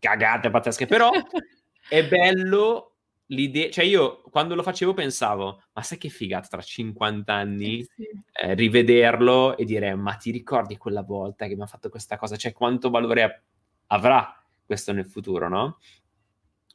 cagate 0.00 0.50
pazzesche 0.50 0.86
però 0.86 1.10
è 1.88 2.04
bello 2.04 2.89
l'idea, 3.30 3.70
cioè 3.70 3.84
io 3.84 4.22
quando 4.30 4.54
lo 4.54 4.62
facevo 4.62 4.94
pensavo, 4.94 5.62
ma 5.72 5.82
sai 5.82 5.98
che 5.98 6.08
figata 6.08 6.48
tra 6.48 6.60
50 6.60 7.32
anni 7.32 7.82
sì. 7.84 8.08
eh, 8.32 8.54
rivederlo 8.54 9.56
e 9.56 9.64
dire, 9.64 9.94
ma 9.94 10.14
ti 10.14 10.30
ricordi 10.30 10.76
quella 10.76 11.02
volta 11.02 11.46
che 11.46 11.56
mi 11.56 11.62
ha 11.62 11.66
fatto 11.66 11.88
questa 11.88 12.16
cosa? 12.16 12.36
Cioè 12.36 12.52
quanto 12.52 12.90
valore 12.90 13.44
avrà 13.88 14.34
questo 14.64 14.92
nel 14.92 15.06
futuro, 15.06 15.48
no? 15.48 15.78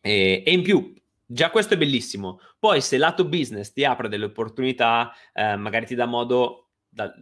E, 0.02 0.44
e 0.46 0.52
in 0.52 0.62
più, 0.62 0.94
già 1.26 1.50
questo 1.50 1.74
è 1.74 1.78
bellissimo. 1.78 2.40
Poi 2.60 2.82
se 2.82 2.98
lato 2.98 3.28
business 3.28 3.72
ti 3.72 3.84
apre 3.86 4.10
delle 4.10 4.26
opportunità, 4.26 5.12
eh, 5.34 5.56
magari 5.56 5.86
ti 5.86 5.96
dà 5.96 6.06
modo 6.06 6.70
da, 6.90 7.14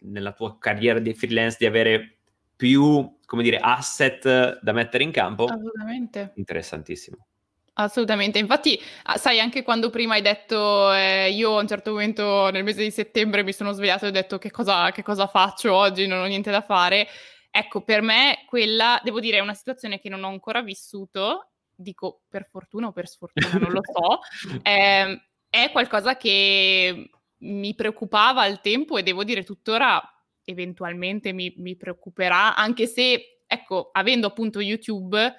nella 0.00 0.32
tua 0.32 0.58
carriera 0.58 0.98
di 0.98 1.14
freelance 1.14 1.56
di 1.58 1.66
avere 1.66 2.18
più, 2.56 3.18
come 3.24 3.42
dire, 3.42 3.58
asset 3.58 4.60
da 4.60 4.72
mettere 4.72 5.04
in 5.04 5.10
campo. 5.10 5.44
Assolutamente. 5.44 6.32
Interessantissimo. 6.36 7.26
Assolutamente, 7.78 8.38
infatti, 8.38 8.80
ah, 9.02 9.18
sai, 9.18 9.38
anche 9.38 9.62
quando 9.62 9.90
prima 9.90 10.14
hai 10.14 10.22
detto, 10.22 10.90
eh, 10.94 11.30
io 11.30 11.58
a 11.58 11.60
un 11.60 11.68
certo 11.68 11.90
momento 11.90 12.48
nel 12.50 12.64
mese 12.64 12.82
di 12.82 12.90
settembre 12.90 13.42
mi 13.42 13.52
sono 13.52 13.72
svegliato 13.72 14.06
e 14.06 14.08
ho 14.08 14.12
detto 14.12 14.38
che 14.38 14.50
cosa, 14.50 14.90
che 14.92 15.02
cosa 15.02 15.26
faccio 15.26 15.74
oggi, 15.74 16.06
non 16.06 16.20
ho 16.20 16.24
niente 16.24 16.50
da 16.50 16.62
fare. 16.62 17.06
Ecco, 17.50 17.82
per 17.82 18.00
me 18.00 18.44
quella, 18.46 18.98
devo 19.04 19.20
dire, 19.20 19.36
è 19.36 19.40
una 19.40 19.52
situazione 19.52 20.00
che 20.00 20.08
non 20.08 20.24
ho 20.24 20.28
ancora 20.28 20.62
vissuto, 20.62 21.50
dico 21.74 22.22
per 22.30 22.48
fortuna 22.50 22.86
o 22.86 22.92
per 22.92 23.08
sfortuna, 23.08 23.58
non 23.58 23.70
lo 23.70 23.82
so, 23.82 24.20
eh, 24.62 25.20
è 25.50 25.70
qualcosa 25.70 26.16
che 26.16 27.10
mi 27.40 27.74
preoccupava 27.74 28.40
al 28.40 28.62
tempo 28.62 28.96
e 28.96 29.02
devo 29.02 29.22
dire 29.22 29.44
tuttora 29.44 30.02
eventualmente 30.44 31.32
mi, 31.34 31.52
mi 31.58 31.76
preoccuperà, 31.76 32.56
anche 32.56 32.86
se, 32.86 33.42
ecco, 33.46 33.90
avendo 33.92 34.28
appunto 34.28 34.60
YouTube 34.60 35.34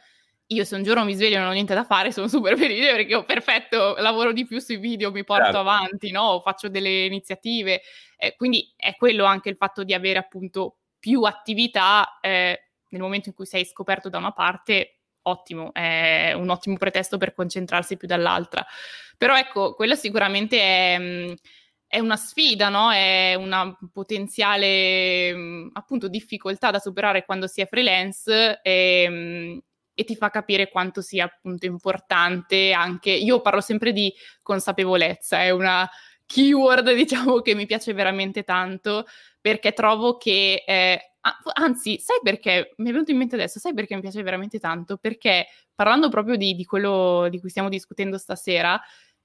io 0.48 0.64
se 0.64 0.76
un 0.76 0.84
giorno 0.84 1.04
mi 1.04 1.14
sveglio 1.14 1.36
e 1.36 1.40
non 1.40 1.50
ho 1.50 1.54
niente 1.54 1.74
da 1.74 1.84
fare, 1.84 2.12
sono 2.12 2.28
super 2.28 2.58
felice 2.58 2.92
perché 2.92 3.16
ho 3.16 3.24
perfetto, 3.24 3.96
lavoro 3.98 4.32
di 4.32 4.46
più 4.46 4.60
sui 4.60 4.78
video, 4.78 5.12
mi 5.12 5.24
porto 5.24 5.44
certo. 5.46 5.60
avanti, 5.60 6.12
no? 6.12 6.40
faccio 6.42 6.70
delle 6.70 7.06
iniziative. 7.06 7.82
Eh, 8.18 8.36
quindi 8.36 8.74
è 8.76 8.96
quello 8.96 9.26
anche 9.26 9.50
il 9.50 9.58
fatto 9.58 9.84
di 9.84 9.94
avere 9.94 10.20
appunto 10.20 10.78
più 11.00 11.24
attività 11.24 12.20
eh, 12.22 12.70
nel 12.90 13.02
momento 13.02 13.30
in 13.30 13.36
cui 13.36 13.46
sei 13.46 13.66
scoperto 13.66 14.10
da 14.10 14.18
una 14.18 14.32
parte, 14.32 15.00
ottimo, 15.24 15.74
è 15.74 16.32
un 16.34 16.50
ottimo 16.50 16.78
pretesto 16.78 17.18
per 17.18 17.34
concentrarsi 17.34 17.98
più 17.98 18.08
dall'altra. 18.08 18.66
Però 19.18 19.36
ecco, 19.38 19.74
quella 19.74 19.96
sicuramente 19.96 20.60
è... 20.60 20.98
Mh, 20.98 21.36
è 21.90 22.00
una 22.00 22.18
sfida, 22.18 22.68
no? 22.68 22.92
È 22.92 23.34
una 23.36 23.76
potenziale 23.94 25.34
appunto 25.72 26.10
difficoltà 26.10 26.70
da 26.70 26.80
superare 26.80 27.24
quando 27.24 27.48
si 27.48 27.62
è 27.62 27.66
freelance 27.66 28.60
e, 28.62 29.62
e 30.00 30.04
ti 30.04 30.16
fa 30.16 30.30
capire 30.30 30.70
quanto 30.70 31.02
sia 31.02 31.26
appunto 31.26 31.66
importante 31.66 32.72
anche, 32.72 33.10
io 33.10 33.42
parlo 33.42 33.62
sempre 33.62 33.92
di 33.92 34.14
consapevolezza, 34.44 35.42
è 35.42 35.50
una 35.50 35.90
keyword 36.24 36.94
diciamo 36.94 37.40
che 37.40 37.56
mi 37.56 37.66
piace 37.66 37.94
veramente 37.94 38.44
tanto 38.44 39.08
perché 39.42 39.74
trovo 39.74 40.18
che, 40.18 40.64
eh, 40.68 41.14
anzi, 41.56 41.98
sai 41.98 42.20
perché, 42.22 42.76
mi 42.78 42.90
è 42.90 42.92
venuto 42.92 43.10
in 43.10 43.18
mente 43.18 43.34
adesso, 43.34 43.58
sai 43.58 43.74
perché 43.74 43.96
mi 43.96 44.02
piace 44.02 44.22
veramente 44.22 44.60
tanto? 44.60 44.98
Perché 44.98 45.48
parlando 45.74 46.10
proprio 46.10 46.36
di, 46.36 46.54
di 46.54 46.64
quello 46.64 47.28
di 47.32 47.40
cui 47.40 47.50
stiamo 47.50 47.70
discutendo 47.70 48.20
stasera, 48.20 48.80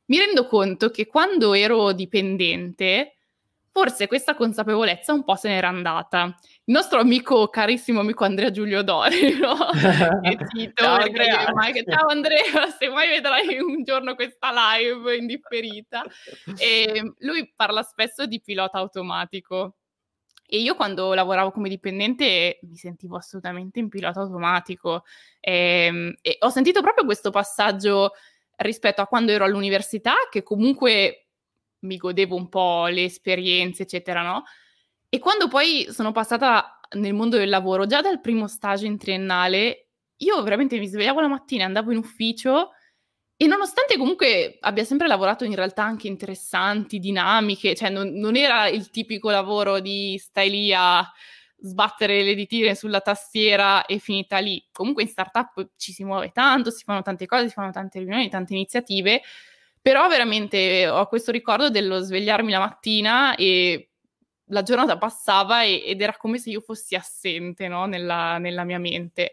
mi 0.07 0.19
rendo 0.19 0.47
conto 0.47 0.91
che 0.91 1.05
quando 1.05 1.53
ero 1.53 1.93
dipendente, 1.93 3.17
forse 3.73 4.07
questa 4.07 4.35
consapevolezza 4.35 5.15
un 5.15 5.25
po' 5.25 5.35
se 5.35 5.49
n'era 5.49 5.69
andata. 5.69 6.25
Il 6.65 6.75
nostro 6.75 7.01
amico, 7.01 7.49
carissimo 7.49 8.01
amico 8.01 8.25
Andrea 8.25 8.51
Giulio 8.51 8.83
Dori, 8.83 9.37
no? 9.41 9.57
Tito, 10.53 10.73
ciao, 10.85 11.01
Andrea. 11.01 11.53
Mai, 11.55 11.83
ciao 11.89 12.09
Andrea, 12.09 12.71
se 12.79 12.89
mai 12.91 13.09
vedrai 13.09 13.59
un 13.59 13.83
giorno 13.83 14.15
questa 14.15 14.53
live 14.53 15.17
indifferita. 15.17 16.05
E 16.59 17.15
lui 17.21 17.51
parla 17.57 17.83
spesso 17.83 18.27
di 18.27 18.41
pilota 18.43 18.77
automatico. 18.77 19.77
E 20.47 20.59
io 20.59 20.75
quando 20.75 21.15
lavoravo 21.15 21.51
come 21.51 21.71
dipendente 21.71 22.59
mi 22.65 22.77
sentivo 22.77 23.17
assolutamente 23.17 23.79
in 23.79 23.89
pilota 23.89 24.21
automatico. 24.21 25.05
E, 25.41 25.87
ehm, 25.87 26.15
e 26.21 26.37
ho 26.41 26.51
sentito 26.51 26.83
proprio 26.83 27.07
questo 27.07 27.31
passaggio 27.31 28.13
rispetto 28.57 29.01
a 29.01 29.07
quando 29.07 29.33
ero 29.33 29.45
all'università, 29.45 30.13
che 30.31 30.43
comunque 30.43 31.22
mi 31.83 31.97
godevo 31.97 32.37
un 32.37 32.49
po' 32.49 32.87
le 32.87 33.05
esperienze, 33.05 33.85
eccetera, 33.85 34.23
no? 34.23 34.45
E 35.09 35.19
quando 35.19 35.49
poi 35.49 35.87
sono 35.91 36.13
passata 36.13 36.79
nel 36.95 37.15
mondo 37.15 37.37
del 37.37 37.49
lavoro, 37.49 37.87
già 37.87 38.01
dal 38.01 38.21
primo 38.21 38.49
stage 38.49 38.87
in 38.87 38.99
triennale, 38.99 39.89
io 40.17 40.43
veramente 40.43 40.79
mi 40.79 40.87
svegliavo 40.87 41.21
la 41.21 41.29
mattina, 41.29 41.65
andavo 41.65 41.91
in 41.91 41.99
ufficio 41.99 42.71
e 43.37 43.47
nonostante 43.47 43.97
comunque 43.99 44.59
abbia 44.61 44.85
sempre 44.85 45.09
lavorato 45.09 45.45
in 45.45 45.55
realtà 45.55 45.83
anche 45.83 46.07
interessanti, 46.07 46.99
dinamiche, 46.99 47.75
cioè 47.75 47.91
non, 47.91 48.13
non 48.13 48.37
era 48.37 48.69
il 48.69 48.91
tipico 48.91 49.31
lavoro 49.31 49.81
di 49.81 50.17
stai 50.19 50.49
lì 50.49 50.73
a 50.73 51.05
sbattere 51.65 52.23
le 52.23 52.35
ditine 52.35 52.75
sulla 52.75 53.01
tastiera 53.01 53.85
e 53.85 53.99
finita 53.99 54.39
lì. 54.39 54.65
Comunque 54.73 55.03
in 55.03 55.09
startup 55.09 55.71
ci 55.77 55.93
si 55.93 56.05
muove 56.05 56.31
tanto, 56.33 56.71
si 56.71 56.85
fanno 56.85 57.03
tante 57.03 57.27
cose, 57.27 57.49
si 57.49 57.55
fanno 57.55 57.73
tante 57.73 57.99
riunioni, 57.99 58.29
tante 58.29 58.55
iniziative 58.55 59.23
però 59.83 60.09
veramente 60.09 60.89
ho 60.89 61.07
questo 61.07 61.33
ricordo 61.33 61.69
dello 61.69 61.99
svegliarmi 61.99 62.53
la 62.53 62.61
mattina 62.61 63.35
e 63.35 63.91
la 64.47 64.63
giornata 64.63 64.97
passava 64.97 65.65
e, 65.65 65.83
ed 65.85 66.01
era 66.01 66.17
come 66.17 66.39
se 66.39 66.51
io 66.51 66.61
fossi 66.61 66.95
assente 66.95 67.67
no? 67.67 67.87
nella, 67.87 68.39
nella 68.39 68.63
mia 68.63 68.79
mente. 68.79 69.33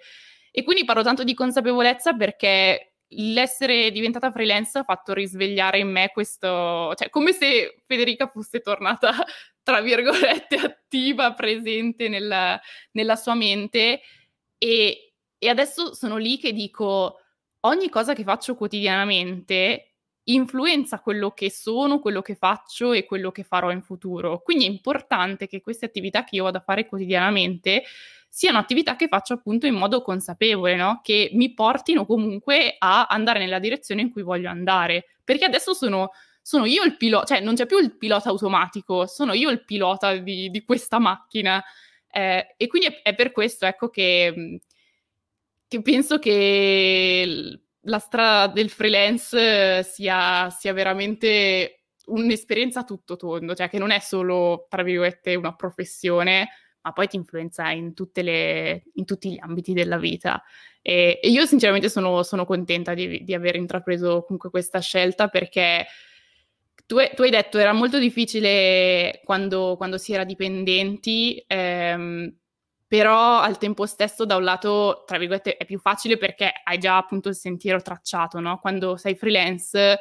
E 0.51 0.63
quindi 0.63 0.85
parlo 0.85 1.03
tanto 1.03 1.23
di 1.23 1.35
consapevolezza 1.35 2.13
perché 2.13 2.93
l'essere 3.13 3.91
diventata 3.91 4.31
freelance 4.31 4.79
ha 4.79 4.83
fatto 4.83 5.13
risvegliare 5.13 5.79
in 5.79 5.89
me 5.89 6.09
questo, 6.11 6.93
cioè 6.95 7.09
come 7.09 7.31
se 7.31 7.81
Federica 7.85 8.27
fosse 8.27 8.61
tornata, 8.61 9.13
tra 9.61 9.81
virgolette, 9.81 10.55
attiva, 10.55 11.33
presente 11.33 12.09
nella, 12.09 12.59
nella 12.91 13.15
sua 13.15 13.35
mente 13.35 14.01
e, 14.57 15.13
e 15.37 15.47
adesso 15.47 15.93
sono 15.93 16.17
lì 16.17 16.39
che 16.39 16.53
dico 16.53 17.19
ogni 17.61 17.89
cosa 17.89 18.13
che 18.13 18.23
faccio 18.23 18.55
quotidianamente 18.55 19.88
influenza 20.33 20.99
quello 20.99 21.31
che 21.31 21.49
sono, 21.49 21.99
quello 21.99 22.21
che 22.21 22.35
faccio 22.35 22.91
e 22.91 23.05
quello 23.05 23.31
che 23.31 23.43
farò 23.43 23.71
in 23.71 23.81
futuro. 23.81 24.41
Quindi 24.41 24.65
è 24.65 24.69
importante 24.69 25.47
che 25.47 25.61
queste 25.61 25.85
attività 25.85 26.23
che 26.23 26.35
io 26.35 26.43
vado 26.43 26.57
a 26.57 26.63
fare 26.65 26.85
quotidianamente 26.85 27.83
siano 28.27 28.59
attività 28.59 28.95
che 28.95 29.07
faccio 29.07 29.33
appunto 29.33 29.65
in 29.65 29.73
modo 29.73 30.01
consapevole, 30.01 30.75
no? 30.75 30.99
che 31.03 31.31
mi 31.33 31.53
portino 31.53 32.05
comunque 32.05 32.75
a 32.77 33.07
andare 33.07 33.39
nella 33.39 33.59
direzione 33.59 34.01
in 34.01 34.11
cui 34.11 34.21
voglio 34.21 34.49
andare. 34.49 35.05
Perché 35.23 35.45
adesso 35.45 35.73
sono, 35.73 36.11
sono 36.41 36.65
io 36.65 36.83
il 36.83 36.95
pilota, 36.95 37.25
cioè 37.25 37.43
non 37.43 37.55
c'è 37.55 37.65
più 37.65 37.79
il 37.79 37.97
pilota 37.97 38.29
automatico, 38.29 39.07
sono 39.07 39.33
io 39.33 39.49
il 39.49 39.65
pilota 39.65 40.15
di, 40.15 40.49
di 40.49 40.63
questa 40.63 40.99
macchina. 40.99 41.63
Eh, 42.11 42.55
e 42.57 42.67
quindi 42.67 42.87
è, 42.87 43.01
è, 43.01 43.15
per 43.15 43.31
questo 43.31 43.65
ecco 43.65 43.89
che, 43.89 44.61
che 45.67 45.81
penso 45.81 46.17
che 46.19 47.61
la 47.81 47.99
strada 47.99 48.51
del 48.51 48.69
freelance 48.69 49.83
sia, 49.83 50.49
sia 50.49 50.73
veramente 50.73 51.83
un'esperienza 52.05 52.81
a 52.81 52.83
tutto 52.83 53.15
tondo, 53.15 53.55
cioè 53.55 53.69
che 53.69 53.77
non 53.77 53.91
è 53.91 53.99
solo, 53.99 54.65
tra 54.69 54.83
virgolette, 54.83 55.35
una 55.35 55.53
professione, 55.55 56.49
ma 56.81 56.91
poi 56.91 57.07
ti 57.07 57.15
influenza 57.15 57.69
in, 57.71 57.93
le, 58.13 58.83
in 58.93 59.05
tutti 59.05 59.31
gli 59.31 59.37
ambiti 59.39 59.73
della 59.73 59.97
vita. 59.97 60.41
E, 60.81 61.19
e 61.21 61.29
io 61.29 61.45
sinceramente 61.45 61.89
sono, 61.89 62.23
sono 62.23 62.45
contenta 62.45 62.93
di, 62.93 63.23
di, 63.23 63.33
aver 63.33 63.55
intrapreso 63.55 64.23
comunque 64.23 64.49
questa 64.49 64.79
scelta 64.79 65.27
perché 65.27 65.85
tu, 66.85 66.95
tu 67.13 67.21
hai 67.21 67.29
detto 67.29 67.57
era 67.57 67.73
molto 67.73 67.99
difficile 67.99 69.19
quando, 69.25 69.75
quando 69.77 69.97
si 69.97 70.13
era 70.13 70.23
dipendenti 70.23 71.43
ehm, 71.45 72.33
però 72.89 73.39
al 73.39 73.59
tempo 73.59 73.85
stesso 73.85 74.25
da 74.25 74.35
un 74.35 74.43
lato, 74.43 75.03
tra 75.05 75.19
virgolette, 75.19 75.57
è 75.57 75.65
più 75.65 75.77
facile 75.77 76.17
perché 76.17 76.51
hai 76.63 76.79
già 76.79 76.97
appunto 76.97 77.29
il 77.29 77.35
sentiero 77.35 77.79
tracciato, 77.83 78.39
no? 78.39 78.57
Quando 78.57 78.97
sei 78.97 79.13
freelance 79.15 79.99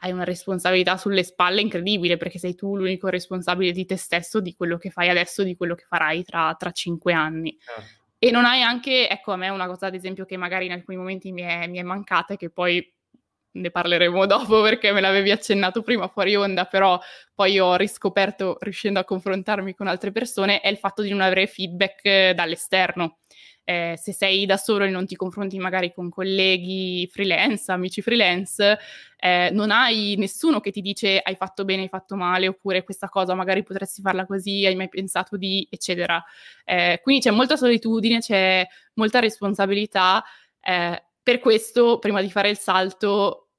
hai 0.00 0.10
una 0.10 0.24
responsabilità 0.24 0.96
sulle 0.96 1.22
spalle 1.22 1.60
incredibile 1.60 2.16
perché 2.16 2.40
sei 2.40 2.56
tu 2.56 2.76
l'unico 2.76 3.06
responsabile 3.06 3.70
di 3.70 3.84
te 3.84 3.96
stesso, 3.96 4.40
di 4.40 4.56
quello 4.56 4.76
che 4.76 4.90
fai 4.90 5.08
adesso, 5.08 5.44
di 5.44 5.54
quello 5.54 5.76
che 5.76 5.84
farai 5.88 6.24
tra, 6.24 6.52
tra 6.58 6.72
cinque 6.72 7.12
anni. 7.12 7.56
Certo. 7.60 8.06
E 8.18 8.32
non 8.32 8.44
hai 8.44 8.62
anche, 8.62 9.08
ecco, 9.08 9.30
a 9.30 9.36
me 9.36 9.48
una 9.48 9.68
cosa 9.68 9.86
ad 9.86 9.94
esempio 9.94 10.24
che 10.24 10.36
magari 10.36 10.66
in 10.66 10.72
alcuni 10.72 10.96
momenti 10.96 11.30
mi 11.30 11.42
è, 11.42 11.68
mi 11.68 11.78
è 11.78 11.82
mancata 11.84 12.34
e 12.34 12.36
che 12.36 12.50
poi 12.50 12.84
ne 13.52 13.70
parleremo 13.70 14.26
dopo 14.26 14.62
perché 14.62 14.92
me 14.92 15.00
l'avevi 15.00 15.30
accennato 15.30 15.82
prima 15.82 16.08
fuori 16.08 16.36
onda, 16.36 16.64
però 16.64 16.98
poi 17.34 17.58
ho 17.58 17.76
riscoperto, 17.76 18.56
riuscendo 18.60 18.98
a 19.00 19.04
confrontarmi 19.04 19.74
con 19.74 19.86
altre 19.86 20.12
persone, 20.12 20.60
è 20.60 20.68
il 20.68 20.78
fatto 20.78 21.02
di 21.02 21.10
non 21.10 21.20
avere 21.20 21.46
feedback 21.46 22.00
eh, 22.04 22.32
dall'esterno. 22.34 23.18
Eh, 23.68 23.98
se 24.00 24.14
sei 24.14 24.46
da 24.46 24.56
solo 24.56 24.84
e 24.84 24.88
non 24.88 25.04
ti 25.04 25.14
confronti 25.14 25.58
magari 25.58 25.92
con 25.92 26.08
colleghi 26.08 27.06
freelance, 27.12 27.70
amici 27.70 28.00
freelance, 28.00 28.78
eh, 29.18 29.50
non 29.52 29.70
hai 29.70 30.14
nessuno 30.16 30.58
che 30.60 30.70
ti 30.70 30.80
dice 30.80 31.20
hai 31.22 31.34
fatto 31.36 31.66
bene, 31.66 31.82
hai 31.82 31.88
fatto 31.88 32.16
male, 32.16 32.48
oppure 32.48 32.82
questa 32.82 33.10
cosa 33.10 33.34
magari 33.34 33.62
potresti 33.62 34.00
farla 34.00 34.24
così, 34.24 34.64
hai 34.64 34.74
mai 34.74 34.88
pensato 34.88 35.36
di, 35.36 35.66
eccetera. 35.70 36.22
Eh, 36.64 37.00
quindi 37.02 37.22
c'è 37.22 37.30
molta 37.30 37.56
solitudine, 37.56 38.20
c'è 38.20 38.66
molta 38.94 39.18
responsabilità. 39.20 40.24
Eh, 40.60 41.02
per 41.28 41.40
questo, 41.40 41.98
prima 41.98 42.22
di 42.22 42.30
fare 42.30 42.48
il 42.48 42.56
salto, 42.56 43.50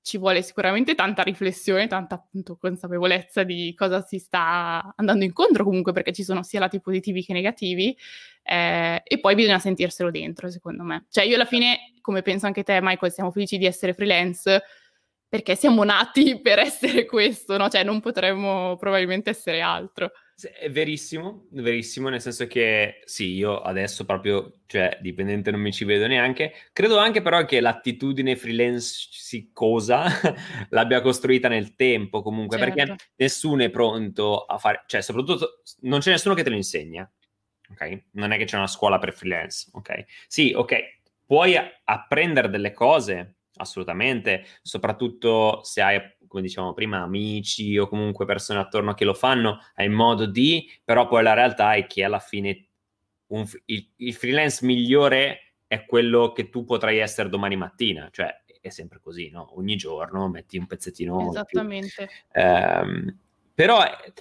ci 0.00 0.16
vuole 0.16 0.42
sicuramente 0.42 0.94
tanta 0.94 1.24
riflessione, 1.24 1.88
tanta 1.88 2.14
appunto 2.14 2.56
consapevolezza 2.56 3.42
di 3.42 3.74
cosa 3.76 4.00
si 4.00 4.20
sta 4.20 4.94
andando 4.94 5.24
incontro 5.24 5.64
comunque 5.64 5.92
perché 5.92 6.12
ci 6.12 6.22
sono 6.22 6.44
sia 6.44 6.60
lati 6.60 6.80
positivi 6.80 7.24
che 7.24 7.32
negativi 7.32 7.98
eh, 8.44 9.02
e 9.02 9.18
poi 9.18 9.34
bisogna 9.34 9.58
sentirselo 9.58 10.12
dentro 10.12 10.48
secondo 10.52 10.84
me. 10.84 11.06
Cioè 11.10 11.24
io 11.24 11.34
alla 11.34 11.46
fine, 11.46 11.94
come 12.00 12.22
penso 12.22 12.46
anche 12.46 12.62
te 12.62 12.78
Michael, 12.80 13.10
siamo 13.10 13.32
felici 13.32 13.58
di 13.58 13.66
essere 13.66 13.92
freelance 13.92 14.62
perché 15.28 15.56
siamo 15.56 15.82
nati 15.82 16.40
per 16.40 16.60
essere 16.60 17.06
questo, 17.10 17.56
no? 17.56 17.68
Cioè 17.68 17.82
non 17.82 17.98
potremmo 17.98 18.76
probabilmente 18.76 19.30
essere 19.30 19.62
altro. 19.62 20.12
È 20.38 20.70
verissimo, 20.70 21.46
verissimo, 21.52 22.10
nel 22.10 22.20
senso 22.20 22.46
che 22.46 23.00
sì, 23.06 23.32
io 23.32 23.62
adesso 23.62 24.04
proprio, 24.04 24.60
cioè, 24.66 24.98
dipendente 25.00 25.50
non 25.50 25.60
mi 25.60 25.72
ci 25.72 25.86
vedo 25.86 26.06
neanche. 26.06 26.52
Credo 26.74 26.98
anche 26.98 27.22
però 27.22 27.46
che 27.46 27.58
l'attitudine 27.60 28.36
freelance 28.36 29.48
cosa 29.54 30.04
l'abbia 30.68 31.00
costruita 31.00 31.48
nel 31.48 31.74
tempo 31.74 32.20
comunque, 32.20 32.58
certo. 32.58 32.74
perché 32.74 32.96
nessuno 33.16 33.62
è 33.62 33.70
pronto 33.70 34.44
a 34.44 34.58
fare, 34.58 34.84
cioè, 34.86 35.00
soprattutto 35.00 35.62
non 35.80 36.00
c'è 36.00 36.10
nessuno 36.10 36.34
che 36.34 36.42
te 36.42 36.50
lo 36.50 36.56
insegna, 36.56 37.10
ok? 37.70 38.02
Non 38.12 38.32
è 38.32 38.36
che 38.36 38.44
c'è 38.44 38.58
una 38.58 38.66
scuola 38.66 38.98
per 38.98 39.14
freelance, 39.14 39.70
ok? 39.72 40.04
Sì, 40.26 40.52
ok, 40.54 41.00
puoi 41.24 41.54
apprendere 41.84 42.50
delle 42.50 42.72
cose, 42.72 43.36
assolutamente, 43.54 44.44
soprattutto 44.60 45.62
se 45.64 45.80
hai 45.80 46.15
come 46.26 46.42
dicevamo 46.42 46.72
prima, 46.72 47.02
amici 47.02 47.76
o 47.78 47.88
comunque 47.88 48.24
persone 48.26 48.60
attorno 48.60 48.94
che 48.94 49.04
lo 49.04 49.14
fanno, 49.14 49.58
hai 49.74 49.88
modo 49.88 50.26
di, 50.26 50.70
però 50.84 51.06
poi 51.06 51.22
la 51.22 51.34
realtà 51.34 51.74
è 51.74 51.86
che 51.86 52.04
alla 52.04 52.18
fine 52.18 52.66
un, 53.28 53.44
il, 53.66 53.88
il, 53.96 54.14
freelance 54.14 54.64
migliore 54.64 55.54
è 55.66 55.84
quello 55.84 56.32
che 56.32 56.48
tu 56.48 56.64
potrai 56.64 56.98
essere 56.98 57.28
domani 57.28 57.56
mattina, 57.56 58.08
cioè 58.12 58.42
è 58.60 58.70
sempre 58.70 59.00
così, 59.00 59.30
no? 59.30 59.56
Ogni 59.56 59.76
giorno 59.76 60.28
metti 60.28 60.58
un 60.58 60.66
pezzettino. 60.66 61.28
Esattamente. 61.30 62.08
Um, 62.34 63.16
però 63.54 63.82
è, 63.82 64.12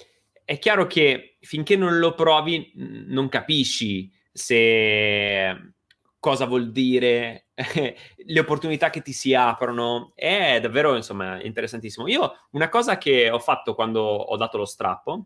è, 0.43 0.57
chiaro 0.57 0.87
che 0.87 1.37
finché 1.41 1.75
non 1.75 1.97
lo 1.99 2.13
provi 2.13 2.71
non 2.75 3.27
capisci 3.29 4.11
se 4.31 5.73
cosa 6.19 6.45
vuol 6.45 6.71
dire, 6.71 7.44
le 8.25 8.39
opportunità 8.39 8.89
che 8.89 9.01
ti 9.01 9.13
si 9.13 9.33
aprono, 9.33 10.11
è 10.15 10.59
davvero 10.61 10.95
insomma 10.95 11.41
interessantissimo. 11.41 12.07
Io 12.07 12.47
una 12.51 12.69
cosa 12.69 12.97
che 12.97 13.29
ho 13.29 13.39
fatto 13.39 13.75
quando 13.75 14.01
ho 14.01 14.35
dato 14.35 14.57
lo 14.57 14.65
strappo, 14.65 15.25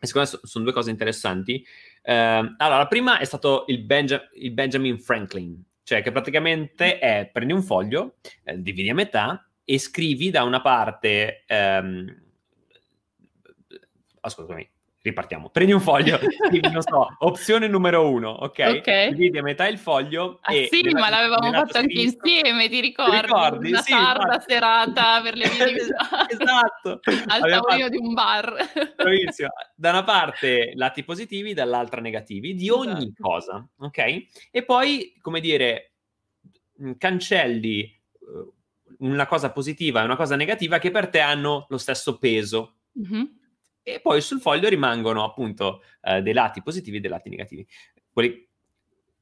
e 0.00 0.06
secondo 0.06 0.28
me 0.30 0.40
sono 0.44 0.64
due 0.64 0.72
cose 0.72 0.90
interessanti. 0.90 1.64
Eh, 2.02 2.14
allora, 2.14 2.78
la 2.78 2.86
prima 2.86 3.18
è 3.18 3.24
stato 3.24 3.64
il, 3.68 3.82
Benja- 3.82 4.28
il, 4.34 4.52
Benjamin 4.52 4.98
Franklin, 4.98 5.62
cioè 5.82 6.02
che 6.02 6.12
praticamente 6.12 6.98
è 6.98 7.28
prendi 7.32 7.52
un 7.52 7.62
foglio, 7.62 8.16
eh, 8.44 8.60
dividi 8.60 8.90
a 8.90 8.94
metà 8.94 9.48
e 9.64 9.78
scrivi 9.78 10.30
da 10.30 10.44
una 10.44 10.60
parte. 10.60 11.44
Ehm, 11.46 12.26
ascoltami, 14.20 14.68
ripartiamo. 15.00 15.50
Prendi 15.50 15.72
un 15.72 15.80
foglio, 15.80 16.18
scrivi, 16.46 16.70
non 16.70 16.82
so, 16.82 17.06
opzione 17.18 17.68
numero 17.68 18.08
uno, 18.10 18.30
ok? 18.30 18.74
Ok. 18.78 19.08
Dividi 19.08 19.38
a 19.38 19.42
metà 19.42 19.66
il 19.66 19.78
foglio. 19.78 20.38
Ah, 20.42 20.52
sì, 20.52 20.88
ma 20.92 21.08
l'avevamo 21.08 21.52
fatto 21.52 21.78
anche 21.78 22.00
insieme, 22.00 22.68
ti 22.68 22.80
ricordi? 22.80 23.16
Ti 23.16 23.22
ricordi? 23.22 23.68
Una 23.68 23.82
sì, 23.82 23.90
tarda 23.92 24.26
ma... 24.26 24.44
serata 24.46 25.20
per 25.22 25.36
le 25.36 25.48
mie 25.48 25.74
Esatto. 26.28 27.00
Al 27.26 27.40
tavolino 27.40 27.60
fatto... 27.60 27.88
di 27.88 27.96
un 27.96 28.14
bar. 28.14 28.54
Bravissimo. 28.96 29.48
Da 29.74 29.90
una 29.90 30.04
parte 30.04 30.72
lati 30.74 31.04
positivi, 31.04 31.54
dall'altra 31.54 32.00
negativi, 32.00 32.54
di 32.54 32.68
ogni 32.68 32.92
esatto. 32.92 33.12
cosa, 33.20 33.66
ok? 33.78 34.26
E 34.50 34.64
poi, 34.64 35.16
come 35.20 35.40
dire, 35.40 35.92
cancelli 36.96 37.82
eh, 37.82 37.96
una 38.98 39.26
cosa 39.26 39.52
positiva 39.52 40.00
e 40.00 40.04
una 40.04 40.16
cosa 40.16 40.36
negativa 40.36 40.78
che 40.78 40.90
per 40.90 41.08
te 41.08 41.20
hanno 41.20 41.66
lo 41.68 41.78
stesso 41.78 42.18
peso. 42.18 42.74
Mm-hmm 42.98 43.36
e 43.88 44.00
poi 44.00 44.20
sul 44.20 44.40
foglio 44.40 44.68
rimangono 44.68 45.24
appunto 45.24 45.82
eh, 46.02 46.22
dei 46.22 46.32
lati 46.32 46.62
positivi 46.62 46.98
e 46.98 47.00
dei 47.00 47.10
lati 47.10 47.28
negativi. 47.28 47.66
Quelli, 48.10 48.46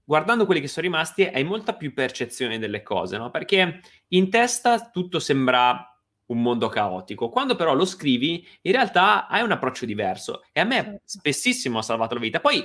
guardando 0.04 0.44
quelli 0.44 0.60
che 0.60 0.68
sono 0.68 0.86
rimasti 0.86 1.24
hai 1.24 1.44
molta 1.44 1.74
più 1.74 1.92
percezione 1.92 2.58
delle 2.58 2.82
cose, 2.82 3.16
no? 3.16 3.30
Perché 3.30 3.80
in 4.08 4.30
testa 4.30 4.90
tutto 4.90 5.18
sembra 5.18 5.90
un 6.26 6.42
mondo 6.42 6.68
caotico. 6.68 7.28
Quando 7.28 7.54
però 7.54 7.74
lo 7.74 7.84
scrivi, 7.84 8.46
in 8.62 8.72
realtà 8.72 9.28
hai 9.28 9.42
un 9.42 9.52
approccio 9.52 9.86
diverso 9.86 10.42
e 10.52 10.60
a 10.60 10.64
me 10.64 10.82
certo. 10.82 11.00
spessissimo 11.04 11.78
ha 11.78 11.82
salvato 11.82 12.14
la 12.14 12.20
vita. 12.20 12.40
Poi, 12.40 12.64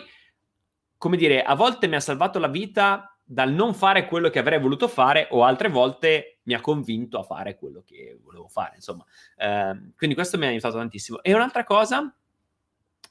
come 0.97 1.17
dire, 1.17 1.43
a 1.43 1.55
volte 1.55 1.87
mi 1.87 1.95
ha 1.95 1.99
salvato 1.99 2.39
la 2.39 2.47
vita 2.47 3.15
dal 3.23 3.51
non 3.51 3.73
fare 3.73 4.07
quello 4.07 4.29
che 4.29 4.39
avrei 4.39 4.59
voluto 4.59 4.87
fare 4.87 5.27
o 5.31 5.43
altre 5.43 5.69
volte 5.69 6.39
mi 6.43 6.53
ha 6.53 6.61
convinto 6.61 7.19
a 7.19 7.23
fare 7.23 7.55
quello 7.55 7.83
che 7.85 8.17
volevo 8.21 8.47
fare, 8.47 8.75
insomma. 8.75 9.05
Eh, 9.35 9.91
quindi 9.95 10.15
questo 10.15 10.37
mi 10.37 10.45
ha 10.45 10.49
aiutato 10.49 10.77
tantissimo. 10.77 11.21
E 11.21 11.33
un'altra 11.33 11.63
cosa 11.63 12.13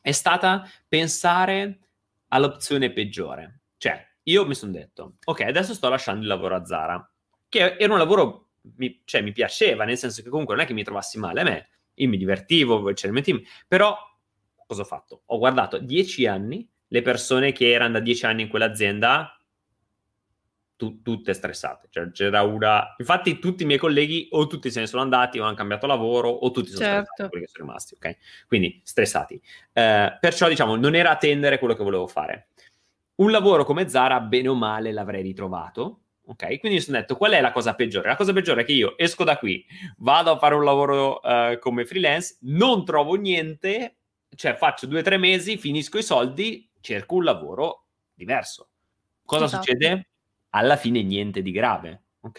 è 0.01 0.13
stata 0.13 0.69
pensare 0.89 1.79
all'opzione 2.29 2.93
peggiore. 2.93 3.61
Cioè, 3.77 4.07
io 4.25 4.47
mi 4.47 4.55
sono 4.55 4.73
detto, 4.73 5.17
ok, 5.25 5.41
adesso 5.43 5.75
sto 5.75 5.89
lasciando 5.89 6.23
il 6.23 6.29
lavoro 6.29 6.57
a 6.57 6.65
Zara, 6.65 7.11
che 7.49 7.77
era 7.77 7.93
un 7.93 7.99
lavoro, 7.99 8.49
mi, 8.77 9.01
cioè, 9.05 9.23
mi 9.23 9.33
piaceva, 9.33 9.85
nel 9.85 9.99
senso 9.99 10.23
che 10.23 10.29
comunque 10.29 10.55
non 10.55 10.65
è 10.65 10.67
che 10.67 10.75
mi 10.75 10.85
trovassi 10.85 11.19
male 11.19 11.41
a 11.41 11.45
me, 11.45 11.69
io 11.95 12.09
mi 12.09 12.17
divertivo, 12.17 12.83
c'era 12.93 13.09
il 13.09 13.13
mio 13.13 13.23
team, 13.23 13.43
però 13.67 13.97
cosa 14.67 14.83
ho 14.83 14.85
fatto? 14.85 15.23
Ho 15.27 15.39
guardato 15.39 15.79
dieci 15.79 16.27
anni 16.27 16.69
le 16.89 17.03
persone 17.03 17.53
che 17.53 17.71
erano 17.71 17.95
da 17.95 18.01
dieci 18.01 18.25
anni 18.27 18.43
in 18.43 18.49
quell'azienda 18.49 19.40
tu, 20.81 21.03
tutte 21.03 21.35
stressate. 21.35 21.89
Cioè, 21.91 22.11
c'era 22.11 22.41
una... 22.41 22.95
Infatti 22.97 23.39
tutti 23.39 23.65
i 23.65 23.67
miei 23.67 23.79
colleghi 23.79 24.29
o 24.31 24.47
tutti 24.47 24.71
se 24.71 24.81
ne 24.81 24.87
sono 24.87 25.03
andati 25.03 25.39
o 25.39 25.45
hanno 25.45 25.55
cambiato 25.55 25.87
lavoro 25.87 26.31
o 26.31 26.51
tutti 26.51 26.71
sono 26.71 26.87
certo. 26.87 27.29
quelli 27.29 27.45
che 27.45 27.51
sono 27.53 27.67
rimasti, 27.67 27.95
ok? 27.95 28.17
Quindi 28.47 28.81
stressati. 28.83 29.35
Eh, 29.75 30.17
perciò, 30.19 30.49
diciamo, 30.49 30.77
non 30.77 30.95
era 30.95 31.11
attendere 31.11 31.59
quello 31.59 31.75
che 31.75 31.85
volevo 31.85 32.07
fare. 32.07 32.49
Un 33.17 33.31
lavoro 33.31 33.65
come 33.65 33.91
Zara, 33.91 34.21
bene 34.21 34.49
o 34.49 34.55
male, 34.55 34.91
l'avrei 34.91 35.21
ritrovato, 35.21 36.01
ok? 36.25 36.59
Quindi 36.59 36.79
mi 36.79 36.81
sono 36.81 36.97
detto, 36.97 37.15
qual 37.15 37.33
è 37.33 37.43
la 37.43 37.53
cosa 37.53 37.75
peggiore? 37.75 38.09
La 38.09 38.17
cosa 38.17 38.33
peggiore 38.33 38.63
è 38.63 38.65
che 38.65 38.73
io 38.73 38.97
esco 38.97 39.25
da 39.25 39.37
qui, 39.37 39.63
vado 39.99 40.31
a 40.31 40.39
fare 40.39 40.55
un 40.55 40.65
lavoro 40.65 41.21
uh, 41.23 41.59
come 41.59 41.85
freelance, 41.85 42.39
non 42.45 42.87
trovo 42.87 43.17
niente, 43.17 43.97
cioè 44.35 44.55
faccio 44.55 44.87
due 44.87 45.01
o 45.01 45.03
tre 45.03 45.19
mesi, 45.19 45.59
finisco 45.59 45.99
i 45.99 46.03
soldi, 46.03 46.71
cerco 46.81 47.17
un 47.17 47.25
lavoro 47.25 47.85
diverso. 48.15 48.71
Cosa 49.27 49.45
esatto. 49.45 49.65
succede? 49.65 50.10
Alla 50.51 50.77
fine 50.77 51.03
niente 51.03 51.43
di 51.43 51.51
grave, 51.51 52.05
ok? 52.21 52.39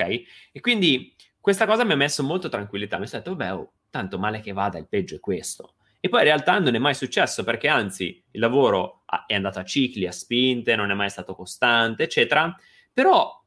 E 0.52 0.60
quindi 0.60 1.16
questa 1.40 1.66
cosa 1.66 1.84
mi 1.84 1.94
ha 1.94 1.98
messo 1.98 2.24
molto 2.24 2.50
tranquillità, 2.50 2.98
mi 2.98 3.08
sono 3.08 3.22
detto, 3.24 3.36
beh, 3.36 3.50
oh, 3.50 3.72
tanto 3.90 4.20
male 4.20 4.40
che 4.40 4.54
vada, 4.54 4.78
il 4.78 4.88
peggio 4.88 5.16
è 5.16 5.20
questo. 5.20 5.76
E 6.00 6.10
poi 6.10 6.22
in 6.22 6.26
realtà 6.26 6.58
non 6.58 6.74
è 6.74 6.80
mai 6.80 6.96
successo 6.96 7.44
perché 7.44 7.68
anzi 7.68 8.24
il 8.32 8.40
lavoro 8.40 9.04
è 9.28 9.36
andato 9.36 9.60
a 9.60 9.64
cicli, 9.64 10.08
a 10.08 10.12
spinte, 10.12 10.76
non 10.76 10.90
è 10.90 10.96
mai 10.96 11.10
stato 11.10 11.36
costante, 11.36 12.04
eccetera. 12.04 12.56
Però 12.92 13.40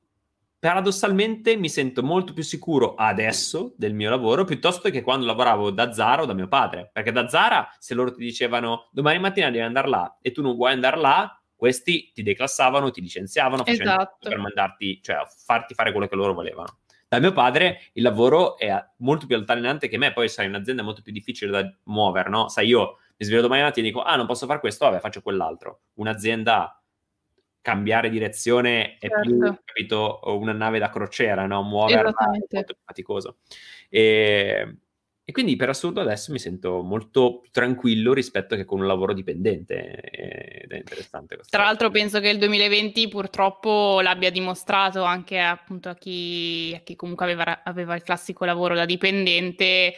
paradossalmente 0.61 1.57
mi 1.57 1.69
sento 1.69 2.03
molto 2.03 2.33
più 2.33 2.43
sicuro 2.45 2.95
adesso 2.95 3.75
del 3.77 3.93
mio 3.93 4.09
lavoro 4.09 4.45
piuttosto 4.45 4.89
che 4.89 5.03
quando 5.03 5.27
lavoravo 5.27 5.71
da 5.71 5.93
Zara 5.93 6.23
o 6.23 6.27
da 6.27 6.33
mio 6.33 6.47
padre. 6.47 6.91
Perché 6.93 7.11
da 7.11 7.29
Zara, 7.29 7.69
se 7.79 7.93
loro 7.95 8.13
ti 8.13 8.23
dicevano 8.23 8.89
domani 8.93 9.19
mattina 9.19 9.51
devi 9.51 9.65
andare 9.65 9.89
là 9.89 10.19
e 10.23 10.31
tu 10.31 10.41
non 10.41 10.55
vuoi 10.55 10.73
andare 10.73 10.97
là, 10.99 11.43
questi 11.57 12.11
ti 12.13 12.23
declassavano, 12.23 12.91
ti 12.91 13.01
licenziavano 13.01 13.65
esatto. 13.65 14.29
per 14.29 14.39
mandarti, 14.39 15.01
cioè 15.03 15.19
farti 15.45 15.75
fare 15.75 15.93
quello 15.93 16.07
che 16.07 16.17
loro 16.17 16.35
volevano. 16.35 16.79
Da 17.09 17.21
mio 17.21 17.33
padre 17.33 17.91
il 17.93 18.03
lavoro 18.03 18.59
è 18.59 18.73
molto 18.99 19.27
più 19.27 19.37
altalenante 19.37 19.89
che 19.89 19.99
me, 19.99 20.13
poi 20.13 20.29
sai, 20.29 20.47
un'azienda 20.47 20.83
è 20.83 20.85
molto 20.85 21.03
più 21.03 21.13
difficile 21.13 21.51
da 21.51 21.77
muovere, 21.85 22.29
no? 22.29 22.49
Sai, 22.49 22.67
io 22.67 22.99
mi 23.17 23.25
sveglio 23.25 23.43
domani 23.43 23.63
mattina 23.63 23.87
e 23.87 23.91
dico, 23.91 24.03
ah, 24.03 24.17
non 24.17 24.27
posso 24.27 24.47
fare 24.47 24.59
questo, 24.59 24.87
vabbè, 24.87 24.99
faccio 24.99 25.23
quell'altro. 25.23 25.83
Un'azienda 25.95 26.83
cambiare 27.61 28.11
direzione 28.11 28.99
è 28.99 29.09
più, 29.09 29.41
certo. 29.41 29.63
capito, 29.65 30.21
una 30.25 30.53
nave 30.53 30.79
da 30.79 30.91
crociera, 30.91 31.47
no? 31.47 31.63
Muoverla 31.63 32.11
è 32.11 32.55
molto 32.57 32.77
faticoso. 32.85 33.37
E, 33.89 34.79
e 35.27 35.33
quindi 35.33 35.57
per 35.57 35.71
assurdo 35.71 36.03
adesso 36.03 36.33
mi 36.33 36.39
sento 36.39 36.83
molto 36.83 37.41
più 37.41 37.51
tranquillo 37.51 38.13
rispetto 38.13 38.57
che 38.57 38.67
con 38.67 38.81
un 38.81 38.87
lavoro 38.87 39.15
dipendente 39.15 39.99
ed 39.99 40.71
è 40.71 40.77
interessante. 40.77 41.39
Tra 41.49 41.65
l'altro 41.65 41.91
penso 41.91 42.21
che 42.21 42.29
il 42.29 42.37
2020 42.37 43.09
purtroppo 43.09 44.03
l'abbia 44.03 44.31
dimostrato 44.31 45.03
anche 45.03 45.41
appunto 45.41 45.89
a 45.89 45.95
chi, 45.95 46.75
a 46.77 46.81
chi 46.81 46.95
comunque 46.95 47.25
aveva, 47.25 47.63
aveva, 47.65 47.95
il 47.95 48.03
classico 48.03 48.45
lavoro 48.45 48.75
da 48.75 48.85
dipendente. 48.85 49.95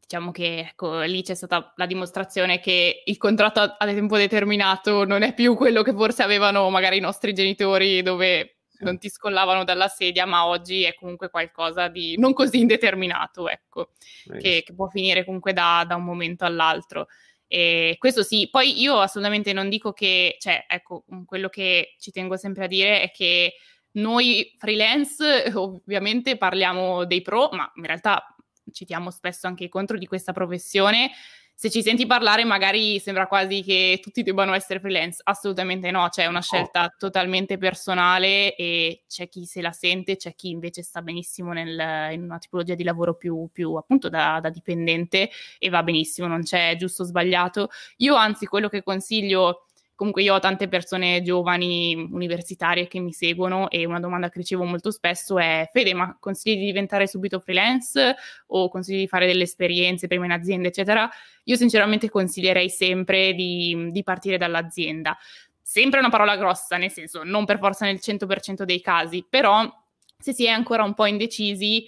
Diciamo 0.00 0.30
che 0.30 0.60
ecco, 0.60 1.00
lì 1.02 1.22
c'è 1.22 1.34
stata 1.34 1.74
la 1.76 1.86
dimostrazione 1.86 2.58
che 2.58 3.02
il 3.04 3.18
contratto 3.18 3.60
a, 3.60 3.76
a 3.78 3.86
tempo 3.86 4.16
determinato 4.16 5.04
non 5.04 5.20
è 5.20 5.34
più 5.34 5.54
quello 5.54 5.82
che 5.82 5.92
forse 5.92 6.22
avevano 6.22 6.70
magari 6.70 6.96
i 6.96 7.00
nostri 7.00 7.34
genitori 7.34 8.00
dove 8.00 8.61
non 8.82 8.98
ti 8.98 9.08
scollavano 9.08 9.64
dalla 9.64 9.88
sedia, 9.88 10.26
ma 10.26 10.46
oggi 10.46 10.82
è 10.82 10.94
comunque 10.94 11.30
qualcosa 11.30 11.88
di 11.88 12.16
non 12.18 12.32
così 12.32 12.60
indeterminato, 12.60 13.48
ecco, 13.48 13.90
che, 14.38 14.62
che, 14.64 14.74
può 14.74 14.88
finire 14.88 15.24
comunque 15.24 15.52
da, 15.52 15.84
da 15.86 15.96
un 15.96 16.04
momento 16.04 16.44
all'altro. 16.44 17.06
E 17.46 17.96
questo 17.98 18.22
sì, 18.22 18.48
poi 18.50 18.80
io 18.80 18.98
assolutamente 18.98 19.52
non 19.52 19.68
dico 19.68 19.92
che, 19.92 20.36
cioè, 20.38 20.64
ecco, 20.66 21.04
quello 21.26 21.48
che 21.48 21.94
ci 21.98 22.10
tengo 22.10 22.36
sempre 22.36 22.64
a 22.64 22.68
dire 22.68 23.02
è 23.02 23.10
che 23.10 23.54
noi 23.92 24.54
freelance 24.56 25.52
ovviamente 25.54 26.36
parliamo 26.36 27.04
dei 27.04 27.22
pro, 27.22 27.50
ma 27.52 27.70
in 27.74 27.84
realtà 27.84 28.34
citiamo 28.70 29.10
spesso 29.10 29.46
anche 29.46 29.64
i 29.64 29.68
contro 29.68 29.98
di 29.98 30.06
questa 30.06 30.32
professione 30.32 31.10
se 31.54 31.70
ci 31.70 31.82
senti 31.82 32.06
parlare 32.06 32.44
magari 32.44 32.98
sembra 32.98 33.26
quasi 33.26 33.62
che 33.62 34.00
tutti 34.02 34.22
debbano 34.22 34.52
essere 34.52 34.80
freelance, 34.80 35.20
assolutamente 35.24 35.90
no, 35.90 36.08
c'è 36.08 36.26
una 36.26 36.40
scelta 36.40 36.84
oh. 36.84 36.94
totalmente 36.98 37.56
personale 37.56 38.56
e 38.56 39.04
c'è 39.08 39.28
chi 39.28 39.44
se 39.44 39.60
la 39.60 39.72
sente, 39.72 40.16
c'è 40.16 40.34
chi 40.34 40.50
invece 40.50 40.82
sta 40.82 41.02
benissimo 41.02 41.52
nel, 41.52 42.12
in 42.12 42.22
una 42.22 42.38
tipologia 42.38 42.74
di 42.74 42.82
lavoro 42.82 43.14
più, 43.14 43.48
più 43.52 43.74
appunto 43.74 44.08
da, 44.08 44.40
da, 44.40 44.50
dipendente 44.50 45.30
e 45.58 45.68
va 45.68 45.82
benissimo, 45.82 46.26
non 46.26 46.42
c'è 46.42 46.74
giusto 46.76 47.02
o 47.02 47.06
sbagliato. 47.06 47.68
Io 47.98 48.16
anzi 48.16 48.46
quello 48.46 48.68
che 48.68 48.82
consiglio 48.82 49.66
comunque 49.94 50.22
io 50.22 50.34
ho 50.34 50.38
tante 50.38 50.68
persone 50.68 51.22
giovani 51.22 51.94
universitarie 51.94 52.88
che 52.88 52.98
mi 52.98 53.12
seguono 53.12 53.70
e 53.70 53.84
una 53.84 54.00
domanda 54.00 54.28
che 54.28 54.38
ricevo 54.38 54.64
molto 54.64 54.90
spesso 54.90 55.38
è 55.38 55.68
Fede, 55.72 55.94
ma 55.94 56.16
consigli 56.18 56.58
di 56.58 56.64
diventare 56.64 57.06
subito 57.06 57.40
freelance 57.40 58.16
o 58.48 58.68
consigli 58.68 58.98
di 58.98 59.08
fare 59.08 59.26
delle 59.26 59.44
esperienze 59.44 60.06
prima 60.06 60.24
in 60.24 60.32
azienda, 60.32 60.68
eccetera? 60.68 61.08
Io 61.44 61.56
sinceramente 61.56 62.10
consiglierei 62.10 62.68
sempre 62.68 63.34
di, 63.34 63.88
di 63.90 64.02
partire 64.02 64.38
dall'azienda. 64.38 65.16
Sempre 65.60 66.00
una 66.00 66.10
parola 66.10 66.36
grossa, 66.36 66.76
nel 66.76 66.90
senso, 66.90 67.22
non 67.22 67.44
per 67.44 67.58
forza 67.58 67.84
nel 67.84 68.00
100% 68.02 68.64
dei 68.64 68.80
casi, 68.80 69.24
però 69.28 69.70
se 70.18 70.32
si 70.32 70.44
è 70.44 70.50
ancora 70.50 70.82
un 70.84 70.94
po' 70.94 71.06
indecisi, 71.06 71.86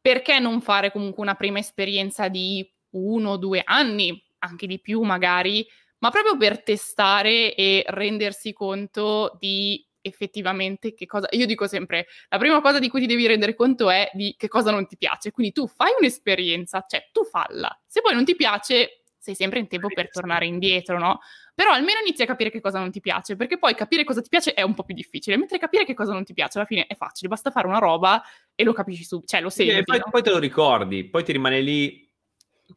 perché 0.00 0.38
non 0.38 0.60
fare 0.60 0.90
comunque 0.90 1.22
una 1.22 1.34
prima 1.34 1.58
esperienza 1.58 2.28
di 2.28 2.68
uno 2.90 3.30
o 3.30 3.36
due 3.36 3.62
anni, 3.64 4.22
anche 4.38 4.66
di 4.66 4.80
più 4.80 5.02
magari, 5.02 5.66
ma 6.00 6.10
proprio 6.10 6.36
per 6.36 6.62
testare 6.62 7.54
e 7.54 7.84
rendersi 7.86 8.52
conto 8.52 9.36
di 9.38 9.84
effettivamente 10.02 10.94
che 10.94 11.06
cosa... 11.06 11.28
Io 11.32 11.46
dico 11.46 11.66
sempre, 11.66 12.06
la 12.28 12.38
prima 12.38 12.60
cosa 12.60 12.78
di 12.78 12.88
cui 12.88 13.00
ti 13.00 13.06
devi 13.06 13.26
rendere 13.26 13.54
conto 13.54 13.90
è 13.90 14.10
di 14.12 14.34
che 14.36 14.48
cosa 14.48 14.70
non 14.70 14.86
ti 14.86 14.96
piace. 14.96 15.30
Quindi 15.30 15.52
tu 15.52 15.66
fai 15.66 15.90
un'esperienza, 15.98 16.84
cioè 16.88 17.08
tu 17.12 17.24
falla. 17.24 17.78
Se 17.86 18.00
poi 18.00 18.14
non 18.14 18.24
ti 18.24 18.34
piace, 18.34 19.02
sei 19.18 19.34
sempre 19.34 19.58
in 19.58 19.68
tempo 19.68 19.88
per 19.88 20.10
tornare 20.10 20.46
indietro, 20.46 20.98
no? 20.98 21.20
Però 21.54 21.72
almeno 21.72 22.00
inizi 22.00 22.22
a 22.22 22.26
capire 22.26 22.50
che 22.50 22.60
cosa 22.60 22.78
non 22.78 22.90
ti 22.90 23.00
piace, 23.00 23.36
perché 23.36 23.58
poi 23.58 23.74
capire 23.74 24.04
cosa 24.04 24.22
ti 24.22 24.30
piace 24.30 24.54
è 24.54 24.62
un 24.62 24.72
po' 24.72 24.82
più 24.82 24.94
difficile, 24.94 25.36
mentre 25.36 25.58
capire 25.58 25.84
che 25.84 25.92
cosa 25.92 26.12
non 26.12 26.24
ti 26.24 26.32
piace 26.32 26.56
alla 26.56 26.66
fine 26.66 26.86
è 26.86 26.94
facile, 26.94 27.28
basta 27.28 27.50
fare 27.50 27.66
una 27.66 27.78
roba 27.78 28.22
e 28.54 28.64
lo 28.64 28.72
capisci 28.72 29.04
subito, 29.04 29.26
cioè 29.26 29.42
lo 29.42 29.50
senti. 29.50 29.72
E 29.72 29.82
poi, 29.82 29.98
no? 29.98 30.04
poi 30.10 30.22
te 30.22 30.30
lo 30.30 30.38
ricordi, 30.38 31.04
poi 31.04 31.22
ti 31.22 31.32
rimane 31.32 31.60
lì 31.60 32.09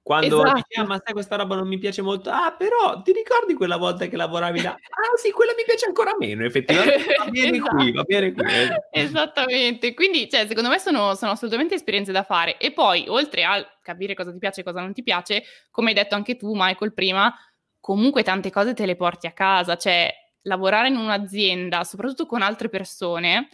quando 0.01 0.41
esatto. 0.41 0.55
dici, 0.55 0.79
ah, 0.79 0.85
ma 0.85 1.01
sai 1.03 1.13
questa 1.13 1.35
roba 1.35 1.55
non 1.55 1.67
mi 1.67 1.77
piace 1.77 2.01
molto, 2.01 2.29
ah 2.29 2.53
però 2.57 3.01
ti 3.01 3.11
ricordi 3.11 3.53
quella 3.53 3.77
volta 3.77 4.07
che 4.07 4.15
lavoravi 4.15 4.61
là? 4.61 4.71
Ah 4.71 5.17
sì, 5.17 5.31
quella 5.31 5.53
mi 5.55 5.63
piace 5.63 5.85
ancora 5.85 6.15
meno, 6.17 6.43
effettivamente 6.43 7.15
va 7.17 7.25
bene 7.25 7.57
esatto. 7.57 7.75
qui, 7.75 7.91
va 7.91 8.03
bene 8.03 8.31
qui. 8.33 8.43
Eh. 8.43 9.01
Esattamente, 9.01 9.93
quindi 9.93 10.29
cioè, 10.29 10.47
secondo 10.47 10.69
me 10.69 10.79
sono, 10.79 11.15
sono, 11.15 11.31
assolutamente 11.31 11.75
esperienze 11.75 12.11
da 12.11 12.23
fare 12.23 12.57
e 12.57 12.71
poi 12.71 13.05
oltre 13.07 13.43
a 13.43 13.65
capire 13.81 14.13
cosa 14.13 14.31
ti 14.31 14.39
piace 14.39 14.61
e 14.61 14.63
cosa 14.63 14.81
non 14.81 14.93
ti 14.93 15.03
piace, 15.03 15.43
come 15.69 15.89
hai 15.89 15.95
detto 15.95 16.15
anche 16.15 16.35
tu 16.35 16.53
Michael 16.55 16.93
prima, 16.93 17.33
comunque 17.79 18.23
tante 18.23 18.49
cose 18.49 18.73
te 18.73 18.85
le 18.85 18.95
porti 18.95 19.27
a 19.27 19.31
casa, 19.31 19.77
cioè 19.77 20.11
lavorare 20.43 20.87
in 20.87 20.97
un'azienda, 20.97 21.83
soprattutto 21.83 22.25
con 22.25 22.41
altre 22.41 22.69
persone, 22.69 23.49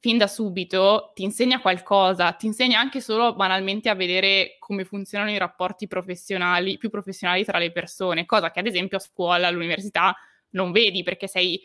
fin 0.00 0.16
da 0.16 0.26
subito 0.26 1.10
ti 1.14 1.24
insegna 1.24 1.60
qualcosa, 1.60 2.32
ti 2.32 2.46
insegna 2.46 2.78
anche 2.78 3.00
solo 3.00 3.34
banalmente 3.34 3.88
a 3.88 3.94
vedere 3.94 4.56
come 4.58 4.84
funzionano 4.84 5.30
i 5.30 5.38
rapporti 5.38 5.88
professionali, 5.88 6.78
più 6.78 6.88
professionali 6.88 7.44
tra 7.44 7.58
le 7.58 7.72
persone, 7.72 8.24
cosa 8.24 8.50
che 8.50 8.60
ad 8.60 8.66
esempio 8.66 8.98
a 8.98 9.00
scuola, 9.00 9.48
all'università 9.48 10.16
non 10.50 10.70
vedi 10.70 11.02
perché 11.02 11.26
sei 11.26 11.60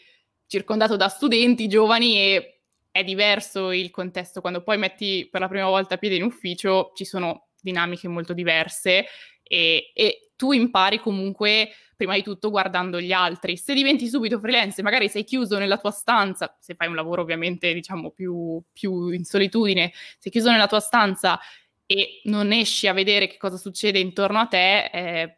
circondato 0.48 0.96
da 0.96 1.10
studenti 1.10 1.68
giovani 1.68 2.18
e 2.18 2.62
è 2.90 3.04
diverso 3.04 3.72
il 3.72 3.92
contesto. 3.92 4.42
Quando 4.42 4.62
poi 4.62 4.78
metti 4.78 5.28
per 5.32 5.42
la 5.42 5.48
prima 5.48 5.68
volta 5.68 5.98
piede 5.98 6.16
in 6.16 6.24
ufficio 6.24 6.92
ci 6.96 7.06
sono 7.06 7.50
dinamiche 7.62 8.08
molto 8.08 8.34
diverse 8.34 9.06
e, 9.44 9.92
e 9.94 10.32
tu 10.36 10.52
impari 10.52 11.00
comunque 11.00 11.70
prima 11.96 12.16
di 12.16 12.24
tutto 12.24 12.50
guardando 12.50 13.00
gli 13.00 13.12
altri. 13.12 13.56
Se 13.56 13.74
diventi 13.74 14.08
subito 14.08 14.40
freelance, 14.40 14.82
magari 14.82 15.08
sei 15.08 15.24
chiuso 15.24 15.58
nella 15.58 15.78
tua 15.78 15.92
stanza, 15.92 16.56
se 16.60 16.76
fai 16.76 16.88
un 16.88 16.96
lavoro 16.96 17.22
ovviamente 17.22 17.74
diciamo 17.74 18.12
più, 18.12 18.62
più 18.74 19.10
in 19.10 19.24
solitudine, 19.24 19.94
sei 20.18 20.32
chiuso 20.32 20.52
nella 20.52 20.68
tua 20.68 20.80
stanza 20.80 21.40
e 21.86 22.22
non 22.26 22.52
esci 22.52 22.88
a 22.88 22.94
vedere 22.94 23.28
che 23.28 23.38
cosa 23.38 23.58
succede 23.58 24.00
intorno 24.00 24.40
a 24.40 24.48
te, 24.48 24.86
eh, 24.86 25.38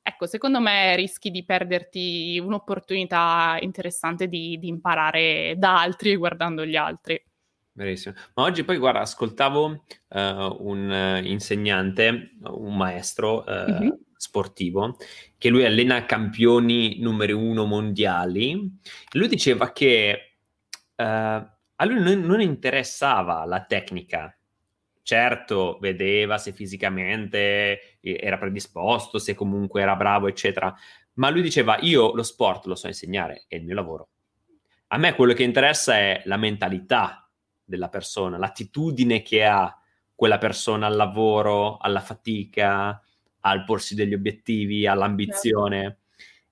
ecco, 0.00 0.26
secondo 0.26 0.60
me 0.60 0.94
rischi 0.96 1.30
di 1.30 1.44
perderti 1.44 2.40
un'opportunità 2.42 3.58
interessante 3.60 4.28
di, 4.28 4.58
di 4.58 4.68
imparare 4.68 5.54
da 5.58 5.80
altri 5.80 6.12
e 6.12 6.16
guardando 6.16 6.64
gli 6.64 6.76
altri. 6.76 7.20
Verissimo. 7.76 8.14
Ma 8.34 8.44
oggi 8.44 8.64
poi, 8.64 8.78
guarda, 8.78 9.00
ascoltavo 9.00 9.66
uh, 9.66 10.18
un 10.60 10.88
uh, 10.88 11.26
insegnante, 11.26 12.30
un 12.44 12.74
maestro 12.74 13.44
uh, 13.46 13.50
mm-hmm. 13.50 13.88
sportivo, 14.16 14.96
che 15.36 15.50
lui 15.50 15.66
allena 15.66 16.06
campioni 16.06 17.00
numero 17.00 17.36
uno 17.36 17.66
mondiali. 17.66 18.78
Lui 19.12 19.28
diceva 19.28 19.72
che 19.72 20.20
a 20.98 21.84
lui 21.84 22.00
non, 22.00 22.20
non, 22.20 22.40
interessava 22.40 23.44
la 23.44 23.62
tecnica. 23.64 24.34
Certo, 25.02 25.76
vedeva 25.78 26.38
se 26.38 26.52
fisicamente 26.52 27.98
era 28.00 28.38
predisposto, 28.38 29.18
se 29.18 29.34
comunque 29.34 29.82
era 29.82 29.96
bravo, 29.96 30.28
eccetera. 30.28 30.74
Ma 31.16 31.28
lui 31.28 31.42
diceva, 31.42 31.76
io 31.80 32.14
lo 32.14 32.22
sport 32.22 32.64
lo 32.64 32.74
so 32.74 32.86
insegnare, 32.86 33.44
è 33.48 33.56
il 33.56 33.64
mio 33.64 33.74
lavoro. 33.74 34.08
A 34.88 34.96
me 34.96 35.14
quello 35.14 35.34
che 35.34 35.42
interessa 35.42 35.98
è 35.98 36.22
la 36.24 36.38
mentalità 36.38 37.25
della 37.66 37.88
persona, 37.88 38.38
l'attitudine 38.38 39.22
che 39.22 39.44
ha 39.44 39.76
quella 40.14 40.38
persona 40.38 40.86
al 40.86 40.96
lavoro, 40.96 41.76
alla 41.76 42.00
fatica, 42.00 43.00
al 43.40 43.64
porsi 43.64 43.94
degli 43.94 44.14
obiettivi, 44.14 44.86
all'ambizione. 44.86 45.82
Certo. 45.82 46.00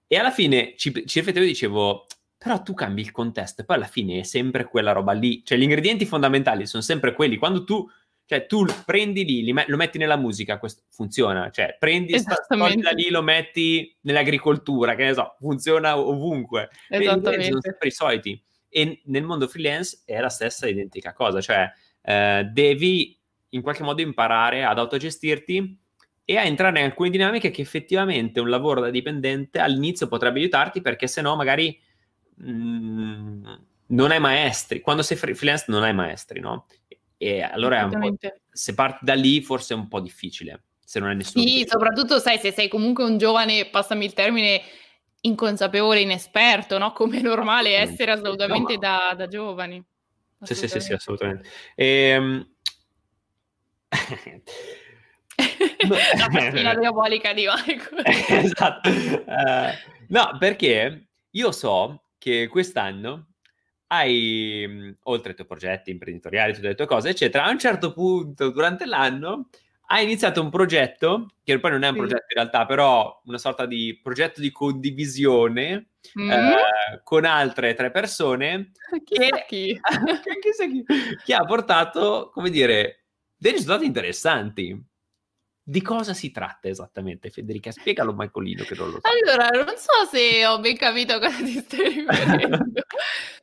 E 0.07 0.19
alla 0.19 0.31
fine 0.31 0.75
ci, 0.77 0.93
ci 1.07 1.19
riflettevo 1.19 1.45
e 1.45 1.49
dicevo, 1.49 2.07
però 2.37 2.63
tu 2.63 2.75
cambi 2.75 3.01
il 3.01 3.11
contesto 3.11 3.63
e 3.63 3.65
poi 3.65 3.77
alla 3.77 3.87
fine 3.87 4.21
è 4.21 4.23
sempre 4.23 4.67
quella 4.67 4.93
roba 4.93 5.13
lì. 5.13 5.43
Cioè 5.45 5.57
gli 5.57 5.63
ingredienti 5.63 6.05
fondamentali 6.05 6.67
sono 6.67 6.83
sempre 6.83 7.15
quelli. 7.15 7.37
Quando 7.37 7.65
tu, 7.65 7.89
cioè, 8.27 8.47
tu 8.47 8.67
prendi 8.85 9.25
lì, 9.25 9.53
me- 9.53 9.65
lo 9.67 9.77
metti 9.77 9.97
nella 9.97 10.17
musica, 10.17 10.59
questo 10.59 10.83
funziona. 10.91 11.51
Cioè 11.51 11.77
prendi 11.79 12.13
da 12.13 12.91
lì, 12.91 13.09
lo 13.09 13.23
metti 13.23 13.97
nell'agricoltura, 14.03 14.95
che 14.95 15.05
ne 15.05 15.15
so, 15.15 15.37
funziona 15.39 15.99
ovunque. 15.99 16.69
Esattamente. 16.89 17.45
Sono 17.45 17.61
sempre 17.63 17.89
i 17.89 17.93
soliti 17.93 18.45
e 18.77 19.03
nel 19.05 19.23
mondo 19.23 19.47
freelance 19.47 20.03
è 20.05 20.19
la 20.19 20.29
stessa 20.29 20.67
identica 20.67 21.13
cosa, 21.13 21.41
cioè 21.41 21.71
eh, 22.03 22.49
devi 22.51 23.17
in 23.51 23.63
qualche 23.63 23.85
modo 23.85 24.03
imparare 24.03 24.65
ad 24.65 24.81
autogestirti 24.81 25.79
e 26.25 26.37
a 26.37 26.43
entrare 26.43 26.81
in 26.81 26.87
alcune 26.87 27.11
dinamiche 27.11 27.53
che 27.53 27.63
effettivamente 27.63 28.41
un 28.41 28.49
lavoro 28.49 28.81
da 28.81 28.91
dipendente 28.91 29.61
all'inizio 29.61 30.09
potrebbe 30.09 30.41
aiutarti 30.41 30.81
perché 30.81 31.07
se 31.07 31.23
no 31.23 31.37
magari 31.37 31.81
mh, 32.35 32.51
mm, 32.51 33.45
non 33.87 34.11
hai 34.11 34.19
maestri, 34.19 34.81
quando 34.81 35.03
sei 35.03 35.17
freelance 35.17 35.67
non 35.69 35.85
hai 35.85 35.95
maestri, 35.95 36.41
no? 36.41 36.67
E 37.17 37.43
allora 37.43 37.89
se 38.51 38.75
parti 38.75 39.05
da 39.05 39.15
lì 39.15 39.41
forse 39.41 39.75
è 39.75 39.77
un 39.77 39.87
po' 39.87 40.01
difficile 40.01 40.65
se 40.85 40.99
non 40.99 41.11
hai 41.11 41.17
nessuno. 41.17 41.45
Sì, 41.45 41.65
soprattutto 41.65 42.19
sai 42.19 42.39
se 42.39 42.51
sei 42.51 42.67
comunque 42.67 43.05
un 43.05 43.19
giovane, 43.19 43.67
passami 43.67 44.05
il 44.05 44.15
termine, 44.15 44.63
inconsapevole, 45.25 46.01
inesperto, 46.01 46.79
no? 46.79 46.93
Come 46.93 47.19
è 47.19 47.23
normale 47.23 47.77
essere 47.77 48.13
assolutamente 48.13 48.75
no, 48.75 48.79
da, 48.79 49.15
da, 49.17 49.27
giovani. 49.29 49.83
Sì, 50.43 50.55
sì, 50.55 50.69
sì, 50.69 50.81
sì, 50.81 50.93
assolutamente. 50.93 51.49
Ehm... 51.75 52.49
La 55.37 56.29
pastina 56.31 56.75
diabolica 56.75 57.33
di 57.33 57.47
Michael. 57.47 58.03
esatto. 58.45 58.89
Uh, 58.89 59.71
no, 60.09 60.37
perché 60.39 61.09
io 61.31 61.53
so 61.53 62.05
che 62.19 62.49
quest'anno 62.49 63.31
hai, 63.89 64.97
oltre 65.03 65.31
ai 65.31 65.35
tuoi 65.35 65.47
progetti 65.47 65.91
imprenditoriali, 65.91 66.55
tutte 66.55 66.69
le 66.69 66.75
tue 66.75 66.87
cose, 66.87 67.11
eccetera, 67.11 67.45
a 67.45 67.51
un 67.51 67.59
certo 67.59 67.93
punto 67.93 68.51
durante 68.51 68.87
l'anno 68.87 69.49
ha 69.87 70.01
iniziato 70.01 70.41
un 70.41 70.51
progetto, 70.51 71.35
che 71.43 71.59
poi 71.61 71.73
non 71.73 71.83
è 71.83 71.89
un 71.89 71.97
progetto 71.97 72.27
in 72.29 72.37
realtà, 72.37 72.67
però 72.67 73.21
una 73.25 73.39
sorta 73.39 73.67
di 73.67 73.99
progetto 74.03 74.41
di 74.41 74.51
condivisione 74.51 75.91
mm. 76.19 76.31
eh, 76.31 77.01
con 77.03 77.25
altre 77.25 77.75
tre 77.75 77.91
persone 77.91 78.73
chissà 79.05 79.45
chi. 79.47 79.79
chissà 80.41 80.67
chi, 80.69 80.85
che 81.25 81.35
ha 81.35 81.45
portato, 81.45 82.31
come 82.33 82.51
dire, 82.51 83.05
dei 83.37 83.53
risultati 83.53 83.85
interessanti. 83.85 84.93
Di 85.67 85.81
cosa 85.81 86.13
si 86.13 86.31
tratta 86.31 86.69
esattamente, 86.69 87.31
Federica? 87.31 87.71
Spiegalo 87.71 88.13
Michaelino 88.15 88.65
che 88.65 88.75
non 88.75 88.91
lo 88.91 89.01
so. 89.01 89.09
Allora, 89.09 89.49
non 89.65 89.75
so 89.79 90.05
se 90.11 90.45
ho 90.45 90.61
ben 90.61 90.77
capito 90.77 91.19
cosa 91.19 91.43
ti 91.43 91.59
stai 91.59 91.89
riferendo. 92.05 92.83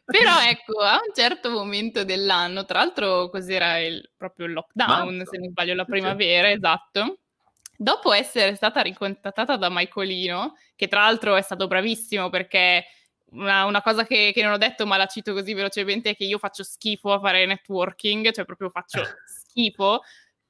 Però 0.05 0.39
ecco, 0.47 0.81
a 0.81 0.99
un 1.03 1.11
certo 1.15 1.49
momento 1.49 2.03
dell'anno, 2.03 2.63
tra 2.65 2.77
l'altro 2.77 3.27
cos'era 3.29 3.79
il, 3.79 4.07
proprio 4.15 4.45
il 4.45 4.53
lockdown, 4.53 5.15
Marzo. 5.15 5.31
se 5.31 5.37
non 5.39 5.49
sbaglio, 5.49 5.73
la 5.73 5.85
primavera, 5.85 6.49
sì. 6.49 6.53
esatto. 6.53 7.17
Dopo 7.75 8.13
essere 8.13 8.53
stata 8.53 8.81
ricontattata 8.81 9.57
da 9.57 9.69
Michaelino, 9.71 10.55
che 10.75 10.87
tra 10.87 10.99
l'altro 10.99 11.35
è 11.35 11.41
stato 11.41 11.65
bravissimo 11.65 12.29
perché 12.29 12.85
una, 13.31 13.65
una 13.65 13.81
cosa 13.81 14.05
che, 14.05 14.29
che, 14.31 14.43
non 14.43 14.51
ho 14.51 14.57
detto, 14.57 14.85
ma 14.85 14.95
la 14.95 15.07
cito 15.07 15.33
così 15.33 15.55
velocemente, 15.55 16.11
è 16.11 16.15
che 16.15 16.25
io 16.25 16.37
faccio 16.37 16.61
schifo 16.61 17.13
a 17.13 17.19
fare 17.19 17.47
networking, 17.47 18.31
cioè 18.31 18.45
proprio 18.45 18.69
faccio 18.69 19.01
schifo 19.25 20.01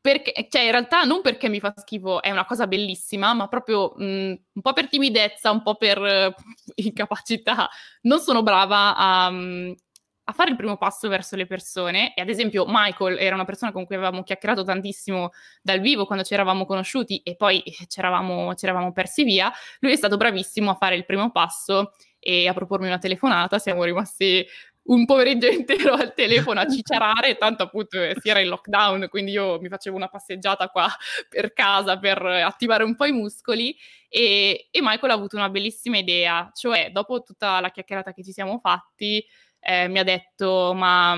perché, 0.01 0.47
cioè 0.49 0.63
in 0.63 0.71
realtà 0.71 1.03
non 1.03 1.21
perché 1.21 1.47
mi 1.47 1.59
fa 1.59 1.71
schifo, 1.75 2.23
è 2.23 2.31
una 2.31 2.45
cosa 2.45 2.65
bellissima, 2.65 3.33
ma 3.35 3.47
proprio 3.47 3.93
mh, 3.95 4.03
un 4.03 4.61
po' 4.61 4.73
per 4.73 4.89
timidezza, 4.89 5.51
un 5.51 5.61
po' 5.61 5.75
per 5.75 5.99
uh, 5.99 6.33
incapacità. 6.75 7.69
Non 8.01 8.19
sono 8.19 8.41
brava 8.41 8.95
a, 8.95 9.27
um, 9.27 9.75
a, 10.23 10.33
fare 10.33 10.49
il 10.49 10.55
primo 10.55 10.75
passo 10.77 11.07
verso 11.07 11.35
le 11.35 11.45
persone. 11.45 12.15
E 12.15 12.21
ad 12.21 12.29
esempio 12.29 12.65
Michael 12.67 13.19
era 13.19 13.35
una 13.35 13.45
persona 13.45 13.71
con 13.71 13.85
cui 13.85 13.93
avevamo 13.95 14.23
chiacchierato 14.23 14.63
tantissimo 14.63 15.29
dal 15.61 15.79
vivo 15.79 16.07
quando 16.07 16.23
ci 16.23 16.33
eravamo 16.33 16.65
conosciuti 16.65 17.19
e 17.19 17.35
poi 17.35 17.61
ci 17.87 17.99
eravamo, 17.99 18.55
ci 18.55 18.65
eravamo 18.65 18.91
persi 18.91 19.23
via. 19.23 19.51
Lui 19.81 19.91
è 19.91 19.95
stato 19.95 20.17
bravissimo 20.17 20.71
a 20.71 20.75
fare 20.75 20.95
il 20.95 21.05
primo 21.05 21.29
passo 21.31 21.93
e 22.17 22.47
a 22.47 22.53
propormi 22.53 22.87
una 22.87 22.97
telefonata. 22.97 23.59
Siamo 23.59 23.83
rimasti 23.83 24.43
un 24.83 25.05
pomeriggio 25.05 25.47
intero 25.47 25.93
al 25.95 26.13
telefono 26.13 26.59
a 26.59 26.67
cicciarare, 26.67 27.37
tanto 27.37 27.63
appunto 27.63 28.01
eh, 28.01 28.15
si 28.19 28.29
era 28.29 28.39
in 28.39 28.47
lockdown, 28.47 29.07
quindi 29.09 29.31
io 29.31 29.59
mi 29.59 29.69
facevo 29.69 29.95
una 29.95 30.09
passeggiata 30.09 30.69
qua 30.69 30.87
per 31.29 31.53
casa 31.53 31.97
per 31.99 32.23
attivare 32.23 32.83
un 32.83 32.95
po' 32.95 33.05
i 33.05 33.11
muscoli 33.11 33.75
e, 34.09 34.67
e 34.71 34.79
Michael 34.81 35.11
ha 35.11 35.15
avuto 35.15 35.35
una 35.35 35.49
bellissima 35.49 35.97
idea, 35.97 36.49
cioè 36.53 36.89
dopo 36.91 37.21
tutta 37.21 37.59
la 37.59 37.69
chiacchierata 37.69 38.13
che 38.13 38.23
ci 38.23 38.31
siamo 38.31 38.59
fatti 38.59 39.23
eh, 39.61 39.87
mi 39.87 39.99
ha 39.99 40.03
detto 40.03 40.73
ma... 40.75 41.15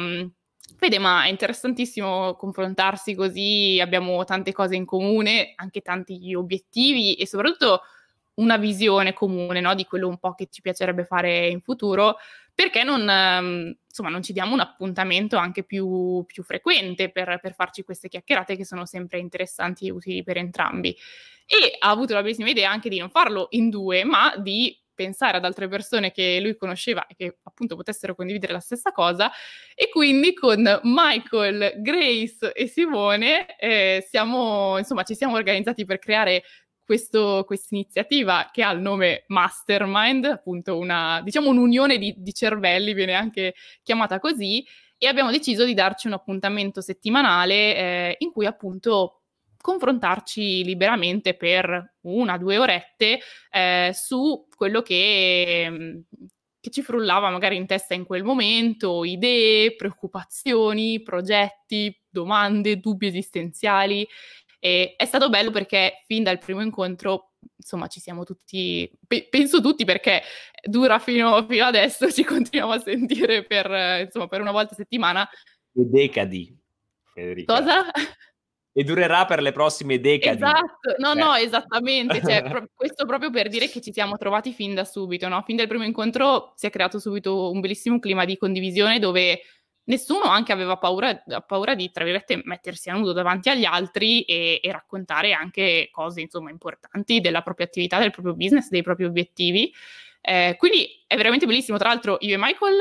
Vede, 0.80 0.98
ma 0.98 1.26
è 1.26 1.30
interessantissimo 1.30 2.36
confrontarsi 2.36 3.16
così, 3.16 3.80
abbiamo 3.82 4.24
tante 4.24 4.52
cose 4.52 4.76
in 4.76 4.86
comune, 4.86 5.54
anche 5.56 5.82
tanti 5.82 6.34
obiettivi 6.34 7.14
e 7.16 7.28
soprattutto 7.28 7.82
una 8.36 8.58
visione 8.58 9.14
comune 9.14 9.60
no? 9.60 9.76
di 9.76 9.86
quello 9.86 10.08
un 10.08 10.18
po' 10.18 10.34
che 10.34 10.48
ci 10.50 10.62
piacerebbe 10.62 11.06
fare 11.06 11.48
in 11.48 11.62
futuro, 11.62 12.18
perché 12.54 12.84
non, 12.84 13.08
ehm, 13.08 13.76
insomma, 13.88 14.10
non 14.10 14.22
ci 14.22 14.34
diamo 14.34 14.54
un 14.54 14.60
appuntamento 14.60 15.38
anche 15.38 15.64
più, 15.64 16.24
più 16.26 16.44
frequente 16.44 17.10
per, 17.12 17.40
per, 17.42 17.54
farci 17.54 17.84
queste 17.84 18.10
chiacchierate 18.10 18.56
che 18.56 18.66
sono 18.66 18.86
sempre 18.86 19.20
interessanti 19.20 19.88
e 19.88 19.92
utili 19.92 20.24
per 20.24 20.38
entrambi. 20.38 20.96
E 21.46 21.76
ha 21.80 21.90
avuto 21.90 22.14
la 22.14 22.22
bellissima 22.22 22.50
idea 22.50 22.70
anche 22.70 22.90
di 22.90 23.00
non 23.00 23.10
farlo 23.10 23.48
in 23.52 23.70
due, 23.70 24.04
ma 24.04 24.36
di 24.38 24.78
pensare 24.94 25.38
ad 25.38 25.46
altre 25.46 25.68
persone 25.68 26.12
che 26.12 26.40
lui 26.42 26.56
conosceva 26.56 27.06
e 27.08 27.16
che 27.16 27.38
appunto 27.44 27.76
potessero 27.76 28.16
condividere 28.16 28.54
la 28.54 28.60
stessa 28.60 28.92
cosa 28.92 29.32
e 29.76 29.90
quindi 29.90 30.34
con 30.34 30.62
Michael, 30.84 31.74
Grace 31.78 32.52
e 32.54 32.68
Simone 32.68 33.58
eh, 33.58 34.06
siamo, 34.08 34.78
insomma, 34.78 35.04
ci 35.04 35.16
siamo 35.16 35.36
organizzati 35.36 35.86
per 35.86 36.00
creare 36.00 36.44
questa 36.86 37.46
iniziativa 37.70 38.50
che 38.52 38.64
ha 38.64 38.72
il 38.72 38.82
nome 38.82 39.24
Mastermind, 39.28 40.26
appunto 40.26 40.78
una, 40.78 41.22
diciamo 41.24 41.50
un'unione 41.50 41.98
di, 41.98 42.14
di 42.18 42.34
cervelli, 42.34 42.94
viene 42.94 43.14
anche 43.14 43.56
chiamata 43.82 44.20
così, 44.20 44.66
e 44.98 45.08
abbiamo 45.08 45.32
deciso 45.32 45.66
di 45.66 45.74
darci 45.74 46.08
un 46.08 46.14
appuntamento 46.14 46.80
settimanale 46.80 47.76
eh, 47.76 48.16
in 48.20 48.32
cui 48.32 48.46
appunto 48.46 49.24
confrontarci 49.58 50.64
liberamente 50.64 51.36
per 51.36 51.96
una, 52.02 52.38
due 52.38 52.58
orette 52.58 53.20
eh, 53.50 53.92
su 53.94 54.48
quello 54.56 54.82
che, 54.82 56.04
che, 56.60 56.70
ci 56.70 56.82
frullava 56.82 57.30
magari 57.30 57.56
in 57.56 57.66
testa 57.66 57.94
in 57.94 58.06
quel 58.06 58.24
momento, 58.24 59.06
idee, 59.06 59.76
preoccupazioni, 59.76 61.02
progetti, 61.02 61.98
domande, 62.10 62.80
dubbi 62.80 63.08
esistenziali 63.08 64.08
e 64.66 64.94
è 64.96 65.04
stato 65.04 65.28
bello 65.28 65.52
perché 65.52 66.04
fin 66.06 66.24
dal 66.24 66.38
primo 66.38 66.62
incontro, 66.62 67.34
insomma, 67.58 67.88
ci 67.88 68.00
siamo 68.00 68.24
tutti, 68.24 68.90
pe- 69.06 69.28
penso 69.30 69.60
tutti 69.60 69.84
perché 69.84 70.22
dura 70.64 71.00
fino, 71.00 71.46
fino, 71.46 71.66
adesso, 71.66 72.08
ci 72.14 72.24
continuiamo 72.24 72.72
a 72.72 72.80
sentire 72.80 73.44
per, 73.44 74.06
insomma, 74.06 74.28
per 74.28 74.40
una 74.40 74.54
volta 74.54 74.72
a 74.72 74.78
settimana. 74.78 75.28
E 75.28 75.84
decadi, 75.84 76.58
Federica. 77.14 77.58
Cosa? 77.58 77.92
E 78.72 78.84
durerà 78.86 79.26
per 79.26 79.42
le 79.42 79.52
prossime 79.52 80.00
decadi. 80.00 80.38
Esatto, 80.38 80.96
no, 80.98 81.12
eh. 81.12 81.16
no, 81.16 81.34
esattamente. 81.36 82.22
Cioè, 82.22 82.44
pro- 82.48 82.70
questo 82.74 83.06
proprio 83.06 83.32
per 83.32 83.50
dire 83.50 83.68
che 83.68 83.82
ci 83.82 83.92
siamo 83.92 84.16
trovati 84.16 84.54
fin 84.54 84.74
da 84.74 84.86
subito, 84.86 85.28
no? 85.28 85.44
Fin 85.46 85.58
dal 85.58 85.68
primo 85.68 85.84
incontro 85.84 86.54
si 86.56 86.68
è 86.68 86.70
creato 86.70 87.00
subito 87.00 87.52
un 87.52 87.60
bellissimo 87.60 88.00
clima 88.00 88.24
di 88.24 88.38
condivisione 88.38 89.00
dove 89.00 89.42
nessuno 89.86 90.26
anche 90.26 90.52
aveva 90.52 90.78
paura, 90.78 91.24
paura, 91.46 91.76
di, 91.76 91.92
tra 91.92 92.04
virgolette, 92.04 92.42
mettersi 92.46 92.90
a 92.90 92.94
nudo 92.94 93.12
davanti 93.12 93.50
agli 93.50 93.66
altri 93.66 94.22
e, 94.24 94.60
e, 94.62 94.72
raccontare 94.72 95.34
anche 95.34 95.90
cose, 95.92 96.22
insomma, 96.22 96.50
importanti 96.50 97.20
della 97.20 97.42
propria 97.42 97.66
attività, 97.66 98.00
del 98.00 98.12
proprio 98.12 98.36
business, 98.36 98.70
dei 98.70 98.84
propri 98.84 99.06
obiettivi. 99.06 99.74
Eh, 100.22 100.56
quindi 100.58 101.04
è 101.06 101.16
veramente 101.16 101.46
bellissimo. 101.46 101.78
Tra 101.78 101.90
l'altro, 101.90 102.18
io 102.22 102.36
e 102.36 102.38
Michael 102.38 102.78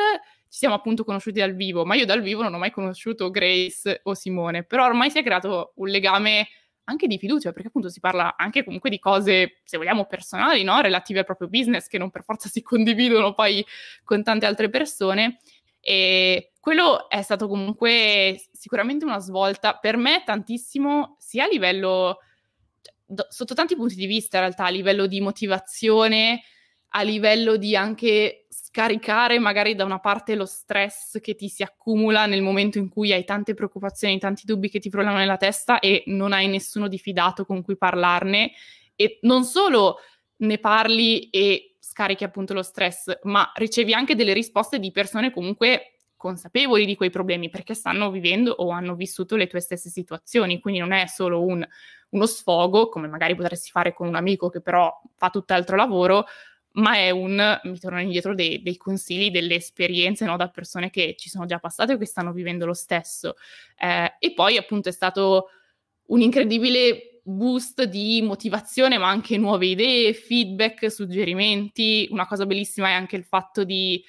ci 0.48 0.58
siamo 0.58 0.74
appunto 0.74 1.02
conosciuti 1.04 1.40
dal 1.40 1.54
vivo, 1.54 1.84
ma 1.84 1.94
io 1.94 2.04
dal 2.04 2.20
vivo 2.20 2.42
non 2.42 2.54
ho 2.54 2.58
mai 2.58 2.70
conosciuto 2.70 3.30
Grace 3.30 4.00
o 4.04 4.14
Simone, 4.14 4.64
però 4.64 4.84
ormai 4.84 5.10
si 5.10 5.18
è 5.18 5.22
creato 5.22 5.72
un 5.76 5.88
legame 5.88 6.48
anche 6.84 7.06
di 7.06 7.18
fiducia, 7.18 7.52
perché 7.52 7.68
appunto 7.68 7.88
si 7.88 8.00
parla 8.00 8.36
anche 8.36 8.64
comunque 8.64 8.90
di 8.90 8.98
cose, 8.98 9.60
se 9.64 9.76
vogliamo, 9.76 10.06
personali, 10.06 10.62
no? 10.62 10.80
relative 10.80 11.20
al 11.20 11.24
proprio 11.24 11.48
business, 11.48 11.86
che 11.86 11.98
non 11.98 12.10
per 12.10 12.22
forza 12.24 12.48
si 12.48 12.60
condividono 12.62 13.34
poi 13.34 13.64
con 14.04 14.22
tante 14.22 14.46
altre 14.46 14.68
persone. 14.68 15.40
E 15.80 16.51
quello 16.62 17.08
è 17.08 17.22
stato 17.22 17.48
comunque 17.48 18.40
sicuramente 18.52 19.04
una 19.04 19.18
svolta 19.18 19.74
per 19.74 19.96
me 19.96 20.22
tantissimo, 20.24 21.16
sia 21.18 21.42
a 21.42 21.48
livello, 21.48 22.18
cioè, 22.80 23.26
sotto 23.30 23.52
tanti 23.54 23.74
punti 23.74 23.96
di 23.96 24.06
vista 24.06 24.36
in 24.36 24.44
realtà, 24.44 24.66
a 24.66 24.68
livello 24.68 25.08
di 25.08 25.20
motivazione, 25.20 26.40
a 26.90 27.02
livello 27.02 27.56
di 27.56 27.74
anche 27.74 28.46
scaricare 28.48 29.40
magari 29.40 29.74
da 29.74 29.84
una 29.84 29.98
parte 29.98 30.36
lo 30.36 30.46
stress 30.46 31.18
che 31.20 31.34
ti 31.34 31.48
si 31.48 31.64
accumula 31.64 32.26
nel 32.26 32.42
momento 32.42 32.78
in 32.78 32.88
cui 32.88 33.12
hai 33.12 33.24
tante 33.24 33.54
preoccupazioni, 33.54 34.20
tanti 34.20 34.42
dubbi 34.44 34.70
che 34.70 34.78
ti 34.78 34.88
frullano 34.88 35.16
nella 35.16 35.38
testa 35.38 35.80
e 35.80 36.04
non 36.06 36.32
hai 36.32 36.46
nessuno 36.46 36.86
di 36.86 36.96
fidato 36.96 37.44
con 37.44 37.62
cui 37.62 37.76
parlarne. 37.76 38.52
E 38.94 39.18
non 39.22 39.42
solo 39.42 39.98
ne 40.36 40.58
parli 40.58 41.28
e 41.30 41.74
scarichi 41.80 42.22
appunto 42.22 42.54
lo 42.54 42.62
stress, 42.62 43.18
ma 43.24 43.50
ricevi 43.56 43.92
anche 43.94 44.14
delle 44.14 44.32
risposte 44.32 44.78
di 44.78 44.92
persone 44.92 45.32
comunque 45.32 45.91
consapevoli 46.22 46.86
di 46.86 46.94
quei 46.94 47.10
problemi 47.10 47.50
perché 47.50 47.74
stanno 47.74 48.12
vivendo 48.12 48.52
o 48.52 48.70
hanno 48.70 48.94
vissuto 48.94 49.34
le 49.34 49.48
tue 49.48 49.58
stesse 49.58 49.90
situazioni, 49.90 50.60
quindi 50.60 50.78
non 50.78 50.92
è 50.92 51.06
solo 51.08 51.44
un, 51.44 51.66
uno 52.10 52.26
sfogo 52.26 52.88
come 52.88 53.08
magari 53.08 53.34
potresti 53.34 53.70
fare 53.70 53.92
con 53.92 54.06
un 54.06 54.14
amico 54.14 54.48
che 54.48 54.60
però 54.60 54.96
fa 55.16 55.30
tutt'altro 55.30 55.74
lavoro, 55.74 56.26
ma 56.74 56.94
è 56.94 57.10
un, 57.10 57.60
mi 57.64 57.78
tornano 57.80 58.04
indietro 58.04 58.36
dei, 58.36 58.62
dei 58.62 58.76
consigli, 58.76 59.32
delle 59.32 59.56
esperienze 59.56 60.24
no, 60.24 60.36
da 60.36 60.48
persone 60.48 60.90
che 60.90 61.16
ci 61.18 61.28
sono 61.28 61.44
già 61.44 61.58
passate 61.58 61.94
o 61.94 61.98
che 61.98 62.06
stanno 62.06 62.32
vivendo 62.32 62.66
lo 62.66 62.74
stesso. 62.74 63.34
Eh, 63.76 64.14
e 64.20 64.32
poi 64.32 64.56
appunto 64.56 64.88
è 64.88 64.92
stato 64.92 65.48
un 66.06 66.20
incredibile 66.20 67.20
boost 67.24 67.82
di 67.82 68.22
motivazione, 68.22 68.96
ma 68.96 69.08
anche 69.08 69.36
nuove 69.38 69.66
idee, 69.66 70.14
feedback, 70.14 70.88
suggerimenti. 70.88 72.06
Una 72.12 72.28
cosa 72.28 72.46
bellissima 72.46 72.88
è 72.88 72.92
anche 72.92 73.16
il 73.16 73.24
fatto 73.24 73.64
di 73.64 74.02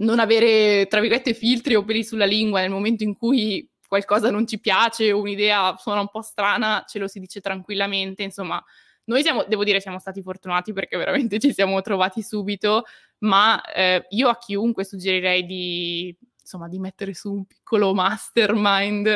non 0.00 0.18
avere, 0.18 0.86
tra 0.86 1.00
virgolette, 1.00 1.34
filtri 1.34 1.74
o 1.74 1.84
peli 1.84 2.04
sulla 2.04 2.24
lingua 2.24 2.60
nel 2.60 2.70
momento 2.70 3.02
in 3.02 3.16
cui 3.16 3.68
qualcosa 3.86 4.30
non 4.30 4.46
ci 4.46 4.60
piace 4.60 5.12
o 5.12 5.20
un'idea 5.20 5.76
suona 5.76 6.00
un 6.00 6.08
po' 6.08 6.22
strana, 6.22 6.84
ce 6.86 6.98
lo 6.98 7.08
si 7.08 7.18
dice 7.18 7.40
tranquillamente. 7.40 8.22
Insomma, 8.22 8.62
noi 9.04 9.22
siamo, 9.22 9.44
devo 9.44 9.64
dire, 9.64 9.80
siamo 9.80 9.98
stati 9.98 10.22
fortunati 10.22 10.72
perché 10.72 10.96
veramente 10.96 11.38
ci 11.38 11.52
siamo 11.52 11.80
trovati 11.80 12.22
subito, 12.22 12.84
ma 13.18 13.60
eh, 13.62 14.06
io 14.10 14.28
a 14.28 14.38
chiunque 14.38 14.84
suggerirei 14.84 15.44
di 15.44 16.16
insomma, 16.40 16.68
di 16.68 16.78
mettere 16.78 17.14
su 17.14 17.32
un 17.32 17.44
piccolo 17.44 17.94
mastermind 17.94 19.06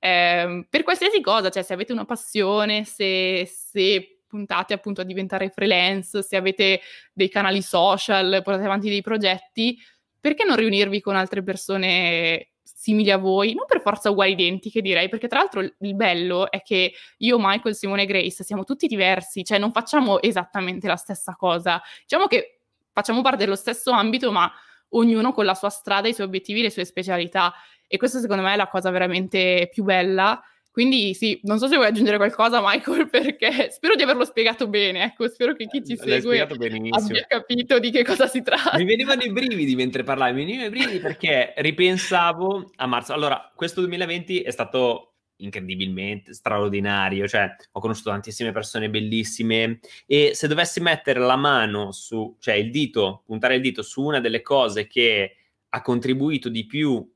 eh, 0.00 0.66
per 0.68 0.82
qualsiasi 0.82 1.20
cosa, 1.20 1.48
cioè 1.48 1.62
se 1.62 1.72
avete 1.72 1.92
una 1.92 2.04
passione, 2.04 2.84
se, 2.84 3.48
se 3.48 4.22
puntate 4.26 4.74
appunto 4.74 5.00
a 5.00 5.04
diventare 5.04 5.50
freelance, 5.50 6.22
se 6.22 6.36
avete 6.36 6.80
dei 7.12 7.28
canali 7.28 7.62
social, 7.62 8.40
portate 8.42 8.64
avanti 8.64 8.88
dei 8.88 9.02
progetti, 9.02 9.78
perché 10.20 10.44
non 10.44 10.56
riunirvi 10.56 11.00
con 11.00 11.16
altre 11.16 11.42
persone 11.42 12.50
simili 12.62 13.10
a 13.10 13.18
voi, 13.18 13.54
non 13.54 13.66
per 13.66 13.80
forza 13.80 14.10
uguali 14.10 14.32
identiche 14.32 14.80
direi, 14.80 15.08
perché 15.08 15.28
tra 15.28 15.40
l'altro 15.40 15.60
il 15.60 15.94
bello 15.94 16.50
è 16.50 16.62
che 16.62 16.92
io, 17.18 17.36
Michael, 17.38 17.74
Simone 17.74 18.02
e 18.02 18.06
Grace 18.06 18.42
siamo 18.42 18.64
tutti 18.64 18.86
diversi, 18.86 19.44
cioè 19.44 19.58
non 19.58 19.72
facciamo 19.72 20.20
esattamente 20.22 20.86
la 20.86 20.96
stessa 20.96 21.34
cosa, 21.36 21.80
diciamo 22.02 22.26
che 22.26 22.60
facciamo 22.92 23.22
parte 23.22 23.44
dello 23.44 23.56
stesso 23.56 23.90
ambito, 23.90 24.32
ma 24.32 24.50
ognuno 24.90 25.32
con 25.32 25.44
la 25.44 25.54
sua 25.54 25.68
strada, 25.68 26.08
i 26.08 26.14
suoi 26.14 26.26
obiettivi, 26.26 26.62
le 26.62 26.70
sue 26.70 26.84
specialità. 26.84 27.52
E 27.86 27.96
questa 27.96 28.20
secondo 28.20 28.42
me 28.42 28.54
è 28.54 28.56
la 28.56 28.68
cosa 28.68 28.90
veramente 28.90 29.68
più 29.72 29.84
bella. 29.84 30.40
Quindi 30.70 31.14
sì, 31.14 31.40
non 31.42 31.58
so 31.58 31.66
se 31.66 31.74
vuoi 31.74 31.88
aggiungere 31.88 32.16
qualcosa 32.16 32.60
Michael, 32.62 33.08
perché 33.10 33.70
spero 33.70 33.96
di 33.96 34.02
averlo 34.02 34.24
spiegato 34.24 34.68
bene, 34.68 35.02
ecco, 35.04 35.28
spero 35.28 35.54
che 35.54 35.66
chi 35.66 35.84
ci 35.84 35.96
segue 35.96 36.40
abbia 36.40 37.26
capito 37.26 37.78
di 37.78 37.90
che 37.90 38.04
cosa 38.04 38.26
si 38.28 38.42
tratta. 38.42 38.78
Mi 38.78 38.84
venivano 38.84 39.22
i 39.22 39.32
brividi 39.32 39.74
mentre 39.74 40.04
parlavi, 40.04 40.32
mi 40.32 40.44
venivano 40.44 40.68
i 40.68 40.70
brividi 40.70 40.98
perché 41.00 41.54
ripensavo 41.56 42.70
a 42.76 42.86
marzo. 42.86 43.12
Allora, 43.12 43.50
questo 43.54 43.80
2020 43.80 44.42
è 44.42 44.50
stato 44.50 45.10
incredibilmente 45.40 46.34
straordinario, 46.34 47.26
cioè 47.26 47.54
ho 47.72 47.80
conosciuto 47.80 48.10
tantissime 48.10 48.52
persone 48.52 48.90
bellissime 48.90 49.80
e 50.06 50.32
se 50.34 50.46
dovessi 50.46 50.80
mettere 50.80 51.18
la 51.18 51.36
mano 51.36 51.92
su, 51.92 52.36
cioè 52.38 52.54
il 52.54 52.70
dito, 52.70 53.22
puntare 53.26 53.56
il 53.56 53.60
dito 53.60 53.82
su 53.82 54.02
una 54.04 54.20
delle 54.20 54.42
cose 54.42 54.86
che 54.86 55.36
ha 55.68 55.82
contribuito 55.82 56.48
di 56.48 56.66
più 56.66 57.08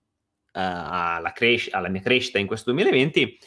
alla, 0.55 1.33
cres- 1.33 1.69
alla 1.73 1.89
mia 1.89 2.01
crescita 2.01 2.39
in 2.39 2.47
questo 2.47 2.73
2020, 2.73 3.39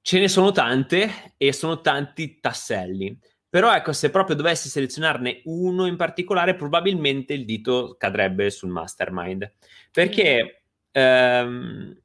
ce 0.00 0.18
ne 0.18 0.28
sono 0.28 0.52
tante 0.52 1.34
e 1.36 1.52
sono 1.52 1.80
tanti 1.80 2.38
tasselli. 2.40 3.18
Però 3.48 3.72
ecco, 3.72 3.92
se 3.92 4.10
proprio 4.10 4.34
dovessi 4.34 4.68
selezionarne 4.68 5.42
uno 5.44 5.86
in 5.86 5.96
particolare, 5.96 6.56
probabilmente 6.56 7.34
il 7.34 7.44
dito 7.44 7.94
cadrebbe 7.98 8.50
sul 8.50 8.70
mastermind. 8.70 9.52
Perché 9.92 10.62
mm. 10.98 11.00
ehm, 11.00 12.02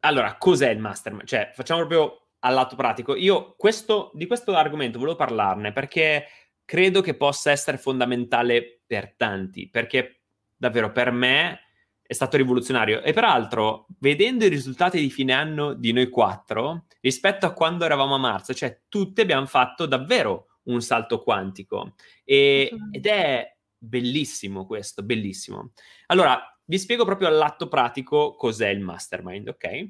allora, 0.00 0.36
cos'è 0.36 0.70
il 0.70 0.78
mastermind? 0.78 1.26
Cioè, 1.26 1.50
facciamo 1.52 1.80
proprio 1.80 2.28
al 2.40 2.54
lato 2.54 2.76
pratico. 2.76 3.16
Io 3.16 3.54
questo, 3.56 4.10
di 4.14 4.26
questo 4.26 4.54
argomento 4.54 4.98
volevo 4.98 5.16
parlarne 5.16 5.72
perché 5.72 6.26
credo 6.64 7.00
che 7.00 7.14
possa 7.14 7.50
essere 7.50 7.76
fondamentale 7.76 8.82
per 8.86 9.14
tanti, 9.16 9.68
perché 9.68 10.20
davvero 10.56 10.92
per 10.92 11.10
me 11.10 11.60
è 12.10 12.12
stato 12.12 12.36
rivoluzionario. 12.36 13.02
E 13.02 13.12
peraltro, 13.12 13.86
vedendo 14.00 14.44
i 14.44 14.48
risultati 14.48 14.98
di 14.98 15.10
fine 15.10 15.32
anno 15.32 15.74
di 15.74 15.92
noi 15.92 16.08
quattro, 16.08 16.86
rispetto 17.02 17.46
a 17.46 17.52
quando 17.52 17.84
eravamo 17.84 18.16
a 18.16 18.18
marzo, 18.18 18.52
cioè 18.52 18.80
tutti 18.88 19.20
abbiamo 19.20 19.46
fatto 19.46 19.86
davvero 19.86 20.58
un 20.64 20.82
salto 20.82 21.22
quantico. 21.22 21.94
E, 22.24 22.68
ed 22.90 23.06
è 23.06 23.56
bellissimo 23.78 24.66
questo, 24.66 25.04
bellissimo. 25.04 25.70
Allora, 26.06 26.36
vi 26.64 26.78
spiego 26.80 27.04
proprio 27.04 27.28
all'atto 27.28 27.68
pratico 27.68 28.34
cos'è 28.34 28.70
il 28.70 28.80
mastermind, 28.80 29.46
ok? 29.46 29.88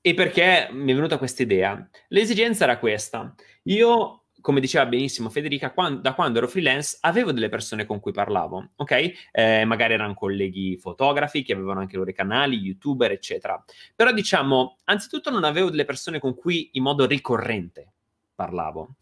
E 0.00 0.14
perché 0.14 0.70
mi 0.72 0.92
è 0.92 0.94
venuta 0.94 1.18
questa 1.18 1.42
idea. 1.42 1.86
L'esigenza 2.08 2.64
era 2.64 2.78
questa. 2.78 3.34
Io 3.64 4.21
come 4.42 4.60
diceva 4.60 4.84
benissimo 4.84 5.30
Federica, 5.30 5.72
quando, 5.72 6.02
da 6.02 6.12
quando 6.12 6.36
ero 6.38 6.48
freelance 6.48 6.98
avevo 7.00 7.32
delle 7.32 7.48
persone 7.48 7.86
con 7.86 8.00
cui 8.00 8.12
parlavo, 8.12 8.72
ok? 8.76 9.12
Eh, 9.32 9.64
magari 9.64 9.94
erano 9.94 10.12
colleghi 10.12 10.76
fotografi 10.76 11.42
che 11.42 11.54
avevano 11.54 11.80
anche 11.80 11.94
i 11.94 11.98
loro 11.98 12.12
canali, 12.12 12.58
youtuber, 12.58 13.10
eccetera. 13.10 13.64
Però 13.96 14.12
diciamo, 14.12 14.76
anzitutto 14.84 15.30
non 15.30 15.44
avevo 15.44 15.70
delle 15.70 15.86
persone 15.86 16.18
con 16.18 16.34
cui 16.34 16.68
in 16.72 16.82
modo 16.82 17.06
ricorrente 17.06 17.92
parlavo. 18.34 18.96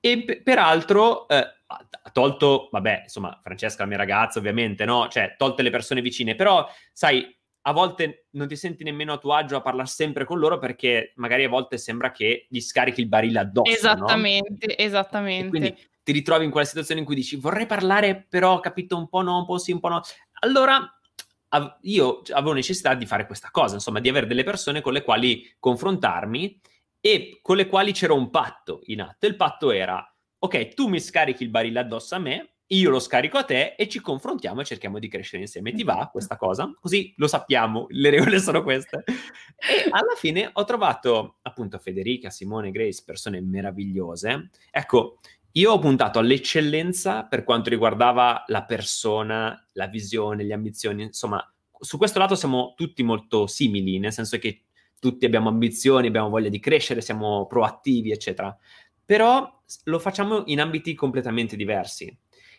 E 0.00 0.24
p- 0.24 0.42
peraltro, 0.42 1.28
eh, 1.28 1.44
tolto, 2.12 2.68
vabbè, 2.70 3.02
insomma, 3.04 3.38
Francesca, 3.42 3.82
la 3.82 3.88
mia 3.88 3.98
ragazza, 3.98 4.38
ovviamente, 4.38 4.84
no? 4.84 5.08
Cioè, 5.08 5.34
tolte 5.36 5.62
le 5.62 5.70
persone 5.70 6.00
vicine, 6.00 6.34
però, 6.34 6.66
sai, 6.92 7.35
a 7.68 7.72
volte 7.72 8.26
non 8.30 8.46
ti 8.46 8.54
senti 8.54 8.84
nemmeno 8.84 9.12
a 9.12 9.18
tuo 9.18 9.34
agio 9.34 9.56
a 9.56 9.60
parlare 9.60 9.88
sempre 9.88 10.24
con 10.24 10.38
loro 10.38 10.58
perché 10.58 11.12
magari 11.16 11.44
a 11.44 11.48
volte 11.48 11.78
sembra 11.78 12.12
che 12.12 12.46
gli 12.48 12.60
scarichi 12.60 13.00
il 13.00 13.08
barile 13.08 13.40
addosso. 13.40 13.72
Esattamente, 13.72 14.66
no? 14.68 14.74
esattamente. 14.76 15.46
E 15.46 15.50
quindi 15.50 15.88
ti 16.04 16.12
ritrovi 16.12 16.44
in 16.44 16.52
quella 16.52 16.66
situazione 16.66 17.00
in 17.00 17.06
cui 17.06 17.16
dici 17.16 17.34
vorrei 17.34 17.66
parlare, 17.66 18.24
però 18.28 18.54
ho 18.54 18.60
capito 18.60 18.96
un 18.96 19.08
po' 19.08 19.20
no, 19.22 19.38
un 19.38 19.44
po' 19.44 19.58
sì, 19.58 19.72
un 19.72 19.80
po' 19.80 19.88
no. 19.88 20.00
Allora 20.40 20.90
io 21.82 22.22
avevo 22.30 22.52
necessità 22.52 22.94
di 22.94 23.06
fare 23.06 23.26
questa 23.26 23.50
cosa, 23.50 23.74
insomma, 23.74 23.98
di 23.98 24.08
avere 24.08 24.26
delle 24.26 24.44
persone 24.44 24.80
con 24.80 24.92
le 24.92 25.02
quali 25.02 25.52
confrontarmi 25.58 26.60
e 27.00 27.40
con 27.42 27.56
le 27.56 27.66
quali 27.66 27.92
c'era 27.92 28.12
un 28.12 28.30
patto 28.30 28.82
in 28.84 29.00
atto. 29.00 29.26
Il 29.26 29.34
patto 29.34 29.72
era, 29.72 30.16
ok, 30.38 30.74
tu 30.74 30.86
mi 30.86 31.00
scarichi 31.00 31.42
il 31.42 31.50
barile 31.50 31.80
addosso 31.80 32.14
a 32.14 32.18
me, 32.18 32.55
io 32.68 32.90
lo 32.90 32.98
scarico 32.98 33.38
a 33.38 33.44
te 33.44 33.74
e 33.76 33.88
ci 33.88 34.00
confrontiamo 34.00 34.60
e 34.60 34.64
cerchiamo 34.64 34.98
di 34.98 35.08
crescere 35.08 35.42
insieme. 35.42 35.72
Ti 35.72 35.84
va 35.84 35.94
esatto. 35.94 36.10
questa 36.12 36.36
cosa? 36.36 36.72
Così 36.80 37.14
lo 37.16 37.28
sappiamo, 37.28 37.86
le 37.90 38.10
regole 38.10 38.40
sono 38.40 38.62
queste. 38.62 39.04
E 39.06 39.88
alla 39.90 40.14
fine 40.16 40.50
ho 40.52 40.64
trovato 40.64 41.36
appunto 41.42 41.78
Federica, 41.78 42.30
Simone, 42.30 42.70
Grace, 42.70 43.02
persone 43.04 43.40
meravigliose. 43.40 44.50
Ecco, 44.70 45.18
io 45.52 45.72
ho 45.72 45.78
puntato 45.78 46.18
all'eccellenza 46.18 47.24
per 47.24 47.44
quanto 47.44 47.70
riguardava 47.70 48.44
la 48.48 48.64
persona, 48.64 49.66
la 49.72 49.86
visione, 49.86 50.44
le 50.44 50.52
ambizioni, 50.52 51.04
insomma, 51.04 51.42
su 51.78 51.96
questo 51.98 52.18
lato 52.18 52.34
siamo 52.34 52.74
tutti 52.76 53.02
molto 53.02 53.46
simili, 53.46 53.98
nel 53.98 54.12
senso 54.12 54.38
che 54.38 54.64
tutti 54.98 55.24
abbiamo 55.24 55.48
ambizioni, 55.48 56.08
abbiamo 56.08 56.28
voglia 56.28 56.48
di 56.48 56.58
crescere, 56.58 57.00
siamo 57.00 57.46
proattivi, 57.46 58.10
eccetera. 58.10 58.54
Però 59.04 59.62
lo 59.84 59.98
facciamo 59.98 60.42
in 60.46 60.60
ambiti 60.60 60.94
completamente 60.94 61.56
diversi. 61.56 62.14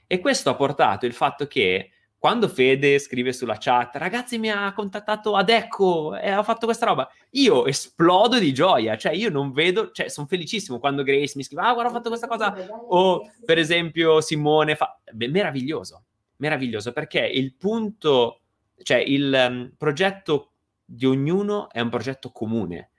E 0.07 0.19
questo 0.19 0.49
ha 0.49 0.55
portato 0.55 1.05
il 1.05 1.13
fatto 1.13 1.47
che 1.47 1.91
quando 2.17 2.47
Fede 2.47 2.97
scrive 2.97 3.31
sulla 3.31 3.57
chat, 3.59 3.95
ragazzi, 3.97 4.39
mi 4.39 4.49
ha 4.49 4.73
contattato 4.73 5.35
Adecco 5.35 6.15
e 6.15 6.29
ha 6.29 6.41
fatto 6.41 6.65
questa 6.65 6.87
roba, 6.87 7.07
io 7.31 7.67
esplodo 7.67 8.39
di 8.39 8.53
gioia, 8.53 8.97
cioè 8.97 9.11
io 9.11 9.29
non 9.29 9.51
vedo, 9.51 9.91
cioè 9.91 10.09
sono 10.09 10.25
felicissimo 10.25 10.79
quando 10.79 11.03
Grace 11.03 11.33
mi 11.35 11.43
scrive, 11.43 11.61
ah, 11.61 11.73
guarda, 11.73 11.91
ho 11.91 11.93
fatto 11.93 12.09
questa 12.09 12.27
cosa, 12.27 12.55
o 12.87 13.31
per 13.45 13.59
esempio 13.59 14.19
Simone 14.21 14.75
fa, 14.75 14.99
Beh, 15.11 15.27
meraviglioso, 15.27 16.05
meraviglioso, 16.37 16.91
perché 16.91 17.19
il 17.19 17.53
punto, 17.53 18.39
cioè 18.81 18.97
il 18.97 19.47
um, 19.49 19.71
progetto 19.77 20.53
di 20.83 21.05
ognuno 21.05 21.69
è 21.69 21.81
un 21.81 21.89
progetto 21.89 22.31
comune 22.31 22.91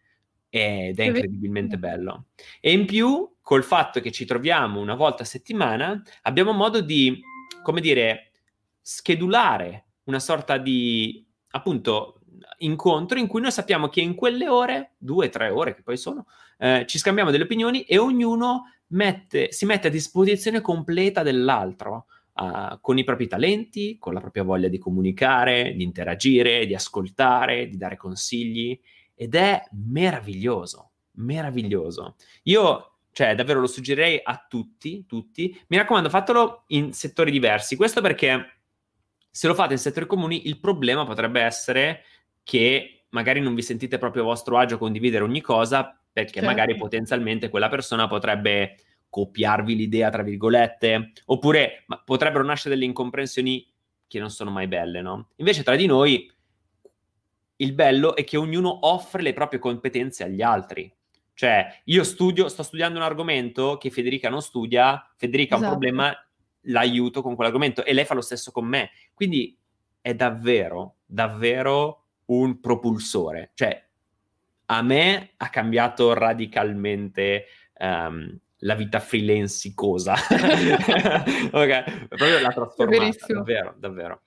ed 0.51 0.99
è 0.99 1.05
incredibilmente 1.05 1.79
bello. 1.79 2.27
E 2.61 2.73
in 2.73 2.87
più, 2.87 3.37
col 3.43 3.65
fatto 3.65 4.01
che 4.01 4.11
ci 4.11 4.25
troviamo 4.25 4.81
una 4.81 4.95
volta 4.95 5.23
a 5.23 5.27
settimana, 5.27 6.03
abbiamo 6.23 6.53
modo 6.53 6.81
di, 6.81 7.21
come 7.63 7.81
dire, 7.81 8.33
schedulare 8.81 9.87
una 10.05 10.21
sorta 10.21 10.57
di, 10.57 11.27
appunto, 11.51 12.21
incontro 12.59 13.19
in 13.19 13.27
cui 13.27 13.41
noi 13.41 13.53
sappiamo 13.53 13.89
che 13.89 14.01
in 14.01 14.15
quelle 14.15 14.49
ore, 14.49 14.93
due, 14.97 15.29
tre 15.29 15.51
ore 15.51 15.75
che 15.75 15.83
poi 15.83 15.97
sono, 15.97 16.27
eh, 16.59 16.85
ci 16.87 16.99
scambiamo 16.99 17.31
delle 17.31 17.45
opinioni 17.45 17.83
e 17.83 17.99
ognuno 17.99 18.73
mette, 18.89 19.53
si 19.53 19.67
mette 19.67 19.89
a 19.89 19.91
disposizione 19.91 20.61
completa 20.61 21.23
dell'altro. 21.23 22.07
Uh, 22.39 22.79
con 22.81 22.97
i 22.97 23.03
propri 23.03 23.27
talenti, 23.27 23.99
con 23.99 24.15
la 24.15 24.21
propria 24.21 24.45
voglia 24.45 24.69
di 24.69 24.79
comunicare, 24.79 25.75
di 25.75 25.83
interagire, 25.83 26.67
di 26.67 26.75
ascoltare, 26.77 27.67
di 27.67 27.77
dare 27.77 27.97
consigli 27.97 28.81
ed 29.21 29.35
è 29.35 29.61
meraviglioso, 29.73 30.93
meraviglioso. 31.15 32.15
Io, 32.45 32.99
cioè, 33.11 33.35
davvero 33.35 33.59
lo 33.59 33.67
suggerirei 33.67 34.21
a 34.23 34.47
tutti, 34.49 35.07
tutti. 35.07 35.61
Mi 35.67 35.77
raccomando, 35.77 36.09
fatelo 36.09 36.63
in 36.69 36.93
settori 36.93 37.33
diversi. 37.33 37.75
Questo 37.75 38.01
perché 38.01 38.61
se 39.29 39.49
lo 39.49 39.55
fate 39.55 39.73
in 39.73 39.81
settori 39.81 40.07
comuni, 40.07 40.47
il 40.47 40.61
problema 40.61 41.05
potrebbe 41.05 41.41
essere 41.41 42.05
che 42.45 43.07
magari 43.09 43.41
non 43.41 43.57
vi 43.57 43.63
sentite 43.63 43.99
proprio 43.99 44.23
a 44.23 44.27
vostro 44.27 44.57
agio 44.57 44.77
a 44.77 44.79
condividere 44.79 45.25
ogni 45.25 45.41
cosa, 45.41 46.01
perché 46.13 46.35
certo. 46.35 46.49
magari 46.49 46.77
potenzialmente 46.77 47.49
quella 47.49 47.69
persona 47.69 48.07
potrebbe 48.07 48.77
copiarvi 49.09 49.75
l'idea, 49.75 50.11
tra 50.11 50.23
virgolette, 50.23 51.11
oppure 51.25 51.87
potrebbero 52.05 52.45
nascere 52.45 52.75
delle 52.75 52.87
incomprensioni 52.87 53.67
che 54.07 54.21
non 54.21 54.31
sono 54.31 54.51
mai 54.51 54.69
belle, 54.69 55.01
no? 55.01 55.31
Invece 55.37 55.65
tra 55.65 55.75
di 55.75 55.87
noi 55.87 56.31
il 57.61 57.73
bello 57.73 58.15
è 58.15 58.25
che 58.25 58.37
ognuno 58.37 58.87
offre 58.87 59.23
le 59.23 59.33
proprie 59.33 59.59
competenze 59.59 60.25
agli 60.25 60.43
altri. 60.43 60.93
Cioè, 61.35 61.83
io 61.85 62.03
studio, 62.03 62.49
sto 62.49 62.63
studiando 62.63 62.99
un 62.99 63.05
argomento 63.05 63.79
che 63.79 63.91
Federica 63.91 64.29
non 64.29 64.43
studia, 64.43 65.09
Federica 65.17 65.57
esatto. 65.57 65.73
ha 65.73 65.77
un 65.77 65.83
esatto. 65.85 66.01
problema, 66.03 66.29
l'aiuto 66.63 67.23
con 67.23 67.35
quell'argomento 67.35 67.85
e 67.85 67.93
lei 67.93 68.05
fa 68.05 68.15
lo 68.15 68.21
stesso 68.21 68.51
con 68.51 68.67
me. 68.67 68.91
Quindi 69.15 69.57
è 70.01 70.15
davvero, 70.15 70.97
davvero 71.07 72.05
un 72.27 72.61
propulsore. 72.61 73.53
Cioè, 73.55 73.87
a 74.67 74.83
me 74.83 75.31
ha 75.37 75.49
cambiato 75.49 76.13
radicalmente 76.13 77.47
um, 77.79 78.37
la 78.59 78.75
vita 78.75 79.01
freelanzicosa. 79.01 80.15
ok, 81.53 82.07
proprio 82.09 82.41
la 82.41 82.51
trasformata, 82.51 83.27
davvero, 83.33 83.75
davvero. 83.79 84.23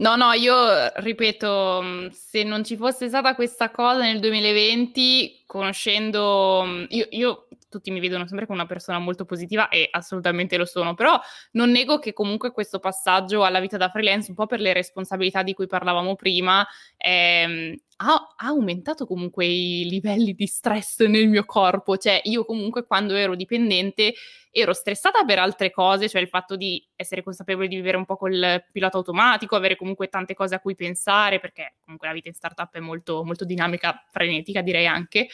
No, 0.00 0.16
no, 0.16 0.32
io 0.32 0.54
ripeto, 0.96 2.10
se 2.10 2.42
non 2.42 2.64
ci 2.64 2.76
fosse 2.76 3.08
stata 3.08 3.34
questa 3.34 3.70
cosa 3.70 4.00
nel 4.00 4.18
2020, 4.18 5.39
conoscendo... 5.50 6.62
Mm, 6.64 6.84
io, 6.90 7.06
io, 7.10 7.48
tutti 7.68 7.90
mi 7.90 7.98
vedono 7.98 8.26
sempre 8.28 8.46
come 8.46 8.58
una 8.58 8.68
persona 8.68 9.00
molto 9.00 9.24
positiva 9.24 9.68
e 9.68 9.88
assolutamente 9.90 10.56
lo 10.56 10.64
sono, 10.64 10.94
però 10.94 11.18
non 11.52 11.70
nego 11.70 11.98
che 11.98 12.12
comunque 12.12 12.52
questo 12.52 12.78
passaggio 12.78 13.44
alla 13.44 13.58
vita 13.58 13.76
da 13.76 13.88
freelance, 13.90 14.30
un 14.30 14.36
po' 14.36 14.46
per 14.46 14.60
le 14.60 14.72
responsabilità 14.72 15.42
di 15.42 15.52
cui 15.52 15.66
parlavamo 15.66 16.14
prima, 16.14 16.64
ehm, 16.96 17.74
ha, 17.96 18.14
ha, 18.36 18.46
aumentato 18.46 19.06
comunque 19.06 19.44
i 19.44 19.88
livelli 19.88 20.34
di 20.34 20.46
stress 20.46 21.00
nel 21.00 21.28
mio 21.28 21.44
corpo. 21.44 21.96
Cioè, 21.96 22.20
io 22.24 22.44
comunque 22.44 22.84
quando 22.86 23.14
ero 23.14 23.34
dipendente 23.34 24.14
ero 24.52 24.72
stressata 24.72 25.24
per 25.24 25.38
altre 25.38 25.70
cose, 25.70 26.08
cioè 26.08 26.20
il 26.20 26.28
fatto 26.28 26.56
di 26.56 26.84
essere 26.96 27.22
consapevole 27.22 27.68
di 27.68 27.76
vivere 27.76 27.96
un 27.96 28.04
po' 28.04 28.16
col 28.16 28.64
pilota 28.72 28.96
automatico, 28.96 29.54
avere 29.54 29.76
comunque 29.76 30.08
tante 30.08 30.34
cose 30.34 30.54
a 30.54 30.60
cui 30.60 30.74
pensare, 30.74 31.38
perché 31.40 31.74
comunque 31.84 32.08
la 32.08 32.14
vita 32.14 32.28
in 32.28 32.34
startup 32.34 32.74
è 32.74 32.80
molto, 32.80 33.22
molto 33.24 33.44
dinamica, 33.44 34.04
frenetica 34.10 34.60
direi 34.62 34.86
anche. 34.86 35.28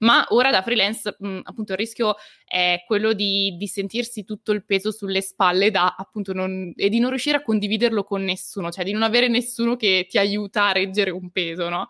Ma 0.00 0.24
ora 0.30 0.50
da 0.50 0.62
freelance, 0.62 1.14
mh, 1.18 1.40
appunto, 1.42 1.72
il 1.72 1.78
rischio 1.78 2.14
è 2.46 2.82
quello 2.86 3.12
di, 3.12 3.54
di, 3.58 3.66
sentirsi 3.66 4.24
tutto 4.24 4.52
il 4.52 4.64
peso 4.64 4.90
sulle 4.92 5.20
spalle 5.20 5.70
da, 5.70 5.94
appunto, 5.96 6.32
non, 6.32 6.72
e 6.74 6.88
di 6.88 6.98
non 6.98 7.10
riuscire 7.10 7.36
a 7.36 7.42
condividerlo 7.42 8.02
con 8.02 8.22
nessuno, 8.24 8.70
cioè 8.70 8.84
di 8.84 8.92
non 8.92 9.02
avere 9.02 9.28
nessuno 9.28 9.76
che 9.76 10.06
ti 10.08 10.16
aiuta 10.16 10.68
a 10.68 10.72
reggere 10.72 11.10
un 11.10 11.30
peso, 11.30 11.68
no? 11.68 11.88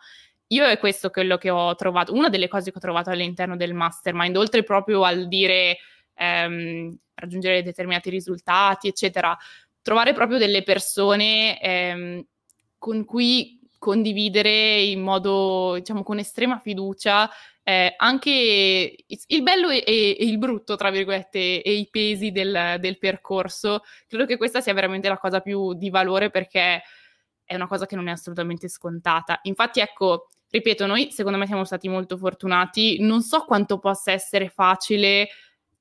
Io 0.48 0.66
è 0.66 0.78
questo 0.78 1.10
quello 1.10 1.36
che 1.36 1.50
ho 1.50 1.76
trovato, 1.76 2.12
una 2.12 2.28
delle 2.28 2.48
cose 2.48 2.72
che 2.72 2.78
ho 2.78 2.80
trovato 2.80 3.10
all'interno 3.10 3.56
del 3.56 3.74
mastermind, 3.74 4.36
oltre 4.36 4.64
proprio 4.64 5.04
al 5.04 5.28
dire 5.28 5.78
ehm, 6.14 6.96
raggiungere 7.14 7.62
determinati 7.62 8.10
risultati, 8.10 8.88
eccetera, 8.88 9.36
trovare 9.82 10.12
proprio 10.12 10.38
delle 10.38 10.64
persone 10.64 11.60
ehm, 11.60 12.24
con 12.76 13.04
cui 13.04 13.59
condividere 13.80 14.82
in 14.82 15.00
modo, 15.00 15.76
diciamo, 15.76 16.02
con 16.02 16.18
estrema 16.18 16.58
fiducia 16.58 17.28
eh, 17.62 17.94
anche 17.96 18.96
il 19.06 19.42
bello 19.42 19.70
e, 19.70 19.82
e, 19.86 20.16
il 20.20 20.38
brutto, 20.38 20.76
tra 20.76 20.90
virgolette, 20.90 21.62
e 21.62 21.72
i 21.72 21.88
pesi 21.90 22.30
del, 22.30 22.76
del, 22.78 22.98
percorso. 22.98 23.82
Credo 24.06 24.26
che 24.26 24.36
questa 24.36 24.60
sia 24.60 24.74
veramente 24.74 25.08
la 25.08 25.18
cosa 25.18 25.40
più 25.40 25.72
di 25.72 25.88
valore 25.88 26.30
perché 26.30 26.82
è 27.42 27.54
una 27.54 27.66
cosa 27.66 27.86
che 27.86 27.96
non 27.96 28.08
è 28.08 28.12
assolutamente 28.12 28.68
scontata. 28.68 29.40
Infatti, 29.44 29.80
ecco, 29.80 30.28
ripeto, 30.50 30.86
noi 30.86 31.10
secondo 31.10 31.38
me 31.38 31.46
siamo 31.46 31.64
stati 31.64 31.88
molto 31.88 32.18
fortunati. 32.18 32.98
Non 33.00 33.22
so 33.22 33.44
quanto 33.44 33.78
possa 33.78 34.12
essere 34.12 34.50
facile 34.50 35.28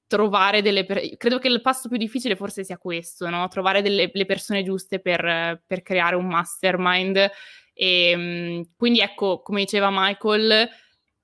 trovare 0.07 0.63
delle 0.63 0.85
per- 0.85 1.17
credo 1.17 1.37
che 1.37 1.49
il 1.49 1.61
passo 1.61 1.87
più 1.87 1.97
difficile 1.97 2.35
forse 2.35 2.63
sia 2.63 2.79
questo, 2.79 3.29
no? 3.29 3.47
trovare 3.47 3.83
delle 3.83 4.25
persone 4.25 4.63
giuste 4.63 4.99
per, 4.99 5.61
per, 5.67 5.83
creare 5.83 6.15
un 6.15 6.25
mastermind 6.25 7.29
e 7.81 8.09
ehm, 8.09 8.63
quindi 8.75 8.99
ecco, 8.99 9.41
come 9.41 9.61
diceva 9.61 9.87
Michael, 9.89 10.67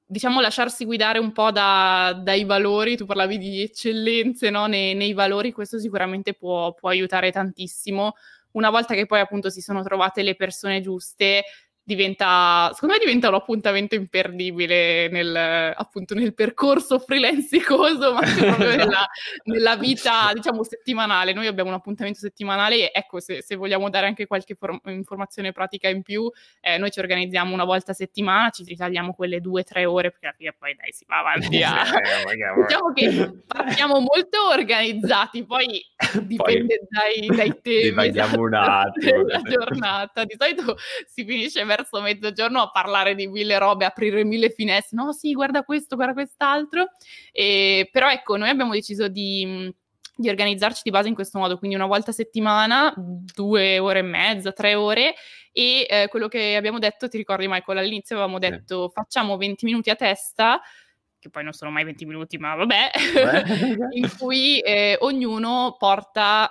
diciamo 0.06 0.40
lasciarsi 0.40 0.86
guidare 0.86 1.20
un 1.20 1.34
po' 1.34 1.52
da, 1.52 2.18
dai 2.24 2.46
valori, 2.46 2.96
tu 2.96 3.06
parlavi 3.06 3.38
di 3.38 3.62
eccellenze 3.62 4.50
no? 4.50 4.66
nei, 4.66 4.96
nei, 4.96 5.12
valori, 5.12 5.52
questo 5.52 5.80
sicuramente 5.80 6.34
può, 6.34 6.74
può 6.74 6.88
aiutare 6.88 7.30
tantissimo. 7.30 8.14
Una 8.52 8.70
volta 8.70 8.94
che 8.94 9.06
poi 9.06 9.20
appunto 9.20 9.50
si 9.50 9.60
sono 9.60 9.84
trovate 9.84 10.24
le 10.24 10.36
persone 10.36 10.80
giuste, 10.80 11.44
diventa, 11.86 12.72
secondo 12.74 12.96
me 12.96 13.00
diventa 13.00 13.30
un 13.30 13.36
appuntamento 13.36 13.94
imperdibile 13.94 15.08
nel, 15.10 15.36
appunto, 15.36 16.16
nel 16.16 16.34
percorso 16.34 16.98
freelanzicoso, 16.98 18.14
ma 18.14 18.20
anche 18.22 18.44
proprio 18.44 18.70
nella, 18.76 19.08
nella, 19.44 19.76
vita, 19.76 20.32
diciamo, 20.34 20.64
settimanale. 20.64 21.32
Noi 21.34 21.46
abbiamo 21.46 21.70
un 21.70 21.76
appuntamento 21.76 22.20
settimanale 22.20 22.92
e 22.92 22.92
ecco, 22.92 23.20
se, 23.20 23.44
se 23.44 23.56
vogliamo 23.56 23.90
dare 23.90 24.08
anche 24.08 24.26
qualche 24.26 24.56
form- 24.56 24.82
informazione 24.86 25.52
pratica 25.52 25.88
in 25.88 26.02
più, 26.02 26.30
eh, 26.60 26.80
noi 26.80 26.90
ci 26.90 27.00
organizziamo 27.00 27.54
una 27.54 27.66
volta 27.66 27.92
a 27.92 27.96
settimana, 27.96 28.50
ci 28.50 28.64
ritagliamo 28.64 29.14
quelle 29.14 29.40
due 29.40 29.62
o 29.62 29.64
tre 29.64 29.86
ore, 29.86 30.10
perché 30.10 30.26
alla 30.26 30.36
fine 30.36 30.56
poi 30.58 30.76
dai, 30.76 30.92
si 30.92 31.06
va 31.08 31.20
avanti 31.20 31.62
a... 31.62 31.84
diciamo 32.68 32.94
che 32.94 33.44
partiamo 33.46 34.00
molto 34.00 34.48
organizzati, 34.50 35.46
poi 35.46 35.86
dipende 36.24 36.80
poi 36.80 37.28
dai, 37.28 37.36
dai 37.36 37.62
temi. 37.62 38.08
Esatto, 38.08 38.42
della 39.00 39.42
giornata. 39.44 40.24
Di 40.24 40.36
solito 40.36 40.78
si 41.06 41.24
finisce 41.26 41.64
verso 41.76 42.02
mezzogiorno 42.02 42.62
a 42.62 42.72
parlare 42.72 43.16
di 43.16 43.28
mille 43.28 43.58
robe, 43.58 43.86
aprire 43.86 44.24
mille 44.24 44.50
finestre, 44.50 44.98
no 45.02 45.12
sì, 45.12 45.34
guarda 45.34 45.64
questo, 45.64 45.96
guarda 45.96 46.14
quest'altro, 46.14 46.88
e, 47.32 47.90
però 47.92 48.10
ecco, 48.10 48.38
noi 48.38 48.50
abbiamo 48.50 48.74
deciso 48.74 49.08
di 49.08 49.74
di 50.18 50.30
organizzarci 50.30 50.82
di 50.84 50.92
base 50.92 51.10
in 51.10 51.14
questo 51.14 51.38
modo, 51.38 51.58
quindi 51.58 51.76
una 51.76 51.88
volta 51.88 52.12
a 52.12 52.14
settimana, 52.14 52.94
due 52.96 53.80
ore 53.80 54.00
e 54.00 54.04
mezza, 54.04 54.54
tre 54.54 54.74
ore, 54.74 55.16
e 55.52 55.86
eh, 55.90 56.08
quello 56.10 56.28
che 56.28 56.56
abbiamo 56.56 56.80
detto, 56.80 57.10
ti 57.10 57.18
ricordi 57.18 57.48
Michael, 57.48 57.80
all'inizio 57.80 58.16
avevamo 58.16 58.40
detto 58.40 58.90
facciamo 58.90 59.36
20 59.36 59.66
minuti 59.66 59.90
a 59.90 59.96
testa, 59.96 60.62
che 61.20 61.30
poi 61.30 61.44
non 61.44 61.54
sono 61.54 61.72
mai 61.72 61.84
20 61.84 62.06
minuti, 62.06 62.38
ma 62.38 62.56
vabbè, 62.56 62.92
in 63.92 64.10
cui 64.18 64.60
eh, 64.60 64.96
ognuno 65.02 65.76
porta 65.78 66.50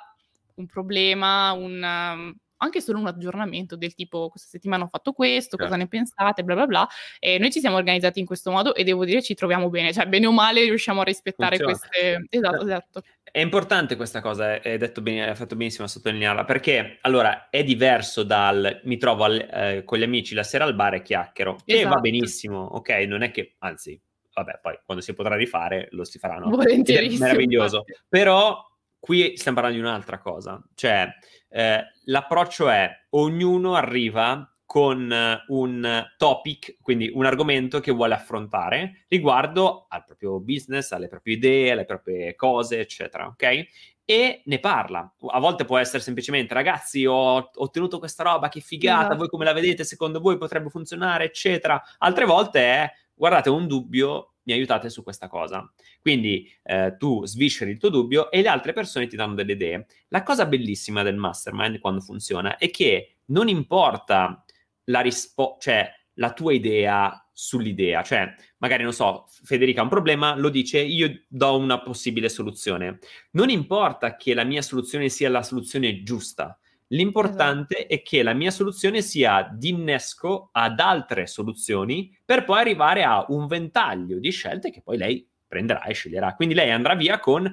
un 0.57 0.66
problema, 0.66 1.53
un, 1.53 2.35
anche 2.59 2.81
solo 2.81 2.99
un 2.99 3.07
aggiornamento 3.07 3.77
del 3.77 3.95
tipo 3.95 4.29
questa 4.29 4.49
settimana 4.49 4.85
ho 4.85 4.89
fatto 4.89 5.13
questo, 5.13 5.57
cosa 5.57 5.77
ne 5.77 5.89
pensate, 5.89 6.45
bla 6.45 6.55
bla 6.55 6.67
bla. 6.67 6.89
E 7.19 7.39
noi 7.39 7.51
ci 7.51 7.61
siamo 7.61 7.77
organizzati 7.77 8.21
in 8.21 8.27
questo 8.27 8.51
modo 8.51 8.75
e 8.75 8.85
devo 8.85 9.05
dire 9.05 9.23
ci 9.23 9.35
troviamo 9.35 9.69
bene, 9.69 9.93
cioè 9.93 10.07
bene 10.07 10.27
o 10.27 10.33
male 10.33 10.63
riusciamo 10.63 11.01
a 11.01 11.05
rispettare 11.05 11.57
Funziona. 11.57 11.79
queste... 11.79 12.27
Esatto, 12.31 12.63
esatto. 12.63 13.03
È 13.35 13.41
importante 13.41 13.97
questa 13.97 14.21
cosa, 14.21 14.61
hai 14.63 14.79
detto 14.79 15.01
bene, 15.01 15.29
hai 15.29 15.35
fatto 15.35 15.57
benissimo 15.57 15.87
a 15.87 15.89
sottolinearla, 15.89 16.45
perché 16.45 16.99
allora 17.01 17.49
è 17.51 17.65
diverso 17.65 18.23
dal 18.23 18.81
mi 18.85 18.97
trovo 18.97 19.25
al, 19.25 19.49
eh, 19.53 19.83
con 19.85 19.99
gli 19.99 20.05
amici 20.05 20.35
la 20.35 20.45
sera 20.45 20.65
al 20.65 20.77
bar 20.77 20.95
e 20.95 21.03
chiacchiero, 21.03 21.57
esatto. 21.65 21.87
e 21.87 21.89
va 21.89 21.99
benissimo, 21.99 22.61
ok? 22.61 22.91
Non 23.09 23.23
è 23.23 23.33
che, 23.33 23.57
anzi, 23.59 24.01
vabbè, 24.33 24.61
poi 24.63 24.79
quando 24.85 25.03
si 25.03 25.15
potrà 25.15 25.35
rifare 25.35 25.89
lo 25.91 26.05
si 26.05 26.19
faranno. 26.19 26.49
Volentieri. 26.49 27.17
Meraviglioso. 27.19 27.85
Però 28.09 28.65
qui 29.01 29.37
stiamo 29.37 29.61
parlando 29.61 29.83
di 29.83 29.89
un'altra 29.89 30.19
cosa, 30.19 30.63
cioè 30.75 31.09
eh, 31.57 31.85
l'approccio 32.07 32.69
è 32.69 32.91
ognuno 33.11 33.77
arriva 33.77 34.53
con 34.67 35.13
eh, 35.13 35.45
un 35.49 36.05
topic, 36.17 36.79
quindi 36.83 37.13
un 37.15 37.25
argomento 37.25 37.79
che 37.79 37.93
vuole 37.93 38.15
affrontare 38.15 39.05
riguardo 39.07 39.87
al 39.89 40.03
proprio 40.05 40.41
business, 40.41 40.91
alle 40.91 41.07
proprie 41.07 41.35
idee, 41.35 41.71
alle 41.71 41.85
proprie 41.85 42.35
cose, 42.35 42.81
eccetera, 42.81 43.27
ok? 43.27 43.67
E 44.05 44.43
ne 44.45 44.59
parla. 44.59 45.15
A 45.29 45.39
volte 45.39 45.65
può 45.65 45.79
essere 45.79 46.03
semplicemente, 46.03 46.55
ragazzi, 46.55 47.07
ho 47.07 47.51
ottenuto 47.55 48.01
questa 48.01 48.25
roba, 48.25 48.49
che 48.49 48.59
figata, 48.59 49.01
esatto. 49.03 49.17
voi 49.17 49.29
come 49.29 49.45
la 49.45 49.53
vedete, 49.53 49.85
secondo 49.85 50.19
voi 50.19 50.37
potrebbe 50.37 50.71
funzionare, 50.71 51.27
eccetera. 51.27 51.81
Altre 51.99 52.25
volte 52.25 52.61
è, 52.61 52.93
guardate, 53.15 53.49
ho 53.49 53.55
un 53.55 53.69
dubbio, 53.69 54.34
mi 54.45 54.53
aiutate 54.53 54.88
su 54.88 55.03
questa 55.03 55.28
cosa. 55.28 55.70
Quindi 56.01 56.51
eh, 56.62 56.97
tu 56.99 57.24
svisceri 57.26 57.72
il 57.72 57.78
tuo 57.78 57.88
dubbio 57.88 58.30
e 58.30 58.42
le 58.42 58.49
altre 58.49 58.72
persone 58.72 59.07
ti 59.07 59.16
danno 59.16 59.34
delle 59.34 59.53
idee. 59.53 59.86
La 60.09 60.22
cosa 60.22 60.47
bellissima 60.47 61.03
del 61.03 61.16
mastermind 61.16 61.78
quando 61.78 62.01
funziona 62.01 62.57
è 62.57 62.70
che 62.70 63.16
non 63.26 63.49
importa 63.49 64.45
la 64.84 65.01
risposta, 65.01 65.59
cioè 65.61 65.90
la 66.14 66.32
tua 66.32 66.53
idea 66.53 67.18
sull'idea, 67.32 68.03
cioè 68.03 68.32
magari 68.59 68.84
non 68.84 68.92
so, 68.92 69.26
Federica 69.42 69.80
ha 69.80 69.82
un 69.84 69.88
problema, 69.88 70.36
lo 70.36 70.49
dice, 70.49 70.78
io 70.78 71.24
do 71.26 71.59
una 71.59 71.80
possibile 71.82 72.28
soluzione. 72.28 72.99
Non 73.32 73.51
importa 73.51 74.16
che 74.16 74.34
la 74.34 74.45
mia 74.45 74.62
soluzione 74.62 75.09
sia 75.09 75.28
la 75.28 75.42
soluzione 75.42 76.03
giusta, 76.03 76.59
L'importante 76.95 77.78
esatto. 77.78 77.95
è 77.95 78.03
che 78.03 78.22
la 78.22 78.32
mia 78.32 78.51
soluzione 78.51 79.03
sia 79.03 79.49
di 79.53 79.70
innesco 79.70 80.51
ad 80.53 80.78
altre 80.78 81.26
soluzioni 81.26 82.16
per 82.24 82.45
poi 82.45 82.61
arrivare 82.61 83.03
a 83.03 83.24
un 83.28 83.47
ventaglio 83.47 84.18
di 84.18 84.30
scelte 84.30 84.70
che 84.70 84.80
poi 84.80 84.97
lei 84.97 85.28
prenderà 85.47 85.82
e 85.82 85.92
sceglierà. 85.92 86.34
Quindi 86.34 86.55
lei 86.55 86.70
andrà 86.70 86.95
via 86.95 87.18
con 87.18 87.53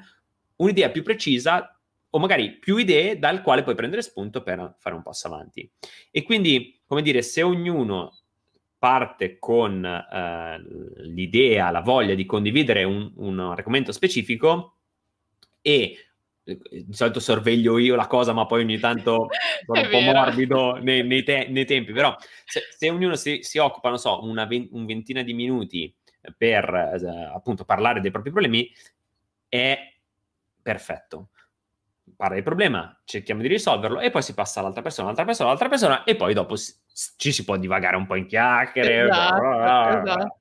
un'idea 0.58 0.92
più 0.92 1.02
precisa 1.02 1.76
o 2.14 2.20
magari 2.20 2.58
più 2.58 2.78
idee 2.78 3.18
dal 3.18 3.42
quale 3.42 3.64
puoi 3.64 3.76
prendere 3.76 4.04
spunto 4.04 4.44
per 4.44 4.76
fare 4.78 4.96
un 4.96 5.02
passo 5.02 5.28
avanti. 5.28 5.70
E 6.12 6.24
quindi, 6.24 6.80
come 6.86 7.02
dire, 7.02 7.24
se 7.24 7.42
ognuno 7.42 8.20
parte 8.78 9.40
con 9.40 9.84
eh, 9.84 10.62
l'idea, 11.04 11.72
la 11.72 11.82
voglia 11.82 12.14
di 12.14 12.26
condividere 12.26 12.84
un, 12.84 13.12
un 13.16 13.40
argomento 13.40 13.92
specifico 13.92 14.78
e 15.62 15.96
di 16.58 16.94
solito 16.94 17.20
sorveglio 17.20 17.78
io 17.78 17.96
la 17.96 18.08
cosa, 18.08 18.34
ma 18.34 18.46
poi 18.46 18.62
ogni 18.62 18.80
tanto 18.80 19.30
sono 19.66 19.82
un 19.82 19.90
po' 19.90 20.00
morbido 20.00 20.78
nei, 20.82 21.04
nei, 21.04 21.24
te- 21.24 21.48
nei, 21.50 21.66
tempi. 21.66 21.92
Però 21.94 22.16
se, 22.46 22.62
se 22.76 22.90
ognuno 22.90 23.16
si, 23.16 23.40
si, 23.44 23.58
occupa, 23.58 23.90
non 23.90 23.98
so, 23.98 24.24
una 24.24 24.46
ven- 24.46 24.70
un 24.72 24.86
ventina 24.86 25.22
di 25.22 25.34
minuti 25.34 25.94
per 26.38 27.00
eh, 27.02 27.32
appunto 27.34 27.66
parlare 27.66 28.02
dei 28.02 28.12
propri 28.12 28.32
problemi, 28.32 28.72
è 29.48 29.78
perfetto. 30.62 31.30
Parla 32.22 32.36
del 32.36 32.44
problema, 32.44 33.02
cerchiamo 33.04 33.42
di 33.42 33.48
risolverlo 33.48 34.00
e 34.00 34.12
poi 34.12 34.22
si 34.22 34.36
passa 34.36 34.60
all'altra 34.60 34.84
persona, 34.84 35.06
all'altra 35.08 35.26
persona, 35.26 35.48
all'altra 35.48 35.70
persona 35.70 36.04
e 36.04 36.16
poi 36.16 36.36
dopo 36.36 36.56
si, 36.56 36.72
ci 37.18 37.32
si 37.32 37.44
può 37.44 37.58
divagare 37.58 37.96
un 37.96 38.06
po' 38.06 38.14
in 38.14 38.28
chiacchiere. 38.28 39.06
Esatto, 39.06 40.04
esatto. 40.04 40.38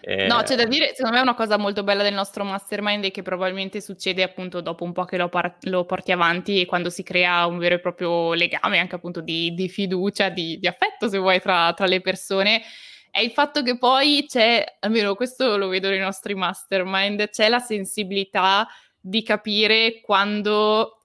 Eh... 0.00 0.26
No, 0.26 0.42
c'è 0.42 0.56
da 0.56 0.64
dire, 0.64 0.92
secondo 0.92 1.18
me 1.18 1.22
una 1.22 1.36
cosa 1.36 1.56
molto 1.56 1.84
bella 1.84 2.02
del 2.02 2.14
nostro 2.14 2.42
mastermind 2.42 3.04
è 3.04 3.10
che 3.12 3.22
probabilmente 3.22 3.80
succede 3.80 4.24
appunto 4.24 4.60
dopo 4.60 4.82
un 4.82 4.90
po' 4.90 5.04
che 5.04 5.18
lo, 5.18 5.28
par- 5.28 5.58
lo 5.60 5.84
porti 5.84 6.10
avanti 6.10 6.60
e 6.60 6.66
quando 6.66 6.90
si 6.90 7.04
crea 7.04 7.46
un 7.46 7.58
vero 7.58 7.76
e 7.76 7.78
proprio 7.78 8.34
legame 8.34 8.80
anche 8.80 8.96
appunto 8.96 9.20
di, 9.20 9.54
di 9.54 9.68
fiducia, 9.68 10.30
di, 10.30 10.58
di, 10.58 10.66
affetto 10.66 11.08
se 11.08 11.18
vuoi 11.18 11.40
tra, 11.40 11.72
tra 11.74 11.86
le 11.86 12.00
persone 12.00 12.60
è 13.08 13.20
il 13.20 13.30
fatto 13.30 13.62
che 13.62 13.78
poi 13.78 14.24
c'è, 14.26 14.64
almeno 14.80 15.14
questo 15.14 15.56
lo 15.56 15.68
vedo 15.68 15.90
nei 15.90 16.00
nostri 16.00 16.34
mastermind, 16.34 17.30
c'è 17.30 17.48
la 17.48 17.60
sensibilità 17.60 18.66
di 18.98 19.22
capire 19.22 20.00
quando 20.00 20.99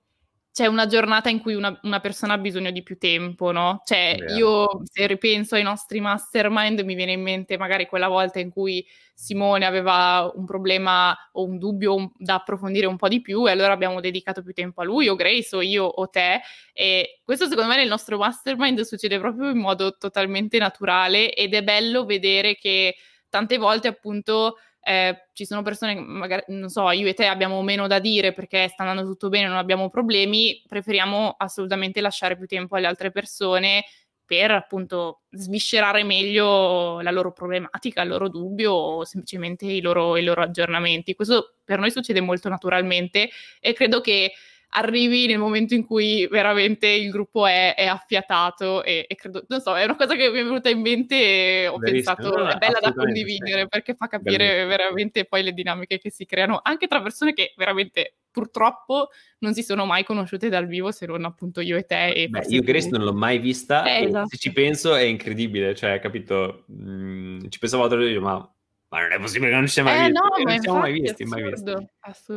c'è 0.55 0.67
una 0.67 0.87
giornata 0.87 1.27
in 1.27 1.41
cui 1.41 1.53
una, 1.53 1.77
una, 1.83 1.99
persona 1.99 2.35
ha 2.35 2.37
bisogno 2.37 2.71
di 2.71 2.81
più 2.81 2.97
tempo, 2.97 3.51
no? 3.51 3.81
Cioè, 3.83 4.15
yeah. 4.17 4.37
io 4.37 4.67
se 4.83 5.05
ripenso 5.05 5.55
ai 5.55 5.63
nostri 5.63 5.99
mastermind, 5.99 6.79
mi 6.79 6.95
viene 6.95 7.11
in 7.11 7.21
mente 7.21 7.57
magari 7.57 7.87
quella 7.87 8.07
volta 8.07 8.39
in 8.39 8.51
cui 8.51 8.87
Simone 9.13 9.65
aveva 9.65 10.31
un 10.33 10.45
problema 10.45 11.13
o 11.33 11.43
un 11.43 11.57
dubbio 11.57 11.95
un, 11.95 12.09
da 12.15 12.35
approfondire 12.35 12.85
un 12.85 12.95
po' 12.95 13.09
di 13.09 13.19
più 13.19 13.45
e 13.45 13.51
allora 13.51 13.73
abbiamo 13.73 13.99
dedicato 13.99 14.41
più 14.43 14.53
tempo 14.53 14.79
a 14.79 14.85
lui, 14.85 15.09
o 15.09 15.15
Grace, 15.15 15.57
o 15.57 15.61
io, 15.61 15.83
o 15.83 16.07
te. 16.07 16.39
E 16.71 17.19
questo 17.25 17.49
secondo 17.49 17.69
me 17.69 17.75
nel 17.75 17.89
nostro 17.89 18.17
mastermind 18.17 18.79
succede 18.79 19.19
proprio 19.19 19.49
in 19.49 19.57
modo 19.57 19.97
totalmente 19.97 20.57
naturale 20.57 21.33
ed 21.33 21.53
è 21.53 21.63
bello 21.63 22.05
vedere 22.05 22.55
che 22.55 22.95
tante 23.27 23.57
volte 23.57 23.89
appunto 23.89 24.55
eh, 24.87 25.29
ci 25.33 25.45
sono 25.45 25.63
persone 25.63 25.95
che 25.95 25.99
magari, 25.99 26.43
non 26.49 26.69
so, 26.69 26.91
io 26.91 27.07
e 27.07 27.15
te 27.15 27.25
abbiamo 27.25 27.59
meno 27.63 27.87
da 27.87 27.97
dire 27.97 28.33
perché 28.33 28.67
sta 28.67 28.83
andando 28.83 29.09
tutto 29.09 29.29
bene, 29.29 29.47
non 29.47 29.57
abbiamo 29.57 29.89
problemi, 29.89 30.61
preferiamo 30.67 31.33
assolutamente 31.39 32.01
lasciare 32.01 32.37
più 32.37 32.45
tempo 32.45 32.75
alle 32.75 32.85
altre 32.85 33.09
persone 33.09 33.83
per 34.23 34.51
appunto 34.51 35.21
sviscerare 35.31 36.03
meglio 36.03 37.01
la 37.01 37.09
loro 37.09 37.31
problematica, 37.31 38.03
il 38.03 38.09
loro 38.09 38.29
dubbio 38.29 38.73
o 38.73 39.05
semplicemente 39.05 39.65
i 39.65 39.81
loro, 39.81 40.17
i 40.17 40.23
loro 40.23 40.43
aggiornamenti. 40.43 41.15
Questo 41.15 41.55
per 41.63 41.79
noi 41.79 41.89
succede 41.89 42.21
molto 42.21 42.47
naturalmente 42.47 43.29
e 43.59 43.73
credo 43.73 44.01
che 44.01 44.33
arrivi 44.75 45.25
nel 45.27 45.37
momento 45.37 45.73
in 45.73 45.85
cui 45.85 46.27
veramente 46.27 46.87
il 46.87 47.09
gruppo 47.09 47.45
è, 47.45 47.75
è 47.75 47.85
affiatato 47.85 48.83
e, 48.83 49.05
e, 49.07 49.15
credo, 49.15 49.45
non 49.47 49.61
so, 49.61 49.75
è 49.75 49.83
una 49.83 49.95
cosa 49.95 50.15
che 50.15 50.29
mi 50.29 50.39
è 50.39 50.43
venuta 50.43 50.69
in 50.69 50.81
mente 50.81 51.15
e 51.15 51.67
ho 51.67 51.77
Verissimo. 51.77 52.15
pensato 52.15 52.37
no, 52.37 52.49
è 52.49 52.57
bella 52.57 52.79
da 52.81 52.93
condividere 52.93 53.61
sì. 53.61 53.67
perché 53.67 53.95
fa 53.95 54.07
capire 54.07 54.45
Bellissimo. 54.45 54.67
veramente 54.67 55.25
poi 55.25 55.43
le 55.43 55.53
dinamiche 55.53 55.97
che 55.97 56.11
si 56.11 56.25
creano 56.25 56.59
anche 56.61 56.87
tra 56.87 57.01
persone 57.01 57.33
che 57.33 57.53
veramente 57.55 58.15
purtroppo 58.31 59.09
non 59.39 59.53
si 59.53 59.63
sono 59.63 59.85
mai 59.85 60.03
conosciute 60.03 60.49
dal 60.49 60.67
vivo 60.67 60.91
se 60.91 61.05
non 61.05 61.23
appunto 61.23 61.61
io 61.61 61.77
e 61.77 61.85
te. 61.85 62.09
E 62.09 62.27
Beh, 62.27 62.43
io 62.49 62.61
Grace 62.61 62.89
non 62.89 63.03
l'ho 63.03 63.13
mai 63.13 63.39
vista 63.39 63.85
eh, 63.85 64.05
esatto. 64.05 64.27
se 64.27 64.37
ci 64.37 64.51
penso 64.51 64.93
è 64.93 65.03
incredibile, 65.03 65.73
cioè 65.73 65.99
capito, 65.99 66.65
mm, 66.69 67.45
ci 67.47 67.59
pensavo 67.59 67.83
l'altro 67.83 68.01
giorno, 68.01 68.19
ma 68.19 68.54
ma 68.95 69.01
non 69.01 69.11
è 69.11 69.19
possibile 69.19 69.49
che 69.49 69.55
non 69.55 69.65
ci 69.67 69.73
siamo 69.73 69.89
mai 69.89 69.99
eh, 69.99 70.09
visti. 70.09 70.21
No, 70.21 70.29
non 70.37 70.53
ci 70.53 70.61
siamo 70.61 70.79
mai 70.79 70.93
visti, 70.93 71.25
mai 71.25 71.43
visti. 71.43 71.71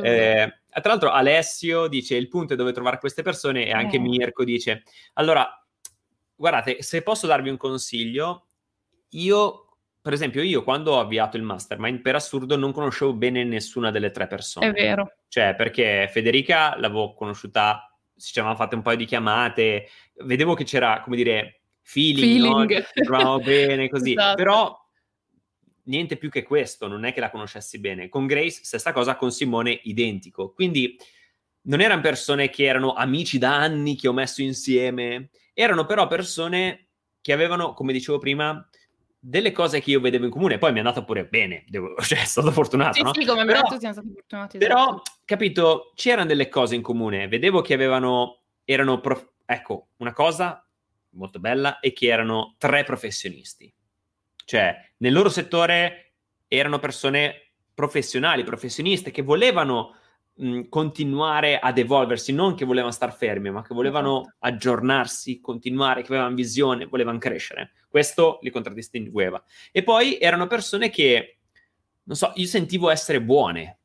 Eh, 0.03 0.53
tra 0.81 0.89
l'altro 0.91 1.09
Alessio 1.11 1.87
dice 1.87 2.15
il 2.15 2.27
punto 2.27 2.53
è 2.53 2.55
dove 2.57 2.73
trovare 2.73 2.99
queste 2.99 3.21
persone 3.21 3.65
e 3.65 3.71
anche 3.71 3.95
eh. 3.95 3.99
Mirko 3.99 4.43
dice 4.43 4.83
allora 5.13 5.47
guardate 6.35 6.81
se 6.81 7.01
posso 7.01 7.27
darvi 7.27 7.49
un 7.49 7.57
consiglio 7.57 8.47
io 9.09 9.77
per 10.01 10.13
esempio 10.13 10.41
io 10.41 10.63
quando 10.63 10.93
ho 10.93 10.99
avviato 10.99 11.37
il 11.37 11.43
mastermind 11.43 12.01
per 12.01 12.15
assurdo 12.15 12.55
non 12.55 12.71
conoscevo 12.71 13.13
bene 13.13 13.43
nessuna 13.43 13.89
delle 13.89 14.11
tre 14.11 14.27
persone 14.27 14.67
è 14.67 14.71
vero 14.71 15.15
cioè 15.27 15.55
perché 15.55 16.09
Federica 16.11 16.77
l'avevo 16.77 17.13
conosciuta 17.13 17.93
ci 18.15 18.37
avevamo 18.39 18.59
fatte 18.59 18.75
un 18.75 18.81
paio 18.81 18.97
di 18.97 19.05
chiamate 19.05 19.87
vedevo 20.23 20.53
che 20.53 20.65
c'era 20.65 21.01
come 21.01 21.15
dire 21.15 21.59
feeling, 21.81 22.19
feeling. 22.19 22.71
No? 22.71 22.85
ci 22.93 23.01
trovavamo 23.01 23.39
bene, 23.39 23.89
così. 23.89 24.11
Esatto. 24.19 24.35
Però 24.35 24.78
niente 25.89 26.15
più 26.15 26.29
che 26.29 26.43
questo, 26.43 26.87
non 26.87 27.03
è 27.03 27.11
che 27.11 27.19
la 27.19 27.29
conoscessi 27.29 27.79
bene. 27.79 28.07
Con 28.07 28.25
Grace, 28.25 28.61
stessa 28.63 28.93
cosa, 28.93 29.15
con 29.15 29.31
Simone, 29.31 29.79
identico. 29.83 30.53
Quindi 30.53 30.97
non 31.63 31.81
erano 31.81 32.01
persone 32.01 32.49
che 32.49 32.63
erano 32.63 32.93
amici 32.93 33.37
da 33.37 33.57
anni 33.57 33.95
che 33.95 34.07
ho 34.07 34.13
messo 34.13 34.41
insieme, 34.41 35.29
erano 35.53 35.85
però 35.85 36.07
persone 36.07 36.87
che 37.21 37.33
avevano, 37.33 37.73
come 37.73 37.91
dicevo 37.91 38.17
prima, 38.17 38.65
delle 39.21 39.51
cose 39.51 39.81
che 39.81 39.91
io 39.91 39.99
vedevo 39.99 40.25
in 40.25 40.31
comune. 40.31 40.57
Poi 40.57 40.71
mi 40.71 40.77
è 40.77 40.79
andata 40.79 41.03
pure 41.03 41.25
bene, 41.25 41.65
devo, 41.67 41.95
cioè, 42.01 42.21
è 42.21 42.25
stato 42.25 42.51
fortunato. 42.51 42.93
Sì, 42.93 43.01
no? 43.01 43.13
sì, 43.13 43.25
come 43.25 43.43
però, 43.45 43.61
tutti 43.61 43.79
siamo 43.79 43.93
stati 43.93 44.11
fortunati. 44.13 44.57
Però, 44.57 44.83
esatto. 44.83 45.01
capito, 45.25 45.91
c'erano 45.95 46.27
delle 46.27 46.47
cose 46.47 46.75
in 46.75 46.81
comune. 46.81 47.27
Vedevo 47.27 47.61
che 47.61 47.73
avevano, 47.73 48.43
erano, 48.63 49.01
prof- 49.01 49.31
ecco, 49.45 49.89
una 49.97 50.13
cosa 50.13 50.63
molto 51.11 51.39
bella 51.39 51.79
è 51.79 51.91
che 51.91 52.07
erano 52.07 52.55
tre 52.57 52.83
professionisti. 52.83 53.73
Cioè, 54.49 54.75
nel 54.97 55.13
loro 55.13 55.29
settore 55.29 56.13
erano 56.47 56.79
persone 56.79 57.51
professionali, 57.71 58.43
professioniste, 58.43 59.11
che 59.11 59.21
volevano 59.21 59.95
mh, 60.33 60.69
continuare 60.69 61.59
ad 61.59 61.77
evolversi, 61.77 62.33
non 62.33 62.55
che 62.55 62.65
volevano 62.65 62.91
star 62.91 63.15
fermi, 63.15 63.51
ma 63.51 63.61
che 63.61 63.75
volevano 63.75 64.21
esatto. 64.21 64.35
aggiornarsi, 64.39 65.39
continuare, 65.39 66.01
che 66.01 66.07
avevano 66.07 66.33
visione, 66.33 66.87
volevano 66.87 67.19
crescere. 67.19 67.73
Questo 67.87 68.39
li 68.41 68.49
contraddistingueva. 68.49 69.39
E 69.71 69.83
poi 69.83 70.17
erano 70.17 70.47
persone 70.47 70.89
che, 70.89 71.37
non 72.05 72.15
so, 72.17 72.31
io 72.33 72.47
sentivo 72.47 72.89
essere 72.89 73.21
buone. 73.21 73.77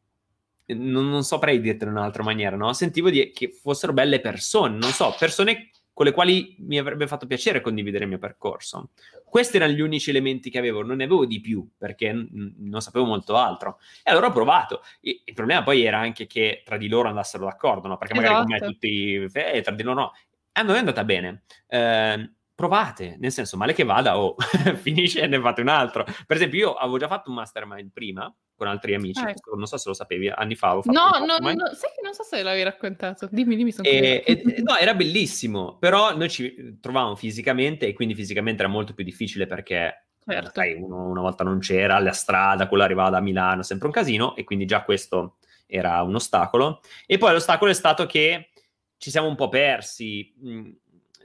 Non, 0.68 1.10
non 1.10 1.24
saprei 1.24 1.60
dirtelo 1.60 1.90
in 1.90 1.98
un'altra 1.98 2.22
maniera, 2.22 2.56
no? 2.56 2.72
Sentivo 2.72 3.10
di, 3.10 3.32
che 3.32 3.50
fossero 3.50 3.92
belle 3.92 4.18
persone, 4.18 4.78
non 4.78 4.92
so, 4.92 5.14
persone 5.18 5.68
con 5.94 6.04
le 6.04 6.12
quali 6.12 6.56
mi 6.58 6.76
avrebbe 6.76 7.06
fatto 7.06 7.26
piacere 7.26 7.60
condividere 7.60 8.02
il 8.02 8.10
mio 8.10 8.18
percorso. 8.18 8.90
Questi 9.24 9.56
erano 9.56 9.72
gli 9.72 9.80
unici 9.80 10.10
elementi 10.10 10.50
che 10.50 10.58
avevo, 10.58 10.82
non 10.82 10.96
ne 10.96 11.04
avevo 11.04 11.24
di 11.24 11.40
più 11.40 11.66
perché 11.78 12.12
n- 12.12 12.54
non 12.58 12.82
sapevo 12.82 13.04
molto 13.04 13.36
altro. 13.36 13.78
E 14.02 14.10
allora 14.10 14.26
ho 14.26 14.32
provato. 14.32 14.82
E- 15.00 15.22
il 15.24 15.34
problema 15.34 15.62
poi 15.62 15.84
era 15.84 15.98
anche 15.98 16.26
che 16.26 16.62
tra 16.64 16.76
di 16.76 16.88
loro 16.88 17.08
andassero 17.08 17.44
d'accordo, 17.44 17.86
no? 17.86 17.96
perché 17.96 18.14
magari 18.14 18.34
esatto. 18.34 18.48
con 18.48 18.58
me 18.58 18.72
tutti, 18.72 19.28
eh, 19.32 19.60
tra 19.62 19.72
di 19.72 19.82
loro 19.84 20.00
no. 20.00 20.12
A 20.56 20.62
noi 20.62 20.74
è 20.76 20.78
andata 20.78 21.04
bene. 21.04 21.44
Eh, 21.68 22.30
provate, 22.54 23.16
nel 23.18 23.32
senso, 23.32 23.56
male 23.56 23.72
che 23.72 23.84
vada, 23.84 24.18
o 24.18 24.34
oh, 24.34 24.36
finisce 24.76 25.22
e 25.22 25.26
ne 25.28 25.40
fate 25.40 25.60
un 25.60 25.68
altro. 25.68 26.04
Per 26.04 26.36
esempio, 26.36 26.58
io 26.58 26.74
avevo 26.74 26.98
già 26.98 27.06
fatto 27.06 27.30
un 27.30 27.36
mastermind 27.36 27.92
prima 27.92 28.32
con 28.56 28.68
altri 28.68 28.94
amici, 28.94 29.20
ah, 29.20 29.30
ecco. 29.30 29.56
non 29.56 29.66
so 29.66 29.76
se 29.76 29.88
lo 29.88 29.94
sapevi, 29.94 30.28
anni 30.28 30.54
fa. 30.54 30.80
no, 30.84 31.10
no, 31.18 31.36
no, 31.38 31.50
sai 31.74 31.90
che 31.94 32.02
non 32.02 32.14
so 32.14 32.22
se 32.22 32.42
l'avevi 32.42 32.62
raccontato, 32.62 33.28
dimmi, 33.30 33.56
dimmi. 33.56 33.72
Sono 33.72 33.88
e, 33.88 34.22
e, 34.24 34.62
no, 34.62 34.76
era 34.76 34.94
bellissimo, 34.94 35.76
però 35.78 36.16
noi 36.16 36.30
ci 36.30 36.78
trovavamo 36.80 37.16
fisicamente 37.16 37.86
e 37.86 37.92
quindi 37.92 38.14
fisicamente 38.14 38.62
era 38.62 38.70
molto 38.70 38.94
più 38.94 39.04
difficile 39.04 39.46
perché 39.46 40.06
certo. 40.24 40.50
sai, 40.54 40.74
uno, 40.74 41.08
una 41.08 41.20
volta 41.20 41.44
non 41.44 41.58
c'era, 41.58 41.98
la 41.98 42.12
strada, 42.12 42.68
quello 42.68 42.84
arrivava 42.84 43.10
da 43.10 43.20
Milano, 43.20 43.62
sempre 43.62 43.86
un 43.86 43.92
casino 43.92 44.36
e 44.36 44.44
quindi 44.44 44.64
già 44.66 44.82
questo 44.84 45.36
era 45.66 46.02
un 46.02 46.14
ostacolo. 46.14 46.80
E 47.06 47.18
poi 47.18 47.32
l'ostacolo 47.32 47.70
è 47.70 47.74
stato 47.74 48.06
che 48.06 48.50
ci 48.96 49.10
siamo 49.10 49.28
un 49.28 49.34
po' 49.34 49.48
persi, 49.48 50.32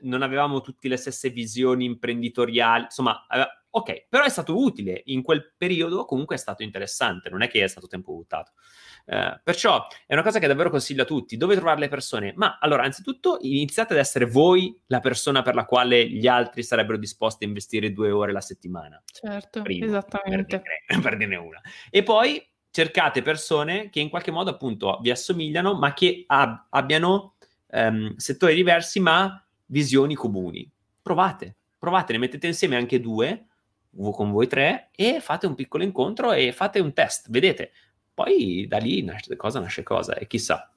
non 0.04 0.22
avevamo 0.22 0.62
tutte 0.62 0.88
le 0.88 0.98
stesse 0.98 1.30
visioni 1.30 1.86
imprenditoriali, 1.86 2.84
insomma, 2.84 3.26
ok, 3.72 4.08
però 4.10 4.24
è 4.24 4.30
stato 4.30 4.58
utile 4.58 5.02
in 5.06 5.22
quel 5.22 5.54
periodo, 5.56 6.06
comunque 6.06 6.36
è 6.36 6.40
stato 6.40 6.64
interessante, 6.64 7.30
non 7.30 7.42
è 7.42 7.48
che 7.48 7.64
è 7.64 7.68
stato 7.68 7.88
tempo 7.88 8.14
buttato. 8.14 8.54
Uh, 9.06 9.40
perciò 9.44 9.88
è 10.06 10.14
una 10.14 10.22
cosa 10.22 10.38
che 10.38 10.48
davvero 10.48 10.70
consiglio 10.70 11.02
a 11.02 11.06
tutti. 11.06 11.38
Dove 11.38 11.56
trovare 11.56 11.80
le 11.80 11.88
persone? 11.88 12.34
Ma 12.36 12.58
allora, 12.60 12.84
anzitutto, 12.84 13.38
iniziate 13.42 13.94
ad 13.94 14.00
essere 14.00 14.26
voi 14.26 14.80
la 14.88 15.00
persona 15.00 15.42
per 15.42 15.56
la 15.56 15.66
quale 15.66 16.08
gli 16.08 16.28
altri 16.28 16.64
sarebbero 16.64 16.98
disposti 16.98 17.44
a 17.44 17.48
investire 17.48 17.92
due 17.92 18.12
ore 18.12 18.32
la 18.32 18.42
settimana. 18.42 19.02
Certo, 19.12 19.62
Prima, 19.62 19.86
esattamente. 19.86 20.62
Per 20.62 20.64
dirne, 20.88 21.02
per 21.10 21.18
dirne 21.18 21.36
una. 21.38 21.62
E 21.90 22.04
poi 22.04 22.44
cercate 22.72 23.24
persone 23.24 23.90
che 23.90 24.00
in 24.00 24.10
qualche 24.10 24.32
modo 24.32 24.52
appunto 24.52 25.00
vi 25.02 25.10
assomigliano, 25.10 25.74
ma 25.74 25.94
che 25.94 26.24
ab- 26.28 26.68
abbiano 26.70 27.36
um, 27.68 28.16
settori 28.16 28.54
diversi, 28.54 29.00
ma 29.00 29.44
visioni 29.70 30.16
comuni. 30.16 30.70
Provate, 31.02 31.56
provate, 31.78 32.14
ne 32.14 32.20
mettete 32.20 32.48
insieme 32.48 32.76
anche 32.76 33.00
due, 33.00 33.48
con 34.12 34.32
voi 34.32 34.48
tre, 34.48 34.90
e 34.96 35.20
fate 35.20 35.48
un 35.48 35.56
piccolo 35.56 35.84
incontro 35.84 36.32
e 36.32 36.52
fate 36.52 36.80
un 36.80 36.94
test, 36.94 37.30
vedete. 37.30 37.72
Poi 38.14 38.66
da 38.68 38.78
lì 38.78 39.02
nasce 39.02 39.36
cosa, 39.36 39.60
nasce 39.60 39.84
cosa, 39.84 40.16
e 40.16 40.28
chissà. 40.28 40.72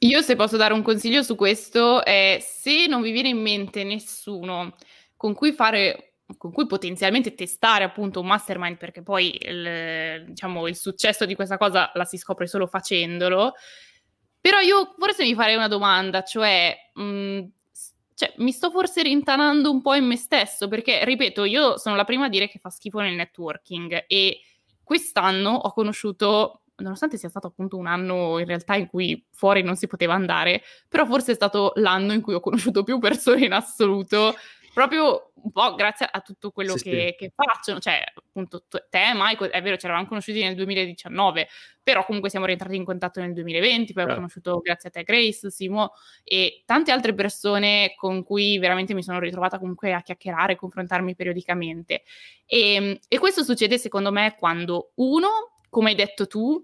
Io 0.00 0.20
se 0.20 0.36
posso 0.36 0.56
dare 0.56 0.74
un 0.74 0.82
consiglio 0.82 1.22
su 1.22 1.34
questo 1.36 2.04
è 2.04 2.38
se 2.40 2.86
non 2.86 3.00
vi 3.00 3.12
viene 3.12 3.30
in 3.30 3.40
mente 3.40 3.82
nessuno 3.82 4.74
con 5.16 5.34
cui 5.34 5.52
fare 5.52 6.12
con 6.38 6.50
cui 6.52 6.66
potenzialmente 6.66 7.34
testare 7.34 7.84
appunto 7.84 8.20
un 8.20 8.26
mastermind 8.26 8.76
perché 8.76 9.00
poi 9.00 9.38
il, 9.40 10.24
diciamo, 10.26 10.66
il 10.66 10.74
successo 10.74 11.24
di 11.24 11.36
questa 11.36 11.56
cosa 11.56 11.92
la 11.94 12.04
si 12.04 12.18
scopre 12.18 12.48
solo 12.48 12.66
facendolo 12.66 13.54
però 14.40 14.58
io 14.58 14.94
forse 14.98 15.22
mi 15.22 15.34
farei 15.34 15.54
una 15.54 15.68
domanda 15.68 16.22
cioè 16.22 16.76
mh, 16.92 17.42
cioè, 18.16 18.32
mi 18.38 18.50
sto 18.50 18.70
forse 18.70 19.02
rintanando 19.02 19.70
un 19.70 19.82
po' 19.82 19.92
in 19.92 20.06
me 20.06 20.16
stesso, 20.16 20.68
perché, 20.68 21.04
ripeto, 21.04 21.44
io 21.44 21.76
sono 21.76 21.96
la 21.96 22.04
prima 22.04 22.24
a 22.24 22.28
dire 22.30 22.48
che 22.48 22.58
fa 22.58 22.70
schifo 22.70 23.00
nel 23.00 23.14
networking 23.14 24.06
e 24.06 24.40
quest'anno 24.82 25.50
ho 25.50 25.70
conosciuto, 25.74 26.62
nonostante 26.76 27.18
sia 27.18 27.28
stato 27.28 27.48
appunto 27.48 27.76
un 27.76 27.86
anno 27.86 28.38
in 28.38 28.46
realtà 28.46 28.74
in 28.74 28.86
cui 28.86 29.22
fuori 29.30 29.62
non 29.62 29.76
si 29.76 29.86
poteva 29.86 30.14
andare, 30.14 30.62
però 30.88 31.04
forse 31.04 31.32
è 31.32 31.34
stato 31.34 31.72
l'anno 31.74 32.14
in 32.14 32.22
cui 32.22 32.32
ho 32.32 32.40
conosciuto 32.40 32.84
più 32.84 32.98
persone 32.98 33.44
in 33.44 33.52
assoluto 33.52 34.34
proprio 34.76 35.32
un 35.36 35.52
po' 35.52 35.74
grazie 35.74 36.06
a 36.10 36.20
tutto 36.20 36.50
quello 36.50 36.76
sì, 36.76 36.82
che, 36.90 37.06
sì. 37.12 37.16
che, 37.16 37.32
facciano, 37.34 37.78
cioè 37.78 38.04
appunto 38.14 38.66
te 38.68 39.12
Michael, 39.14 39.50
è 39.50 39.62
vero 39.62 39.78
ci 39.78 39.86
eravamo 39.86 40.06
conosciuti 40.06 40.42
nel 40.42 40.54
2019, 40.54 41.48
però 41.82 42.04
comunque 42.04 42.28
siamo 42.28 42.44
rientrati 42.44 42.76
in 42.76 42.84
contatto 42.84 43.20
nel 43.20 43.32
2020, 43.32 43.94
poi 43.94 44.04
ho 44.04 44.14
conosciuto 44.14 44.60
grazie 44.60 44.90
a 44.90 44.92
te 44.92 45.02
Grace, 45.02 45.50
Simo 45.50 45.92
e 46.24 46.62
tante 46.66 46.92
altre 46.92 47.14
persone 47.14 47.94
con 47.96 48.22
cui 48.22 48.58
veramente 48.58 48.92
mi 48.92 49.02
sono 49.02 49.18
ritrovata 49.18 49.58
comunque 49.58 49.94
a 49.94 50.02
chiacchierare, 50.02 50.56
confrontarmi 50.56 51.14
periodicamente. 51.14 52.02
E, 52.44 53.00
e 53.08 53.18
questo 53.18 53.42
succede 53.44 53.78
secondo 53.78 54.12
me 54.12 54.36
quando 54.38 54.90
uno, 54.96 55.62
come 55.70 55.88
hai 55.88 55.96
detto 55.96 56.26
tu, 56.26 56.62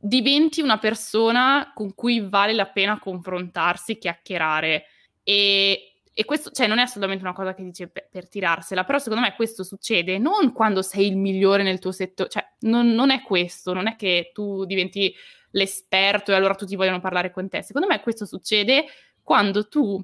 diventi 0.00 0.60
una 0.62 0.78
persona 0.78 1.70
con 1.76 1.94
cui 1.94 2.26
vale 2.28 2.54
la 2.54 2.66
pena 2.66 2.98
confrontarsi, 2.98 3.98
chiacchierare. 3.98 4.86
E 5.22 5.89
e 6.20 6.26
questo, 6.26 6.50
cioè, 6.50 6.66
non 6.66 6.78
è 6.78 6.82
assolutamente 6.82 7.24
una 7.24 7.32
cosa 7.32 7.54
che 7.54 7.62
dice 7.62 7.88
per, 7.88 8.06
per, 8.10 8.28
tirarsela, 8.28 8.84
però 8.84 8.98
secondo 8.98 9.24
me 9.24 9.34
questo 9.34 9.64
succede 9.64 10.18
non 10.18 10.52
quando 10.52 10.82
sei 10.82 11.06
il 11.06 11.16
migliore 11.16 11.62
nel 11.62 11.78
tuo 11.78 11.92
settore, 11.92 12.28
cioè, 12.28 12.46
non, 12.60 12.88
non 12.88 13.08
è 13.08 13.22
questo, 13.22 13.72
non 13.72 13.86
è 13.86 13.96
che 13.96 14.30
tu 14.34 14.66
diventi 14.66 15.14
l'esperto 15.52 16.30
e 16.30 16.34
allora 16.34 16.54
tutti 16.54 16.76
vogliono 16.76 17.00
parlare 17.00 17.30
con 17.30 17.48
te. 17.48 17.62
Secondo 17.62 17.88
me 17.88 18.02
questo 18.02 18.26
succede 18.26 18.84
quando 19.22 19.66
tu 19.66 19.98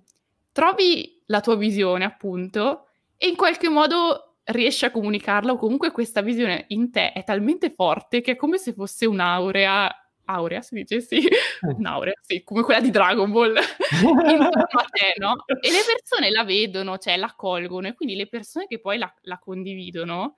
trovi 0.53 1.23
la 1.27 1.43
tua 1.43 1.57
visione, 1.57 2.07
appunto, 2.07 2.87
e 3.19 3.29
in 3.29 3.37
qualche 3.37 3.69
modo 3.69 4.37
riesci 4.45 4.87
a 4.87 4.91
comunicarla 4.91 5.53
o 5.53 5.57
comunque 5.59 5.91
questa 5.91 6.23
visione 6.23 6.65
in 6.69 6.91
te 6.91 7.13
è 7.13 7.25
talmente 7.25 7.69
forte 7.69 8.23
che 8.23 8.33
è 8.33 8.37
come 8.37 8.57
se 8.57 8.73
fosse 8.73 9.05
un'aurea 9.05 9.95
aurea, 10.27 10.61
si 10.61 10.75
dice 10.75 11.01
sì, 11.01 11.27
eh. 11.27 11.39
un'aurea, 11.61 12.15
sì, 12.21 12.43
come 12.45 12.63
quella 12.63 12.81
di 12.81 12.91
Dragon 12.91 13.31
Ball, 13.31 13.55
te, 14.91 15.15
no? 15.19 15.45
E 15.47 15.71
le 15.71 15.81
persone 15.87 16.31
la 16.31 16.45
vedono, 16.45 16.99
cioè 16.99 17.17
la 17.17 17.33
colgono, 17.37 17.89
e 17.89 17.95
quindi 17.95 18.15
le 18.15 18.29
persone 18.29 18.67
che 18.67 18.81
poi 18.81 18.99
la, 18.99 19.13
la 19.23 19.39
condividono 19.39 20.37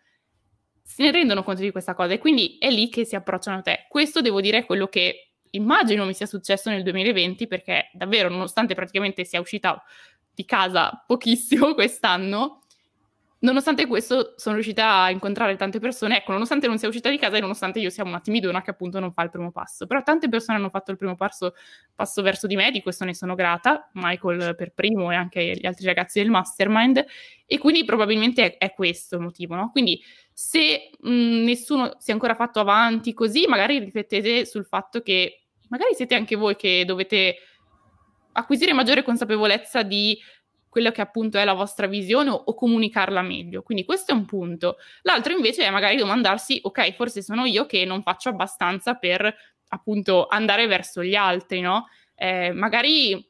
se 0.83 1.03
ne 1.03 1.11
rendono 1.11 1.43
conto 1.43 1.61
di 1.61 1.71
questa 1.71 1.95
cosa, 1.95 2.15
e 2.15 2.19
quindi 2.19 2.57
è 2.59 2.71
lì 2.71 2.89
che 2.89 3.05
si 3.05 3.15
approcciano 3.15 3.59
a 3.59 3.63
te. 3.63 3.85
Questo 3.89 4.23
devo 4.23 4.41
dire 4.41 4.59
è 4.59 4.65
quello 4.65 4.87
che 4.87 5.35
immagino 5.51 6.07
mi 6.07 6.15
sia 6.15 6.25
successo 6.25 6.71
nel 6.71 6.83
2020, 6.83 7.47
perché 7.47 7.91
davvero, 7.93 8.31
nonostante 8.31 8.75
praticamente 8.75 9.25
sia 9.25 9.39
uscita 9.39 9.83
di 10.33 10.47
casa 10.47 11.05
pochissimo 11.07 11.75
quest'anno, 11.75 12.63
Nonostante 13.41 13.87
questo, 13.87 14.35
sono 14.37 14.57
riuscita 14.57 15.03
a 15.03 15.11
incontrare 15.11 15.55
tante 15.55 15.79
persone. 15.79 16.17
Ecco, 16.17 16.33
nonostante 16.33 16.67
non 16.67 16.77
sia 16.77 16.89
uscita 16.89 17.09
di 17.09 17.19
casa 17.19 17.37
e 17.37 17.41
nonostante 17.41 17.79
io 17.79 17.89
sia 17.89 18.03
una 18.03 18.19
timidona 18.19 18.63
che 18.63 18.71
appunto 18.71 18.99
non 18.99 19.13
fa 19.13 19.23
il 19.23 19.31
primo 19.31 19.53
passo. 19.53 19.87
Però 19.87 20.03
tante 20.03 20.29
persone 20.29 20.59
hanno 20.59 20.71
fatto 20.71 20.91
il 20.91 20.97
primo 20.97 21.15
passo, 21.15 21.55
passo 21.95 22.21
verso 22.23 22.49
di 22.49 22.57
me, 22.57 22.73
di 22.73 22.83
questo 22.83 23.05
ne 23.05 23.15
sono 23.15 23.37
grata. 23.37 23.91
Michael 23.93 24.57
per 24.57 24.73
primo 24.73 25.13
e 25.13 25.15
anche 25.15 25.57
gli 25.57 25.67
altri 25.67 25.87
ragazzi 25.87 26.21
del 26.21 26.31
mastermind. 26.31 27.05
E 27.47 27.59
quindi 27.59 27.85
probabilmente 27.85 28.57
è, 28.57 28.59
è 28.59 28.75
questo 28.75 29.15
il 29.15 29.23
motivo, 29.23 29.55
no? 29.55 29.71
Quindi 29.71 30.03
se 30.33 30.91
mh, 30.99 31.11
nessuno 31.45 31.95
si 31.99 32.11
è 32.11 32.15
ancora 32.15 32.35
fatto 32.35 32.59
avanti 32.59 33.13
così, 33.15 33.47
magari 33.47 33.79
riflettete 33.79 34.47
sul 34.47 34.65
fatto 34.65 35.01
che 35.01 35.45
magari 35.69 35.95
siete 35.95 36.17
anche 36.17 36.35
voi 36.35 36.57
che 36.57 36.85
dovete 36.85 37.37
acquisire 38.33 38.73
maggiore 38.73 39.03
consapevolezza 39.03 39.83
di 39.83 40.19
quella 40.69 40.93
che 40.93 41.01
appunto 41.01 41.39
è 41.39 41.45
la 41.45 41.55
vostra 41.55 41.87
visione 41.87 42.31
o, 42.31 42.35
o, 42.35 42.55
comunicarla 42.55 43.23
meglio. 43.23 43.63
Quindi 43.63 43.85
questo 43.85 44.13
è 44.13 44.15
un 44.15 44.25
punto. 44.25 44.77
L'altro 45.03 45.33
invece 45.33 45.65
è 45.65 45.71
magari 45.71 45.97
domandarsi, 45.97 46.61
ok, 46.63 46.93
forse 46.95 47.23
sono 47.23 47.45
io 47.45 47.67
che 47.67 47.85
non 47.85 48.03
faccio 48.03 48.29
abbastanza 48.29 48.95
per 48.95 49.35
appunto 49.69 50.27
andare 50.27 50.67
verso 50.67 51.03
gli 51.03 51.15
altri, 51.15 51.61
no? 51.61 51.87
Eh, 52.15 52.53
magari 52.53 53.27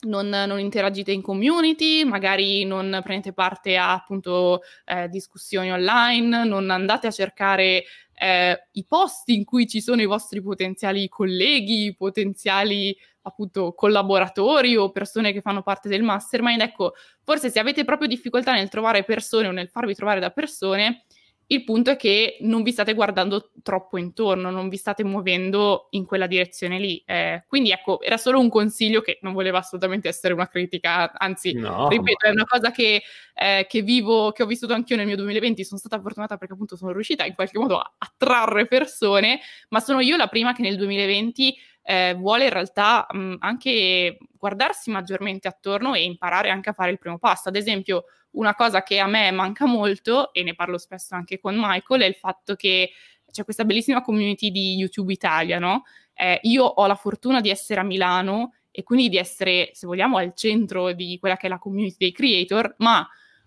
non, 0.00 0.28
non, 0.28 0.58
interagite 0.58 1.12
in 1.12 1.22
community, 1.22 2.04
magari 2.04 2.64
non 2.64 3.00
prendete 3.02 3.32
parte 3.32 3.76
a 3.76 3.92
appunto 3.94 4.62
eh, 4.84 5.08
discussioni 5.08 5.72
online, 5.72 6.44
non 6.44 6.70
andate 6.70 7.06
a 7.06 7.10
cercare 7.10 7.84
eh, 8.14 8.66
i 8.72 8.84
posti 8.84 9.34
in 9.34 9.44
cui 9.44 9.66
ci 9.66 9.80
sono 9.80 10.02
i 10.02 10.06
vostri 10.06 10.42
potenziali 10.42 11.08
colleghi, 11.08 11.94
potenziali 11.96 12.96
appunto 13.26 13.74
collaboratori 13.74 14.76
o 14.76 14.90
persone 14.90 15.32
che 15.32 15.40
fanno 15.40 15.62
parte 15.62 15.88
del 15.88 16.02
mastermind. 16.02 16.60
Ecco, 16.60 16.94
forse 17.22 17.50
se 17.50 17.58
avete 17.58 17.84
proprio 17.84 18.08
difficoltà 18.08 18.52
nel 18.52 18.68
trovare 18.68 19.04
persone 19.04 19.48
o 19.48 19.52
nel 19.52 19.68
farvi 19.68 19.94
trovare 19.94 20.20
da 20.20 20.30
persone, 20.30 21.04
il 21.48 21.62
punto 21.62 21.90
è 21.90 21.96
che 21.96 22.38
non 22.40 22.64
vi 22.64 22.72
state 22.72 22.92
guardando 22.92 23.52
troppo 23.62 23.98
intorno, 23.98 24.50
non 24.50 24.68
vi 24.68 24.76
state 24.76 25.04
muovendo 25.04 25.86
in 25.90 26.04
quella 26.04 26.26
direzione 26.26 26.78
lì. 26.80 27.02
Eh, 27.06 27.44
quindi 27.46 27.70
ecco, 27.70 28.00
era 28.00 28.16
solo 28.16 28.40
un 28.40 28.48
consiglio 28.48 29.00
che 29.00 29.18
non 29.22 29.32
voleva 29.32 29.58
assolutamente 29.58 30.08
essere 30.08 30.34
una 30.34 30.48
critica, 30.48 31.12
anzi, 31.12 31.52
no, 31.52 31.88
ripeto, 31.88 32.18
ma... 32.26 32.28
è 32.28 32.32
una 32.32 32.46
cosa 32.46 32.72
che, 32.72 33.02
eh, 33.34 33.66
che, 33.68 33.82
vivo, 33.82 34.32
che 34.32 34.42
ho 34.42 34.46
vissuto 34.46 34.72
anch'io 34.72 34.96
nel 34.96 35.06
mio 35.06 35.16
2020. 35.16 35.62
Sono 35.64 35.78
stata 35.78 36.00
fortunata 36.00 36.36
perché 36.36 36.54
appunto 36.54 36.76
sono 36.76 36.92
riuscita 36.92 37.24
in 37.24 37.34
qualche 37.34 37.58
modo 37.58 37.78
a 37.78 37.94
attrarre 37.96 38.66
persone, 38.66 39.38
ma 39.68 39.78
sono 39.78 40.00
io 40.00 40.16
la 40.16 40.26
prima 40.26 40.52
che 40.52 40.62
nel 40.62 40.76
2020 40.76 41.56
eh, 41.88 42.14
vuole 42.14 42.44
in 42.44 42.50
realtà 42.50 43.06
mh, 43.08 43.36
anche 43.38 44.18
guardarsi 44.36 44.90
maggiormente 44.90 45.46
attorno 45.46 45.94
e 45.94 46.02
imparare 46.02 46.50
anche 46.50 46.70
a 46.70 46.72
fare 46.72 46.90
il 46.90 46.98
primo 46.98 47.18
passo. 47.18 47.48
Ad 47.48 47.54
esempio, 47.54 48.06
una 48.32 48.56
cosa 48.56 48.82
che 48.82 48.98
a 48.98 49.06
me 49.06 49.30
manca 49.30 49.66
molto, 49.66 50.32
e 50.32 50.42
ne 50.42 50.54
parlo 50.54 50.78
spesso 50.78 51.14
anche 51.14 51.38
con 51.38 51.54
Michael, 51.56 52.02
è 52.02 52.06
il 52.06 52.16
fatto 52.16 52.56
che 52.56 52.90
c'è 53.30 53.44
questa 53.44 53.64
bellissima 53.64 54.02
community 54.02 54.50
di 54.50 54.74
YouTube 54.74 55.12
Italia, 55.12 55.60
no? 55.60 55.84
Eh, 56.12 56.40
io 56.42 56.64
ho 56.64 56.86
la 56.86 56.96
fortuna 56.96 57.40
di 57.40 57.50
essere 57.50 57.80
a 57.80 57.84
Milano 57.84 58.54
e 58.72 58.82
quindi 58.82 59.08
di 59.08 59.16
essere, 59.16 59.70
se 59.72 59.86
vogliamo, 59.86 60.16
al 60.16 60.34
centro 60.34 60.92
di 60.92 61.18
quella 61.20 61.36
che 61.36 61.46
è 61.46 61.48
la 61.48 61.58
community 61.58 61.96
dei 61.98 62.12
creator, 62.12 62.74
ma 62.78 63.06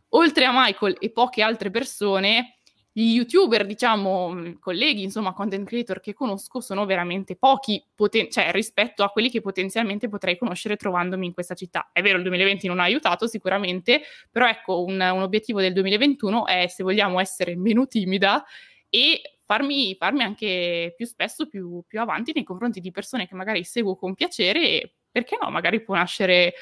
oltre 0.10 0.46
a 0.46 0.52
Michael 0.54 0.96
e 1.00 1.12
poche 1.12 1.42
altre 1.42 1.72
persone, 1.72 2.59
gli 3.00 3.14
youtuber, 3.14 3.66
diciamo, 3.66 4.32
mm, 4.34 4.52
colleghi, 4.60 5.04
insomma, 5.04 5.32
content 5.32 5.66
creator 5.66 6.02
che 6.02 6.14
conosco 6.14 6.60
sono 6.60 6.86
veramente 6.86 7.38
pochi, 7.38 7.82
poten- 7.96 8.30
cioè 8.30 8.52
rispetto 8.52 9.04
a 9.04 9.10
quelli 9.10 9.30
che 9.30 9.40
potenzialmente 9.40 10.10
potrei 10.10 10.38
conoscere 10.38 10.76
trovandomi 10.76 11.26
in 11.26 11.34
questa 11.34 11.56
città. 11.56 11.90
È 11.94 12.02
vero, 12.02 12.18
il 12.18 12.24
2020 12.24 12.68
non 12.68 12.80
ha 12.80 12.84
aiutato 12.84 13.26
sicuramente, 13.28 14.02
però 14.30 14.48
ecco, 14.50 14.84
un, 14.84 14.96
un 14.96 15.22
obiettivo 15.22 15.62
del 15.62 15.72
2021 15.72 16.46
è, 16.46 16.68
se 16.68 16.84
vogliamo, 16.84 17.22
essere 17.22 17.56
meno 17.56 17.88
timida 17.88 18.44
e 18.90 19.22
farmi, 19.46 19.96
farmi 19.96 20.24
anche 20.24 20.94
più 20.98 21.06
spesso 21.06 21.48
più, 21.48 21.82
più 21.88 22.02
avanti 22.02 22.34
nei 22.36 22.44
confronti 22.44 22.82
di 22.82 22.92
persone 22.92 23.28
che 23.28 23.36
magari 23.36 23.64
seguo 23.64 23.96
con 23.96 24.14
piacere 24.14 24.62
e 24.62 24.94
perché 25.10 25.38
no, 25.42 25.50
magari 25.50 25.82
può 25.82 25.96
nascere 25.96 26.54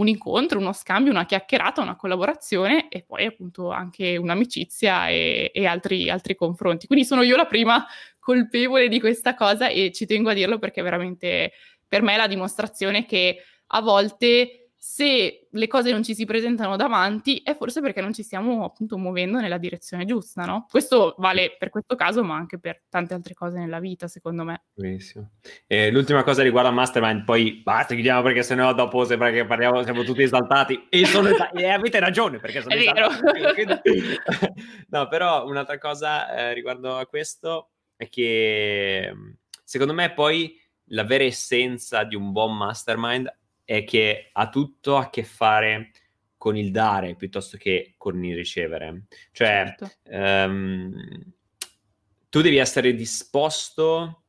un 0.00 0.08
incontro, 0.08 0.58
uno 0.58 0.72
scambio, 0.72 1.12
una 1.12 1.26
chiacchierata, 1.26 1.82
una 1.82 1.94
collaborazione 1.94 2.88
e 2.88 3.04
poi 3.06 3.26
appunto 3.26 3.70
anche 3.70 4.16
un'amicizia 4.16 5.08
e, 5.08 5.50
e 5.54 5.66
altri, 5.66 6.08
altri, 6.08 6.34
confronti. 6.34 6.86
Quindi 6.86 7.04
sono 7.04 7.22
io 7.22 7.36
la 7.36 7.44
prima 7.44 7.86
colpevole 8.18 8.88
di 8.88 8.98
questa 8.98 9.34
cosa 9.34 9.68
e 9.68 9.92
ci 9.92 10.06
tengo 10.06 10.30
a 10.30 10.34
dirlo 10.34 10.58
perché 10.58 10.82
veramente 10.82 11.52
per 11.86 12.02
me 12.02 12.14
è 12.14 12.16
la 12.16 12.26
dimostrazione 12.26 13.04
che 13.04 13.42
a 13.72 13.80
volte 13.82 14.59
se 14.82 15.46
le 15.50 15.66
cose 15.66 15.92
non 15.92 16.02
ci 16.02 16.14
si 16.14 16.24
presentano 16.24 16.74
davanti 16.76 17.42
è 17.44 17.54
forse 17.54 17.82
perché 17.82 18.00
non 18.00 18.14
ci 18.14 18.22
stiamo 18.22 18.64
appunto 18.64 18.96
muovendo 18.96 19.38
nella 19.38 19.58
direzione 19.58 20.06
giusta, 20.06 20.46
no? 20.46 20.64
Questo 20.70 21.14
vale 21.18 21.54
per 21.58 21.68
questo 21.68 21.96
caso, 21.96 22.24
ma 22.24 22.36
anche 22.36 22.58
per 22.58 22.84
tante 22.88 23.12
altre 23.12 23.34
cose 23.34 23.58
nella 23.58 23.78
vita, 23.78 24.08
secondo 24.08 24.42
me. 24.42 24.62
Benissimo. 24.72 25.32
E 25.66 25.90
l'ultima 25.90 26.22
cosa 26.22 26.42
riguarda 26.42 26.70
Mastermind, 26.70 27.24
poi 27.24 27.60
basta, 27.62 27.92
chiudiamo 27.92 28.22
perché 28.22 28.42
sennò 28.42 28.72
dopo 28.72 29.04
sembra 29.04 29.30
che 29.30 29.44
parliamo, 29.44 29.82
siamo 29.82 30.02
tutti 30.02 30.22
esaltati 30.22 30.86
e, 30.88 31.04
sono, 31.04 31.28
e 31.28 31.68
avete 31.68 32.00
ragione 32.00 32.38
perché 32.38 32.62
sono 32.62 32.74
esaltati. 32.74 33.76
no, 34.88 35.08
però 35.08 35.46
un'altra 35.46 35.76
cosa 35.76 36.34
eh, 36.34 36.54
riguardo 36.54 36.96
a 36.96 37.04
questo 37.04 37.72
è 37.96 38.08
che 38.08 39.12
secondo 39.62 39.92
me 39.92 40.14
poi 40.14 40.58
la 40.92 41.04
vera 41.04 41.24
essenza 41.24 42.02
di 42.04 42.16
un 42.16 42.32
buon 42.32 42.56
mastermind 42.56 43.30
è 43.70 43.84
che 43.84 44.30
ha 44.32 44.48
tutto 44.48 44.96
a 44.96 45.10
che 45.10 45.22
fare 45.22 45.92
con 46.36 46.56
il 46.56 46.72
dare 46.72 47.14
piuttosto 47.14 47.56
che 47.56 47.94
con 47.96 48.24
il 48.24 48.34
ricevere. 48.34 49.04
Cioè, 49.30 49.76
certo. 49.76 49.90
um, 50.06 50.92
tu 52.28 52.40
devi 52.40 52.56
essere 52.56 52.96
disposto 52.96 54.24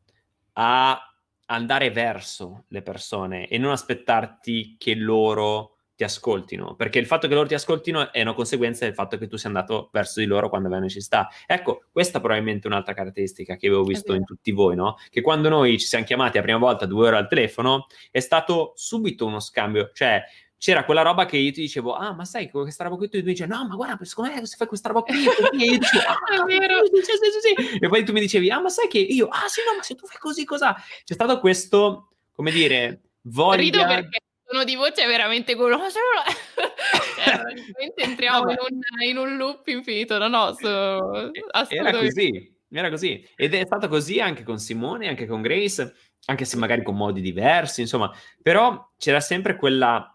a 0.53 1.15
andare 1.47 1.89
verso 1.89 2.65
le 2.67 2.83
persone 2.83 3.47
e 3.47 3.57
non 3.57 3.71
aspettarti 3.71 4.75
che 4.77 4.93
loro 4.93 5.70
ti 6.01 6.03
ascoltino, 6.03 6.73
perché 6.73 6.97
il 6.97 7.05
fatto 7.05 7.27
che 7.27 7.35
loro 7.35 7.47
ti 7.47 7.53
ascoltino 7.53 8.11
è 8.11 8.21
una 8.21 8.33
conseguenza 8.33 8.85
del 8.85 8.95
fatto 8.95 9.19
che 9.19 9.27
tu 9.27 9.37
sia 9.37 9.49
andato 9.49 9.89
verso 9.91 10.19
di 10.19 10.25
loro 10.25 10.49
quando 10.49 10.67
aveva 10.67 10.81
necessità. 10.81 11.29
Ecco, 11.45 11.83
questa 11.91 12.17
è 12.17 12.21
probabilmente 12.21 12.65
un'altra 12.65 12.93
caratteristica 12.95 13.55
che 13.55 13.67
avevo 13.67 13.83
visto 13.83 14.13
in 14.15 14.25
tutti 14.25 14.51
voi, 14.51 14.75
no? 14.75 14.97
Che 15.09 15.21
quando 15.21 15.47
noi 15.49 15.77
ci 15.77 15.85
siamo 15.85 16.03
chiamati 16.03 16.37
la 16.37 16.43
prima 16.43 16.57
volta 16.57 16.87
due 16.87 17.07
ore 17.07 17.17
al 17.17 17.27
telefono, 17.27 17.85
è 18.09 18.19
stato 18.19 18.73
subito 18.75 19.27
uno 19.27 19.39
scambio, 19.39 19.91
cioè 19.93 20.23
c'era 20.57 20.85
quella 20.85 21.03
roba 21.03 21.25
che 21.25 21.37
io 21.37 21.51
ti 21.51 21.61
dicevo, 21.61 21.93
ah, 21.93 22.13
ma 22.13 22.25
sai 22.25 22.49
questa 22.49 22.83
roba 22.83 22.95
qui, 22.95 23.07
tu 23.07 23.17
mi 23.17 23.23
dicevi, 23.23 23.51
no, 23.51 23.67
ma 23.67 23.75
guarda, 23.75 24.03
secondo 24.03 24.31
me 24.33 24.45
se 24.47 24.55
fai 24.57 24.67
questa 24.67 24.89
roba 24.89 25.01
qui, 25.01 25.13
e 25.61 25.65
io 25.65 25.77
dicevo, 25.77 26.03
ah, 26.03 26.41
è 26.41 26.43
vero, 26.45 26.79
sì, 26.85 27.01
sì, 27.03 27.67
sì, 27.69 27.77
e 27.79 27.87
poi 27.87 28.03
tu 28.03 28.11
mi 28.11 28.19
dicevi, 28.21 28.49
ah, 28.49 28.59
ma 28.59 28.69
sai 28.69 28.87
che 28.87 28.97
io, 28.97 29.27
ah, 29.27 29.47
sì, 29.47 29.61
no, 29.67 29.75
ma 29.75 29.83
se 29.83 29.93
tu 29.93 30.07
fai 30.07 30.17
così, 30.17 30.45
cosa? 30.45 30.75
C'è 31.03 31.13
stato 31.13 31.39
questo, 31.39 32.13
come 32.33 32.49
dire, 32.49 33.01
voglia... 33.21 33.61
Rido 33.61 33.85
perché 33.85 34.19
tono 34.51 34.63
di 34.65 34.75
voce 34.75 35.03
è 35.03 35.07
veramente 35.07 35.55
quello. 35.55 35.79
cioè, 35.89 37.41
entriamo 37.95 38.43
no, 38.43 38.51
in, 38.51 38.57
un, 38.59 38.79
in, 39.07 39.17
un, 39.17 39.37
loop 39.37 39.65
infinito. 39.67 40.17
No, 40.17 40.27
no, 40.27 40.53
so, 40.53 41.31
era 41.69 41.91
così. 41.91 42.59
Era 42.69 42.89
così. 42.89 43.25
Ed 43.35 43.53
è 43.53 43.65
stato 43.65 43.87
così 43.87 44.19
anche 44.19 44.43
con 44.43 44.59
Simone, 44.59 45.07
anche 45.07 45.25
con 45.25 45.41
Grace, 45.41 45.93
anche 46.25 46.45
se 46.45 46.57
magari 46.57 46.83
con 46.83 46.95
modi 46.95 47.21
diversi, 47.21 47.81
insomma. 47.81 48.11
Però 48.41 48.91
c'era 48.97 49.19
sempre 49.19 49.55
quella 49.55 50.13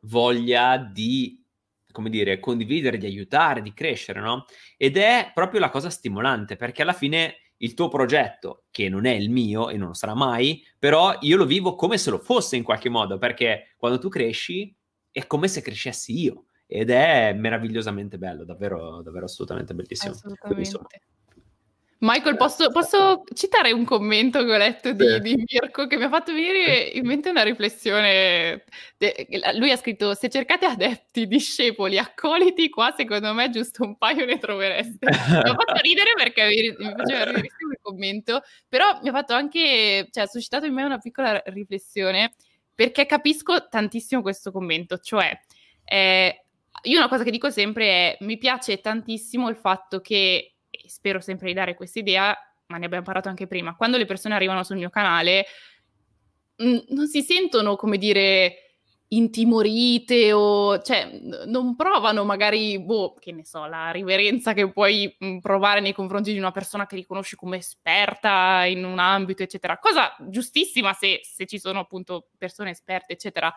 voglia 0.00 0.76
di, 0.76 1.42
come 1.90 2.10
dire, 2.10 2.40
condividere, 2.40 2.98
di 2.98 3.06
aiutare, 3.06 3.62
di 3.62 3.72
crescere, 3.72 4.20
no? 4.20 4.44
Ed 4.76 4.96
è 4.96 5.30
proprio 5.32 5.60
la 5.60 5.70
cosa 5.70 5.90
stimolante, 5.90 6.56
perché 6.56 6.82
alla 6.82 6.92
fine 6.92 7.38
il 7.58 7.74
tuo 7.74 7.88
progetto, 7.88 8.64
che 8.70 8.88
non 8.88 9.06
è 9.06 9.12
il 9.12 9.30
mio 9.30 9.68
e 9.70 9.76
non 9.76 9.88
lo 9.88 9.94
sarà 9.94 10.14
mai, 10.14 10.62
però 10.78 11.16
io 11.20 11.36
lo 11.36 11.46
vivo 11.46 11.74
come 11.74 11.98
se 11.98 12.10
lo 12.10 12.18
fosse 12.18 12.56
in 12.56 12.62
qualche 12.62 12.88
modo, 12.88 13.18
perché 13.18 13.74
quando 13.76 13.98
tu 13.98 14.08
cresci 14.08 14.76
è 15.10 15.26
come 15.26 15.48
se 15.48 15.62
crescessi 15.62 16.20
io 16.20 16.46
ed 16.66 16.90
è 16.90 17.32
meravigliosamente 17.34 18.18
bello, 18.18 18.44
davvero, 18.44 19.02
davvero 19.02 19.26
assolutamente 19.26 19.74
bellissimo. 19.74 20.12
Assolutamente. 20.12 21.00
Michael, 21.98 22.36
posso, 22.36 22.70
posso, 22.70 23.22
citare 23.34 23.72
un 23.72 23.84
commento 23.84 24.44
che 24.44 24.52
ho 24.52 24.56
letto 24.56 24.92
di, 24.92 25.06
sì. 25.06 25.20
di, 25.20 25.44
Mirko 25.46 25.86
che 25.86 25.96
mi 25.96 26.04
ha 26.04 26.08
fatto 26.08 26.32
venire 26.32 26.82
in 26.82 27.06
mente 27.06 27.30
una 27.30 27.42
riflessione. 27.42 28.64
De, 28.98 29.26
lui 29.54 29.70
ha 29.70 29.76
scritto: 29.76 30.14
Se 30.14 30.28
cercate 30.28 30.66
adepti, 30.66 31.26
discepoli, 31.26 31.98
accoliti, 31.98 32.68
qua 32.68 32.92
secondo 32.96 33.32
me 33.32 33.48
giusto 33.50 33.84
un 33.84 33.96
paio 33.96 34.24
ne 34.26 34.38
trovereste. 34.38 35.06
mi 35.08 35.14
ha 35.14 35.54
fatto 35.54 35.80
ridere 35.80 36.12
perché 36.16 36.46
mi, 36.46 36.84
mi 36.84 36.94
faceva 36.96 37.24
ridere 37.24 37.46
il 37.72 37.78
commento, 37.80 38.42
però 38.68 38.98
mi 39.02 39.08
ha 39.08 39.12
fatto 39.12 39.32
anche, 39.32 40.08
cioè 40.10 40.24
ha 40.24 40.28
suscitato 40.28 40.66
in 40.66 40.74
me 40.74 40.82
una 40.82 40.98
piccola 40.98 41.40
riflessione 41.46 42.32
perché 42.74 43.06
capisco 43.06 43.68
tantissimo 43.68 44.20
questo 44.20 44.50
commento. 44.50 44.98
Cioè, 44.98 45.40
eh, 45.84 46.44
io 46.82 46.98
una 46.98 47.08
cosa 47.08 47.24
che 47.24 47.30
dico 47.30 47.50
sempre 47.50 47.86
è: 47.86 48.16
mi 48.20 48.36
piace 48.36 48.80
tantissimo 48.80 49.48
il 49.48 49.56
fatto 49.56 50.00
che 50.00 50.53
spero 50.88 51.20
sempre 51.20 51.48
di 51.48 51.54
dare 51.54 51.74
questa 51.74 51.98
idea, 51.98 52.36
ma 52.66 52.78
ne 52.78 52.86
abbiamo 52.86 53.04
parlato 53.04 53.28
anche 53.28 53.46
prima, 53.46 53.76
quando 53.76 53.96
le 53.96 54.06
persone 54.06 54.34
arrivano 54.34 54.64
sul 54.64 54.76
mio 54.76 54.90
canale 54.90 55.46
non 56.56 57.08
si 57.08 57.22
sentono, 57.22 57.74
come 57.76 57.98
dire, 57.98 58.64
intimorite 59.08 60.32
o 60.32 60.80
cioè 60.82 61.20
non 61.46 61.76
provano 61.76 62.24
magari 62.24 62.78
boh, 62.80 63.14
che 63.14 63.32
ne 63.32 63.44
so, 63.44 63.66
la 63.66 63.90
riverenza 63.90 64.52
che 64.52 64.70
puoi 64.70 65.16
provare 65.40 65.80
nei 65.80 65.92
confronti 65.92 66.32
di 66.32 66.38
una 66.38 66.52
persona 66.52 66.86
che 66.86 66.96
riconosci 66.96 67.36
come 67.36 67.58
esperta 67.58 68.64
in 68.66 68.84
un 68.84 68.98
ambito, 68.98 69.42
eccetera. 69.42 69.78
Cosa 69.78 70.14
giustissima 70.20 70.92
se, 70.92 71.20
se 71.22 71.46
ci 71.46 71.58
sono 71.58 71.80
appunto 71.80 72.28
persone 72.36 72.70
esperte, 72.70 73.14
eccetera. 73.14 73.52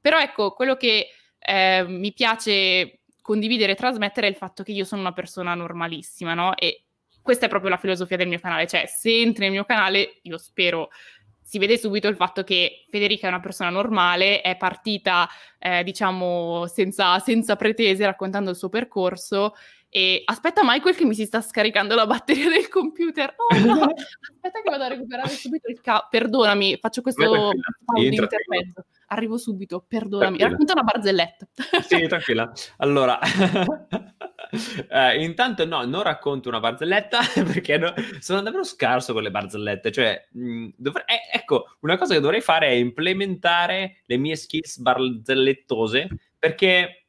Però 0.00 0.18
ecco, 0.18 0.52
quello 0.52 0.76
che 0.76 1.08
eh, 1.38 1.84
mi 1.86 2.12
piace 2.12 3.01
condividere 3.22 3.72
e 3.72 3.76
trasmettere 3.76 4.26
il 4.26 4.34
fatto 4.34 4.62
che 4.62 4.72
io 4.72 4.84
sono 4.84 5.00
una 5.00 5.12
persona 5.12 5.54
normalissima, 5.54 6.34
no? 6.34 6.54
E 6.56 6.84
questa 7.22 7.46
è 7.46 7.48
proprio 7.48 7.70
la 7.70 7.78
filosofia 7.78 8.16
del 8.16 8.28
mio 8.28 8.40
canale, 8.40 8.66
cioè 8.66 8.84
se 8.86 9.20
entri 9.20 9.44
nel 9.44 9.52
mio 9.52 9.64
canale, 9.64 10.18
io 10.22 10.36
spero 10.38 10.90
si 11.52 11.58
vede 11.58 11.76
subito 11.76 12.08
il 12.08 12.16
fatto 12.16 12.44
che 12.44 12.86
Federica 12.88 13.26
è 13.26 13.28
una 13.28 13.40
persona 13.40 13.68
normale, 13.68 14.40
è 14.40 14.56
partita, 14.56 15.28
eh, 15.58 15.82
diciamo, 15.84 16.66
senza, 16.66 17.18
senza 17.18 17.56
pretese, 17.56 18.06
raccontando 18.06 18.50
il 18.50 18.56
suo 18.56 18.70
percorso 18.70 19.54
e 19.94 20.22
aspetta 20.24 20.62
Michael 20.64 20.96
che 20.96 21.04
mi 21.04 21.12
si 21.12 21.26
sta 21.26 21.42
scaricando 21.42 21.94
la 21.94 22.06
batteria 22.06 22.48
del 22.48 22.66
computer. 22.68 23.34
Oh 23.36 23.58
no, 23.58 23.92
aspetta 24.32 24.62
che 24.62 24.70
vado 24.70 24.84
a 24.84 24.88
recuperare 24.88 25.28
subito 25.28 25.68
il 25.68 25.82
cavo. 25.82 26.06
Perdonami, 26.08 26.78
faccio 26.80 27.02
questo 27.02 27.50
intermezzo. 27.96 28.86
Arrivo 29.08 29.36
subito, 29.36 29.84
perdonami. 29.86 30.38
Tranquilla. 30.38 30.48
Racconta 30.48 30.72
una 30.72 30.82
barzelletta. 30.82 31.46
Sì, 31.86 32.06
tranquilla. 32.08 32.50
Allora, 32.78 33.18
eh, 34.88 35.22
intanto 35.22 35.66
no, 35.66 35.84
non 35.84 36.02
racconto 36.02 36.48
una 36.48 36.60
barzelletta 36.60 37.18
perché 37.44 37.76
no, 37.76 37.92
sono 38.18 38.40
davvero 38.40 38.64
scarso 38.64 39.12
con 39.12 39.22
le 39.22 39.30
barzellette. 39.30 39.92
Cioè, 39.92 40.28
mh, 40.30 40.42
mm, 40.42 40.68
dovrei, 40.74 41.04
eh, 41.04 41.36
ecco, 41.38 41.76
una 41.80 41.98
cosa 41.98 42.14
che 42.14 42.20
dovrei 42.20 42.40
fare 42.40 42.68
è 42.68 42.72
implementare 42.72 44.00
le 44.06 44.16
mie 44.16 44.36
skills 44.36 44.78
barzellettose 44.78 46.08
perché 46.38 47.01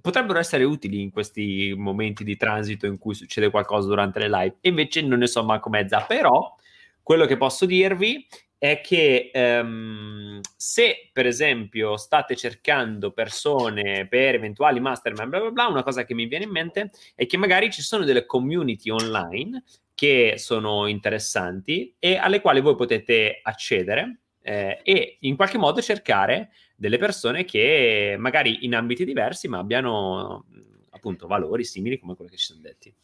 potrebbero 0.00 0.38
essere 0.38 0.64
utili 0.64 1.02
in 1.02 1.10
questi 1.10 1.74
momenti 1.76 2.24
di 2.24 2.36
transito 2.36 2.86
in 2.86 2.98
cui 2.98 3.14
succede 3.14 3.50
qualcosa 3.50 3.88
durante 3.88 4.18
le 4.18 4.28
live 4.28 4.56
invece 4.62 5.02
non 5.02 5.18
ne 5.18 5.26
so 5.26 5.44
manco 5.44 5.68
mezza 5.68 6.00
però 6.00 6.54
quello 7.02 7.26
che 7.26 7.36
posso 7.36 7.66
dirvi 7.66 8.26
è 8.56 8.80
che 8.80 9.32
um, 9.34 10.40
se 10.56 11.10
per 11.12 11.26
esempio 11.26 11.96
state 11.96 12.36
cercando 12.36 13.10
persone 13.10 14.06
per 14.06 14.36
eventuali 14.36 14.78
mastermind 14.80 15.28
bla 15.28 15.40
bla 15.40 15.50
bla 15.50 15.66
una 15.66 15.82
cosa 15.82 16.04
che 16.04 16.14
mi 16.14 16.26
viene 16.26 16.44
in 16.44 16.50
mente 16.50 16.90
è 17.14 17.26
che 17.26 17.36
magari 17.36 17.70
ci 17.70 17.82
sono 17.82 18.04
delle 18.04 18.24
community 18.24 18.88
online 18.88 19.64
che 19.94 20.34
sono 20.36 20.86
interessanti 20.86 21.94
e 21.98 22.16
alle 22.16 22.40
quali 22.40 22.60
voi 22.60 22.76
potete 22.76 23.40
accedere 23.42 24.20
eh, 24.42 24.80
e 24.82 25.16
in 25.20 25.36
qualche 25.36 25.58
modo 25.58 25.80
cercare 25.80 26.50
delle 26.76 26.98
persone 26.98 27.44
che 27.44 28.16
magari 28.18 28.64
in 28.64 28.74
ambiti 28.74 29.04
diversi 29.04 29.48
ma 29.48 29.58
abbiano 29.58 30.46
appunto 30.90 31.26
valori 31.26 31.64
simili 31.64 31.98
come 31.98 32.14
quelli 32.14 32.30
che 32.30 32.36
ci 32.36 32.46
sono 32.46 32.60
detti. 32.60 32.94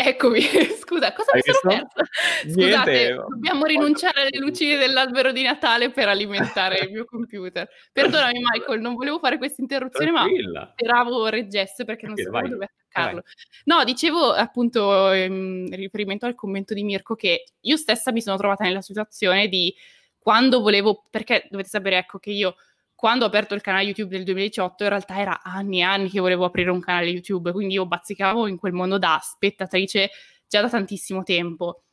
Eccomi, 0.00 0.40
scusa, 0.78 1.12
cosa 1.12 1.32
Hai 1.32 1.42
mi 1.44 1.52
sono 1.52 1.74
persa? 1.74 2.10
Scusate, 2.48 2.90
Niente. 2.92 3.24
dobbiamo 3.28 3.64
rinunciare 3.64 4.20
alle 4.20 4.38
luci 4.38 4.76
dell'albero 4.76 5.32
di 5.32 5.42
Natale 5.42 5.90
per 5.90 6.06
alimentare 6.06 6.78
il 6.84 6.92
mio 6.92 7.04
computer. 7.04 7.68
Perdonami 7.92 8.38
Michael, 8.38 8.80
non 8.80 8.94
volevo 8.94 9.18
fare 9.18 9.38
questa 9.38 9.60
interruzione, 9.60 10.12
Tranquilla. 10.12 10.60
ma 10.60 10.70
speravo 10.70 11.26
reggesse 11.26 11.84
perché 11.84 12.06
non 12.06 12.16
sapevo 12.16 12.46
dove 12.46 12.70
attaccarlo. 12.88 13.22
No, 13.64 13.82
dicevo 13.82 14.30
appunto 14.30 15.12
in 15.12 15.68
riferimento 15.72 16.26
al 16.26 16.36
commento 16.36 16.74
di 16.74 16.84
Mirko 16.84 17.16
che 17.16 17.46
io 17.58 17.76
stessa 17.76 18.12
mi 18.12 18.22
sono 18.22 18.36
trovata 18.36 18.62
nella 18.62 18.82
situazione 18.82 19.48
di 19.48 19.74
quando 20.16 20.60
volevo, 20.60 21.06
perché 21.10 21.48
dovete 21.50 21.70
sapere 21.70 21.98
ecco 21.98 22.18
che 22.20 22.30
io 22.30 22.54
quando 22.98 23.22
ho 23.22 23.28
aperto 23.28 23.54
il 23.54 23.60
canale 23.60 23.84
YouTube 23.84 24.16
del 24.16 24.24
2018, 24.24 24.82
in 24.82 24.88
realtà 24.88 25.20
era 25.20 25.40
anni 25.44 25.78
e 25.78 25.82
anni 25.82 26.10
che 26.10 26.18
volevo 26.18 26.44
aprire 26.44 26.70
un 26.70 26.80
canale 26.80 27.06
YouTube, 27.06 27.52
quindi 27.52 27.74
io 27.74 27.86
bazzicavo 27.86 28.48
in 28.48 28.56
quel 28.56 28.72
mondo 28.72 28.98
da 28.98 29.20
spettatrice 29.22 30.10
già 30.48 30.60
da 30.60 30.68
tantissimo 30.68 31.22
tempo. 31.22 31.84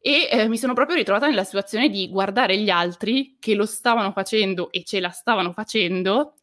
E 0.00 0.28
eh, 0.28 0.48
mi 0.48 0.58
sono 0.58 0.72
proprio 0.72 0.96
ritrovata 0.96 1.28
nella 1.28 1.44
situazione 1.44 1.88
di 1.88 2.08
guardare 2.08 2.58
gli 2.58 2.68
altri 2.68 3.36
che 3.38 3.54
lo 3.54 3.64
stavano 3.64 4.10
facendo 4.10 4.72
e 4.72 4.82
ce 4.82 4.98
la 4.98 5.10
stavano 5.10 5.52
facendo 5.52 6.34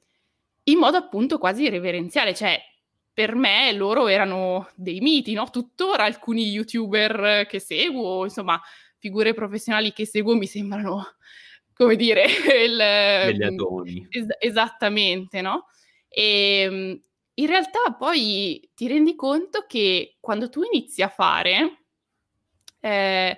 in 0.64 0.78
modo 0.78 0.96
appunto 0.96 1.38
quasi 1.38 1.68
reverenziale, 1.68 2.34
cioè 2.34 2.58
per 3.12 3.36
me 3.36 3.74
loro 3.74 4.08
erano 4.08 4.70
dei 4.76 5.02
miti, 5.02 5.34
no? 5.34 5.50
Tuttora 5.50 6.06
alcuni 6.06 6.48
youtuber 6.48 7.46
che 7.46 7.60
seguo, 7.60 8.24
insomma, 8.24 8.58
figure 9.00 9.34
professionali 9.34 9.92
che 9.92 10.06
seguo 10.06 10.34
mi 10.34 10.48
sembrano 10.48 11.06
come 11.78 11.96
dire, 11.96 12.26
il, 12.66 12.76
degli 12.76 13.44
ehm, 13.44 13.54
adoni. 13.54 14.08
Es- 14.10 14.36
esattamente, 14.40 15.42
no? 15.42 15.68
E 16.10 16.62
ehm, 16.62 17.02
in 17.36 17.46
realtà 17.46 17.94
poi 17.98 18.68
ti 18.74 18.88
rendi 18.88 19.16
conto 19.16 19.66
che 19.68 20.18
quando 20.20 20.50
tu 20.50 20.64
inizi 20.64 21.04
a 21.04 21.10
fare, 21.10 21.84
eh, 22.80 23.38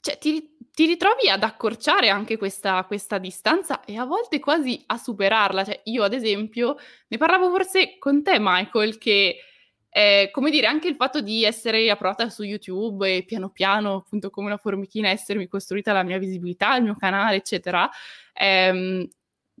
cioè 0.00 0.18
ti, 0.18 0.56
ti, 0.70 0.86
ritrovi 0.86 1.30
ad 1.30 1.42
accorciare 1.42 2.10
anche 2.10 2.36
questa, 2.36 2.84
questa, 2.84 3.16
distanza 3.16 3.84
e 3.84 3.96
a 3.96 4.04
volte 4.04 4.38
quasi 4.38 4.82
a 4.86 4.98
superarla. 4.98 5.64
Cioè, 5.64 5.80
io, 5.84 6.02
ad 6.02 6.12
esempio, 6.12 6.76
ne 7.08 7.16
parlavo 7.16 7.48
forse 7.50 7.98
con 7.98 8.22
te, 8.22 8.36
Michael, 8.38 8.98
che 8.98 9.38
eh, 9.90 10.30
come 10.32 10.50
dire, 10.50 10.66
anche 10.66 10.88
il 10.88 10.94
fatto 10.94 11.20
di 11.20 11.44
essere 11.44 11.90
approvata 11.90 12.30
su 12.30 12.44
YouTube 12.44 13.16
e 13.16 13.24
piano 13.24 13.50
piano, 13.50 13.96
appunto 13.96 14.30
come 14.30 14.46
una 14.46 14.56
formichina, 14.56 15.08
essermi 15.08 15.48
costruita 15.48 15.92
la 15.92 16.04
mia 16.04 16.18
visibilità, 16.18 16.76
il 16.76 16.84
mio 16.84 16.96
canale, 16.96 17.36
eccetera. 17.36 17.90
Ehm, 18.32 19.06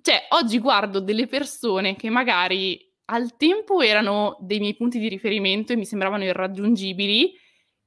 cioè, 0.00 0.26
oggi 0.30 0.58
guardo 0.58 1.00
delle 1.00 1.26
persone 1.26 1.96
che 1.96 2.08
magari 2.10 2.88
al 3.06 3.36
tempo 3.36 3.80
erano 3.80 4.36
dei 4.40 4.60
miei 4.60 4.76
punti 4.76 4.98
di 4.98 5.08
riferimento 5.08 5.72
e 5.72 5.76
mi 5.76 5.84
sembravano 5.84 6.24
irraggiungibili 6.24 7.36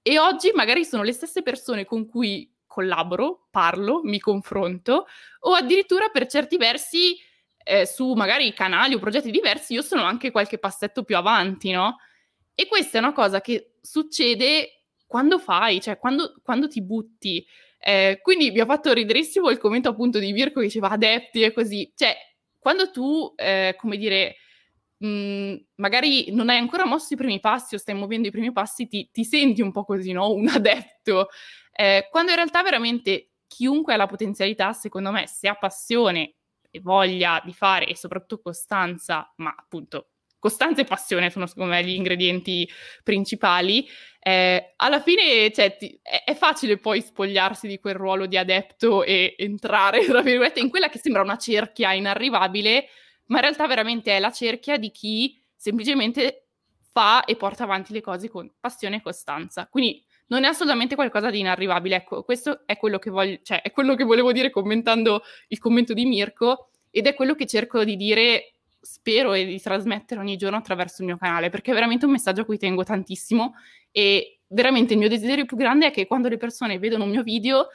e 0.02 0.20
oggi 0.20 0.52
magari 0.54 0.84
sono 0.84 1.02
le 1.04 1.14
stesse 1.14 1.42
persone 1.42 1.86
con 1.86 2.06
cui 2.08 2.54
collaboro, 2.68 3.48
parlo, 3.50 4.02
mi 4.04 4.20
confronto 4.20 5.08
o 5.42 5.54
addirittura 5.54 6.10
per 6.10 6.28
certi 6.28 6.58
versi 6.58 7.16
eh, 7.64 7.86
su 7.86 8.12
magari 8.14 8.52
canali 8.54 8.96
o 8.96 9.00
progetti 9.00 9.32
diversi 9.32 9.74
io 9.74 9.82
sono 9.82 10.04
anche 10.04 10.32
qualche 10.32 10.58
passetto 10.58 11.04
più 11.04 11.16
avanti, 11.16 11.72
no? 11.72 11.98
E 12.56 12.68
questa 12.68 12.98
è 12.98 13.02
una 13.02 13.14
cosa 13.14 13.42
che 13.42 13.76
succede 13.82 14.84
quando 15.08 15.40
fai, 15.40 15.82
cioè 15.82 15.98
quando, 15.98 16.36
quando 16.44 16.68
ti 16.68 16.82
butti. 16.82 17.46
Eh, 17.80 18.20
quindi 18.22 18.52
mi 18.52 18.60
ha 18.60 18.66
fatto 18.66 18.94
riderissimo 18.94 19.50
il 19.50 19.58
commento 19.58 19.90
appunto 19.90 20.20
di 20.20 20.32
Mirko 20.32 20.60
che 20.60 20.68
diceva 20.68 20.90
adepti 20.90 21.42
e 21.42 21.52
così. 21.52 21.92
Cioè, 21.96 22.16
quando 22.60 22.92
tu, 22.92 23.34
eh, 23.36 23.76
come 23.78 23.98
dire, 23.98 24.38
mh, 24.98 25.08
mhmm, 25.08 25.66
magari 25.76 26.32
non 26.32 26.50
hai 26.50 26.58
ancora 26.58 26.86
mosso 26.86 27.14
i 27.14 27.18
primi 27.18 27.40
passi 27.40 27.76
o 27.76 27.78
stai 27.78 27.96
muovendo 27.96 28.28
i 28.28 28.32
primi 28.32 28.52
passi, 28.52 28.88
ti, 28.88 29.10
ti 29.12 29.24
senti 29.26 29.62
un 29.62 29.72
po' 29.72 29.84
così, 29.84 30.12
no? 30.12 30.32
Un 30.32 30.48
adepto. 30.48 31.28
Eh, 31.72 32.08
quando 32.10 32.32
in 32.32 32.38
realtà 32.38 32.64
veramente 32.64 33.32
chiunque 33.48 33.94
ha 33.94 33.98
la 33.98 34.08
potenzialità, 34.08 34.74
secondo 34.74 35.12
me, 35.12 35.28
se 35.28 35.48
ha 35.48 35.56
passione 35.56 36.36
e 36.72 36.80
voglia 36.80 37.42
di 37.46 37.54
fare 37.54 37.86
e 37.88 37.96
soprattutto 37.96 38.42
costanza, 38.42 39.32
ma 39.38 39.54
appunto 39.56 40.13
costanza 40.44 40.82
e 40.82 40.84
passione 40.84 41.30
sono 41.30 41.48
secondo 41.48 41.72
me 41.72 41.82
gli 41.86 41.94
ingredienti 41.94 42.70
principali. 43.02 43.88
Eh, 44.20 44.74
alla 44.76 45.00
fine 45.00 45.50
cioè, 45.54 45.78
ti, 45.78 45.98
è, 46.02 46.24
è, 46.26 46.36
facile 46.36 46.78
poi 46.78 47.00
spogliarsi 47.00 47.66
di 47.66 47.80
quel 47.80 47.96
ruolo 47.96 48.26
di 48.26 48.36
adepto 48.36 49.06
e 49.06 49.36
entrare, 49.38 50.04
tra 50.04 50.22
virgolette, 50.22 50.60
in 50.60 50.70
quella 50.70 50.90
che 50.90 51.00
sembra 51.00 51.22
una 51.22 51.38
cerchia 51.38 51.94
inarrivabile, 51.94 52.88
ma 53.28 53.38
in 53.38 53.44
realtà 53.44 53.68
veramente 53.68 54.18
è 54.18 54.20
la 54.20 54.32
cerchia 54.32 54.78
di 54.78 54.92
chi 54.92 55.42
semplicemente 55.56 56.48
fa 56.92 57.24
e 57.24 57.38
porta 57.38 57.64
avanti 57.64 57.94
le 57.94 58.02
cose 58.02 58.28
con 58.28 58.52
passione 58.60 58.98
e 58.98 59.02
costanza. 59.02 59.68
Quindi 59.68 60.04
non 60.28 60.44
è 60.44 60.48
assolutamente 60.48 60.96
qualcosa 60.96 61.30
di 61.30 61.40
inarrivabile. 61.40 61.96
Ecco, 61.96 62.24
questo 62.24 62.64
è 62.66 62.76
quello 62.76 63.00
che 63.00 63.10
voglio, 63.10 63.40
cioè, 63.44 63.62
è 63.62 63.72
quello 63.72 63.96
che 63.96 64.04
volevo 64.04 64.34
dire 64.34 64.50
commentando 64.50 65.24
il 65.48 65.60
commento 65.60 65.94
di 65.94 66.04
Mirko 66.04 66.68
ed 66.92 67.08
è 67.08 67.14
quello 67.14 67.34
che 67.34 67.46
cerco 67.46 67.86
di 67.86 67.96
dire 67.96 68.54
spero 68.84 69.34
di 69.34 69.62
trasmettere 69.62 70.20
ogni 70.20 70.36
giorno 70.36 70.58
attraverso 70.58 71.02
il 71.02 71.08
mio 71.08 71.18
canale, 71.18 71.50
perché 71.50 71.72
è 71.72 71.74
veramente 71.74 72.06
un 72.06 72.12
messaggio 72.12 72.42
a 72.42 72.46
cui 72.46 72.58
tengo 72.58 72.84
tantissimo 72.84 73.56
e 73.92 74.42
veramente 74.48 74.94
il 74.94 75.00
mio 75.00 75.08
desiderio 75.08 75.46
più 75.46 75.56
grande 75.56 75.88
è 75.88 75.92
che 75.92 76.06
quando 76.06 76.28
le 76.28 76.38
persone 76.38 76.78
vedono 76.78 77.06
un 77.06 77.10
mio 77.10 77.24
video 77.24 77.70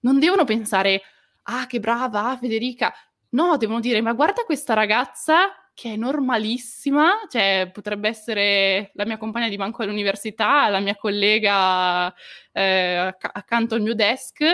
non 0.00 0.18
devono 0.18 0.44
pensare 0.44 1.02
ah 1.44 1.66
che 1.66 1.80
brava 1.80 2.36
Federica, 2.38 2.92
no, 3.30 3.56
devono 3.56 3.80
dire 3.80 4.02
ma 4.02 4.12
guarda 4.12 4.44
questa 4.44 4.74
ragazza 4.74 5.54
che 5.72 5.94
è 5.94 5.96
normalissima, 5.96 7.26
cioè 7.28 7.70
potrebbe 7.72 8.08
essere 8.08 8.90
la 8.94 9.06
mia 9.06 9.16
compagna 9.16 9.48
di 9.48 9.56
banco 9.56 9.82
all'università, 9.82 10.68
la 10.68 10.80
mia 10.80 10.94
collega 10.94 12.12
eh, 12.52 12.96
acc- 12.96 13.30
accanto 13.32 13.76
al 13.76 13.80
mio 13.80 13.94
desk 13.94 14.44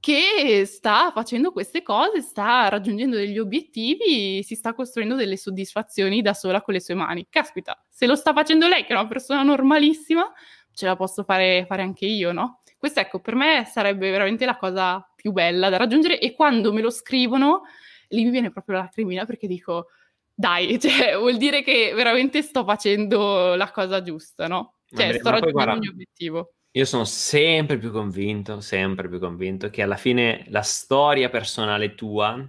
che 0.00 0.64
sta 0.64 1.12
facendo 1.12 1.52
queste 1.52 1.82
cose, 1.82 2.22
sta 2.22 2.68
raggiungendo 2.68 3.16
degli 3.16 3.38
obiettivi, 3.38 4.42
si 4.42 4.54
sta 4.54 4.72
costruendo 4.72 5.14
delle 5.14 5.36
soddisfazioni 5.36 6.22
da 6.22 6.32
sola 6.32 6.62
con 6.62 6.72
le 6.72 6.80
sue 6.80 6.94
mani. 6.94 7.26
Caspita, 7.28 7.84
se 7.88 8.06
lo 8.06 8.16
sta 8.16 8.32
facendo 8.32 8.66
lei, 8.66 8.84
che 8.84 8.94
è 8.94 8.98
una 8.98 9.06
persona 9.06 9.42
normalissima, 9.42 10.32
ce 10.72 10.86
la 10.86 10.96
posso 10.96 11.22
fare, 11.22 11.66
fare 11.68 11.82
anche 11.82 12.06
io, 12.06 12.32
no? 12.32 12.62
Questa, 12.78 13.02
ecco, 13.02 13.20
per 13.20 13.34
me 13.34 13.66
sarebbe 13.70 14.10
veramente 14.10 14.46
la 14.46 14.56
cosa 14.56 15.06
più 15.14 15.32
bella 15.32 15.68
da 15.68 15.76
raggiungere 15.76 16.18
e 16.18 16.32
quando 16.32 16.72
me 16.72 16.80
lo 16.80 16.88
scrivono, 16.88 17.64
lì 18.08 18.24
mi 18.24 18.30
viene 18.30 18.50
proprio 18.50 18.76
la 18.76 18.82
lacrimina 18.84 19.26
perché 19.26 19.46
dico, 19.46 19.88
dai, 20.34 20.78
cioè, 20.80 21.14
vuol 21.18 21.36
dire 21.36 21.62
che 21.62 21.92
veramente 21.94 22.40
sto 22.40 22.64
facendo 22.64 23.54
la 23.54 23.70
cosa 23.70 24.00
giusta, 24.00 24.48
no? 24.48 24.76
Cioè, 24.86 25.08
Vabbè, 25.08 25.18
sto 25.18 25.30
raggiungendo 25.30 25.72
il 25.74 25.78
mio 25.78 25.90
obiettivo. 25.90 26.52
Io 26.72 26.84
sono 26.84 27.04
sempre 27.04 27.78
più 27.78 27.90
convinto, 27.90 28.60
sempre 28.60 29.08
più 29.08 29.18
convinto 29.18 29.70
che 29.70 29.82
alla 29.82 29.96
fine 29.96 30.44
la 30.48 30.62
storia 30.62 31.28
personale 31.28 31.96
tua, 31.96 32.48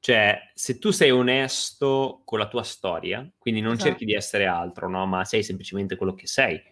cioè 0.00 0.50
se 0.52 0.78
tu 0.78 0.90
sei 0.90 1.10
onesto 1.10 2.20
con 2.26 2.38
la 2.38 2.48
tua 2.48 2.62
storia, 2.62 3.26
quindi 3.38 3.62
non 3.62 3.72
esatto. 3.72 3.88
cerchi 3.88 4.04
di 4.04 4.12
essere 4.12 4.44
altro, 4.44 4.88
no? 4.90 5.06
Ma 5.06 5.24
sei 5.24 5.42
semplicemente 5.42 5.96
quello 5.96 6.12
che 6.12 6.26
sei, 6.26 6.62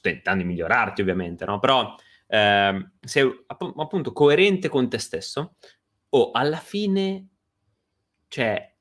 tentando 0.00 0.44
di 0.44 0.48
migliorarti 0.48 1.00
ovviamente, 1.00 1.44
no? 1.44 1.58
Però 1.58 1.96
eh, 2.28 2.90
sei 3.00 3.44
appunto 3.48 4.12
coerente 4.12 4.68
con 4.68 4.88
te 4.88 4.98
stesso, 4.98 5.56
o 6.10 6.30
alla 6.30 6.58
fine, 6.58 7.26
cioè, 8.28 8.74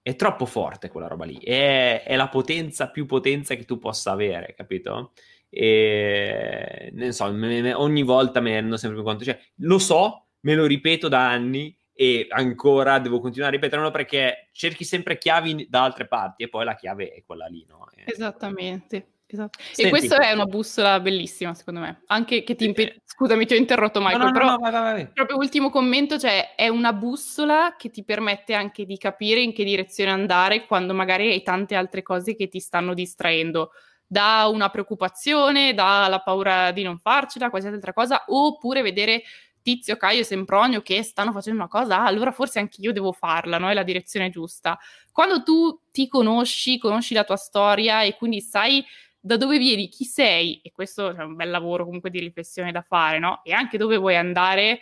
è 0.00 0.14
troppo 0.14 0.46
forte 0.46 0.88
quella 0.88 1.08
roba 1.08 1.24
lì, 1.24 1.40
è, 1.40 2.04
è 2.04 2.14
la 2.14 2.28
potenza 2.28 2.88
più 2.88 3.04
potenza 3.04 3.56
che 3.56 3.64
tu 3.64 3.78
possa 3.78 4.12
avere, 4.12 4.54
capito? 4.54 5.12
E 5.50 6.90
ne 6.92 7.12
so, 7.12 7.30
me, 7.32 7.60
me, 7.60 7.74
ogni 7.74 8.04
volta 8.04 8.40
mi 8.40 8.52
rendo 8.52 8.76
sempre 8.76 8.98
più 8.98 9.06
conto, 9.06 9.24
cioè 9.24 9.38
lo 9.56 9.78
so, 9.78 10.28
me 10.40 10.54
lo 10.54 10.64
ripeto 10.64 11.08
da 11.08 11.28
anni 11.28 11.76
e 11.92 12.26
ancora 12.30 13.00
devo 13.00 13.20
continuare 13.20 13.52
a 13.52 13.58
ripeterlo 13.58 13.90
perché 13.90 14.48
cerchi 14.52 14.84
sempre 14.84 15.18
chiavi 15.18 15.66
da 15.68 15.82
altre 15.82 16.06
parti 16.06 16.44
e 16.44 16.48
poi 16.48 16.64
la 16.64 16.76
chiave 16.76 17.12
è 17.12 17.22
quella 17.26 17.46
lì, 17.46 17.66
no? 17.68 17.86
Esattamente. 18.04 19.14
Esatto. 19.32 19.60
E 19.76 19.88
questa 19.90 20.18
è 20.18 20.32
una 20.32 20.44
bussola 20.44 20.98
bellissima, 20.98 21.54
secondo 21.54 21.80
me. 21.80 22.02
Anche 22.06 22.42
che 22.42 22.56
ti 22.56 22.64
impedisce. 22.64 23.02
Scusami, 23.04 23.46
ti 23.46 23.54
ho 23.54 23.56
interrotto, 23.56 24.00
Michael. 24.00 24.18
No, 24.18 24.24
no, 24.24 24.32
però 24.32 24.44
no, 24.46 24.58
vai, 24.58 24.72
vai, 24.72 24.82
vai. 24.82 25.08
proprio 25.12 25.36
ultimo 25.36 25.70
commento: 25.70 26.18
cioè, 26.18 26.54
è 26.56 26.66
una 26.66 26.92
bussola 26.92 27.76
che 27.78 27.90
ti 27.90 28.02
permette 28.02 28.54
anche 28.54 28.84
di 28.84 28.96
capire 28.96 29.40
in 29.40 29.52
che 29.52 29.62
direzione 29.62 30.10
andare 30.10 30.66
quando 30.66 30.94
magari 30.94 31.30
hai 31.30 31.42
tante 31.42 31.76
altre 31.76 32.02
cose 32.02 32.34
che 32.34 32.48
ti 32.48 32.58
stanno 32.58 32.92
distraendo. 32.92 33.70
Da 34.12 34.48
una 34.52 34.70
preoccupazione, 34.70 35.72
dalla 35.72 36.18
paura 36.20 36.72
di 36.72 36.82
non 36.82 36.98
farcela, 36.98 37.48
qualsiasi 37.48 37.76
altra 37.76 37.92
cosa, 37.92 38.24
oppure 38.26 38.82
vedere 38.82 39.22
Tizio, 39.62 39.96
Caio 39.96 40.20
e 40.20 40.24
Sempronio 40.24 40.82
che 40.82 41.04
stanno 41.04 41.30
facendo 41.30 41.60
una 41.60 41.68
cosa, 41.68 41.98
ah, 42.00 42.06
allora 42.06 42.32
forse 42.32 42.58
anche 42.58 42.80
io 42.80 42.92
devo 42.92 43.12
farla, 43.12 43.58
no? 43.58 43.68
È 43.68 43.74
la 43.74 43.84
direzione 43.84 44.28
giusta. 44.30 44.76
Quando 45.12 45.44
tu 45.44 45.80
ti 45.92 46.08
conosci, 46.08 46.78
conosci 46.78 47.14
la 47.14 47.22
tua 47.22 47.36
storia 47.36 48.02
e 48.02 48.16
quindi 48.16 48.40
sai 48.40 48.84
da 49.20 49.36
dove 49.36 49.58
vieni, 49.58 49.88
chi 49.88 50.04
sei, 50.04 50.60
e 50.60 50.72
questo 50.72 51.14
è 51.14 51.22
un 51.22 51.36
bel 51.36 51.50
lavoro 51.50 51.84
comunque 51.84 52.10
di 52.10 52.18
riflessione 52.18 52.72
da 52.72 52.82
fare, 52.82 53.20
no? 53.20 53.42
E 53.44 53.52
anche 53.52 53.78
dove 53.78 53.96
vuoi 53.96 54.16
andare, 54.16 54.80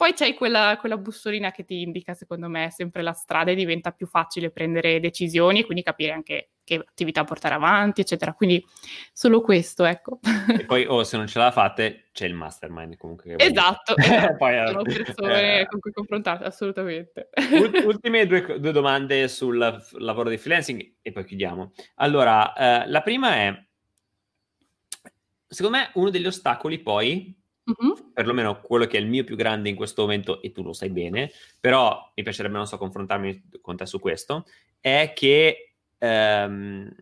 poi 0.00 0.14
c'hai 0.14 0.32
quella, 0.32 0.78
quella, 0.80 0.96
bussolina 0.96 1.50
che 1.50 1.66
ti 1.66 1.82
indica, 1.82 2.14
secondo 2.14 2.48
me, 2.48 2.70
sempre 2.70 3.02
la 3.02 3.12
strada 3.12 3.50
e 3.50 3.54
diventa 3.54 3.90
più 3.90 4.06
facile 4.06 4.50
prendere 4.50 4.98
decisioni 4.98 5.60
e 5.60 5.64
quindi 5.66 5.82
capire 5.82 6.12
anche 6.12 6.52
che 6.64 6.76
attività 6.76 7.22
portare 7.24 7.56
avanti, 7.56 8.00
eccetera. 8.00 8.32
Quindi 8.32 8.64
solo 9.12 9.42
questo, 9.42 9.84
ecco. 9.84 10.20
E 10.58 10.64
poi, 10.64 10.86
oh, 10.86 11.04
se 11.04 11.18
non 11.18 11.26
ce 11.26 11.38
la 11.38 11.50
fate, 11.50 12.08
c'è 12.12 12.24
il 12.24 12.32
mastermind 12.32 12.96
comunque. 12.96 13.34
Esatto, 13.36 13.94
esatto. 14.00 14.36
poi, 14.36 14.66
sono 14.68 14.82
persone 14.84 15.60
eh, 15.60 15.66
con 15.66 15.80
cui 15.80 15.92
confrontarsi, 15.92 16.44
assolutamente. 16.44 17.28
Ultime 17.84 18.24
due, 18.24 18.58
due, 18.58 18.72
domande 18.72 19.28
sul 19.28 19.58
lavoro 19.98 20.30
di 20.30 20.38
freelancing 20.38 20.94
e 21.02 21.12
poi 21.12 21.26
chiudiamo. 21.26 21.72
Allora, 21.96 22.54
eh, 22.54 22.88
la 22.88 23.02
prima 23.02 23.34
è, 23.34 23.66
secondo 25.46 25.76
me, 25.76 25.90
uno 25.92 26.08
degli 26.08 26.26
ostacoli 26.26 26.78
poi 26.78 27.36
Mm-hmm. 27.70 27.99
Perlomeno 28.12 28.60
quello 28.60 28.86
che 28.86 28.96
è 28.98 29.00
il 29.00 29.06
mio 29.06 29.24
più 29.24 29.36
grande 29.36 29.68
in 29.68 29.76
questo 29.76 30.02
momento, 30.02 30.42
e 30.42 30.52
tu 30.52 30.62
lo 30.62 30.72
sai 30.72 30.90
bene, 30.90 31.30
però 31.60 32.12
mi 32.14 32.22
piacerebbe, 32.22 32.56
non 32.56 32.66
so, 32.66 32.78
confrontarmi 32.78 33.48
con 33.60 33.76
te 33.76 33.86
su 33.86 33.98
questo, 33.98 34.46
è 34.80 35.12
che 35.14 35.74
ehm, 35.98 36.94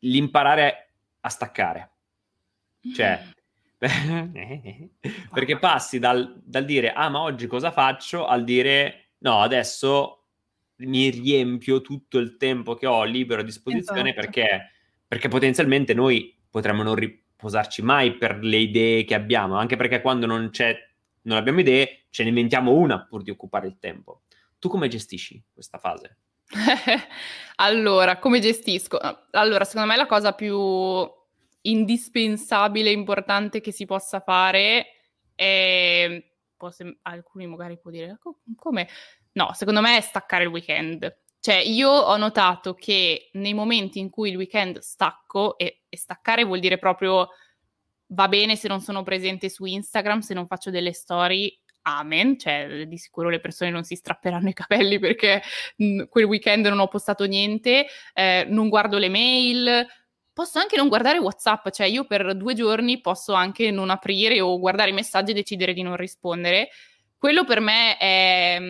l'imparare 0.00 0.92
a 1.20 1.28
staccare. 1.28 1.90
Cioè, 2.94 3.22
perché 5.32 5.58
passi 5.58 5.98
dal, 5.98 6.40
dal, 6.44 6.64
dire, 6.64 6.92
ah, 6.92 7.08
ma 7.08 7.20
oggi 7.20 7.46
cosa 7.46 7.70
faccio, 7.70 8.26
al 8.26 8.44
dire, 8.44 9.12
no, 9.18 9.40
adesso 9.40 10.14
mi 10.76 11.08
riempio 11.10 11.80
tutto 11.80 12.18
il 12.18 12.36
tempo 12.36 12.74
che 12.74 12.86
ho 12.86 13.04
libero 13.04 13.40
a 13.40 13.44
disposizione 13.44 14.10
esatto. 14.10 14.20
perché, 14.20 14.70
perché 15.06 15.28
potenzialmente 15.28 15.94
noi 15.94 16.36
potremmo 16.50 16.82
non, 16.82 16.94
ri- 16.94 17.24
posarci 17.38 17.82
mai 17.82 18.16
per 18.16 18.38
le 18.42 18.56
idee 18.56 19.04
che 19.04 19.14
abbiamo, 19.14 19.56
anche 19.56 19.76
perché 19.76 20.00
quando 20.00 20.26
non 20.26 20.50
non 21.22 21.36
abbiamo 21.36 21.60
idee, 21.60 22.06
ce 22.10 22.22
ne 22.24 22.30
inventiamo 22.30 22.72
una 22.72 23.04
pur 23.04 23.22
di 23.22 23.30
occupare 23.30 23.68
il 23.68 23.78
tempo. 23.78 24.22
Tu 24.58 24.68
come 24.68 24.88
gestisci 24.88 25.40
questa 25.52 25.78
fase? 25.78 26.16
allora, 27.56 28.18
come 28.18 28.40
gestisco? 28.40 28.98
Allora, 29.32 29.64
secondo 29.64 29.88
me 29.88 29.96
la 29.96 30.06
cosa 30.06 30.32
più 30.32 31.08
indispensabile, 31.60 32.90
importante 32.90 33.60
che 33.60 33.72
si 33.72 33.84
possa 33.84 34.20
fare 34.20 34.86
è... 35.34 36.24
Sem- 36.70 36.98
alcuni 37.02 37.46
magari 37.46 37.78
può 37.78 37.92
dire 37.92 38.18
come? 38.56 38.88
No, 39.32 39.52
secondo 39.52 39.80
me 39.80 39.96
è 39.96 40.00
staccare 40.00 40.42
il 40.42 40.50
weekend. 40.50 41.16
Cioè, 41.48 41.56
io 41.60 41.88
ho 41.88 42.18
notato 42.18 42.74
che 42.74 43.30
nei 43.32 43.54
momenti 43.54 43.98
in 44.00 44.10
cui 44.10 44.28
il 44.28 44.36
weekend 44.36 44.80
stacco, 44.80 45.56
e, 45.56 45.84
e, 45.88 45.96
staccare 45.96 46.44
vuol 46.44 46.58
dire 46.58 46.76
proprio 46.76 47.30
va 48.08 48.28
bene 48.28 48.54
se 48.54 48.68
non 48.68 48.82
sono 48.82 49.02
presente 49.02 49.48
su 49.48 49.64
Instagram, 49.64 50.18
se 50.18 50.34
non 50.34 50.46
faccio 50.46 50.68
delle 50.68 50.92
story, 50.92 51.58
amen, 51.84 52.38
cioè 52.38 52.84
di 52.86 52.98
sicuro 52.98 53.30
le 53.30 53.40
persone 53.40 53.70
non 53.70 53.82
si 53.82 53.96
strapperanno 53.96 54.50
i 54.50 54.52
capelli 54.52 54.98
perché 54.98 55.40
mh, 55.76 56.02
quel 56.10 56.24
weekend 56.24 56.66
non 56.66 56.80
ho 56.80 56.88
postato 56.88 57.24
niente, 57.24 57.86
eh, 58.12 58.44
non 58.50 58.68
guardo 58.68 58.98
le 58.98 59.08
mail, 59.08 59.86
posso 60.34 60.58
anche 60.58 60.76
non 60.76 60.88
guardare 60.88 61.16
WhatsApp, 61.16 61.70
cioè 61.70 61.86
io 61.86 62.04
per 62.04 62.36
due 62.36 62.52
giorni 62.52 63.00
posso 63.00 63.32
anche 63.32 63.70
non 63.70 63.88
aprire 63.88 64.38
o 64.42 64.58
guardare 64.58 64.90
i 64.90 64.92
messaggi 64.92 65.30
e 65.30 65.34
decidere 65.34 65.72
di 65.72 65.80
non 65.80 65.96
rispondere. 65.96 66.68
Quello 67.16 67.44
per 67.44 67.60
me 67.60 67.96
è, 67.96 68.58
è 68.58 68.60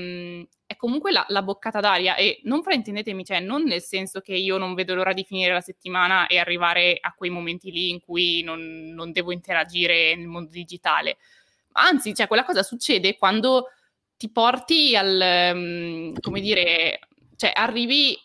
comunque 0.78 1.10
la, 1.10 1.26
la, 1.28 1.42
boccata 1.42 1.80
d'aria 1.80 2.14
e 2.14 2.40
non 2.44 2.62
fraintendetemi, 2.62 3.24
cioè 3.24 3.40
non 3.40 3.64
nel 3.64 3.82
senso 3.82 4.20
che 4.20 4.32
io 4.32 4.58
non 4.58 4.74
vedo 4.74 4.94
l'ora 4.94 5.12
di 5.12 5.24
finire 5.24 5.52
la 5.52 5.60
settimana 5.60 6.28
e 6.28 6.38
arrivare 6.38 6.96
a 7.00 7.12
quei 7.12 7.30
momenti 7.30 7.72
lì 7.72 7.90
in 7.90 8.00
cui 8.00 8.42
non, 8.42 8.92
non 8.94 9.10
devo 9.10 9.32
interagire 9.32 10.14
nel 10.14 10.28
mondo 10.28 10.50
digitale. 10.52 11.18
Anzi, 11.72 12.14
cioè 12.14 12.28
quella 12.28 12.44
cosa 12.44 12.62
succede 12.62 13.16
quando 13.16 13.70
ti 14.16 14.30
porti 14.30 14.94
al, 14.96 15.52
um, 15.52 16.12
come 16.20 16.40
dire, 16.40 17.00
cioè 17.34 17.50
arrivi 17.52 18.16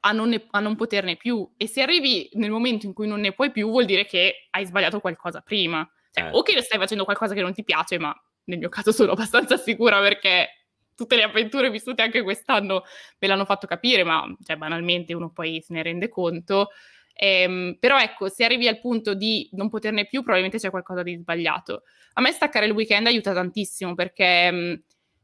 a 0.00 0.12
non, 0.12 0.28
ne, 0.28 0.46
a 0.50 0.60
non 0.60 0.76
poterne 0.76 1.16
più 1.16 1.50
e 1.56 1.66
se 1.66 1.80
arrivi 1.80 2.28
nel 2.34 2.50
momento 2.50 2.84
in 2.84 2.92
cui 2.92 3.06
non 3.06 3.20
ne 3.20 3.32
puoi 3.32 3.50
più 3.50 3.70
vuol 3.70 3.86
dire 3.86 4.04
che 4.04 4.48
hai 4.50 4.66
sbagliato 4.66 5.00
qualcosa 5.00 5.40
prima. 5.40 5.88
Cioè, 6.10 6.26
eh. 6.26 6.30
o 6.32 6.42
che 6.42 6.60
stai 6.60 6.78
facendo 6.78 7.04
qualcosa 7.04 7.32
che 7.32 7.40
non 7.40 7.54
ti 7.54 7.64
piace, 7.64 7.98
ma 7.98 8.14
nel 8.44 8.58
mio 8.58 8.68
caso 8.68 8.92
sono 8.92 9.12
abbastanza 9.12 9.56
sicura 9.56 10.00
perché 10.00 10.63
tutte 10.94 11.16
le 11.16 11.22
avventure 11.22 11.70
vissute 11.70 12.02
anche 12.02 12.22
quest'anno 12.22 12.84
me 13.18 13.28
l'hanno 13.28 13.44
fatto 13.44 13.66
capire, 13.66 14.04
ma 14.04 14.24
cioè, 14.44 14.56
banalmente 14.56 15.14
uno 15.14 15.30
poi 15.30 15.60
se 15.60 15.74
ne 15.74 15.82
rende 15.82 16.08
conto. 16.08 16.70
Ehm, 17.16 17.76
però 17.78 17.98
ecco, 17.98 18.28
se 18.28 18.44
arrivi 18.44 18.66
al 18.68 18.80
punto 18.80 19.14
di 19.14 19.48
non 19.52 19.68
poterne 19.68 20.06
più, 20.06 20.20
probabilmente 20.22 20.58
c'è 20.58 20.70
qualcosa 20.70 21.02
di 21.02 21.16
sbagliato. 21.16 21.82
A 22.14 22.20
me 22.20 22.32
staccare 22.32 22.66
il 22.66 22.72
weekend 22.72 23.06
aiuta 23.06 23.32
tantissimo 23.32 23.94
perché 23.94 24.50
mh, 24.50 24.56
mm, 24.56 24.74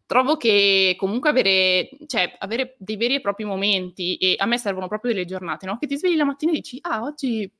trovo 0.06 0.36
che 0.36 0.94
comunque 0.98 1.30
avere, 1.30 1.88
cioè, 2.06 2.34
avere 2.38 2.76
dei 2.78 2.96
veri 2.96 3.14
e 3.16 3.20
propri 3.20 3.44
momenti, 3.44 4.16
e 4.16 4.34
a 4.38 4.46
me 4.46 4.58
servono 4.58 4.88
proprio 4.88 5.12
delle 5.12 5.24
giornate, 5.24 5.66
no? 5.66 5.78
Che 5.78 5.86
ti 5.86 5.96
svegli 5.96 6.16
la 6.16 6.24
mattina 6.24 6.52
e 6.52 6.56
dici, 6.56 6.78
ah, 6.82 7.02
oggi 7.02 7.50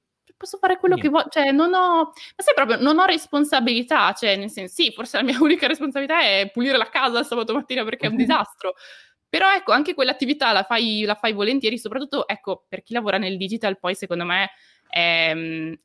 posso 0.40 0.56
fare 0.56 0.78
quello 0.78 0.94
Niente. 0.94 1.10
che 1.10 1.14
voglio, 1.14 1.28
cioè 1.30 1.52
non 1.52 1.74
ho, 1.74 2.04
ma 2.04 2.42
sai 2.42 2.54
proprio, 2.54 2.80
non 2.80 2.98
ho 2.98 3.04
responsabilità, 3.04 4.14
cioè 4.14 4.36
nel 4.36 4.48
senso, 4.48 4.72
sì, 4.72 4.90
forse 4.90 5.18
la 5.18 5.22
mia 5.22 5.36
unica 5.42 5.66
responsabilità 5.66 6.22
è 6.22 6.48
pulire 6.50 6.78
la 6.78 6.88
casa 6.88 7.18
il 7.18 7.26
sabato 7.26 7.52
mattina 7.52 7.84
perché 7.84 8.06
è 8.06 8.08
un 8.08 8.16
disastro, 8.24 8.72
però 9.28 9.52
ecco, 9.52 9.72
anche 9.72 9.92
quell'attività 9.92 10.50
la 10.52 10.62
fai, 10.62 11.02
la 11.04 11.14
fai 11.14 11.34
volentieri, 11.34 11.76
soprattutto, 11.76 12.26
ecco, 12.26 12.64
per 12.66 12.82
chi 12.82 12.94
lavora 12.94 13.18
nel 13.18 13.36
digital 13.36 13.78
poi 13.78 13.94
secondo 13.94 14.24
me 14.24 14.48
è, 14.88 15.36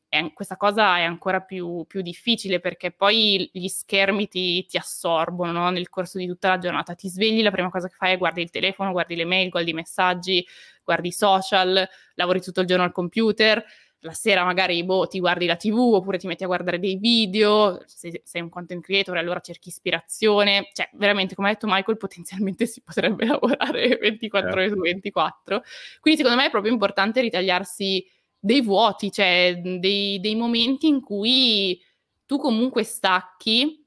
è, 0.08 0.32
questa 0.34 0.56
cosa 0.56 1.00
è 1.00 1.04
ancora 1.04 1.42
più, 1.42 1.84
più, 1.86 2.02
difficile 2.02 2.62
perché 2.62 2.92
poi 2.92 3.50
gli 3.52 3.68
schermi 3.68 4.30
ti, 4.30 4.66
ti 4.66 4.78
assorbono 4.78 5.52
no? 5.52 5.70
nel 5.70 5.90
corso 5.90 6.18
di 6.18 6.28
tutta 6.28 6.48
la 6.48 6.58
giornata. 6.60 6.96
Ti 6.96 7.10
svegli, 7.10 7.44
la 7.44 7.52
prima 7.52 7.70
cosa 7.70 7.90
che 7.90 7.96
fai 7.96 8.14
è 8.14 8.18
guardi 8.18 8.42
il 8.42 8.50
telefono, 8.50 8.94
guardi 8.94 9.16
le 9.18 9.26
mail, 9.26 9.50
guardi 9.50 9.72
i 9.72 9.74
messaggi, 9.74 10.48
guardi 10.82 11.10
i 11.10 11.12
social, 11.12 11.88
lavori 12.14 12.42
tutto 12.42 12.62
il 12.62 12.68
giorno 12.68 12.86
al 12.86 12.94
computer 12.94 13.64
la 14.06 14.14
sera 14.14 14.46
magari 14.46 14.84
boh, 14.84 15.08
ti 15.08 15.20
guardi 15.20 15.48
la 15.48 15.56
TV 15.56 15.78
oppure 15.78 16.20
ti 16.20 16.28
metti 16.28 16.44
a 16.44 16.48
guardare 16.48 16.80
dei 16.80 16.96
video, 16.98 17.82
se 17.88 18.22
sei 18.24 18.42
un 18.42 18.50
content 18.50 18.84
creator 18.84 19.18
allora 19.18 19.40
cerchi 19.40 19.70
ispirazione, 19.70 20.70
cioè 20.74 20.90
veramente 20.94 21.34
come 21.34 21.50
ha 21.50 21.52
detto 21.54 21.66
Michael 21.68 21.98
potenzialmente 21.98 22.68
si 22.68 22.82
potrebbe 22.82 23.26
lavorare 23.28 23.98
24 23.98 24.52
ore 24.52 24.70
su 24.70 24.76
24, 24.76 25.64
quindi 26.00 26.22
secondo 26.22 26.42
me 26.42 26.48
è 26.48 26.52
proprio 26.52 26.72
importante 26.72 27.20
ritagliarsi 27.22 28.06
dei 28.40 28.62
vuoti, 28.62 29.12
cioè 29.12 29.60
dei, 29.80 30.20
dei 30.20 30.36
momenti 30.36 30.88
in 30.88 31.02
cui 31.02 31.82
tu 32.26 32.38
comunque 32.38 32.84
stacchi. 32.84 33.84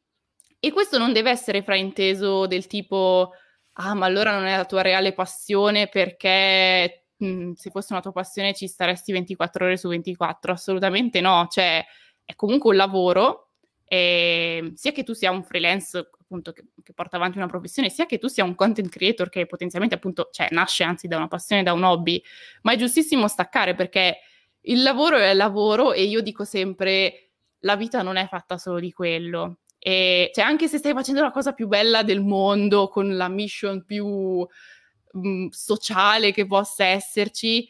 E 0.61 0.73
questo 0.73 0.99
non 0.99 1.13
deve 1.13 1.31
essere 1.31 1.63
frainteso 1.63 2.49
del 2.49 2.67
tipo 2.67 3.31
ah 3.81 3.95
ma 3.95 4.07
allora 4.07 4.33
non 4.33 4.47
è 4.47 4.57
la 4.57 4.65
tua 4.65 4.83
reale 4.83 5.13
passione 5.13 5.87
perché 5.87 7.05
se 7.55 7.71
fosse 7.71 7.93
una 7.93 8.03
tua 8.03 8.13
passione 8.13 8.55
ci 8.55 8.69
staresti 8.69 9.13
24 9.13 9.65
ore 9.65 9.77
su 9.77 9.89
24? 9.89 10.53
Assolutamente 10.53 11.21
no, 11.21 11.47
cioè 11.51 11.85
è 12.25 12.35
comunque 12.35 12.71
un 12.71 12.77
lavoro, 12.77 13.49
e, 13.85 14.73
sia 14.75 14.93
che 14.93 15.03
tu 15.03 15.15
sia 15.15 15.31
un 15.31 15.43
freelance 15.43 16.11
appunto 16.21 16.53
che, 16.53 16.67
che, 16.83 16.93
porta 16.93 17.17
avanti 17.17 17.39
una 17.39 17.47
professione, 17.47 17.89
sia 17.89 18.05
che 18.05 18.19
tu 18.19 18.29
sia 18.29 18.45
un 18.45 18.55
content 18.55 18.91
creator 18.91 19.31
che 19.31 19.47
potenzialmente 19.47 19.97
appunto, 19.97 20.29
cioè 20.31 20.49
nasce 20.51 20.85
anzi 20.85 21.09
da 21.09 21.17
una 21.17 21.29
passione, 21.29 21.63
da 21.63 21.73
un 21.73 21.83
hobby, 21.83 22.23
ma 22.63 22.73
è 22.73 22.77
giustissimo 22.77 23.27
staccare 23.29 23.75
perché 23.75 24.19
il 24.63 24.83
lavoro 24.83 25.17
è 25.17 25.33
lavoro 25.33 25.95
e 25.95 26.03
io 26.03 26.21
dico 26.21 26.45
sempre 26.45 27.31
la 27.61 27.77
vita 27.77 28.03
non 28.03 28.17
è 28.17 28.27
fatta 28.29 28.59
solo 28.59 28.79
di 28.79 28.93
quello. 28.93 29.61
E 29.79 30.31
cioè, 30.35 30.45
anche 30.45 30.69
se 30.69 30.79
stai 30.79 30.93
facendo 30.93 31.23
la 31.23 31.31
cosa 31.31 31.53
più 31.53 31.67
bella 31.67 32.03
del 32.03 32.21
mondo, 32.21 32.89
con 32.89 33.17
la 33.17 33.29
mission 33.29 33.85
più 33.85 34.47
mm, 35.17 35.49
sociale 35.51 36.33
che 36.33 36.47
possa 36.47 36.85
esserci, 36.85 37.69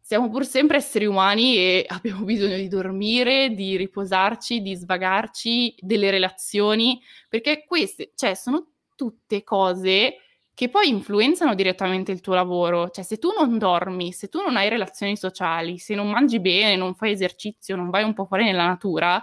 siamo 0.00 0.30
pur 0.30 0.46
sempre 0.46 0.76
esseri 0.76 1.06
umani 1.06 1.56
e 1.56 1.84
abbiamo 1.90 2.24
bisogno 2.24 2.56
di 2.56 2.68
dormire, 2.68 3.50
di 3.54 3.76
riposarci, 3.76 4.62
di 4.62 4.74
svagarci, 4.74 5.74
delle 5.78 6.10
relazioni, 6.10 7.00
perché 7.28 7.64
queste, 7.66 8.12
cioè, 8.14 8.34
sono 8.34 8.68
tutte 8.94 9.42
cose 9.42 10.18
che 10.54 10.70
poi 10.70 10.88
influenzano 10.88 11.54
direttamente 11.54 12.12
il 12.12 12.20
tuo 12.22 12.34
lavoro. 12.34 12.88
Cioè, 12.88 13.04
se 13.04 13.18
tu 13.18 13.30
non 13.38 13.58
dormi, 13.58 14.12
se 14.12 14.28
tu 14.28 14.40
non 14.40 14.56
hai 14.56 14.68
relazioni 14.70 15.16
sociali, 15.16 15.78
se 15.78 15.94
non 15.94 16.08
mangi 16.08 16.40
bene, 16.40 16.76
non 16.76 16.94
fai 16.94 17.12
esercizio, 17.12 17.76
non 17.76 17.90
vai 17.90 18.04
un 18.04 18.14
po' 18.14 18.24
fuori 18.24 18.44
nella 18.44 18.66
natura, 18.66 19.22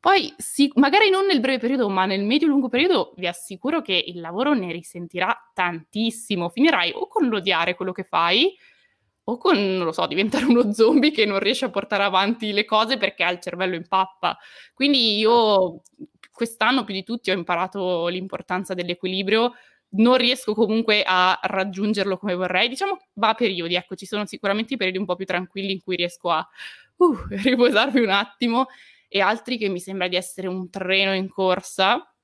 poi 0.00 0.32
sì, 0.38 0.72
magari 0.76 1.10
non 1.10 1.26
nel 1.26 1.40
breve 1.40 1.58
periodo, 1.58 1.90
ma 1.90 2.06
nel 2.06 2.24
medio-lungo 2.24 2.70
periodo 2.70 3.12
vi 3.16 3.26
assicuro 3.26 3.82
che 3.82 4.02
il 4.06 4.18
lavoro 4.20 4.54
ne 4.54 4.72
risentirà 4.72 5.36
tantissimo. 5.52 6.48
Finirai 6.48 6.92
o 6.94 7.06
con 7.06 7.28
l'odiare 7.28 7.74
quello 7.74 7.92
che 7.92 8.04
fai, 8.04 8.56
o 9.24 9.36
con, 9.36 9.56
non 9.58 9.84
lo 9.84 9.92
so, 9.92 10.06
diventare 10.06 10.46
uno 10.46 10.72
zombie 10.72 11.10
che 11.10 11.26
non 11.26 11.38
riesce 11.38 11.66
a 11.66 11.70
portare 11.70 12.02
avanti 12.02 12.52
le 12.52 12.64
cose 12.64 12.96
perché 12.96 13.24
ha 13.24 13.30
il 13.30 13.40
cervello 13.40 13.74
in 13.74 13.86
pappa. 13.86 14.38
Quindi 14.72 15.18
io 15.18 15.82
quest'anno 16.32 16.84
più 16.84 16.94
di 16.94 17.04
tutti 17.04 17.30
ho 17.30 17.34
imparato 17.34 18.06
l'importanza 18.08 18.72
dell'equilibrio, 18.72 19.52
non 19.92 20.16
riesco 20.16 20.54
comunque 20.54 21.02
a 21.04 21.38
raggiungerlo 21.42 22.16
come 22.16 22.34
vorrei, 22.34 22.68
diciamo 22.68 22.96
va 23.14 23.30
a 23.30 23.34
periodi, 23.34 23.74
ecco, 23.74 23.96
ci 23.96 24.06
sono 24.06 24.24
sicuramente 24.24 24.74
i 24.74 24.76
periodi 24.78 24.98
un 24.98 25.04
po' 25.04 25.16
più 25.16 25.26
tranquilli 25.26 25.72
in 25.72 25.82
cui 25.82 25.96
riesco 25.96 26.30
a 26.30 26.48
uh, 26.96 27.16
riposarmi 27.28 28.00
un 28.00 28.10
attimo 28.10 28.66
e 29.12 29.20
altri 29.20 29.58
che 29.58 29.68
mi 29.68 29.80
sembra 29.80 30.06
di 30.06 30.14
essere 30.14 30.46
un 30.46 30.70
treno 30.70 31.12
in 31.14 31.28
corsa, 31.28 32.14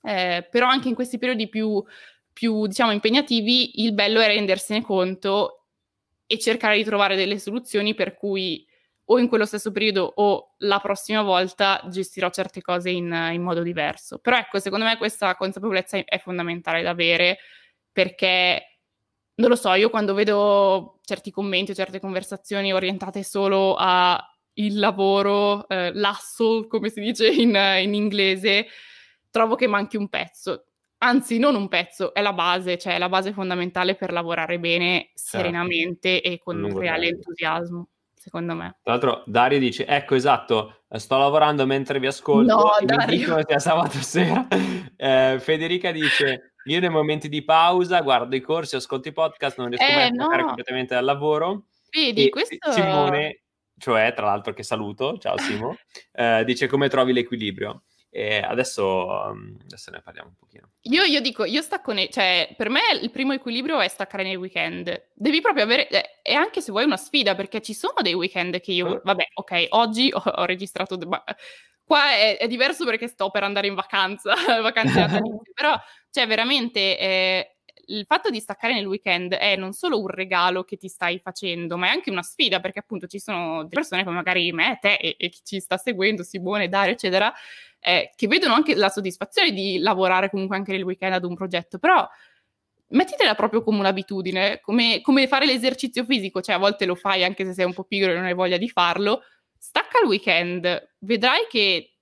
eh, 0.00 0.46
però 0.48 0.68
anche 0.68 0.88
in 0.88 0.94
questi 0.94 1.18
periodi 1.18 1.48
più, 1.48 1.82
più, 2.32 2.66
diciamo, 2.68 2.92
impegnativi 2.92 3.82
il 3.82 3.92
bello 3.92 4.20
è 4.20 4.28
rendersene 4.28 4.80
conto 4.80 5.64
e 6.24 6.38
cercare 6.38 6.76
di 6.76 6.84
trovare 6.84 7.16
delle 7.16 7.40
soluzioni 7.40 7.94
per 7.94 8.14
cui 8.14 8.64
o 9.08 9.18
in 9.18 9.28
quello 9.28 9.44
stesso 9.44 9.72
periodo 9.72 10.12
o 10.16 10.54
la 10.58 10.78
prossima 10.78 11.22
volta 11.22 11.82
gestirò 11.88 12.30
certe 12.30 12.60
cose 12.60 12.90
in, 12.90 13.12
in 13.32 13.42
modo 13.42 13.62
diverso. 13.62 14.18
Però 14.18 14.36
ecco, 14.36 14.60
secondo 14.60 14.84
me 14.84 14.96
questa 14.96 15.34
consapevolezza 15.36 15.96
è 16.04 16.18
fondamentale 16.18 16.82
da 16.82 16.90
avere 16.90 17.38
perché 17.90 18.78
non 19.34 19.50
lo 19.50 19.56
so, 19.56 19.72
io 19.74 19.90
quando 19.90 20.14
vedo 20.14 21.00
certi 21.02 21.30
commenti 21.30 21.72
o 21.72 21.74
certe 21.74 22.00
conversazioni 22.00 22.72
orientate 22.72 23.22
solo 23.22 23.74
a 23.76 24.18
il 24.56 24.78
lavoro, 24.78 25.68
eh, 25.68 25.92
l'hustle, 25.92 26.66
come 26.66 26.88
si 26.88 27.00
dice 27.00 27.28
in, 27.28 27.54
in, 27.80 27.94
inglese, 27.94 28.66
trovo 29.30 29.54
che 29.54 29.66
manchi 29.66 29.96
un 29.96 30.08
pezzo. 30.08 30.66
Anzi, 30.98 31.38
non 31.38 31.54
un 31.54 31.68
pezzo, 31.68 32.14
è 32.14 32.22
la 32.22 32.32
base, 32.32 32.78
cioè 32.78 32.98
la 32.98 33.08
base 33.08 33.32
fondamentale 33.32 33.96
per 33.96 34.12
lavorare 34.12 34.58
bene, 34.58 35.10
certo. 35.14 35.14
serenamente 35.14 36.22
e 36.22 36.38
con 36.38 36.62
un 36.62 36.78
reale 36.78 37.08
entusiasmo, 37.08 37.88
secondo 38.14 38.54
me. 38.54 38.78
Tra 38.82 38.92
l'altro, 38.92 39.22
Dario 39.26 39.58
dice: 39.58 39.84
Ecco, 39.84 40.14
esatto, 40.14 40.84
sto 40.88 41.18
lavorando 41.18 41.66
mentre 41.66 42.00
vi 42.00 42.06
ascolto. 42.06 42.54
No, 42.54 42.70
Dario. 42.82 43.38
Sia 43.46 43.58
sabato 43.58 43.98
sera. 44.00 44.48
Eh, 44.96 45.36
Federica 45.38 45.92
dice: 45.92 46.54
Io 46.64 46.80
nei 46.80 46.88
momenti 46.88 47.28
di 47.28 47.44
pausa 47.44 48.00
guardo 48.00 48.34
i 48.34 48.40
corsi, 48.40 48.76
ascolto 48.76 49.08
i 49.08 49.12
podcast, 49.12 49.58
non 49.58 49.68
riesco 49.68 49.84
eh, 49.84 49.94
mai 49.94 50.06
a 50.06 50.08
no. 50.08 50.44
completamente 50.46 50.94
dal 50.94 51.04
lavoro. 51.04 51.66
Vedi, 51.90 52.26
e 52.26 52.28
questo... 52.30 52.56
Simone 52.72 53.45
cioè 53.78 54.12
tra 54.14 54.26
l'altro 54.26 54.52
che 54.52 54.62
saluto, 54.62 55.18
ciao 55.18 55.38
Simo, 55.38 55.76
eh, 56.12 56.44
dice 56.44 56.66
come 56.66 56.88
trovi 56.88 57.12
l'equilibrio. 57.12 57.82
E 58.16 58.38
adesso, 58.38 59.08
um, 59.08 59.58
adesso 59.64 59.90
ne 59.90 60.00
parliamo 60.00 60.30
un 60.30 60.36
pochino. 60.36 60.70
Io, 60.84 61.02
io 61.02 61.20
dico, 61.20 61.44
io 61.44 61.60
stacco 61.60 61.92
nei... 61.92 62.10
Cioè, 62.10 62.54
per 62.56 62.70
me 62.70 62.80
il 62.98 63.10
primo 63.10 63.34
equilibrio 63.34 63.78
è 63.78 63.88
staccare 63.88 64.22
nei 64.22 64.36
weekend. 64.36 65.10
Devi 65.12 65.42
proprio 65.42 65.64
avere... 65.64 65.86
Eh, 65.88 66.20
e 66.22 66.32
anche 66.32 66.62
se 66.62 66.70
vuoi 66.70 66.84
una 66.84 66.96
sfida, 66.96 67.34
perché 67.34 67.60
ci 67.60 67.74
sono 67.74 68.00
dei 68.00 68.14
weekend 68.14 68.58
che 68.60 68.72
io... 68.72 69.02
Vabbè, 69.04 69.24
ok, 69.34 69.66
oggi 69.70 70.10
ho, 70.10 70.22
ho 70.24 70.44
registrato... 70.46 70.96
Ma, 71.06 71.22
qua 71.84 72.12
è, 72.12 72.38
è, 72.38 72.46
diverso 72.46 72.86
perché 72.86 73.06
sto 73.06 73.28
per 73.30 73.42
andare 73.42 73.66
in 73.66 73.74
vacanza, 73.74 74.32
vacanze 74.62 74.98
natalizie, 74.98 75.52
però, 75.52 75.78
cioè, 76.10 76.26
veramente... 76.26 76.98
Eh, 76.98 77.55
il 77.86 78.04
fatto 78.06 78.30
di 78.30 78.40
staccare 78.40 78.74
nel 78.74 78.86
weekend 78.86 79.34
è 79.34 79.56
non 79.56 79.72
solo 79.72 80.00
un 80.00 80.08
regalo 80.08 80.64
che 80.64 80.76
ti 80.76 80.88
stai 80.88 81.18
facendo, 81.18 81.76
ma 81.76 81.86
è 81.86 81.90
anche 81.90 82.10
una 82.10 82.22
sfida, 82.22 82.60
perché 82.60 82.80
appunto 82.80 83.06
ci 83.06 83.18
sono 83.18 83.66
persone 83.68 84.04
come 84.04 84.16
magari 84.16 84.50
me, 84.52 84.78
te 84.80 84.94
e, 84.94 85.16
e 85.18 85.28
chi 85.28 85.40
ci 85.44 85.60
sta 85.60 85.76
seguendo, 85.76 86.22
Simone, 86.22 86.68
Dario, 86.68 86.92
eccetera, 86.92 87.32
eh, 87.80 88.12
che 88.16 88.26
vedono 88.26 88.54
anche 88.54 88.74
la 88.74 88.88
soddisfazione 88.88 89.52
di 89.52 89.78
lavorare 89.78 90.30
comunque 90.30 90.56
anche 90.56 90.72
nel 90.72 90.82
weekend 90.82 91.14
ad 91.14 91.24
un 91.24 91.34
progetto, 91.34 91.78
però 91.78 92.08
mettitela 92.88 93.34
proprio 93.34 93.62
come 93.62 93.78
un'abitudine, 93.78 94.60
come, 94.60 95.00
come 95.00 95.26
fare 95.28 95.46
l'esercizio 95.46 96.04
fisico, 96.04 96.40
cioè 96.40 96.56
a 96.56 96.58
volte 96.58 96.86
lo 96.86 96.94
fai 96.94 97.24
anche 97.24 97.44
se 97.44 97.52
sei 97.52 97.64
un 97.64 97.74
po' 97.74 97.84
pigro 97.84 98.10
e 98.10 98.14
non 98.14 98.24
hai 98.24 98.34
voglia 98.34 98.56
di 98.56 98.68
farlo, 98.68 99.22
stacca 99.58 100.00
il 100.02 100.08
weekend, 100.08 100.94
vedrai 101.00 101.46
che 101.48 101.95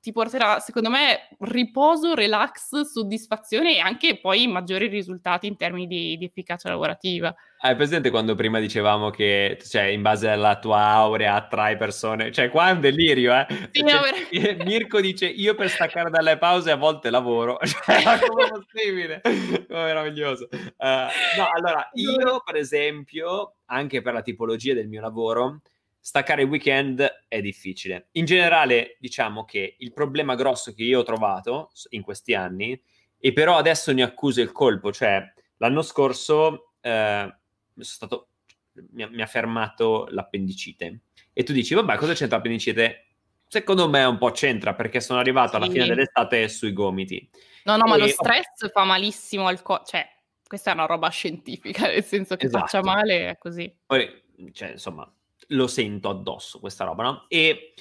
ti 0.00 0.12
porterà, 0.12 0.60
secondo 0.60 0.88
me, 0.88 1.28
riposo, 1.40 2.14
relax, 2.14 2.80
soddisfazione 2.80 3.76
e 3.76 3.80
anche 3.80 4.18
poi 4.18 4.46
maggiori 4.46 4.88
risultati 4.88 5.46
in 5.46 5.56
termini 5.56 5.86
di, 5.86 6.16
di 6.16 6.24
efficacia 6.24 6.70
lavorativa. 6.70 7.34
Hai 7.62 7.76
presente 7.76 8.08
quando 8.08 8.34
prima 8.34 8.58
dicevamo 8.58 9.10
che, 9.10 9.58
cioè, 9.62 9.82
in 9.82 10.00
base 10.00 10.30
alla 10.30 10.58
tua 10.58 10.78
aurea 10.78 11.34
attrai 11.34 11.76
persone? 11.76 12.32
Cioè, 12.32 12.48
qua 12.48 12.68
è 12.68 12.72
un 12.72 12.80
delirio, 12.80 13.34
eh? 13.34 13.46
Sì, 13.70 13.84
cioè, 13.86 14.56
no, 14.56 14.64
Mirko 14.64 15.00
dice, 15.02 15.26
io 15.26 15.54
per 15.54 15.68
staccare 15.68 16.08
dalle 16.08 16.38
pause 16.38 16.70
a 16.70 16.76
volte 16.76 17.10
lavoro. 17.10 17.58
Cioè, 17.90 18.18
come 18.26 18.48
possibile? 18.48 19.20
Come 19.22 19.66
meraviglioso. 19.68 20.48
Uh, 20.50 21.08
no, 21.36 21.48
allora, 21.54 21.86
io, 21.92 22.40
per 22.42 22.56
esempio, 22.56 23.56
anche 23.66 24.00
per 24.00 24.14
la 24.14 24.22
tipologia 24.22 24.72
del 24.72 24.88
mio 24.88 25.02
lavoro, 25.02 25.60
staccare 26.00 26.42
il 26.42 26.48
weekend 26.48 27.24
è 27.28 27.40
difficile. 27.40 28.08
In 28.12 28.24
generale, 28.24 28.96
diciamo 28.98 29.44
che 29.44 29.76
il 29.78 29.92
problema 29.92 30.34
grosso 30.34 30.72
che 30.72 30.82
io 30.82 31.00
ho 31.00 31.04
trovato 31.04 31.70
in 31.90 32.02
questi 32.02 32.34
anni, 32.34 32.80
e 33.18 33.32
però 33.32 33.56
adesso 33.56 33.92
ne 33.92 34.02
accuso 34.02 34.40
il 34.40 34.50
colpo, 34.50 34.90
cioè 34.90 35.22
l'anno 35.58 35.82
scorso 35.82 36.72
eh, 36.80 37.36
stato, 37.78 38.28
mi, 38.92 39.08
mi, 39.10 39.22
ha 39.22 39.26
fermato 39.26 40.06
l'appendicite. 40.08 41.02
E 41.32 41.42
tu 41.42 41.52
dici, 41.52 41.74
vabbè, 41.74 41.96
cosa 41.96 42.14
c'entra 42.14 42.38
l'appendicite? 42.38 43.06
Secondo 43.46 43.88
me 43.88 44.04
un 44.04 44.16
po' 44.16 44.30
c'entra 44.30 44.74
perché 44.74 45.00
sono 45.00 45.18
arrivato 45.18 45.50
sì. 45.50 45.56
alla 45.56 45.68
fine 45.68 45.86
dell'estate 45.86 46.48
sui 46.48 46.72
gomiti. 46.72 47.28
No, 47.64 47.76
no, 47.76 47.84
e... 47.84 47.88
ma 47.88 47.96
lo 47.96 48.08
stress 48.08 48.70
fa 48.72 48.84
malissimo 48.84 49.46
al 49.46 49.60
corpo, 49.60 49.84
cioè 49.84 50.08
questa 50.46 50.70
è 50.70 50.74
una 50.74 50.86
roba 50.86 51.08
scientifica, 51.10 51.86
nel 51.86 52.04
senso 52.04 52.36
che 52.36 52.46
esatto. 52.46 52.66
faccia 52.66 52.82
male 52.82 53.30
è 53.30 53.38
così. 53.38 53.72
Poi, 53.84 54.08
cioè, 54.52 54.70
insomma, 54.70 55.12
lo 55.50 55.66
sento 55.66 56.08
addosso 56.08 56.60
questa 56.60 56.84
roba, 56.84 57.02
no? 57.02 57.24
E 57.28 57.74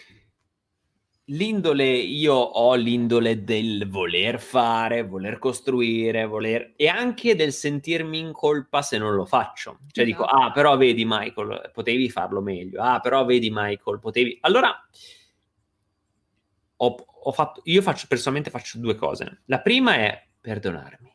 l'indole, 1.26 1.86
io 1.86 2.34
ho 2.34 2.74
l'indole 2.76 3.44
del 3.44 3.88
voler 3.88 4.40
fare, 4.40 5.04
voler 5.04 5.38
costruire, 5.38 6.26
voler... 6.26 6.74
e 6.76 6.88
anche 6.88 7.36
del 7.36 7.54
sentirmi 7.54 8.20
in 8.20 8.32
colpa 8.32 8.82
se 8.82 8.98
non 8.98 9.14
lo 9.14 9.26
faccio. 9.26 9.80
Cioè 9.92 10.04
esatto. 10.04 10.04
dico, 10.06 10.24
ah, 10.24 10.52
però 10.52 10.78
vedi 10.78 11.06
Michael, 11.06 11.72
potevi 11.74 12.10
farlo 12.10 12.42
meglio. 12.42 12.82
Ah, 12.82 13.00
però 13.00 13.26
vedi 13.26 13.50
Michael, 13.52 14.00
potevi... 14.00 14.38
Allora, 14.42 14.76
ho, 16.78 16.96
ho 17.22 17.32
fatto... 17.32 17.62
io 17.66 17.82
faccio, 17.82 18.08
personalmente 18.08 18.50
faccio 18.50 18.80
due 18.80 18.96
cose. 18.96 19.42
La 19.46 19.62
prima 19.62 19.96
è 19.96 20.28
perdonarmi. 20.42 21.08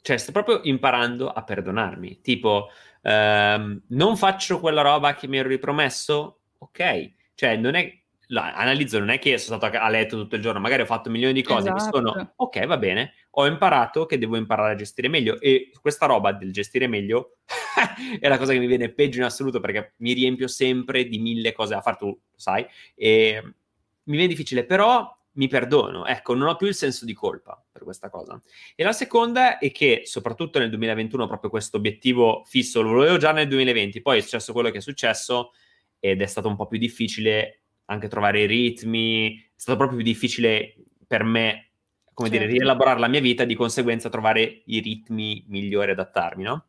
Cioè, 0.00 0.16
sto 0.16 0.32
proprio 0.32 0.60
imparando 0.62 1.28
a 1.28 1.42
perdonarmi. 1.42 2.20
Tipo, 2.20 2.68
ehm, 3.02 3.82
non 3.88 4.16
faccio 4.16 4.60
quella 4.60 4.82
roba 4.82 5.14
che 5.14 5.26
mi 5.28 5.38
ero 5.38 5.48
ripromesso? 5.48 6.40
Ok. 6.58 7.12
Cioè, 7.34 7.56
non 7.56 7.74
è... 7.74 7.96
La, 8.30 8.52
analizzo, 8.52 8.98
non 8.98 9.08
è 9.08 9.18
che 9.18 9.38
sono 9.38 9.56
stato 9.56 9.78
a 9.78 9.88
letto 9.88 10.16
tutto 10.18 10.36
il 10.36 10.42
giorno, 10.42 10.60
magari 10.60 10.82
ho 10.82 10.86
fatto 10.86 11.08
milioni 11.08 11.32
di 11.32 11.42
cose 11.42 11.72
esatto. 11.74 11.96
sono... 11.96 12.32
Ok, 12.36 12.66
va 12.66 12.76
bene. 12.76 13.14
Ho 13.30 13.46
imparato 13.46 14.04
che 14.04 14.18
devo 14.18 14.36
imparare 14.36 14.72
a 14.72 14.76
gestire 14.76 15.08
meglio. 15.08 15.40
E 15.40 15.70
questa 15.80 16.06
roba 16.06 16.32
del 16.32 16.52
gestire 16.52 16.86
meglio 16.86 17.38
è 18.20 18.28
la 18.28 18.36
cosa 18.36 18.52
che 18.52 18.58
mi 18.58 18.66
viene 18.66 18.90
peggio 18.90 19.18
in 19.18 19.24
assoluto 19.24 19.60
perché 19.60 19.94
mi 19.98 20.12
riempio 20.12 20.46
sempre 20.46 21.04
di 21.04 21.18
mille 21.18 21.52
cose 21.52 21.74
da 21.74 21.80
fare, 21.80 21.96
tu 21.96 22.18
sai. 22.34 22.66
E 22.94 23.42
mi 23.42 24.16
viene 24.16 24.28
difficile, 24.28 24.64
però 24.64 25.17
mi 25.38 25.46
perdono, 25.46 26.04
ecco, 26.04 26.34
non 26.34 26.48
ho 26.48 26.56
più 26.56 26.66
il 26.66 26.74
senso 26.74 27.04
di 27.04 27.14
colpa 27.14 27.64
per 27.70 27.84
questa 27.84 28.10
cosa. 28.10 28.40
E 28.74 28.82
la 28.82 28.92
seconda 28.92 29.58
è 29.58 29.70
che, 29.70 30.02
soprattutto 30.04 30.58
nel 30.58 30.68
2021, 30.68 31.28
proprio 31.28 31.48
questo 31.48 31.76
obiettivo 31.76 32.42
fisso 32.44 32.82
lo 32.82 32.90
volevo 32.90 33.18
già 33.18 33.30
nel 33.32 33.46
2020, 33.46 34.02
poi 34.02 34.18
è 34.18 34.20
successo 34.20 34.52
quello 34.52 34.70
che 34.70 34.78
è 34.78 34.80
successo 34.80 35.52
ed 36.00 36.20
è 36.20 36.26
stato 36.26 36.48
un 36.48 36.56
po' 36.56 36.66
più 36.66 36.78
difficile 36.78 37.62
anche 37.86 38.08
trovare 38.08 38.42
i 38.42 38.46
ritmi, 38.46 39.36
è 39.36 39.52
stato 39.54 39.78
proprio 39.78 39.98
più 39.98 40.06
difficile 40.06 40.74
per 41.06 41.22
me, 41.22 41.70
come 42.12 42.28
certo. 42.28 42.44
dire, 42.44 42.58
rielaborare 42.58 42.98
la 42.98 43.08
mia 43.08 43.20
vita, 43.20 43.44
di 43.44 43.54
conseguenza 43.54 44.08
trovare 44.08 44.62
i 44.66 44.80
ritmi 44.80 45.44
migliori, 45.48 45.92
adattarmi, 45.92 46.42
no? 46.42 46.66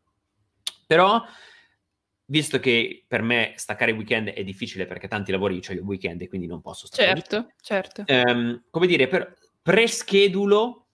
Però 0.85 1.21
visto 2.29 2.59
che 2.59 3.03
per 3.07 3.21
me 3.21 3.53
staccare 3.55 3.91
il 3.91 3.97
weekend 3.97 4.29
è 4.29 4.43
difficile 4.43 4.85
perché 4.85 5.07
tanti 5.07 5.31
lavori 5.31 5.61
ho 5.67 5.71
il 5.73 5.79
weekend 5.79 6.21
e 6.21 6.27
quindi 6.27 6.47
non 6.47 6.61
posso 6.61 6.87
staccare. 6.87 7.21
Certo, 7.21 7.51
certo. 7.61 8.03
Um, 8.07 8.63
come 8.69 8.87
dire, 8.87 9.07
per 9.07 9.37
preschedulo 9.61 10.87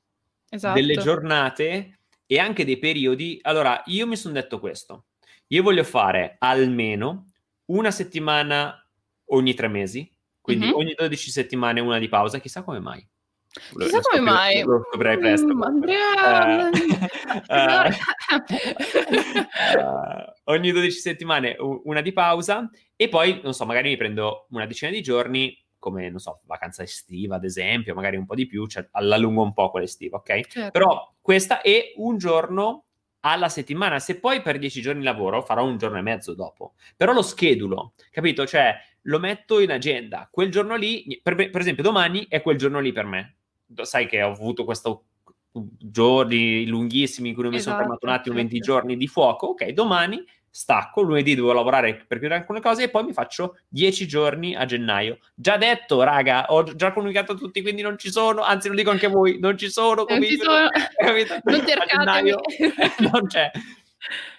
esatto. 0.49 0.79
delle 0.79 0.95
giornate 0.95 1.99
e 2.25 2.39
anche 2.39 2.65
dei 2.65 2.77
periodi. 2.77 3.39
Allora, 3.43 3.81
io 3.85 4.07
mi 4.07 4.15
sono 4.15 4.33
detto 4.33 4.59
questo. 4.59 5.05
Io 5.47 5.61
voglio 5.61 5.83
fare 5.83 6.37
almeno 6.39 7.31
una 7.65 7.91
settimana 7.91 8.83
ogni 9.25 9.53
tre 9.53 9.67
mesi, 9.67 10.09
quindi 10.41 10.65
mm-hmm. 10.65 10.75
ogni 10.75 10.93
12 10.95 11.31
settimane 11.31 11.79
una 11.79 11.99
di 11.99 12.07
pausa, 12.07 12.39
chissà 12.39 12.63
come 12.63 12.79
mai. 12.79 13.05
Chissà 13.77 13.99
come 14.01 14.21
mai. 14.21 14.63
Lo 14.63 14.83
scoprirei 14.87 15.17
presto. 15.17 15.53
Mm, 15.53 15.61
Andrea... 15.61 16.69
Uh, 17.47 17.91
uh, 19.77 20.33
ogni 20.51 20.71
12 20.71 20.99
settimane 20.99 21.55
una 21.59 22.01
di 22.01 22.13
pausa 22.13 22.69
e 22.95 23.09
poi, 23.09 23.41
non 23.43 23.53
so, 23.53 23.65
magari 23.65 23.89
mi 23.89 23.97
prendo 23.97 24.47
una 24.49 24.65
decina 24.65 24.91
di 24.91 25.01
giorni 25.01 25.57
come, 25.85 26.09
non 26.09 26.17
so, 26.17 26.41
vacanza 26.45 26.81
estiva, 26.81 27.35
ad 27.35 27.43
esempio, 27.43 27.93
magari 27.93 28.17
un 28.17 28.25
po' 28.25 28.33
di 28.33 28.47
più, 28.47 28.65
cioè 28.65 28.87
allungo 28.93 29.43
un 29.43 29.53
po' 29.53 29.69
quella 29.69 29.85
estiva, 29.85 30.17
ok? 30.17 30.47
Certo. 30.47 30.71
Però 30.71 31.13
questa 31.21 31.61
è 31.61 31.93
un 31.97 32.17
giorno 32.17 32.85
alla 33.19 33.49
settimana. 33.49 33.99
Se 33.99 34.19
poi 34.19 34.41
per 34.41 34.57
dieci 34.57 34.81
giorni 34.81 35.03
lavoro, 35.03 35.43
farò 35.43 35.63
un 35.63 35.77
giorno 35.77 35.97
e 35.97 36.01
mezzo 36.01 36.33
dopo. 36.33 36.73
Però 36.95 37.13
lo 37.13 37.21
schedulo, 37.21 37.93
capito? 38.09 38.47
Cioè, 38.47 38.75
lo 39.03 39.19
metto 39.19 39.59
in 39.59 39.71
agenda. 39.71 40.27
Quel 40.31 40.49
giorno 40.49 40.75
lì, 40.75 41.19
per, 41.21 41.35
per 41.35 41.61
esempio, 41.61 41.83
domani 41.83 42.25
è 42.29 42.41
quel 42.41 42.57
giorno 42.57 42.79
lì 42.79 42.91
per 42.91 43.05
me. 43.05 43.34
Sai 43.81 44.07
che 44.07 44.21
ho 44.21 44.31
avuto 44.31 44.63
questo 44.63 45.05
giorni 45.51 46.65
lunghissimi 46.65 47.29
in 47.29 47.33
cui 47.33 47.43
non 47.43 47.51
mi 47.51 47.57
esatto, 47.57 47.77
sono 47.77 47.87
fermato 47.87 48.05
un 48.07 48.13
attimo, 48.13 48.35
20 48.35 48.55
certo. 48.55 48.71
giorni 48.71 48.97
di 48.97 49.07
fuoco. 49.07 49.47
Ok, 49.47 49.67
domani 49.69 50.23
stacco, 50.55 51.01
lunedì 51.01 51.35
devo 51.35 51.51
lavorare 51.51 52.05
per 52.07 52.17
chiudere 52.17 52.39
alcune 52.39 52.61
cose 52.61 52.83
e 52.83 52.89
poi 52.89 53.03
mi 53.03 53.11
faccio 53.11 53.57
10 53.67 54.07
giorni 54.07 54.55
a 54.55 54.63
gennaio. 54.63 55.19
Già 55.33 55.57
detto, 55.57 56.01
raga, 56.01 56.45
ho 56.47 56.63
già 56.63 56.93
comunicato 56.93 57.33
a 57.33 57.35
tutti, 57.35 57.61
quindi 57.61 57.81
non 57.81 57.97
ci 57.97 58.09
sono, 58.09 58.41
anzi 58.41 58.69
lo 58.69 58.73
dico 58.73 58.89
anche 58.89 59.07
a 59.07 59.09
voi, 59.09 59.37
non 59.37 59.57
ci 59.57 59.69
sono, 59.69 60.05
non 60.07 60.23
ci 60.23 60.37
sono. 60.37 60.69
non 61.43 61.65
gennaio, 61.65 62.39
non 63.11 63.27
c'è. 63.27 63.51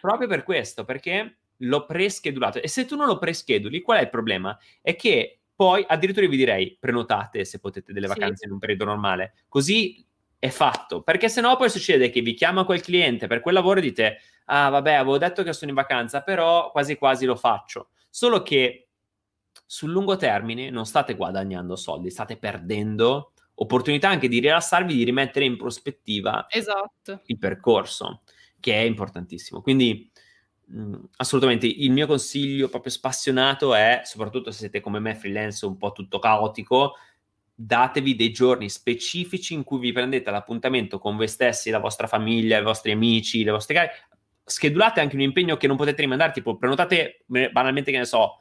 Proprio 0.00 0.26
per 0.26 0.42
questo, 0.42 0.86
perché 0.86 1.36
l'ho 1.58 1.84
preschedulato. 1.84 2.62
E 2.62 2.68
se 2.68 2.86
tu 2.86 2.96
non 2.96 3.08
lo 3.08 3.18
prescheduli, 3.18 3.82
qual 3.82 3.98
è 3.98 4.02
il 4.02 4.10
problema? 4.10 4.58
È 4.80 4.96
che 4.96 5.40
poi 5.56 5.84
addirittura 5.88 6.28
vi 6.28 6.36
direi 6.36 6.76
prenotate 6.78 7.44
se 7.46 7.58
potete 7.58 7.92
delle 7.92 8.06
vacanze 8.06 8.40
sì. 8.40 8.44
in 8.44 8.52
un 8.52 8.58
periodo 8.58 8.84
normale, 8.84 9.34
così 9.48 10.04
è 10.38 10.50
fatto, 10.50 11.02
perché 11.02 11.30
se 11.30 11.40
no 11.40 11.56
poi 11.56 11.70
succede 11.70 12.10
che 12.10 12.20
vi 12.20 12.34
chiama 12.34 12.64
quel 12.64 12.82
cliente 12.82 13.26
per 13.26 13.40
quel 13.40 13.54
lavoro 13.54 13.78
e 13.78 13.82
dite 13.82 14.18
ah 14.44 14.68
vabbè, 14.68 14.92
avevo 14.92 15.18
detto 15.18 15.42
che 15.42 15.52
sono 15.54 15.70
in 15.70 15.76
vacanza, 15.76 16.20
però 16.22 16.70
quasi 16.70 16.96
quasi 16.96 17.24
lo 17.24 17.36
faccio. 17.36 17.88
Solo 18.10 18.42
che 18.42 18.88
sul 19.64 19.90
lungo 19.90 20.16
termine 20.16 20.70
non 20.70 20.86
state 20.86 21.14
guadagnando 21.14 21.74
soldi, 21.74 22.10
state 22.10 22.36
perdendo 22.36 23.32
opportunità 23.54 24.08
anche 24.08 24.28
di 24.28 24.38
rilassarvi, 24.38 24.94
di 24.94 25.04
rimettere 25.04 25.46
in 25.46 25.56
prospettiva 25.56 26.46
esatto. 26.50 27.22
il 27.24 27.38
percorso, 27.38 28.22
che 28.60 28.74
è 28.74 28.82
importantissimo. 28.82 29.62
Quindi 29.62 30.10
mh, 30.66 30.94
assolutamente 31.16 31.66
il 31.66 31.90
mio 31.90 32.06
consiglio 32.06 32.68
proprio 32.68 32.92
spassionato 32.92 33.74
è, 33.74 34.02
soprattutto 34.04 34.50
se 34.50 34.58
siete 34.58 34.80
come 34.80 34.98
me 34.98 35.14
freelance 35.14 35.64
un 35.66 35.76
po' 35.76 35.92
tutto 35.92 36.18
caotico, 36.18 36.94
datevi 37.54 38.14
dei 38.14 38.32
giorni 38.32 38.68
specifici 38.68 39.54
in 39.54 39.64
cui 39.64 39.78
vi 39.78 39.92
prendete 39.92 40.30
l'appuntamento 40.30 40.98
con 40.98 41.16
voi 41.16 41.28
stessi, 41.28 41.70
la 41.70 41.78
vostra 41.78 42.06
famiglia, 42.06 42.58
i 42.58 42.62
vostri 42.62 42.92
amici, 42.92 43.44
le 43.44 43.50
vostre 43.50 43.74
cari, 43.74 43.88
schedulate 44.44 45.00
anche 45.00 45.16
un 45.16 45.22
impegno 45.22 45.56
che 45.56 45.66
non 45.66 45.76
potete 45.76 46.02
rimandare, 46.02 46.32
tipo 46.32 46.56
prenotate 46.56 47.24
banalmente, 47.26 47.90
che 47.90 47.98
ne 47.98 48.04
so, 48.04 48.40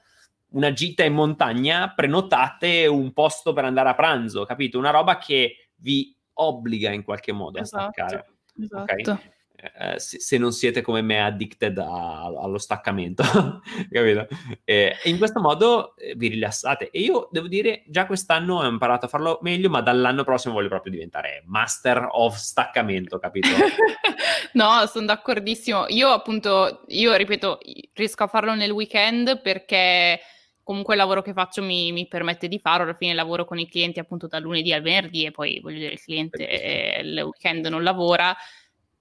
una 0.50 0.72
gita 0.74 1.04
in 1.04 1.14
montagna, 1.14 1.94
prenotate 1.94 2.88
un 2.88 3.14
posto 3.14 3.54
per 3.54 3.66
andare 3.66 3.90
a 3.90 3.96
pranzo, 3.96 4.46
capito? 4.46 4.78
Una 4.78 4.92
roba 4.92 5.18
che 5.18 5.70
vi 5.76 6.16
obbliga 6.34 6.92
in 6.92 7.04
qualche 7.04 7.32
modo 7.32 7.60
esatto, 7.60 7.86
a 7.86 7.92
staccare. 7.92 8.26
Esatto. 8.62 8.94
Okay? 8.94 9.34
Eh, 9.74 10.00
se, 10.00 10.20
se, 10.20 10.38
non 10.38 10.52
siete 10.52 10.82
come 10.82 11.02
me 11.02 11.22
addicted 11.24 11.78
a, 11.78 12.26
allo 12.26 12.58
staccamento, 12.58 13.24
capito? 13.90 14.28
E, 14.64 14.96
in 15.06 15.18
questo 15.18 15.40
modo 15.40 15.96
eh, 15.98 16.14
vi 16.16 16.28
rilassate. 16.28 16.90
E 16.90 17.00
io 17.00 17.30
devo 17.32 17.48
dire, 17.48 17.84
già 17.88 18.06
quest'anno 18.06 18.58
ho 18.58 18.68
imparato 18.68 19.06
a 19.06 19.10
farlo 19.10 19.40
meglio, 19.42 19.70
ma 19.70 19.82
dall'anno 19.82 20.24
prossimo 20.24 20.54
voglio 20.54 20.70
proprio 20.70 20.94
diventare 20.94 21.44
master 21.46 22.08
of 22.12 22.36
staccamento, 22.36 23.20
capito? 23.20 23.50
no, 24.54 24.86
sono 24.88 25.06
d'accordissimo. 25.06 25.86
Io 25.90 26.10
appunto, 26.10 26.84
io 26.88 27.14
ripeto, 27.14 27.60
riesco 27.94 28.24
a 28.24 28.28
farlo 28.28 28.54
nel 28.56 28.72
weekend 28.72 29.42
perché 29.42 30.20
comunque 30.66 30.96
il 30.96 31.00
lavoro 31.00 31.22
che 31.22 31.34
faccio 31.34 31.62
mi, 31.62 31.92
mi, 31.92 32.08
permette 32.08 32.48
di 32.48 32.58
farlo, 32.58 32.84
alla 32.84 32.96
fine 32.96 33.14
lavoro 33.14 33.46
con 33.46 33.60
i 33.60 33.70
clienti 33.70 34.00
appunto 34.00 34.26
dal 34.26 34.42
lunedì 34.42 34.74
al 34.74 34.82
venerdì 34.82 35.24
e 35.24 35.32
poi 35.32 35.60
voglio 35.62 35.78
dire 35.78 35.94
il 35.94 36.02
cliente 36.02 36.50
eh, 36.50 37.02
il 37.02 37.20
weekend 37.22 37.68
non 37.68 37.84
lavora 37.84 38.36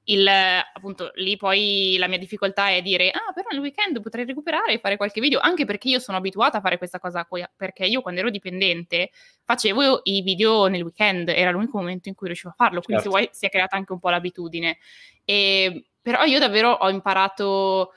il, 0.05 0.29
appunto, 0.29 1.13
lì 1.15 1.37
poi 1.37 1.97
la 1.99 2.09
mia 2.09 2.19
difficoltà 2.19 2.69
è 2.69 2.83
dire, 2.83 3.11
ah, 3.11 3.33
però 3.33 3.49
nel 3.51 3.61
weekend 3.61 4.03
potrei 4.03 4.25
recuperare 4.25 4.75
e 4.75 4.79
fare 4.79 4.97
qualche 4.97 5.21
video, 5.21 5.41
anche 5.41 5.65
perché 5.65 5.89
io 5.89 5.99
sono 5.99 6.19
abituata 6.19 6.59
a 6.59 6.61
fare 6.61 6.77
questa 6.77 6.99
cosa, 6.99 7.27
perché 7.57 7.87
io 7.87 8.03
quando 8.03 8.21
ero 8.21 8.31
dipendente 8.31 9.11
facevo 9.45 10.01
i 10.05 10.21
video 10.21 10.67
nel 10.67 10.83
weekend, 10.83 11.29
era 11.29 11.51
l'unico 11.51 11.79
momento 11.79 12.09
in 12.09 12.15
cui 12.15 12.27
riuscivo 12.27 12.51
a 12.51 12.55
farlo, 12.55 12.83
quindi 12.83 13.03
certo. 13.03 13.17
se 13.17 13.25
vuoi 13.25 13.35
si 13.35 13.47
è 13.47 13.49
creata 13.49 13.77
anche 13.77 13.93
un 13.93 13.99
po' 13.99 14.11
l'abitudine. 14.11 14.79
E, 15.25 15.87
però 16.03 16.25
io 16.25 16.39
davvero 16.39 16.71
ho 16.71 16.91
imparato 16.91 17.93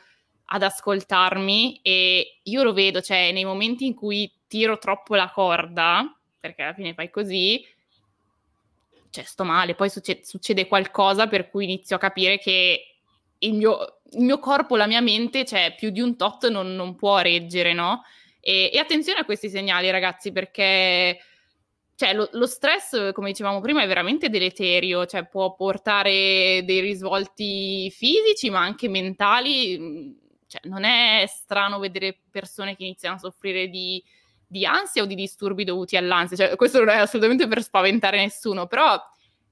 ad 0.45 0.63
ascoltarmi 0.63 1.81
e 1.81 2.39
io 2.43 2.63
lo 2.63 2.71
vedo, 2.71 3.01
cioè 3.01 3.33
nei 3.33 3.43
momenti 3.43 3.85
in 3.85 3.93
cui 3.93 4.31
tiro 4.47 4.77
troppo 4.77 5.15
la 5.15 5.29
corda, 5.29 6.17
perché 6.39 6.61
alla 6.61 6.73
fine 6.73 6.93
fai 6.93 7.09
così, 7.09 7.65
cioè 9.17 9.25
sto 9.25 9.43
male, 9.43 9.73
poi 9.73 9.89
succede, 9.89 10.23
succede 10.23 10.67
qualcosa 10.67 11.27
per 11.27 11.49
cui 11.49 11.63
inizio 11.63 11.95
a 11.95 11.99
capire 11.99 12.37
che 12.37 12.97
il 13.39 13.53
mio, 13.53 14.01
il 14.11 14.21
mio 14.21 14.37
corpo, 14.39 14.75
la 14.75 14.85
mia 14.85 15.01
mente, 15.01 15.43
cioè 15.43 15.73
più 15.75 15.89
di 15.89 16.01
un 16.01 16.15
tot 16.15 16.47
non, 16.49 16.75
non 16.75 16.95
può 16.95 17.17
reggere, 17.19 17.73
no? 17.73 18.03
E, 18.39 18.69
e, 18.71 18.77
attenzione 18.77 19.19
a 19.19 19.25
questi 19.25 19.49
segnali, 19.49 19.89
ragazzi, 19.89 20.31
perché 20.31 21.19
cioè, 21.95 22.13
lo, 22.13 22.29
lo, 22.33 22.45
stress, 22.45 23.11
come 23.11 23.31
dicevamo 23.31 23.59
prima, 23.59 23.81
è 23.81 23.87
veramente 23.87 24.29
deleterio, 24.29 25.07
cioè 25.07 25.25
può 25.27 25.55
portare 25.55 26.61
dei 26.63 26.79
risvolti 26.79 27.89
fisici, 27.89 28.51
ma 28.51 28.59
anche 28.59 28.87
mentali. 28.87 30.15
Cioè, 30.47 30.61
non 30.69 30.83
è 30.83 31.25
strano 31.27 31.79
vedere 31.79 32.19
persone 32.29 32.75
che 32.75 32.83
iniziano 32.83 33.15
a 33.15 33.19
soffrire 33.19 33.67
di 33.67 34.01
di 34.47 34.65
ansia 34.65 35.03
o 35.03 35.05
di 35.05 35.15
disturbi 35.15 35.63
dovuti 35.63 35.97
all'ansia. 35.97 36.37
Cioè, 36.37 36.55
questo 36.55 36.79
non 36.79 36.89
è 36.89 36.97
assolutamente 36.97 37.47
per 37.47 37.61
spaventare 37.61 38.17
nessuno, 38.17 38.65
però 38.65 38.99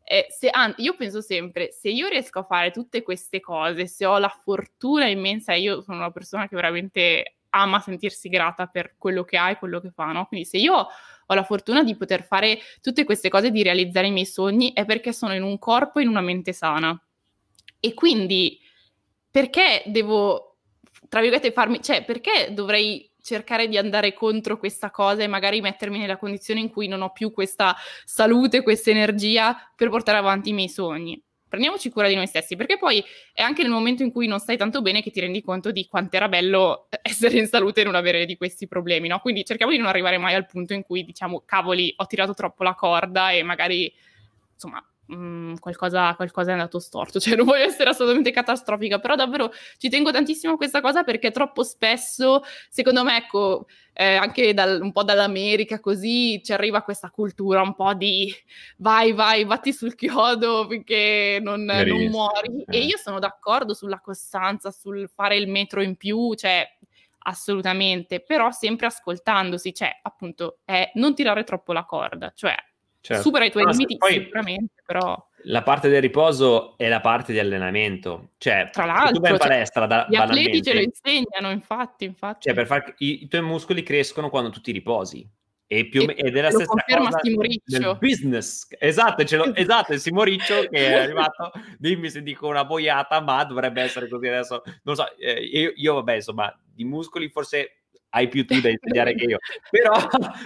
eh, 0.03 0.27
se, 0.29 0.49
an- 0.49 0.73
io 0.77 0.95
penso 0.95 1.19
sempre, 1.21 1.71
se 1.71 1.89
io 1.89 2.07
riesco 2.07 2.39
a 2.39 2.43
fare 2.43 2.71
tutte 2.71 3.03
queste 3.03 3.39
cose, 3.39 3.87
se 3.87 4.05
ho 4.05 4.17
la 4.17 4.29
fortuna 4.29 5.07
immensa, 5.07 5.53
io 5.53 5.81
sono 5.81 5.97
una 5.97 6.11
persona 6.11 6.47
che 6.47 6.55
veramente 6.55 7.37
ama 7.49 7.79
sentirsi 7.79 8.29
grata 8.29 8.67
per 8.67 8.95
quello 8.97 9.23
che 9.23 9.37
ha 9.37 9.49
e 9.49 9.57
quello 9.57 9.79
che 9.79 9.91
fa, 9.91 10.11
no? 10.11 10.25
Quindi 10.25 10.45
se 10.45 10.57
io 10.57 10.87
ho 11.27 11.33
la 11.33 11.43
fortuna 11.43 11.83
di 11.83 11.95
poter 11.95 12.23
fare 12.23 12.59
tutte 12.81 13.03
queste 13.03 13.29
cose, 13.29 13.49
di 13.49 13.63
realizzare 13.63 14.07
i 14.07 14.11
miei 14.11 14.25
sogni, 14.25 14.73
è 14.73 14.85
perché 14.85 15.11
sono 15.11 15.33
in 15.33 15.43
un 15.43 15.57
corpo 15.57 15.99
e 15.99 16.03
in 16.03 16.09
una 16.09 16.21
mente 16.21 16.53
sana. 16.53 16.99
E 17.79 17.93
quindi 17.93 18.59
perché 19.31 19.83
devo, 19.87 20.57
tra 21.09 21.21
virgolette, 21.21 21.51
farmi, 21.51 21.81
cioè 21.81 22.03
perché 22.05 22.53
dovrei 22.53 23.09
cercare 23.25 23.67
di 23.67 23.75
andare 23.75 24.13
contro 24.13 24.59
questa 24.59 24.91
cosa 24.91 25.23
e 25.23 25.27
magari 25.27 25.59
mettermi 25.59 25.97
nella 25.97 26.17
condizione 26.17 26.59
in 26.59 26.69
cui 26.69 26.87
non 26.87 27.01
ho 27.01 27.11
più 27.11 27.31
questa 27.31 27.75
salute, 28.05 28.61
questa 28.61 28.91
energia 28.91 29.57
per 29.75 29.89
portare 29.89 30.19
avanti 30.19 30.49
i 30.49 30.53
miei 30.53 30.69
sogni. 30.69 31.19
Prendiamoci 31.47 31.89
cura 31.89 32.07
di 32.07 32.13
noi 32.13 32.27
stessi, 32.27 32.55
perché 32.55 32.77
poi 32.77 33.03
è 33.33 33.41
anche 33.41 33.63
nel 33.63 33.71
momento 33.71 34.03
in 34.03 34.11
cui 34.11 34.27
non 34.27 34.39
stai 34.39 34.57
tanto 34.57 34.83
bene 34.83 35.01
che 35.01 35.09
ti 35.09 35.21
rendi 35.21 35.41
conto 35.41 35.71
di 35.71 35.87
quanto 35.87 36.17
era 36.17 36.27
bello 36.27 36.87
essere 37.01 37.39
in 37.39 37.47
salute 37.47 37.81
e 37.81 37.83
non 37.83 37.95
avere 37.95 38.25
di 38.25 38.37
questi 38.37 38.67
problemi, 38.67 39.07
no? 39.07 39.19
Quindi 39.19 39.43
cerchiamo 39.43 39.71
di 39.71 39.79
non 39.79 39.87
arrivare 39.87 40.19
mai 40.19 40.35
al 40.35 40.45
punto 40.45 40.73
in 40.73 40.83
cui 40.83 41.03
diciamo, 41.03 41.41
cavoli, 41.45 41.93
ho 41.97 42.05
tirato 42.05 42.35
troppo 42.35 42.63
la 42.63 42.75
corda 42.75 43.31
e 43.31 43.41
magari, 43.41 43.91
insomma, 44.53 44.85
Mm, 45.13 45.55
qualcosa, 45.57 46.15
qualcosa, 46.15 46.49
è 46.49 46.53
andato 46.53 46.79
storto, 46.79 47.19
cioè 47.21 47.35
non 47.35 47.45
voglio 47.45 47.63
essere 47.65 47.91
assolutamente 47.91 48.31
catastrofica, 48.31 48.97
però 48.97 49.15
davvero 49.15 49.51
ci 49.77 49.87
tengo 49.87 50.11
tantissimo 50.11 50.53
a 50.53 50.57
questa 50.57 50.81
cosa 50.81 51.03
perché 51.03 51.29
troppo 51.29 51.61
spesso, 51.63 52.41
secondo 52.69 53.03
me, 53.03 53.17
ecco, 53.17 53.67
eh, 53.93 54.15
anche 54.15 54.55
dal, 54.55 54.81
un 54.81 54.91
po' 54.91 55.03
dall'America 55.03 55.79
così 55.79 56.41
ci 56.43 56.53
arriva 56.53 56.81
questa 56.81 57.11
cultura 57.11 57.61
un 57.61 57.75
po' 57.75 57.93
di 57.93 58.33
vai, 58.77 59.13
vai, 59.13 59.45
batti 59.45 59.71
sul 59.73 59.93
chiodo 59.93 60.65
finché 60.67 61.37
non, 61.39 61.63
non 61.63 62.05
muori. 62.07 62.63
Eh. 62.65 62.77
E 62.77 62.79
io 62.81 62.97
sono 62.97 63.19
d'accordo 63.19 63.75
sulla 63.75 63.99
costanza, 63.99 64.71
sul 64.71 65.07
fare 65.13 65.35
il 65.37 65.47
metro 65.47 65.83
in 65.83 65.97
più, 65.97 66.33
cioè 66.33 66.67
assolutamente, 67.27 68.21
però 68.21 68.49
sempre 68.51 68.87
ascoltandosi, 68.87 69.71
cioè 69.71 69.99
appunto 70.01 70.59
è 70.65 70.91
non 70.95 71.13
tirare 71.13 71.43
troppo 71.43 71.73
la 71.73 71.85
corda, 71.85 72.31
cioè 72.35 72.55
Certo. 73.05 73.21
Supera 73.21 73.45
i 73.45 73.51
tuoi 73.51 73.65
no, 73.65 73.69
limiti 73.69 73.97
poi, 73.97 74.13
sicuramente, 74.13 74.81
però... 74.83 75.15
La 75.43 75.61
parte 75.61 75.89
del 75.89 76.01
riposo 76.01 76.75
è 76.75 76.87
la 76.87 77.01
parte 77.01 77.33
di 77.33 77.37
allenamento. 77.37 78.31
Cioè, 78.39 78.69
Tra 78.71 78.85
l'altro, 78.85 79.13
tu 79.13 79.19
vai 79.19 79.31
in 79.33 79.37
cioè, 79.37 79.47
palestra 79.47 79.85
da, 79.85 80.07
gli 80.09 80.15
atleti 80.15 80.63
ce 80.63 80.73
lo 80.73 80.79
insegnano, 80.79 81.51
infatti, 81.51 82.05
infatti. 82.05 82.47
Cioè, 82.47 82.55
per 82.55 82.65
far, 82.65 82.95
i, 82.97 83.21
i, 83.21 83.27
tuoi 83.27 83.43
muscoli 83.43 83.83
crescono 83.83 84.31
quando 84.31 84.49
tu 84.49 84.59
ti 84.59 84.71
riposi. 84.71 85.29
E 85.67 85.87
più, 85.87 86.01
e, 86.01 86.15
ed 86.17 86.35
è 86.35 86.41
la 86.41 86.49
stessa 86.49 86.73
cosa 86.73 87.19
del 87.21 87.97
business. 87.99 88.65
Esatto, 88.79 89.21
esatto, 89.53 89.93
è 89.93 89.97
Simoriccio 89.99 90.61
che 90.67 90.87
è 90.87 90.93
arrivato, 90.93 91.51
dimmi 91.77 92.09
se 92.09 92.23
dico 92.23 92.47
una 92.47 92.65
boiata, 92.65 93.21
ma 93.21 93.43
dovrebbe 93.43 93.83
essere 93.83 94.07
così 94.07 94.25
adesso. 94.25 94.63
Non 94.81 94.95
so, 94.95 95.15
eh, 95.17 95.43
io, 95.43 95.73
io, 95.75 95.93
vabbè, 95.93 96.15
insomma, 96.15 96.51
di 96.73 96.85
muscoli 96.85 97.29
forse 97.29 97.81
hai 98.09 98.27
più 98.29 98.47
tu 98.47 98.59
da 98.59 98.69
insegnare 98.69 99.13
che 99.13 99.25
io, 99.25 99.37
però, 99.69 99.93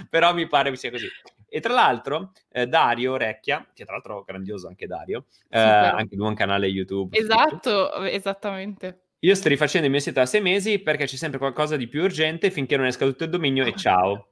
però 0.10 0.34
mi 0.34 0.46
pare 0.46 0.72
che 0.72 0.76
sia 0.76 0.92
così. 0.92 1.08
E 1.50 1.60
tra 1.60 1.74
l'altro 1.74 2.32
eh, 2.52 2.68
Dario 2.68 3.18
Recchia, 3.18 3.68
che 3.74 3.84
tra 3.84 3.94
l'altro 3.94 4.22
è 4.22 4.24
grandioso 4.26 4.68
anche 4.68 4.88
Dario, 4.88 5.26
eh, 5.50 5.60
anche 5.60 6.16
lui 6.16 6.26
ha 6.26 6.30
un 6.30 6.36
canale 6.36 6.68
YouTube. 6.68 7.18
Esatto, 7.18 7.90
tutto. 7.90 8.04
esattamente. 8.04 9.04
Io 9.20 9.36
sto 9.36 9.50
rifacendo 9.50 9.86
il 9.86 9.92
mio 9.92 10.02
sito 10.02 10.20
da 10.20 10.26
sei 10.26 10.42
mesi 10.42 10.80
perché 10.80 11.06
c'è 11.06 11.18
sempre 11.18 11.40
qualcosa 11.40 11.76
di 11.76 11.88
più 11.88 12.04
urgente 12.04 12.52
finché 12.52 12.78
non 12.78 12.86
esca 12.86 13.06
tutto 13.06 13.26
il 13.26 13.30
dominio 13.30 13.66
e 13.66 13.76
ciao. 13.76 14.30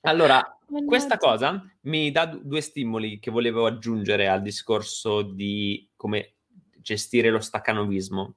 Allora, 0.00 0.58
questa 0.86 1.16
cosa 1.16 1.64
mi 1.82 2.10
dà 2.10 2.26
due 2.26 2.60
stimoli 2.60 3.18
che 3.18 3.30
volevo 3.30 3.66
aggiungere 3.66 4.28
al 4.28 4.42
discorso 4.42 5.22
di 5.22 5.88
come 5.96 6.34
gestire 6.76 7.30
lo 7.30 7.40
staccanovismo. 7.40 8.34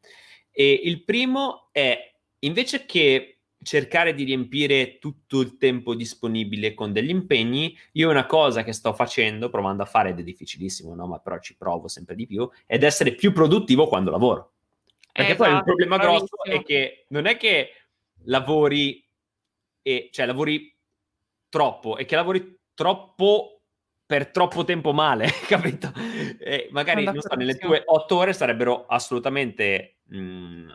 E 0.51 0.81
il 0.83 1.03
primo 1.03 1.69
è, 1.71 2.13
invece 2.39 2.85
che 2.85 3.36
cercare 3.61 4.13
di 4.13 4.23
riempire 4.23 4.97
tutto 4.99 5.41
il 5.41 5.57
tempo 5.57 5.95
disponibile 5.95 6.73
con 6.73 6.91
degli 6.91 7.09
impegni, 7.09 7.77
io 7.93 8.09
una 8.09 8.25
cosa 8.25 8.63
che 8.63 8.71
sto 8.71 8.93
facendo, 8.93 9.49
provando 9.49 9.83
a 9.83 9.87
fare, 9.87 10.09
ed 10.09 10.19
è 10.19 10.23
difficilissimo, 10.23 10.93
no? 10.95 11.07
ma 11.07 11.19
però 11.19 11.39
ci 11.39 11.55
provo 11.55 11.87
sempre 11.87 12.15
di 12.15 12.25
più, 12.25 12.49
è 12.65 12.77
essere 12.81 13.13
più 13.13 13.31
produttivo 13.31 13.87
quando 13.87 14.11
lavoro. 14.11 14.53
Perché 15.11 15.31
esatto, 15.31 15.49
poi 15.49 15.57
il 15.57 15.63
problema 15.63 15.97
bravissimo. 15.97 16.27
grosso 16.27 16.43
è 16.43 16.63
che 16.63 17.05
non 17.09 17.25
è 17.25 17.37
che 17.37 17.71
lavori, 18.25 19.03
e, 19.81 20.09
cioè 20.11 20.25
lavori 20.25 20.75
troppo, 21.49 21.97
è 21.97 22.05
che 22.05 22.15
lavori 22.15 22.59
troppo 22.73 23.61
per 24.05 24.29
troppo 24.29 24.63
tempo 24.63 24.93
male, 24.93 25.27
capito? 25.47 25.91
E 26.39 26.69
magari 26.71 27.03
non 27.03 27.19
so, 27.19 27.35
nelle 27.35 27.57
tue 27.57 27.81
otto 27.85 28.15
ore 28.17 28.33
sarebbero 28.33 28.85
assolutamente 28.85 29.96
mh, 30.07 30.17
mm, 30.17 30.69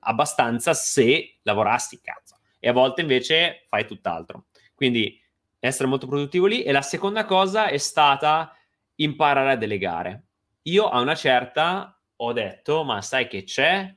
abbastanza 0.00 0.74
se 0.74 1.38
lavorassi 1.42 2.00
cazzo. 2.00 2.38
E 2.58 2.68
a 2.68 2.72
volte 2.72 3.00
invece 3.00 3.66
fai 3.68 3.86
tutt'altro. 3.86 4.46
Quindi 4.74 5.20
essere 5.58 5.88
molto 5.88 6.06
produttivo 6.06 6.46
lì. 6.46 6.62
E 6.62 6.72
la 6.72 6.82
seconda 6.82 7.24
cosa 7.24 7.66
è 7.66 7.78
stata 7.78 8.54
imparare 8.96 9.52
a 9.52 9.56
delegare. 9.56 10.24
Io 10.62 10.88
a 10.88 11.00
una 11.00 11.14
certa 11.14 12.00
ho 12.16 12.32
detto, 12.32 12.84
ma 12.84 13.02
sai 13.02 13.26
che 13.26 13.44
c'è? 13.44 13.94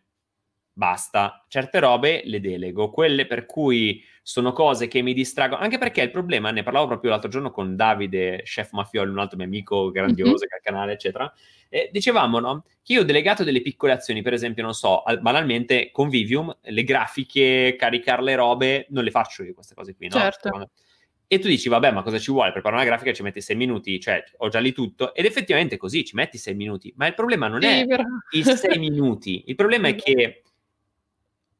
Basta. 0.73 1.45
Certe 1.47 1.79
robe 1.79 2.21
le 2.25 2.39
delego. 2.39 2.89
Quelle 2.89 3.25
per 3.25 3.45
cui 3.45 4.03
sono 4.27 4.53
cose 4.53 4.87
che 4.87 5.03
mi 5.03 5.13
distraggono, 5.13 5.61
anche 5.61 5.77
perché 5.77 6.01
il 6.01 6.09
problema, 6.09 6.49
ne 6.49 6.63
parlavo 6.63 6.87
proprio 6.87 7.11
l'altro 7.11 7.29
giorno 7.29 7.51
con 7.51 7.75
Davide, 7.75 8.41
chef 8.41 8.71
Mafioli, 8.71 9.11
un 9.11 9.19
altro 9.19 9.37
mio 9.37 9.45
amico 9.45 9.91
grandioso 9.91 10.31
mm-hmm. 10.31 10.39
che 10.39 10.53
ha 10.53 10.57
il 10.57 10.63
canale, 10.63 10.93
eccetera, 10.93 11.31
e 11.69 11.89
dicevamo, 11.91 12.39
no, 12.39 12.65
che 12.81 12.93
io 12.93 13.01
ho 13.01 13.03
delegato 13.03 13.43
delle 13.43 13.61
piccole 13.61 13.91
azioni, 13.93 14.23
per 14.23 14.33
esempio, 14.33 14.63
non 14.63 14.73
so, 14.73 15.03
banalmente 15.21 15.91
con 15.91 16.09
Vivium, 16.09 16.57
le 16.59 16.83
grafiche, 16.83 17.75
caricare 17.77 18.23
le 18.23 18.33
robe, 18.33 18.87
non 18.89 19.03
le 19.03 19.11
faccio 19.11 19.43
io 19.43 19.53
queste 19.53 19.75
cose 19.75 19.95
qui, 19.95 20.07
no? 20.07 20.17
Certo. 20.17 20.71
E 21.27 21.37
tu 21.37 21.47
dici, 21.47 21.69
vabbè, 21.69 21.91
ma 21.91 22.01
cosa 22.01 22.17
ci 22.17 22.31
vuole? 22.31 22.51
Preparare 22.51 22.81
una 22.81 22.89
grafica 22.89 23.13
ci 23.13 23.21
metti 23.21 23.41
sei 23.41 23.55
minuti, 23.55 23.99
cioè 23.99 24.23
ho 24.37 24.47
già 24.49 24.57
lì 24.59 24.73
tutto. 24.73 25.13
Ed 25.13 25.25
effettivamente 25.25 25.77
così, 25.77 26.03
ci 26.03 26.15
metti 26.15 26.39
sei 26.39 26.55
minuti. 26.55 26.91
Ma 26.97 27.05
il 27.05 27.13
problema 27.13 27.47
non 27.47 27.63
è 27.63 27.85
i 28.31 28.43
sei 28.43 28.79
minuti, 28.79 29.43
il 29.45 29.55
problema 29.55 29.87
è 29.87 29.93
che 30.01 30.41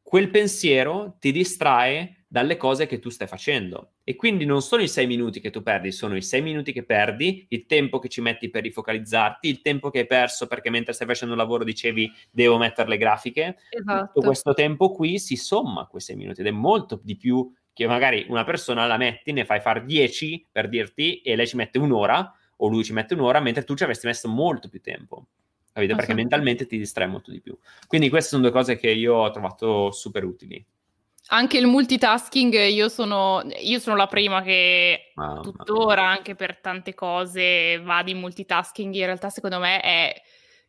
quel 0.02 0.32
pensiero 0.32 1.18
ti 1.20 1.32
distrae 1.32 2.25
dalle 2.36 2.58
cose 2.58 2.86
che 2.86 3.00
tu 3.00 3.08
stai 3.08 3.28
facendo. 3.28 3.92
E 4.04 4.18
quindi 4.18 4.44
non 4.44 4.62
sono 4.62 4.82
i 4.82 4.90
sei 4.90 5.08
minuti 5.08 5.40
che 5.40 5.52
tu 5.52 5.64
perdi, 5.64 5.94
sono 5.94 6.18
i 6.18 6.22
sei 6.22 6.42
minuti 6.42 6.74
che 6.74 6.84
perdi, 6.84 7.46
il 7.48 7.66
tempo 7.66 7.98
che 7.98 8.10
ci 8.10 8.20
metti 8.20 8.50
per 8.50 8.64
rifocalizzarti, 8.64 9.48
il 9.48 9.62
tempo 9.62 9.90
che 9.90 10.00
hai 10.00 10.06
perso 10.06 10.46
perché 10.46 10.70
mentre 10.70 10.92
stai 10.92 11.08
facendo 11.08 11.34
un 11.34 11.40
lavoro 11.40 11.64
dicevi 11.64 12.12
devo 12.30 12.58
mettere 12.58 12.90
le 12.90 12.98
grafiche. 12.98 13.56
Esatto. 13.70 14.08
Tutto 14.08 14.26
questo 14.26 14.54
tempo 14.54 14.92
qui 14.92 15.18
si 15.18 15.38
somma 15.38 15.84
a 15.84 15.86
quei 15.86 16.02
sei 16.02 16.18
minuti 16.18 16.42
ed 16.42 16.48
è 16.48 16.52
molto 16.52 17.00
di 17.02 17.16
più 17.16 17.50
che 17.72 17.88
magari 17.88 18.26
una 18.28 18.44
persona 18.44 18.86
la 18.86 18.98
metti, 18.98 19.32
ne 19.32 19.46
fai 19.46 19.62
fare 19.62 19.86
dieci 19.86 20.46
per 20.52 20.68
dirti 20.68 21.22
e 21.22 21.38
lei 21.38 21.48
ci 21.48 21.56
mette 21.56 21.80
un'ora 21.80 22.36
o 22.58 22.68
lui 22.68 22.84
ci 22.84 22.92
mette 22.92 23.14
un'ora 23.14 23.40
mentre 23.40 23.64
tu 23.64 23.76
ci 23.76 23.84
avresti 23.84 24.08
messo 24.08 24.28
molto 24.28 24.68
più 24.68 24.82
tempo. 24.82 25.28
Capito? 25.72 25.96
Perché 25.96 26.14
mentalmente 26.14 26.66
ti 26.66 26.78
distrae 26.78 27.08
molto 27.08 27.32
di 27.32 27.40
più. 27.40 27.58
Quindi 27.88 28.10
queste 28.10 28.32
sono 28.32 28.42
due 28.42 28.52
cose 28.52 28.76
che 28.76 28.92
io 28.92 29.14
ho 29.14 29.32
trovato 29.32 29.92
super 29.92 30.26
utili. 30.26 30.66
Anche 31.28 31.58
il 31.58 31.66
multitasking, 31.66 32.54
io 32.68 32.88
sono, 32.88 33.42
io 33.62 33.80
sono 33.80 33.96
la 33.96 34.06
prima 34.06 34.42
che 34.44 35.12
ah, 35.16 35.40
tuttora, 35.42 36.04
ma... 36.04 36.12
anche 36.12 36.36
per 36.36 36.60
tante 36.60 36.94
cose, 36.94 37.80
va 37.80 38.04
di 38.04 38.14
multitasking. 38.14 38.94
In 38.94 39.06
realtà, 39.06 39.30
secondo 39.30 39.58
me, 39.60 39.82
è 39.82 40.22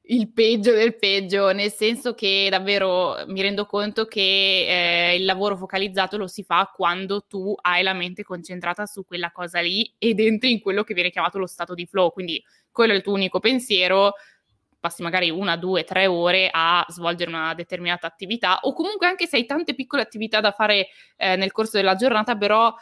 il 0.09 0.33
peggio 0.33 0.73
del 0.73 0.97
peggio, 0.97 1.53
nel 1.53 1.73
senso 1.73 2.15
che 2.15 2.49
davvero 2.51 3.25
mi 3.27 3.43
rendo 3.43 3.67
conto 3.67 4.07
che 4.07 4.21
eh, 5.11 5.17
il 5.17 5.25
lavoro 5.25 5.57
focalizzato 5.57 6.17
lo 6.17 6.27
si 6.27 6.43
fa 6.45 6.71
quando 6.75 7.23
tu 7.23 7.55
hai 7.61 7.83
la 7.83 7.93
mente 7.93 8.23
concentrata 8.23 8.87
su 8.87 9.05
quella 9.05 9.33
cosa 9.33 9.61
lì 9.61 9.95
ed 9.99 10.21
entri 10.21 10.53
in 10.53 10.61
quello 10.61 10.85
che 10.85 10.95
viene 10.95 11.11
chiamato 11.11 11.39
lo 11.39 11.47
stato 11.47 11.75
di 11.75 11.87
flow. 11.87 12.13
Quindi 12.13 12.43
quello 12.71 12.93
è 12.93 12.97
il 12.97 13.03
tuo 13.03 13.15
unico 13.15 13.41
pensiero 13.41 14.15
passi 14.79 15.03
magari 15.03 15.31
una, 15.31 15.57
due, 15.57 15.85
tre 15.85 16.07
ore 16.07 16.49
a 16.51 16.85
svolgere 16.89 17.31
una 17.31 17.55
determinata 17.55 18.07
attività 18.07 18.61
o 18.63 18.73
comunque 18.73 19.07
anche 19.07 19.27
se 19.27 19.37
hai 19.37 19.47
tante 19.47 19.75
piccole 19.75 20.03
attività 20.03 20.41
da 20.41 20.53
fare 20.53 20.89
eh, 21.17 21.37
nel 21.37 21.53
corso 21.53 21.77
della 21.77 21.95
giornata, 21.95 22.37
però 22.37 22.75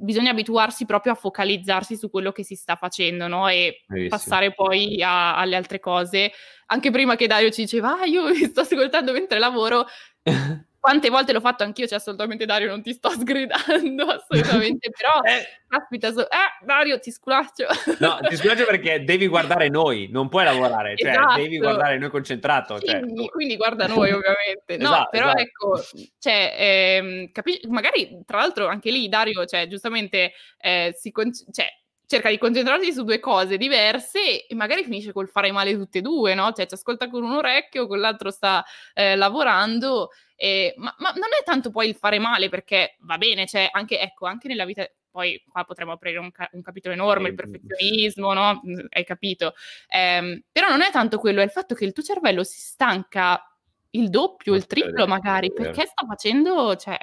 bisogna 0.00 0.30
abituarsi 0.30 0.86
proprio 0.86 1.12
a 1.12 1.16
focalizzarsi 1.16 1.96
su 1.96 2.10
quello 2.10 2.32
che 2.32 2.42
si 2.42 2.54
sta 2.54 2.76
facendo 2.76 3.28
no? 3.28 3.48
e 3.48 3.84
Bellissimo. 3.86 4.16
passare 4.16 4.52
poi 4.54 5.02
a, 5.02 5.36
alle 5.36 5.56
altre 5.56 5.78
cose. 5.78 6.32
Anche 6.66 6.90
prima 6.90 7.16
che 7.16 7.26
Dario 7.26 7.50
ci 7.50 7.62
diceva, 7.62 8.00
ah, 8.00 8.04
io 8.04 8.28
mi 8.28 8.36
sto 8.46 8.60
ascoltando 8.60 9.12
mentre 9.12 9.38
lavoro, 9.38 9.86
quante 10.80 11.10
volte 11.10 11.32
l'ho 11.32 11.40
fatto 11.40 11.62
anch'io, 11.62 11.86
cioè 11.86 11.98
assolutamente 11.98 12.46
Dario 12.46 12.68
non 12.68 12.82
ti 12.82 12.94
sto 12.94 13.10
sgridando 13.14 14.04
assolutamente, 14.06 14.90
però 14.90 15.20
eh, 15.22 15.46
caspita, 15.68 16.10
so, 16.10 16.22
eh 16.22 16.64
Dario 16.64 16.98
ti 16.98 17.10
sculaccio. 17.10 17.66
No, 18.00 18.18
ti 18.22 18.36
sculaccio 18.36 18.64
perché 18.64 19.04
devi 19.04 19.28
guardare 19.28 19.68
noi, 19.68 20.08
non 20.10 20.28
puoi 20.28 20.44
lavorare, 20.44 20.96
cioè 20.96 21.10
esatto. 21.10 21.36
devi 21.36 21.58
guardare 21.58 21.98
noi 21.98 22.08
concentrato. 22.08 22.78
Quindi, 22.80 23.16
cioè. 23.16 23.30
quindi 23.30 23.56
guarda 23.56 23.86
noi 23.86 24.10
ovviamente. 24.10 24.78
No, 24.78 24.88
esatto, 24.88 25.08
però 25.10 25.26
esatto. 25.26 25.40
ecco, 25.42 25.82
cioè, 26.18 26.54
ehm, 26.58 27.30
capi- 27.30 27.60
magari 27.68 28.22
tra 28.24 28.38
l'altro 28.38 28.66
anche 28.66 28.90
lì 28.90 29.08
Dario, 29.08 29.44
cioè 29.44 29.66
giustamente 29.66 30.32
eh, 30.58 30.94
si 30.96 31.10
con- 31.12 31.30
cioè, 31.52 31.68
cerca 32.10 32.28
di 32.28 32.38
concentrarsi 32.38 32.92
su 32.92 33.04
due 33.04 33.20
cose 33.20 33.56
diverse 33.56 34.44
e 34.46 34.54
magari 34.56 34.82
finisce 34.82 35.12
col 35.12 35.28
fare 35.28 35.52
male 35.52 35.74
tutte 35.74 35.98
e 35.98 36.02
due, 36.02 36.34
no? 36.34 36.50
Cioè 36.52 36.66
ci 36.66 36.74
ascolta 36.74 37.08
con 37.08 37.22
un 37.22 37.36
orecchio, 37.36 37.86
con 37.86 38.00
l'altro 38.00 38.32
sta 38.32 38.64
eh, 38.94 39.14
lavorando, 39.14 40.10
eh, 40.42 40.72
ma, 40.78 40.94
ma, 40.96 41.10
non 41.10 41.28
è 41.38 41.44
tanto 41.44 41.70
poi 41.70 41.86
il 41.86 41.94
fare 41.94 42.18
male 42.18 42.48
perché 42.48 42.96
va 43.00 43.18
bene, 43.18 43.46
cioè 43.46 43.68
anche, 43.70 44.00
ecco, 44.00 44.24
anche 44.24 44.48
nella 44.48 44.64
vita, 44.64 44.90
poi 45.10 45.44
qua 45.46 45.64
potremmo 45.64 45.92
aprire 45.92 46.16
un, 46.16 46.32
ca- 46.32 46.48
un 46.52 46.62
capitolo 46.62 46.94
enorme, 46.94 47.28
il 47.28 47.34
perfezionismo, 47.34 48.32
no? 48.32 48.62
Hai 48.88 49.04
capito? 49.04 49.52
Eh, 49.86 50.42
però 50.50 50.70
non 50.70 50.80
è 50.80 50.90
tanto 50.90 51.18
quello, 51.18 51.42
è 51.42 51.44
il 51.44 51.50
fatto 51.50 51.74
che 51.74 51.84
il 51.84 51.92
tuo 51.92 52.02
cervello 52.02 52.42
si 52.42 52.58
stanca 52.58 53.54
il 53.90 54.08
doppio, 54.08 54.54
il 54.54 54.64
triplo 54.64 55.06
magari, 55.06 55.52
perché 55.52 55.84
sta 55.84 56.06
facendo, 56.06 56.74
cioè, 56.76 56.96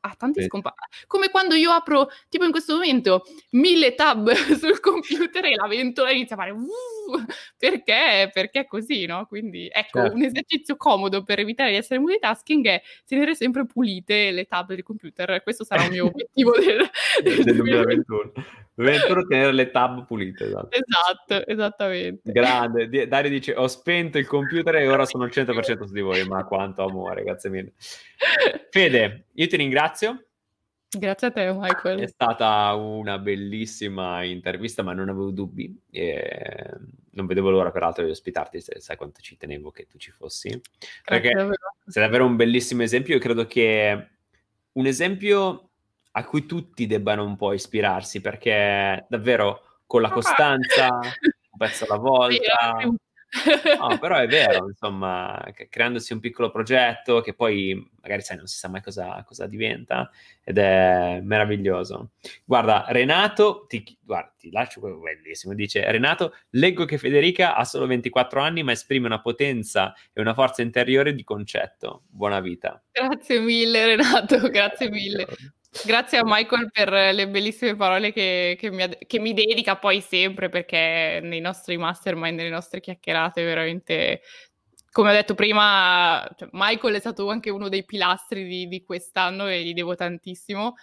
ha 0.00 0.14
tanti 0.16 0.40
sì. 0.40 0.46
scomparsi. 0.46 1.04
Come 1.06 1.30
quando 1.30 1.54
io 1.54 1.70
apro, 1.70 2.08
tipo 2.28 2.44
in 2.44 2.50
questo 2.50 2.74
momento, 2.74 3.24
mille 3.50 3.94
tab 3.94 4.30
sul 4.58 4.80
computer 4.80 5.44
e 5.44 5.54
la 5.54 5.66
ventola 5.66 6.10
inizia 6.10 6.36
a 6.36 6.38
fare 6.38 6.50
uh, 6.52 7.24
perché? 7.56 8.30
Perché 8.32 8.60
è 8.60 8.66
così, 8.66 9.06
no? 9.06 9.26
Quindi 9.26 9.68
ecco, 9.70 10.00
certo. 10.00 10.14
un 10.14 10.22
esercizio 10.22 10.76
comodo 10.76 11.22
per 11.22 11.38
evitare 11.38 11.70
di 11.70 11.76
essere 11.76 12.00
multitasking 12.00 12.66
è 12.66 12.82
tenere 13.06 13.34
sempre 13.34 13.66
pulite 13.66 14.30
le 14.30 14.44
tab 14.44 14.68
del 14.68 14.82
computer. 14.82 15.42
Questo 15.42 15.64
sarà 15.64 15.84
il 15.84 15.90
mio 15.90 16.06
obiettivo 16.12 16.52
del, 16.58 16.88
del, 17.22 17.42
del 17.44 17.56
2021. 17.56 18.32
2021 18.78 19.26
tenere 19.26 19.52
le 19.52 19.70
tab 19.70 20.06
pulite. 20.06 20.44
Esatto, 20.44 20.68
esatto 20.70 21.50
esattamente. 21.50 22.30
Grande. 22.30 23.08
Dario 23.08 23.30
dice, 23.30 23.54
ho 23.54 23.66
spento 23.66 24.18
il 24.18 24.26
computer 24.26 24.76
e 24.76 24.88
ora 24.88 25.04
sono 25.04 25.24
al 25.24 25.30
100% 25.30 25.84
su 25.84 25.92
di 25.92 26.00
voi, 26.00 26.24
ma 26.26 26.44
quanto 26.44 26.84
amore, 26.84 27.24
grazie 27.24 27.50
mille. 27.50 27.72
Fede, 28.70 29.26
io 29.32 29.46
ti 29.48 29.56
ringrazio. 29.56 30.22
Grazie 30.90 31.26
a 31.26 31.30
te, 31.32 31.52
Michael. 31.52 32.00
È 32.00 32.06
stata 32.06 32.72
una 32.74 33.18
bellissima 33.18 34.22
intervista, 34.22 34.82
ma 34.82 34.92
non 34.92 35.08
avevo 35.08 35.32
dubbi. 35.32 35.76
E 35.90 36.70
non 37.10 37.26
vedevo 37.26 37.50
l'ora, 37.50 37.72
peraltro, 37.72 38.04
di 38.04 38.10
ospitarti, 38.10 38.60
se 38.60 38.80
sai 38.80 38.96
quanto 38.96 39.20
ci 39.20 39.36
tenevo 39.36 39.72
che 39.72 39.86
tu 39.86 39.98
ci 39.98 40.12
fossi. 40.12 40.48
Perché 41.04 41.30
sei 41.84 42.02
davvero 42.02 42.24
un 42.24 42.36
bellissimo 42.36 42.84
esempio. 42.84 43.14
Io 43.14 43.20
credo 43.20 43.44
che 43.46 44.08
un 44.72 44.86
esempio 44.86 45.67
a 46.12 46.24
cui 46.24 46.46
tutti 46.46 46.86
debbano 46.86 47.24
un 47.24 47.36
po' 47.36 47.52
ispirarsi, 47.52 48.20
perché 48.20 49.06
davvero 49.08 49.80
con 49.86 50.02
la 50.02 50.10
costanza, 50.10 50.88
un 50.88 51.58
pezzo 51.58 51.84
alla 51.84 51.96
volta, 52.00 52.78
No, 53.78 53.98
però 53.98 54.16
è 54.16 54.26
vero, 54.26 54.66
insomma, 54.68 55.44
creandosi 55.68 56.14
un 56.14 56.20
piccolo 56.20 56.50
progetto 56.50 57.20
che 57.20 57.34
poi 57.34 57.90
magari 58.00 58.22
sai, 58.22 58.38
non 58.38 58.46
si 58.46 58.56
sa 58.56 58.68
mai 58.68 58.82
cosa, 58.82 59.22
cosa 59.26 59.46
diventa 59.46 60.10
ed 60.42 60.56
è 60.56 61.20
meraviglioso. 61.22 62.12
Guarda, 62.44 62.86
Renato, 62.88 63.66
ti, 63.68 63.84
guarda, 64.00 64.32
ti 64.38 64.50
lascio 64.50 64.80
quello 64.80 64.98
bellissimo, 64.98 65.52
dice 65.52 65.88
Renato, 65.90 66.34
leggo 66.50 66.86
che 66.86 66.96
Federica 66.96 67.54
ha 67.54 67.64
solo 67.64 67.86
24 67.86 68.40
anni 68.40 68.62
ma 68.62 68.72
esprime 68.72 69.06
una 69.06 69.20
potenza 69.20 69.94
e 70.12 70.20
una 70.22 70.32
forza 70.32 70.62
interiore 70.62 71.14
di 71.14 71.22
concetto. 71.22 72.04
Buona 72.08 72.40
vita. 72.40 72.82
Grazie 72.90 73.40
mille 73.40 73.84
Renato, 73.84 74.38
grazie 74.48 74.88
mille. 74.88 75.26
Grazie 75.84 76.18
a 76.18 76.22
Michael 76.24 76.70
per 76.72 76.90
le 76.90 77.28
bellissime 77.28 77.76
parole 77.76 78.10
che, 78.10 78.56
che, 78.58 78.70
mi, 78.70 78.88
che, 79.06 79.18
mi, 79.18 79.34
dedica 79.34 79.76
poi 79.76 80.00
sempre 80.00 80.48
perché 80.48 81.20
nei 81.22 81.40
nostri 81.40 81.76
mastermind, 81.76 82.36
nelle 82.36 82.48
nostre 82.48 82.80
chiacchierate 82.80 83.44
veramente, 83.44 84.22
come 84.90 85.10
ho 85.10 85.12
detto 85.12 85.34
prima, 85.34 86.26
cioè 86.36 86.48
Michael 86.52 86.94
è 86.94 87.00
stato 87.00 87.28
anche 87.28 87.50
uno 87.50 87.68
dei 87.68 87.84
pilastri 87.84 88.46
di, 88.46 88.66
di, 88.66 88.82
quest'anno 88.82 89.46
e 89.46 89.62
gli 89.62 89.74
devo 89.74 89.94
tantissimo. 89.94 90.74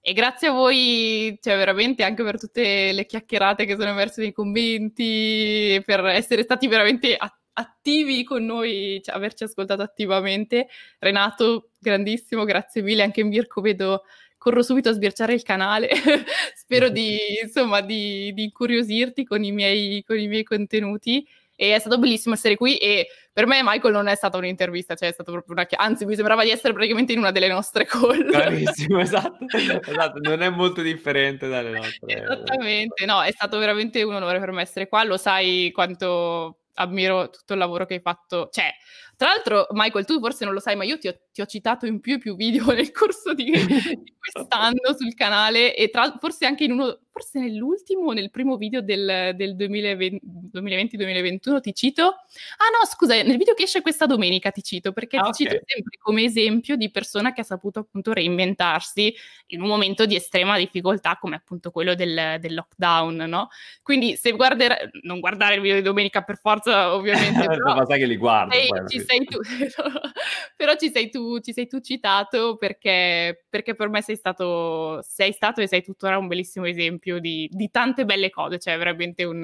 E 0.00 0.14
grazie 0.14 0.48
a 0.48 0.52
voi, 0.52 1.38
cioè 1.42 1.56
veramente 1.56 2.02
anche 2.02 2.24
per 2.24 2.38
tutte 2.38 2.92
le 2.92 3.04
chiacchierate 3.04 3.66
che 3.66 3.76
sono 3.76 3.90
emerse 3.90 4.22
nei 4.22 4.32
commenti, 4.32 5.82
per 5.84 6.06
essere 6.06 6.42
stati 6.42 6.66
veramente 6.66 7.16
attivi 7.52 8.24
con 8.24 8.44
noi, 8.46 9.00
cioè, 9.04 9.14
averci 9.14 9.44
ascoltato 9.44 9.82
attivamente. 9.82 10.68
Renato, 10.98 11.72
grandissimo, 11.78 12.44
grazie 12.44 12.80
mille. 12.80 13.02
Anche 13.02 13.22
Mirko 13.22 13.60
vedo 13.60 14.04
corro 14.40 14.62
subito 14.62 14.88
a 14.88 14.92
sbirciare 14.92 15.34
il 15.34 15.42
canale. 15.42 15.90
Spero 16.56 16.88
di, 16.88 17.18
insomma, 17.42 17.82
di, 17.82 18.32
di 18.32 18.44
incuriosirti 18.44 19.24
con 19.24 19.44
i, 19.44 19.52
miei, 19.52 20.02
con 20.02 20.18
i 20.18 20.28
miei 20.28 20.44
contenuti. 20.44 21.26
E 21.54 21.74
è 21.74 21.78
stato 21.78 21.98
bellissimo 21.98 22.34
essere 22.34 22.56
qui 22.56 22.78
e 22.78 23.06
per 23.30 23.46
me 23.46 23.60
Michael 23.62 23.92
non 23.92 24.06
è 24.06 24.14
stata 24.14 24.38
un'intervista, 24.38 24.94
cioè 24.94 25.10
è 25.10 25.12
stata 25.12 25.30
proprio 25.30 25.52
una 25.52 25.66
chiacchierata, 25.66 25.92
anzi 25.92 26.06
mi 26.06 26.14
sembrava 26.14 26.42
di 26.42 26.48
essere 26.48 26.72
praticamente 26.72 27.12
in 27.12 27.18
una 27.18 27.32
delle 27.32 27.48
nostre 27.48 27.84
call. 27.84 28.30
Bravissimo, 28.30 28.98
esatto, 29.00 29.44
esatto, 29.46 30.18
non 30.22 30.40
è 30.40 30.48
molto 30.48 30.80
differente 30.80 31.48
dalle 31.48 31.72
nostre. 31.72 32.22
Esattamente, 32.22 33.04
no, 33.04 33.22
è 33.22 33.30
stato 33.30 33.58
veramente 33.58 34.02
un 34.02 34.14
onore 34.14 34.38
per 34.38 34.52
me 34.52 34.62
essere 34.62 34.88
qua, 34.88 35.04
lo 35.04 35.18
sai 35.18 35.70
quanto 35.70 36.60
ammiro 36.76 37.28
tutto 37.28 37.52
il 37.52 37.58
lavoro 37.58 37.84
che 37.84 37.94
hai 37.94 38.00
fatto, 38.00 38.48
cioè 38.50 38.72
tra 39.20 39.28
l'altro, 39.28 39.66
Michael, 39.72 40.06
tu 40.06 40.18
forse 40.18 40.46
non 40.46 40.54
lo 40.54 40.60
sai, 40.60 40.76
ma 40.76 40.84
io 40.84 40.98
ti 40.98 41.06
ho, 41.06 41.14
ti 41.30 41.42
ho 41.42 41.44
citato 41.44 41.84
in 41.84 42.00
più 42.00 42.14
e 42.14 42.18
più 42.18 42.36
video 42.36 42.64
nel 42.72 42.90
corso 42.90 43.34
di, 43.34 43.50
di 43.50 44.14
quest'anno 44.18 44.96
sul 44.96 45.12
canale 45.12 45.76
e 45.76 45.90
tra, 45.90 46.16
forse 46.18 46.46
anche 46.46 46.64
in 46.64 46.72
uno, 46.72 47.00
forse 47.10 47.38
nell'ultimo 47.38 48.06
o 48.06 48.12
nel 48.12 48.30
primo 48.30 48.56
video 48.56 48.80
del, 48.80 49.32
del 49.34 49.56
2020-2021 49.56 51.60
ti 51.60 51.74
cito. 51.74 52.02
Ah 52.02 52.70
no, 52.72 52.86
scusa, 52.88 53.22
nel 53.22 53.36
video 53.36 53.52
che 53.52 53.64
esce 53.64 53.82
questa 53.82 54.06
domenica 54.06 54.50
ti 54.52 54.62
cito, 54.62 54.92
perché 54.92 55.18
ah, 55.18 55.24
ti 55.24 55.44
okay. 55.44 55.58
cito 55.58 55.64
sempre 55.66 55.98
come 56.00 56.22
esempio 56.22 56.76
di 56.76 56.90
persona 56.90 57.34
che 57.34 57.42
ha 57.42 57.44
saputo 57.44 57.80
appunto 57.80 58.14
reinventarsi 58.14 59.14
in 59.48 59.60
un 59.60 59.68
momento 59.68 60.06
di 60.06 60.16
estrema 60.16 60.56
difficoltà 60.56 61.18
come 61.20 61.36
appunto 61.36 61.70
quello 61.70 61.94
del, 61.94 62.38
del 62.40 62.54
lockdown, 62.54 63.16
no? 63.16 63.48
Quindi 63.82 64.16
se 64.16 64.32
guarderai, 64.32 64.88
non 65.02 65.20
guardare 65.20 65.56
il 65.56 65.60
video 65.60 65.76
di 65.76 65.82
domenica 65.82 66.22
per 66.22 66.38
forza 66.38 66.94
ovviamente, 66.94 67.44
però... 67.44 67.74
ma 67.74 67.84
sai 67.84 67.98
che 67.98 68.06
li 68.06 68.16
guardo. 68.16 68.54
Sei, 68.54 68.70
ci 68.88 69.08
sei 69.10 69.24
tu, 69.24 69.38
però 70.56 70.74
ci 70.76 70.90
sei 70.90 71.10
tu, 71.10 71.40
ci 71.40 71.52
sei 71.52 71.66
tu 71.66 71.80
citato 71.80 72.56
perché, 72.56 73.44
perché 73.48 73.74
per 73.74 73.88
me 73.88 74.02
sei 74.02 74.16
stato, 74.16 75.00
sei 75.02 75.32
stato 75.32 75.60
e 75.60 75.66
sei 75.66 75.82
tuttora 75.82 76.18
un 76.18 76.28
bellissimo 76.28 76.66
esempio 76.66 77.18
di, 77.18 77.48
di 77.50 77.70
tante 77.70 78.04
belle 78.04 78.30
cose, 78.30 78.58
cioè 78.58 78.78
veramente 78.78 79.24
un, 79.24 79.42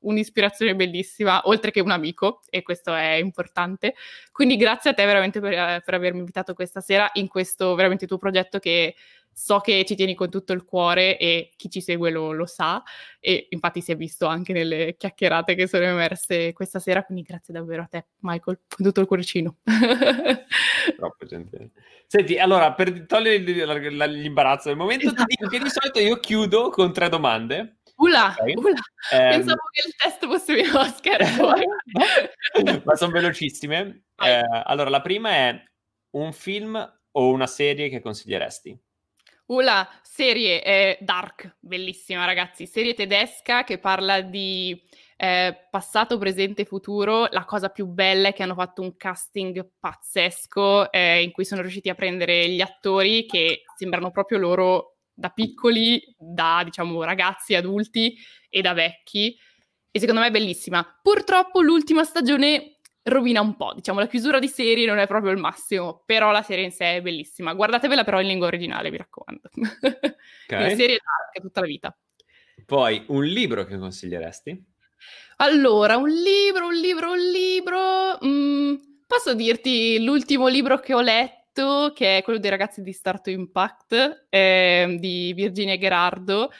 un'ispirazione 0.00 0.76
bellissima, 0.76 1.42
oltre 1.44 1.70
che 1.70 1.80
un 1.80 1.90
amico, 1.90 2.40
e 2.48 2.62
questo 2.62 2.94
è 2.94 3.14
importante. 3.14 3.94
Quindi 4.30 4.56
grazie 4.56 4.90
a 4.90 4.94
te 4.94 5.04
veramente 5.04 5.40
per, 5.40 5.82
per 5.82 5.94
avermi 5.94 6.20
invitato 6.20 6.54
questa 6.54 6.80
sera 6.80 7.10
in 7.14 7.28
questo 7.28 7.74
veramente 7.74 8.06
tuo 8.06 8.18
progetto 8.18 8.58
che 8.58 8.94
so 9.40 9.58
che 9.60 9.86
ci 9.86 9.94
tieni 9.94 10.14
con 10.14 10.28
tutto 10.28 10.52
il 10.52 10.64
cuore 10.64 11.16
e 11.16 11.50
chi 11.56 11.70
ci 11.70 11.80
segue 11.80 12.10
lo, 12.10 12.32
lo, 12.32 12.44
sa 12.44 12.82
e 13.18 13.46
infatti 13.48 13.80
si 13.80 13.90
è 13.90 13.96
visto 13.96 14.26
anche 14.26 14.52
nelle 14.52 14.96
chiacchierate 14.98 15.54
che 15.54 15.66
sono 15.66 15.84
emerse 15.84 16.52
questa 16.52 16.78
sera, 16.78 17.02
quindi 17.04 17.22
grazie 17.22 17.54
davvero 17.54 17.80
a 17.82 17.86
te 17.86 18.08
Michael, 18.18 18.60
con 18.68 18.84
tutto 18.84 19.00
il 19.00 19.06
cuoricino. 19.06 19.56
Troppo 20.96 21.24
gentile. 21.24 21.70
Senti, 22.06 22.38
allora, 22.38 22.74
per 22.74 23.06
togliere 23.06 23.38
l'imbarazzo 24.08 24.68
del 24.68 24.76
momento, 24.76 25.06
esatto. 25.06 25.24
ti 25.24 25.36
dico 25.38 25.48
che 25.48 25.58
di 25.58 25.70
solito 25.70 26.00
io 26.00 26.20
chiudo 26.20 26.68
con 26.68 26.92
tre 26.92 27.08
domande. 27.08 27.78
Ula, 27.96 28.34
okay. 28.38 28.54
ula. 28.56 28.70
Um, 29.12 29.28
Pensavo 29.30 29.60
che 29.70 29.86
il 29.86 29.94
test 29.96 30.26
fosse 30.26 30.52
mio 30.52 30.84
scherzo. 30.96 31.52
Ma 32.84 32.94
sono 32.94 33.12
velocissime. 33.12 34.04
Eh, 34.22 34.42
allora, 34.64 34.90
la 34.90 35.00
prima 35.00 35.30
è 35.30 35.64
un 36.16 36.32
film 36.32 36.98
o 37.12 37.30
una 37.30 37.46
serie 37.46 37.88
che 37.88 38.00
consiglieresti? 38.00 38.78
Ula, 39.50 39.88
serie 40.00 40.62
eh, 40.62 40.98
Dark, 41.00 41.56
bellissima 41.58 42.24
ragazzi, 42.24 42.66
serie 42.66 42.94
tedesca 42.94 43.64
che 43.64 43.78
parla 43.78 44.20
di 44.20 44.80
eh, 45.16 45.66
passato, 45.68 46.18
presente 46.18 46.62
e 46.62 46.64
futuro. 46.64 47.26
La 47.32 47.44
cosa 47.44 47.68
più 47.68 47.86
bella 47.86 48.28
è 48.28 48.32
che 48.32 48.44
hanno 48.44 48.54
fatto 48.54 48.80
un 48.80 48.96
casting 48.96 49.72
pazzesco 49.80 50.92
eh, 50.92 51.24
in 51.24 51.32
cui 51.32 51.44
sono 51.44 51.62
riusciti 51.62 51.88
a 51.88 51.96
prendere 51.96 52.48
gli 52.48 52.60
attori 52.60 53.26
che 53.26 53.62
sembrano 53.76 54.12
proprio 54.12 54.38
loro 54.38 54.98
da 55.12 55.30
piccoli, 55.30 56.00
da 56.16 56.62
diciamo 56.64 57.02
ragazzi, 57.02 57.56
adulti 57.56 58.14
e 58.48 58.60
da 58.60 58.72
vecchi. 58.72 59.36
E 59.90 59.98
secondo 59.98 60.20
me 60.20 60.28
è 60.28 60.30
bellissima. 60.30 60.86
Purtroppo 61.02 61.60
l'ultima 61.60 62.04
stagione 62.04 62.76
rovina 63.10 63.40
un 63.40 63.56
po', 63.56 63.72
diciamo, 63.74 63.98
la 63.98 64.06
chiusura 64.06 64.38
di 64.38 64.48
serie 64.48 64.86
non 64.86 64.98
è 64.98 65.06
proprio 65.06 65.32
il 65.32 65.38
massimo, 65.38 66.02
però 66.06 66.30
la 66.30 66.42
serie 66.42 66.64
in 66.64 66.72
sé 66.72 66.96
è 66.96 67.02
bellissima. 67.02 67.52
Guardatevela 67.52 68.04
però 68.04 68.20
in 68.20 68.28
lingua 68.28 68.46
originale, 68.46 68.90
mi 68.90 68.96
raccomando. 68.96 69.50
Okay. 70.46 70.70
serie 70.76 70.98
dark 71.02 71.40
tutta 71.40 71.60
la 71.60 71.66
vita. 71.66 71.96
Poi, 72.64 73.04
un 73.08 73.24
libro 73.24 73.64
che 73.64 73.76
consiglieresti? 73.78 74.64
Allora, 75.36 75.96
un 75.96 76.08
libro, 76.08 76.66
un 76.66 76.74
libro, 76.74 77.12
un 77.12 77.30
libro... 77.30 78.18
Mm, 78.24 78.74
posso 79.06 79.34
dirti 79.34 80.02
l'ultimo 80.04 80.46
libro 80.46 80.78
che 80.78 80.94
ho 80.94 81.00
letto, 81.00 81.92
che 81.94 82.18
è 82.18 82.22
quello 82.22 82.38
dei 82.38 82.50
ragazzi 82.50 82.80
di 82.80 82.92
Start 82.92 83.24
to 83.24 83.30
Impact, 83.30 84.26
eh, 84.28 84.96
di 85.00 85.32
Virginia 85.34 85.76
Gerardo, 85.76 86.50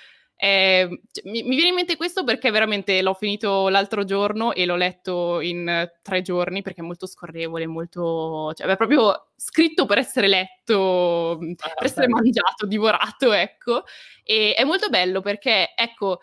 eh, 0.42 0.88
mi, 1.24 1.42
mi, 1.42 1.54
viene 1.54 1.68
in 1.68 1.74
mente 1.74 1.96
questo 1.96 2.24
perché 2.24 2.50
veramente 2.50 3.02
l'ho 3.02 3.12
finito 3.12 3.68
l'altro 3.68 4.04
giorno 4.04 4.54
e 4.54 4.64
l'ho 4.64 4.76
letto 4.76 5.40
in 5.40 5.86
tre 6.00 6.22
giorni 6.22 6.62
perché 6.62 6.80
è 6.80 6.84
molto 6.84 7.06
scorrevole, 7.06 7.66
molto... 7.66 8.50
cioè 8.54 8.66
è 8.66 8.76
proprio 8.76 9.32
scritto 9.36 9.84
per 9.84 9.98
essere 9.98 10.28
letto, 10.28 11.32
ah, 11.32 11.36
per 11.36 11.84
essere 11.84 12.06
bello. 12.06 12.22
mangiato, 12.22 12.64
divorato, 12.64 13.32
ecco. 13.32 13.84
E 14.24 14.54
è 14.54 14.64
molto 14.64 14.88
bello 14.88 15.20
perché, 15.20 15.74
ecco, 15.76 16.20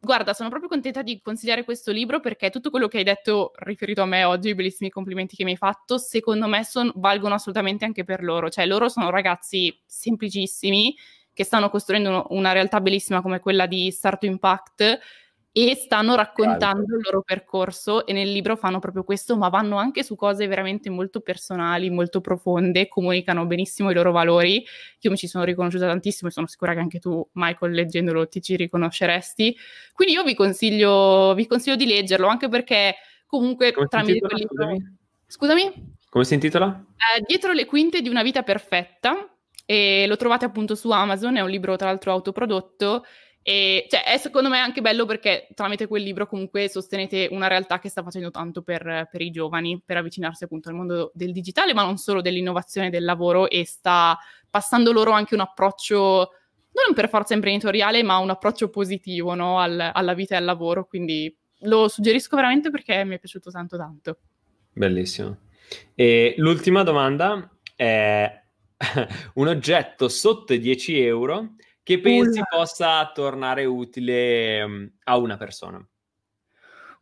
guarda, 0.00 0.34
sono 0.34 0.48
proprio 0.48 0.68
contenta 0.68 1.02
di 1.02 1.20
consigliare 1.22 1.62
questo 1.62 1.92
libro 1.92 2.18
perché 2.18 2.50
tutto 2.50 2.68
quello 2.68 2.88
che 2.88 2.98
hai 2.98 3.04
detto 3.04 3.52
riferito 3.58 4.02
a 4.02 4.06
me 4.06 4.24
oggi, 4.24 4.48
i 4.48 4.54
bellissimi 4.56 4.90
complimenti 4.90 5.36
che 5.36 5.44
mi 5.44 5.52
hai 5.52 5.56
fatto, 5.56 5.98
secondo 5.98 6.48
me 6.48 6.64
son, 6.64 6.90
valgono 6.96 7.34
assolutamente 7.34 7.84
anche 7.84 8.02
per 8.02 8.24
loro. 8.24 8.50
Cioè, 8.50 8.66
loro 8.66 8.88
sono 8.88 9.08
ragazzi 9.10 9.80
semplicissimi 9.86 10.96
che 11.32 11.44
stanno 11.44 11.70
costruendo 11.70 12.26
una 12.30 12.52
realtà 12.52 12.80
bellissima 12.80 13.22
come 13.22 13.40
quella 13.40 13.66
di 13.66 13.90
Start 13.90 14.20
to 14.20 14.26
Impact 14.26 15.00
e 15.54 15.74
stanno 15.74 16.14
raccontando 16.14 16.96
il 16.96 17.02
loro 17.02 17.20
percorso 17.20 18.06
e 18.06 18.14
nel 18.14 18.32
libro 18.32 18.56
fanno 18.56 18.78
proprio 18.78 19.04
questo, 19.04 19.36
ma 19.36 19.50
vanno 19.50 19.76
anche 19.76 20.02
su 20.02 20.14
cose 20.14 20.46
veramente 20.46 20.88
molto 20.88 21.20
personali, 21.20 21.90
molto 21.90 22.22
profonde, 22.22 22.88
comunicano 22.88 23.44
benissimo 23.44 23.90
i 23.90 23.94
loro 23.94 24.12
valori. 24.12 24.64
Io 25.00 25.10
mi 25.10 25.18
ci 25.18 25.26
sono 25.26 25.44
riconosciuta 25.44 25.86
tantissimo 25.86 26.30
e 26.30 26.32
sono 26.32 26.46
sicura 26.46 26.72
che 26.72 26.80
anche 26.80 26.98
tu, 26.98 27.26
Michael, 27.32 27.72
leggendolo 27.72 28.28
ti 28.28 28.40
ci 28.40 28.56
riconosceresti. 28.56 29.54
Quindi 29.92 30.14
io 30.14 30.24
vi 30.24 30.34
consiglio, 30.34 31.34
vi 31.34 31.46
consiglio 31.46 31.76
di 31.76 31.84
leggerlo, 31.84 32.28
anche 32.28 32.48
perché 32.48 32.94
comunque 33.26 33.72
Come 33.72 33.88
tramite 33.88 34.20
quel 34.20 34.38
libro... 34.38 34.76
Scusami? 35.26 35.96
Come 36.08 36.24
si 36.24 36.34
intitola? 36.34 36.82
Eh, 37.16 37.24
dietro 37.26 37.52
le 37.52 37.66
quinte 37.66 38.00
di 38.00 38.08
una 38.08 38.22
vita 38.22 38.42
perfetta 38.42 39.31
e 39.72 40.04
lo 40.06 40.16
trovate 40.16 40.44
appunto 40.44 40.74
su 40.74 40.90
Amazon, 40.90 41.38
è 41.38 41.40
un 41.40 41.48
libro 41.48 41.76
tra 41.76 41.86
l'altro 41.86 42.12
autoprodotto 42.12 43.04
e 43.40 43.86
cioè, 43.88 44.04
è 44.04 44.18
secondo 44.18 44.50
me 44.50 44.58
anche 44.58 44.82
bello 44.82 45.06
perché 45.06 45.48
tramite 45.54 45.86
quel 45.86 46.02
libro 46.02 46.26
comunque 46.26 46.68
sostenete 46.68 47.28
una 47.30 47.46
realtà 47.46 47.78
che 47.78 47.88
sta 47.88 48.02
facendo 48.02 48.30
tanto 48.30 48.60
per, 48.60 49.08
per, 49.10 49.22
i 49.22 49.30
giovani, 49.30 49.80
per 49.82 49.96
avvicinarsi 49.96 50.44
appunto 50.44 50.68
al 50.68 50.74
mondo 50.74 51.10
del 51.14 51.32
digitale, 51.32 51.72
ma 51.72 51.84
non 51.84 51.96
solo 51.96 52.20
dell'innovazione 52.20 52.90
del 52.90 53.02
lavoro 53.02 53.48
e 53.48 53.64
sta 53.64 54.18
passando 54.50 54.92
loro 54.92 55.12
anche 55.12 55.32
un 55.32 55.40
approccio, 55.40 55.96
non 56.72 56.94
per 56.94 57.08
forza 57.08 57.32
imprenditoriale, 57.32 58.02
ma 58.02 58.18
un 58.18 58.28
approccio 58.28 58.68
positivo 58.68 59.32
no? 59.32 59.58
al, 59.58 59.90
alla 59.90 60.12
vita 60.12 60.34
e 60.34 60.38
al 60.38 60.44
lavoro. 60.44 60.84
Quindi 60.84 61.34
lo 61.60 61.88
suggerisco 61.88 62.36
veramente 62.36 62.68
perché 62.68 63.04
mi 63.04 63.14
è 63.14 63.18
piaciuto 63.18 63.50
tanto 63.50 63.78
tanto. 63.78 64.18
Bellissimo. 64.70 65.38
E 65.94 66.34
l'ultima 66.36 66.82
domanda 66.82 67.50
è 67.74 68.41
un 69.34 69.48
oggetto 69.48 70.08
sotto 70.08 70.52
i 70.52 70.58
10 70.58 71.00
euro 71.00 71.54
che 71.82 72.00
pensi 72.00 72.38
una. 72.38 72.46
possa 72.48 73.10
tornare 73.12 73.64
utile 73.64 74.62
um, 74.62 74.92
a 75.04 75.16
una 75.16 75.36
persona? 75.36 75.84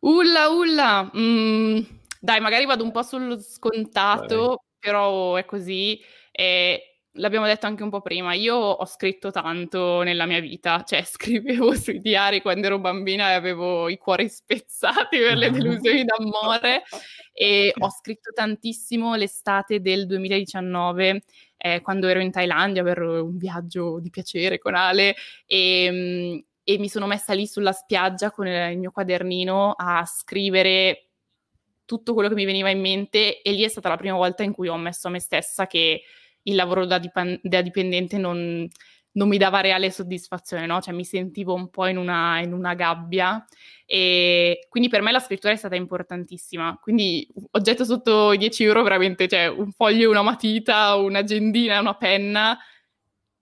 Ulla, 0.01 0.49
ulla, 0.49 1.11
mm, 1.15 1.79
dai, 2.19 2.39
magari 2.39 2.65
vado 2.65 2.83
un 2.83 2.91
po' 2.91 3.03
sullo 3.03 3.39
scontato, 3.39 4.47
Vai. 4.47 4.57
però 4.79 5.35
è 5.35 5.45
così. 5.45 6.01
E 6.31 6.90
l'abbiamo 7.15 7.45
detto 7.45 7.65
anche 7.65 7.83
un 7.83 7.89
po' 7.89 8.01
prima, 8.01 8.33
io 8.33 8.55
ho 8.55 8.85
scritto 8.85 9.31
tanto 9.31 10.01
nella 10.01 10.25
mia 10.25 10.39
vita, 10.39 10.83
cioè 10.83 11.03
scrivevo 11.05 11.73
sui 11.75 11.99
diari 11.99 12.41
quando 12.41 12.67
ero 12.67 12.79
bambina 12.79 13.31
e 13.31 13.33
avevo 13.33 13.89
i 13.89 13.97
cuori 13.97 14.29
spezzati 14.29 15.17
per 15.17 15.37
le 15.37 15.51
delusioni 15.51 16.05
d'amore 16.05 16.83
e 17.33 17.73
ho 17.77 17.89
scritto 17.89 18.31
tantissimo 18.33 19.15
l'estate 19.15 19.81
del 19.81 20.05
2019 20.05 21.23
eh, 21.57 21.81
quando 21.81 22.07
ero 22.07 22.19
in 22.19 22.31
Thailandia 22.31 22.83
per 22.83 23.01
un 23.01 23.37
viaggio 23.37 23.99
di 23.99 24.09
piacere 24.09 24.57
con 24.57 24.75
Ale 24.75 25.15
e, 25.45 25.89
mm, 25.91 26.39
e 26.63 26.77
mi 26.77 26.89
sono 26.89 27.07
messa 27.07 27.33
lì 27.33 27.47
sulla 27.47 27.71
spiaggia 27.71 28.31
con 28.31 28.47
il 28.47 28.77
mio 28.77 28.91
quadernino 28.91 29.73
a 29.77 30.05
scrivere 30.05 31.07
tutto 31.85 32.13
quello 32.13 32.29
che 32.29 32.35
mi 32.35 32.45
veniva 32.45 32.69
in 32.69 32.79
mente 32.79 33.41
e 33.41 33.51
lì 33.51 33.63
è 33.63 33.67
stata 33.67 33.89
la 33.89 33.97
prima 33.97 34.15
volta 34.15 34.43
in 34.43 34.53
cui 34.53 34.67
ho 34.69 34.73
ammesso 34.73 35.07
a 35.07 35.11
me 35.11 35.19
stessa 35.19 35.67
che 35.67 36.03
il 36.43 36.55
lavoro 36.55 36.85
da, 36.85 36.97
dip- 36.97 37.39
da 37.41 37.61
dipendente 37.61 38.17
non, 38.17 38.67
non, 39.13 39.27
mi 39.27 39.37
dava 39.37 39.61
reale 39.61 39.91
soddisfazione, 39.91 40.65
no? 40.65 40.81
Cioè 40.81 40.93
mi 40.93 41.05
sentivo 41.05 41.53
un 41.53 41.69
po' 41.69 41.87
in 41.87 41.97
una, 41.97 42.39
in 42.39 42.53
una, 42.53 42.73
gabbia 42.73 43.45
e 43.85 44.65
quindi 44.69 44.89
per 44.89 45.01
me 45.01 45.11
la 45.11 45.19
scrittura 45.19 45.53
è 45.53 45.57
stata 45.57 45.75
importantissima. 45.75 46.77
Quindi 46.81 47.27
oggetto 47.51 47.83
sotto 47.83 48.35
10 48.35 48.63
euro 48.63 48.83
veramente, 48.83 49.27
cioè 49.27 49.47
un 49.47 49.71
foglio, 49.71 50.09
una 50.09 50.23
matita, 50.23 50.95
un'agendina, 50.95 51.79
una 51.79 51.95
penna, 51.95 52.57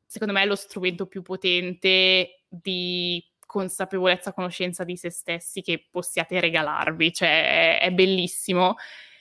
secondo 0.06 0.34
me 0.34 0.42
è 0.42 0.46
lo 0.46 0.56
strumento 0.56 1.06
più 1.06 1.22
potente 1.22 2.44
di 2.48 3.24
consapevolezza, 3.46 4.34
conoscenza 4.34 4.84
di 4.84 4.96
se 4.96 5.10
stessi 5.10 5.62
che 5.62 5.88
possiate 5.90 6.40
regalarvi, 6.40 7.14
cioè 7.14 7.80
è, 7.80 7.86
è 7.86 7.92
bellissimo. 7.92 8.76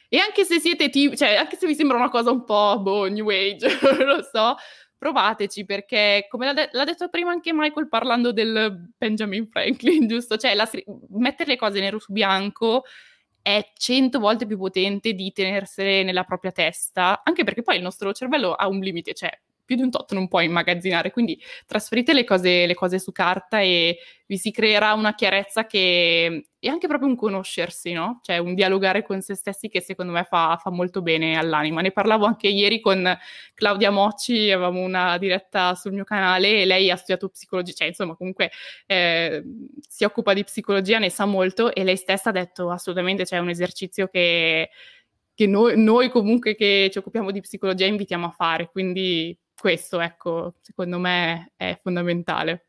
E 0.08 0.18
anche 0.18 0.44
se 0.44 0.58
siete 0.58 0.88
tipo, 0.88 1.14
cioè 1.14 1.34
anche 1.34 1.56
se 1.56 1.66
vi 1.66 1.74
sembra 1.74 1.98
una 1.98 2.08
cosa 2.08 2.30
un 2.30 2.44
po' 2.44 2.80
boh, 2.80 3.08
new 3.08 3.28
age, 3.28 3.68
lo 4.04 4.22
so, 4.22 4.56
provateci 4.96 5.64
perché 5.64 6.26
come 6.28 6.52
l'ha, 6.52 6.68
l'ha, 6.72 6.84
detto 6.84 7.08
prima 7.08 7.30
anche 7.30 7.52
Michael 7.52 7.88
parlando 7.88 8.32
del 8.32 8.90
Benjamin 8.96 9.46
Franklin, 9.48 10.06
giusto? 10.08 10.36
Cioè 10.36 10.54
la, 10.54 10.68
mettere 11.10 11.50
le 11.50 11.56
cose 11.56 11.80
nero 11.80 11.98
su 11.98 12.12
bianco 12.12 12.84
è 13.42 13.70
cento 13.76 14.18
volte 14.18 14.46
più 14.46 14.58
potente 14.58 15.12
di 15.12 15.30
tenersele 15.32 16.02
nella 16.02 16.24
propria 16.24 16.52
testa, 16.52 17.22
anche 17.24 17.44
perché 17.44 17.62
poi 17.62 17.76
il 17.76 17.82
nostro 17.82 18.12
cervello 18.12 18.52
ha 18.52 18.66
un 18.66 18.78
limite, 18.80 19.14
cioè 19.14 19.30
più 19.68 19.76
di 19.76 19.82
un 19.82 19.90
tot 19.90 20.14
non 20.14 20.28
puoi 20.28 20.46
immagazzinare, 20.46 21.10
quindi 21.10 21.38
trasferite 21.66 22.14
le 22.14 22.24
cose, 22.24 22.64
le 22.64 22.74
cose 22.74 22.98
su 22.98 23.12
carta 23.12 23.60
e 23.60 23.98
vi 24.24 24.38
si 24.38 24.50
creerà 24.50 24.94
una 24.94 25.14
chiarezza 25.14 25.66
che 25.66 26.46
è 26.58 26.68
anche 26.68 26.86
proprio 26.86 27.06
un 27.06 27.16
conoscersi, 27.16 27.92
no? 27.92 28.20
Cioè 28.22 28.38
un 28.38 28.54
dialogare 28.54 29.02
con 29.02 29.20
se 29.20 29.34
stessi 29.34 29.68
che 29.68 29.82
secondo 29.82 30.12
me 30.12 30.24
fa, 30.24 30.58
fa 30.58 30.70
molto 30.70 31.02
bene 31.02 31.36
all'anima. 31.36 31.82
Ne 31.82 31.92
parlavo 31.92 32.24
anche 32.24 32.48
ieri 32.48 32.80
con 32.80 33.14
Claudia 33.52 33.90
Mocci, 33.90 34.50
avevamo 34.50 34.80
una 34.80 35.18
diretta 35.18 35.74
sul 35.74 35.92
mio 35.92 36.04
canale 36.04 36.62
e 36.62 36.64
lei 36.64 36.90
ha 36.90 36.96
studiato 36.96 37.28
psicologia, 37.28 37.74
cioè 37.74 37.88
insomma 37.88 38.16
comunque 38.16 38.50
eh, 38.86 39.42
si 39.86 40.04
occupa 40.04 40.32
di 40.32 40.44
psicologia, 40.44 40.98
ne 40.98 41.10
sa 41.10 41.26
molto 41.26 41.74
e 41.74 41.84
lei 41.84 41.96
stessa 41.96 42.30
ha 42.30 42.32
detto 42.32 42.70
assolutamente 42.70 43.24
c'è 43.24 43.36
un 43.36 43.50
esercizio 43.50 44.08
che 44.08 44.70
che 45.38 45.46
noi, 45.46 45.80
noi, 45.80 46.08
comunque 46.10 46.56
che 46.56 46.88
ci 46.90 46.98
occupiamo 46.98 47.30
di 47.30 47.40
psicologia 47.40 47.86
invitiamo 47.86 48.26
a 48.26 48.30
fare, 48.30 48.70
quindi 48.72 49.38
questo, 49.60 50.00
ecco, 50.00 50.54
secondo 50.60 50.98
me 50.98 51.52
è 51.56 51.78
fondamentale. 51.82 52.66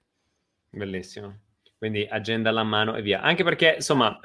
Bellissimo. 0.69 1.39
Quindi 1.77 2.05
agenda 2.09 2.49
alla 2.49 2.63
mano 2.63 2.95
e 2.95 3.01
via. 3.01 3.21
Anche 3.21 3.43
perché, 3.43 3.75
insomma, 3.77 4.19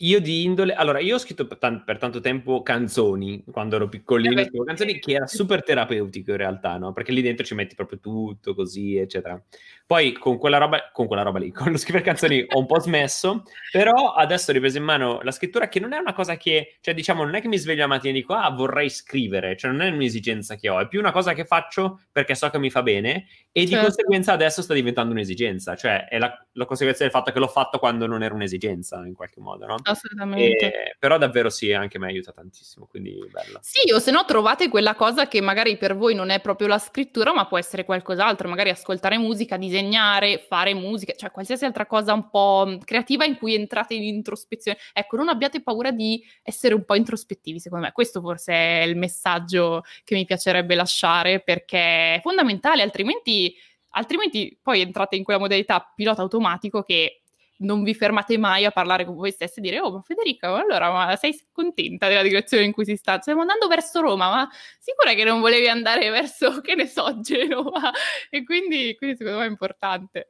io 0.00 0.20
di 0.20 0.44
indole, 0.44 0.74
allora 0.74 0.98
io 0.98 1.14
ho 1.14 1.18
scritto 1.18 1.46
per, 1.46 1.56
t- 1.56 1.84
per 1.84 1.96
tanto 1.96 2.20
tempo 2.20 2.62
canzoni 2.62 3.42
quando 3.50 3.76
ero 3.76 3.88
piccolino, 3.88 4.38
eh 4.40 4.50
canzoni 4.64 4.98
che 4.98 5.14
era 5.14 5.26
super 5.26 5.62
terapeutico 5.62 6.32
in 6.32 6.36
realtà, 6.36 6.76
no? 6.76 6.92
Perché 6.92 7.12
lì 7.12 7.22
dentro 7.22 7.46
ci 7.46 7.54
metti 7.54 7.74
proprio 7.74 7.98
tutto 7.98 8.54
così, 8.54 8.96
eccetera. 8.96 9.42
Poi 9.86 10.12
con 10.12 10.36
quella 10.36 10.58
roba, 10.58 10.90
con 10.92 11.06
quella 11.06 11.22
roba 11.22 11.38
lì, 11.38 11.50
con 11.52 11.70
lo 11.70 11.78
scrivere 11.78 12.04
canzoni 12.04 12.44
ho 12.46 12.58
un 12.58 12.66
po' 12.66 12.78
smesso, 12.78 13.44
però 13.70 14.12
adesso 14.12 14.50
ho 14.50 14.54
ripreso 14.54 14.76
in 14.76 14.84
mano 14.84 15.20
la 15.22 15.30
scrittura 15.30 15.68
che 15.68 15.80
non 15.80 15.94
è 15.94 15.98
una 15.98 16.12
cosa 16.12 16.36
che, 16.36 16.76
cioè 16.80 16.92
diciamo, 16.92 17.24
non 17.24 17.34
è 17.34 17.40
che 17.40 17.48
mi 17.48 17.56
sveglio 17.56 17.80
la 17.80 17.86
mattina 17.86 18.12
e 18.12 18.16
dico 18.16 18.34
ah 18.34 18.50
vorrei 18.50 18.90
scrivere, 18.90 19.56
cioè 19.56 19.70
non 19.70 19.80
è 19.80 19.90
un'esigenza 19.90 20.56
che 20.56 20.68
ho, 20.68 20.78
è 20.78 20.88
più 20.88 20.98
una 20.98 21.12
cosa 21.12 21.32
che 21.32 21.46
faccio 21.46 22.00
perché 22.12 22.34
so 22.34 22.50
che 22.50 22.58
mi 22.58 22.68
fa 22.68 22.82
bene 22.82 23.26
e 23.50 23.60
certo. 23.60 23.76
di 23.76 23.82
conseguenza 23.82 24.32
adesso 24.32 24.60
sta 24.60 24.74
diventando 24.74 25.12
un'esigenza, 25.12 25.74
cioè 25.74 26.06
è 26.08 26.18
la, 26.18 26.46
la 26.52 26.64
conseguenza 26.66 27.02
del 27.02 27.12
fatto 27.12 27.32
che 27.32 27.38
l'ho 27.38 27.48
fatto 27.48 27.78
quando 27.78 28.06
non 28.06 28.22
era 28.22 28.34
un'esigenza 28.34 29.02
in 29.06 29.14
qualche 29.14 29.40
modo, 29.40 29.64
no? 29.64 29.76
Assolutamente. 29.88 30.72
E, 30.90 30.96
però 30.98 31.16
davvero 31.16 31.48
sì, 31.48 31.72
anche 31.72 31.98
me 31.98 32.06
aiuta 32.08 32.32
tantissimo, 32.32 32.86
quindi 32.86 33.16
bello. 33.30 33.60
Sì, 33.62 33.92
o 33.92 34.00
se 34.00 34.10
no 34.10 34.24
trovate 34.24 34.68
quella 34.68 34.96
cosa 34.96 35.28
che 35.28 35.40
magari 35.40 35.76
per 35.76 35.96
voi 35.96 36.14
non 36.14 36.30
è 36.30 36.40
proprio 36.40 36.66
la 36.66 36.78
scrittura, 36.78 37.32
ma 37.32 37.46
può 37.46 37.56
essere 37.56 37.84
qualcos'altro, 37.84 38.48
magari 38.48 38.70
ascoltare 38.70 39.16
musica, 39.16 39.56
disegnare, 39.56 40.38
fare 40.38 40.74
musica, 40.74 41.12
cioè 41.14 41.30
qualsiasi 41.30 41.64
altra 41.64 41.86
cosa 41.86 42.12
un 42.14 42.28
po' 42.30 42.78
creativa 42.84 43.24
in 43.24 43.36
cui 43.36 43.54
entrate 43.54 43.94
in 43.94 44.02
introspezione. 44.02 44.78
Ecco, 44.92 45.16
non 45.16 45.28
abbiate 45.28 45.62
paura 45.62 45.92
di 45.92 46.20
essere 46.42 46.74
un 46.74 46.84
po' 46.84 46.96
introspettivi, 46.96 47.60
secondo 47.60 47.84
me. 47.86 47.92
Questo 47.92 48.20
forse 48.20 48.52
è 48.52 48.82
il 48.82 48.96
messaggio 48.96 49.82
che 50.02 50.16
mi 50.16 50.24
piacerebbe 50.24 50.74
lasciare 50.74 51.40
perché 51.40 52.14
è 52.14 52.20
fondamentale, 52.22 52.82
altrimenti, 52.82 53.54
altrimenti 53.90 54.58
poi 54.60 54.80
entrate 54.80 55.14
in 55.14 55.22
quella 55.22 55.38
modalità 55.38 55.92
pilota 55.94 56.22
automatico 56.22 56.82
che 56.82 57.20
non 57.58 57.82
vi 57.82 57.94
fermate 57.94 58.36
mai 58.38 58.64
a 58.64 58.70
parlare 58.70 59.04
con 59.04 59.14
voi 59.14 59.30
stessi 59.30 59.58
e 59.58 59.62
dire 59.62 59.80
oh 59.80 59.92
ma 59.92 60.00
Federica 60.02 60.54
allora 60.54 60.90
ma 60.90 61.16
sei 61.16 61.38
contenta 61.52 62.08
della 62.08 62.22
direzione 62.22 62.64
in 62.64 62.72
cui 62.72 62.84
si 62.84 62.96
sta? 62.96 63.20
Stiamo 63.20 63.40
andando 63.42 63.66
verso 63.68 64.00
Roma 64.00 64.30
ma 64.30 64.48
sicura 64.78 65.14
che 65.14 65.24
non 65.24 65.40
volevi 65.40 65.68
andare 65.68 66.08
verso 66.10 66.60
che 66.62 66.74
ne 66.74 66.86
so 66.86 67.20
Genova? 67.20 67.92
E 68.30 68.44
quindi, 68.44 68.94
quindi 68.96 69.16
secondo 69.16 69.38
me 69.40 69.46
è 69.46 69.48
importante. 69.48 70.26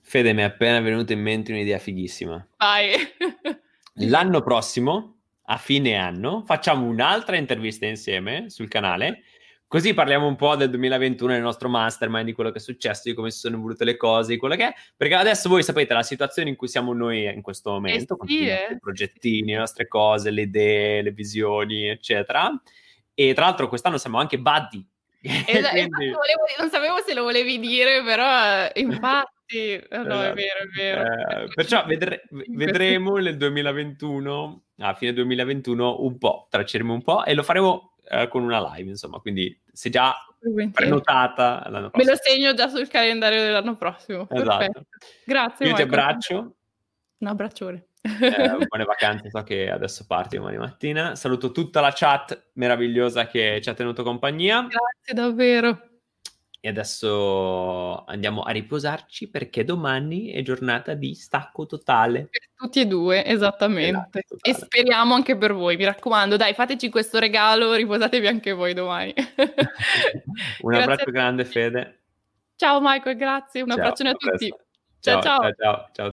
Fede 0.00 0.32
mi 0.32 0.42
è 0.42 0.44
appena 0.44 0.80
venuta 0.80 1.12
in 1.12 1.20
mente 1.20 1.52
un'idea 1.52 1.78
fighissima. 1.78 2.46
Vai. 2.58 2.92
L'anno 3.94 4.40
prossimo 4.42 5.16
a 5.46 5.56
fine 5.56 5.96
anno 5.96 6.42
facciamo 6.44 6.86
un'altra 6.86 7.36
intervista 7.36 7.86
insieme 7.86 8.50
sul 8.50 8.68
canale 8.68 9.22
Così 9.68 9.94
parliamo 9.94 10.28
un 10.28 10.36
po' 10.36 10.54
del 10.54 10.70
2021 10.70 11.32
nel 11.32 11.42
nostro 11.42 11.68
mastermind, 11.68 12.24
di 12.24 12.32
quello 12.32 12.52
che 12.52 12.58
è 12.58 12.60
successo, 12.60 13.02
di 13.04 13.14
come 13.14 13.32
si 13.32 13.40
sono 13.40 13.56
evolute 13.56 13.84
le 13.84 13.96
cose, 13.96 14.32
di 14.32 14.38
quello 14.38 14.54
che 14.54 14.68
è. 14.68 14.74
Perché 14.96 15.14
adesso 15.14 15.48
voi 15.48 15.64
sapete 15.64 15.92
la 15.92 16.04
situazione 16.04 16.50
in 16.50 16.56
cui 16.56 16.68
siamo 16.68 16.92
noi 16.92 17.24
in 17.24 17.42
questo 17.42 17.70
momento, 17.70 18.14
eh 18.22 18.26
sì, 18.28 18.36
con 18.36 18.46
eh. 18.46 18.74
i 18.74 18.78
progettini, 18.78 19.52
le 19.52 19.58
nostre 19.58 19.88
cose, 19.88 20.30
le 20.30 20.42
idee, 20.42 21.02
le 21.02 21.10
visioni, 21.10 21.88
eccetera. 21.88 22.48
E 23.12 23.34
tra 23.34 23.46
l'altro 23.46 23.68
quest'anno 23.68 23.98
siamo 23.98 24.18
anche 24.18 24.38
buddy. 24.38 24.86
Esatto, 25.20 25.70
Quindi... 25.74 26.10
volevo, 26.10 26.44
non 26.58 26.70
sapevo 26.70 27.02
se 27.04 27.12
lo 27.14 27.24
volevi 27.24 27.58
dire, 27.58 28.04
però 28.04 28.70
infatti... 28.74 29.82
No, 29.90 30.00
esatto. 30.00 30.22
è 30.22 30.32
vero, 30.32 30.58
è 30.60 30.66
vero. 30.76 31.02
Eh, 31.02 31.48
perciò 31.52 31.84
vedre- 31.86 32.22
vedremo 32.50 33.16
nel 33.16 33.36
2021, 33.36 34.62
a 34.78 34.94
fine 34.94 35.12
2021, 35.12 36.04
un 36.04 36.18
po', 36.18 36.46
tracceremo 36.50 36.92
un 36.92 37.02
po' 37.02 37.24
e 37.24 37.34
lo 37.34 37.42
faremo 37.42 37.95
eh, 38.08 38.28
con 38.28 38.42
una 38.42 38.74
live, 38.74 38.90
insomma, 38.90 39.18
quindi 39.18 39.58
se 39.72 39.90
già 39.90 40.14
prenotata 40.72 41.66
l'anno 41.68 41.90
prossimo. 41.90 42.04
Me 42.04 42.04
lo 42.04 42.16
segno 42.22 42.54
già 42.54 42.68
sul 42.68 42.88
calendario 42.88 43.42
dell'anno 43.42 43.76
prossimo. 43.76 44.26
Esatto. 44.30 44.58
Perfetto. 44.58 44.84
Grazie. 45.24 45.66
Io 45.66 45.72
Michael. 45.72 45.88
ti 45.88 45.94
abbraccio. 45.94 46.56
Un 47.18 47.26
abbraccione. 47.26 47.86
eh, 48.02 48.56
buone 48.68 48.84
vacanze, 48.84 49.30
so 49.30 49.42
che 49.42 49.70
adesso 49.70 50.04
parti 50.06 50.36
domani 50.36 50.58
mattina. 50.58 51.14
Saluto 51.16 51.50
tutta 51.50 51.80
la 51.80 51.92
chat 51.94 52.50
meravigliosa 52.54 53.26
che 53.26 53.60
ci 53.62 53.68
ha 53.68 53.74
tenuto 53.74 54.02
compagnia. 54.02 54.62
Grazie 54.62 55.14
davvero. 55.14 55.95
E 56.66 56.68
adesso 56.68 58.04
andiamo 58.06 58.42
a 58.42 58.50
riposarci 58.50 59.28
perché 59.28 59.62
domani 59.62 60.32
è 60.32 60.42
giornata 60.42 60.94
di 60.94 61.14
stacco 61.14 61.64
totale. 61.64 62.26
Per 62.28 62.48
tutti 62.56 62.80
e 62.80 62.86
due, 62.86 63.24
esattamente. 63.24 64.18
Esatto, 64.18 64.36
e 64.42 64.52
speriamo 64.52 65.14
anche 65.14 65.36
per 65.36 65.54
voi, 65.54 65.76
mi 65.76 65.84
raccomando, 65.84 66.36
dai, 66.36 66.54
fateci 66.54 66.88
questo 66.88 67.20
regalo, 67.20 67.74
riposatevi 67.74 68.26
anche 68.26 68.50
voi 68.50 68.74
domani. 68.74 69.14
Un 70.62 70.74
abbraccio 70.74 71.12
grande, 71.12 71.44
Fede. 71.44 72.00
Ciao 72.56 72.80
Michael, 72.82 73.16
grazie, 73.16 73.62
un 73.62 73.68
ciao, 73.68 73.76
abbraccio 73.76 74.08
a 74.08 74.12
tutti. 74.14 74.52
ciao. 74.98 75.22
ciao. 75.22 75.52
ciao. 75.52 75.88
ciao. 75.92 76.10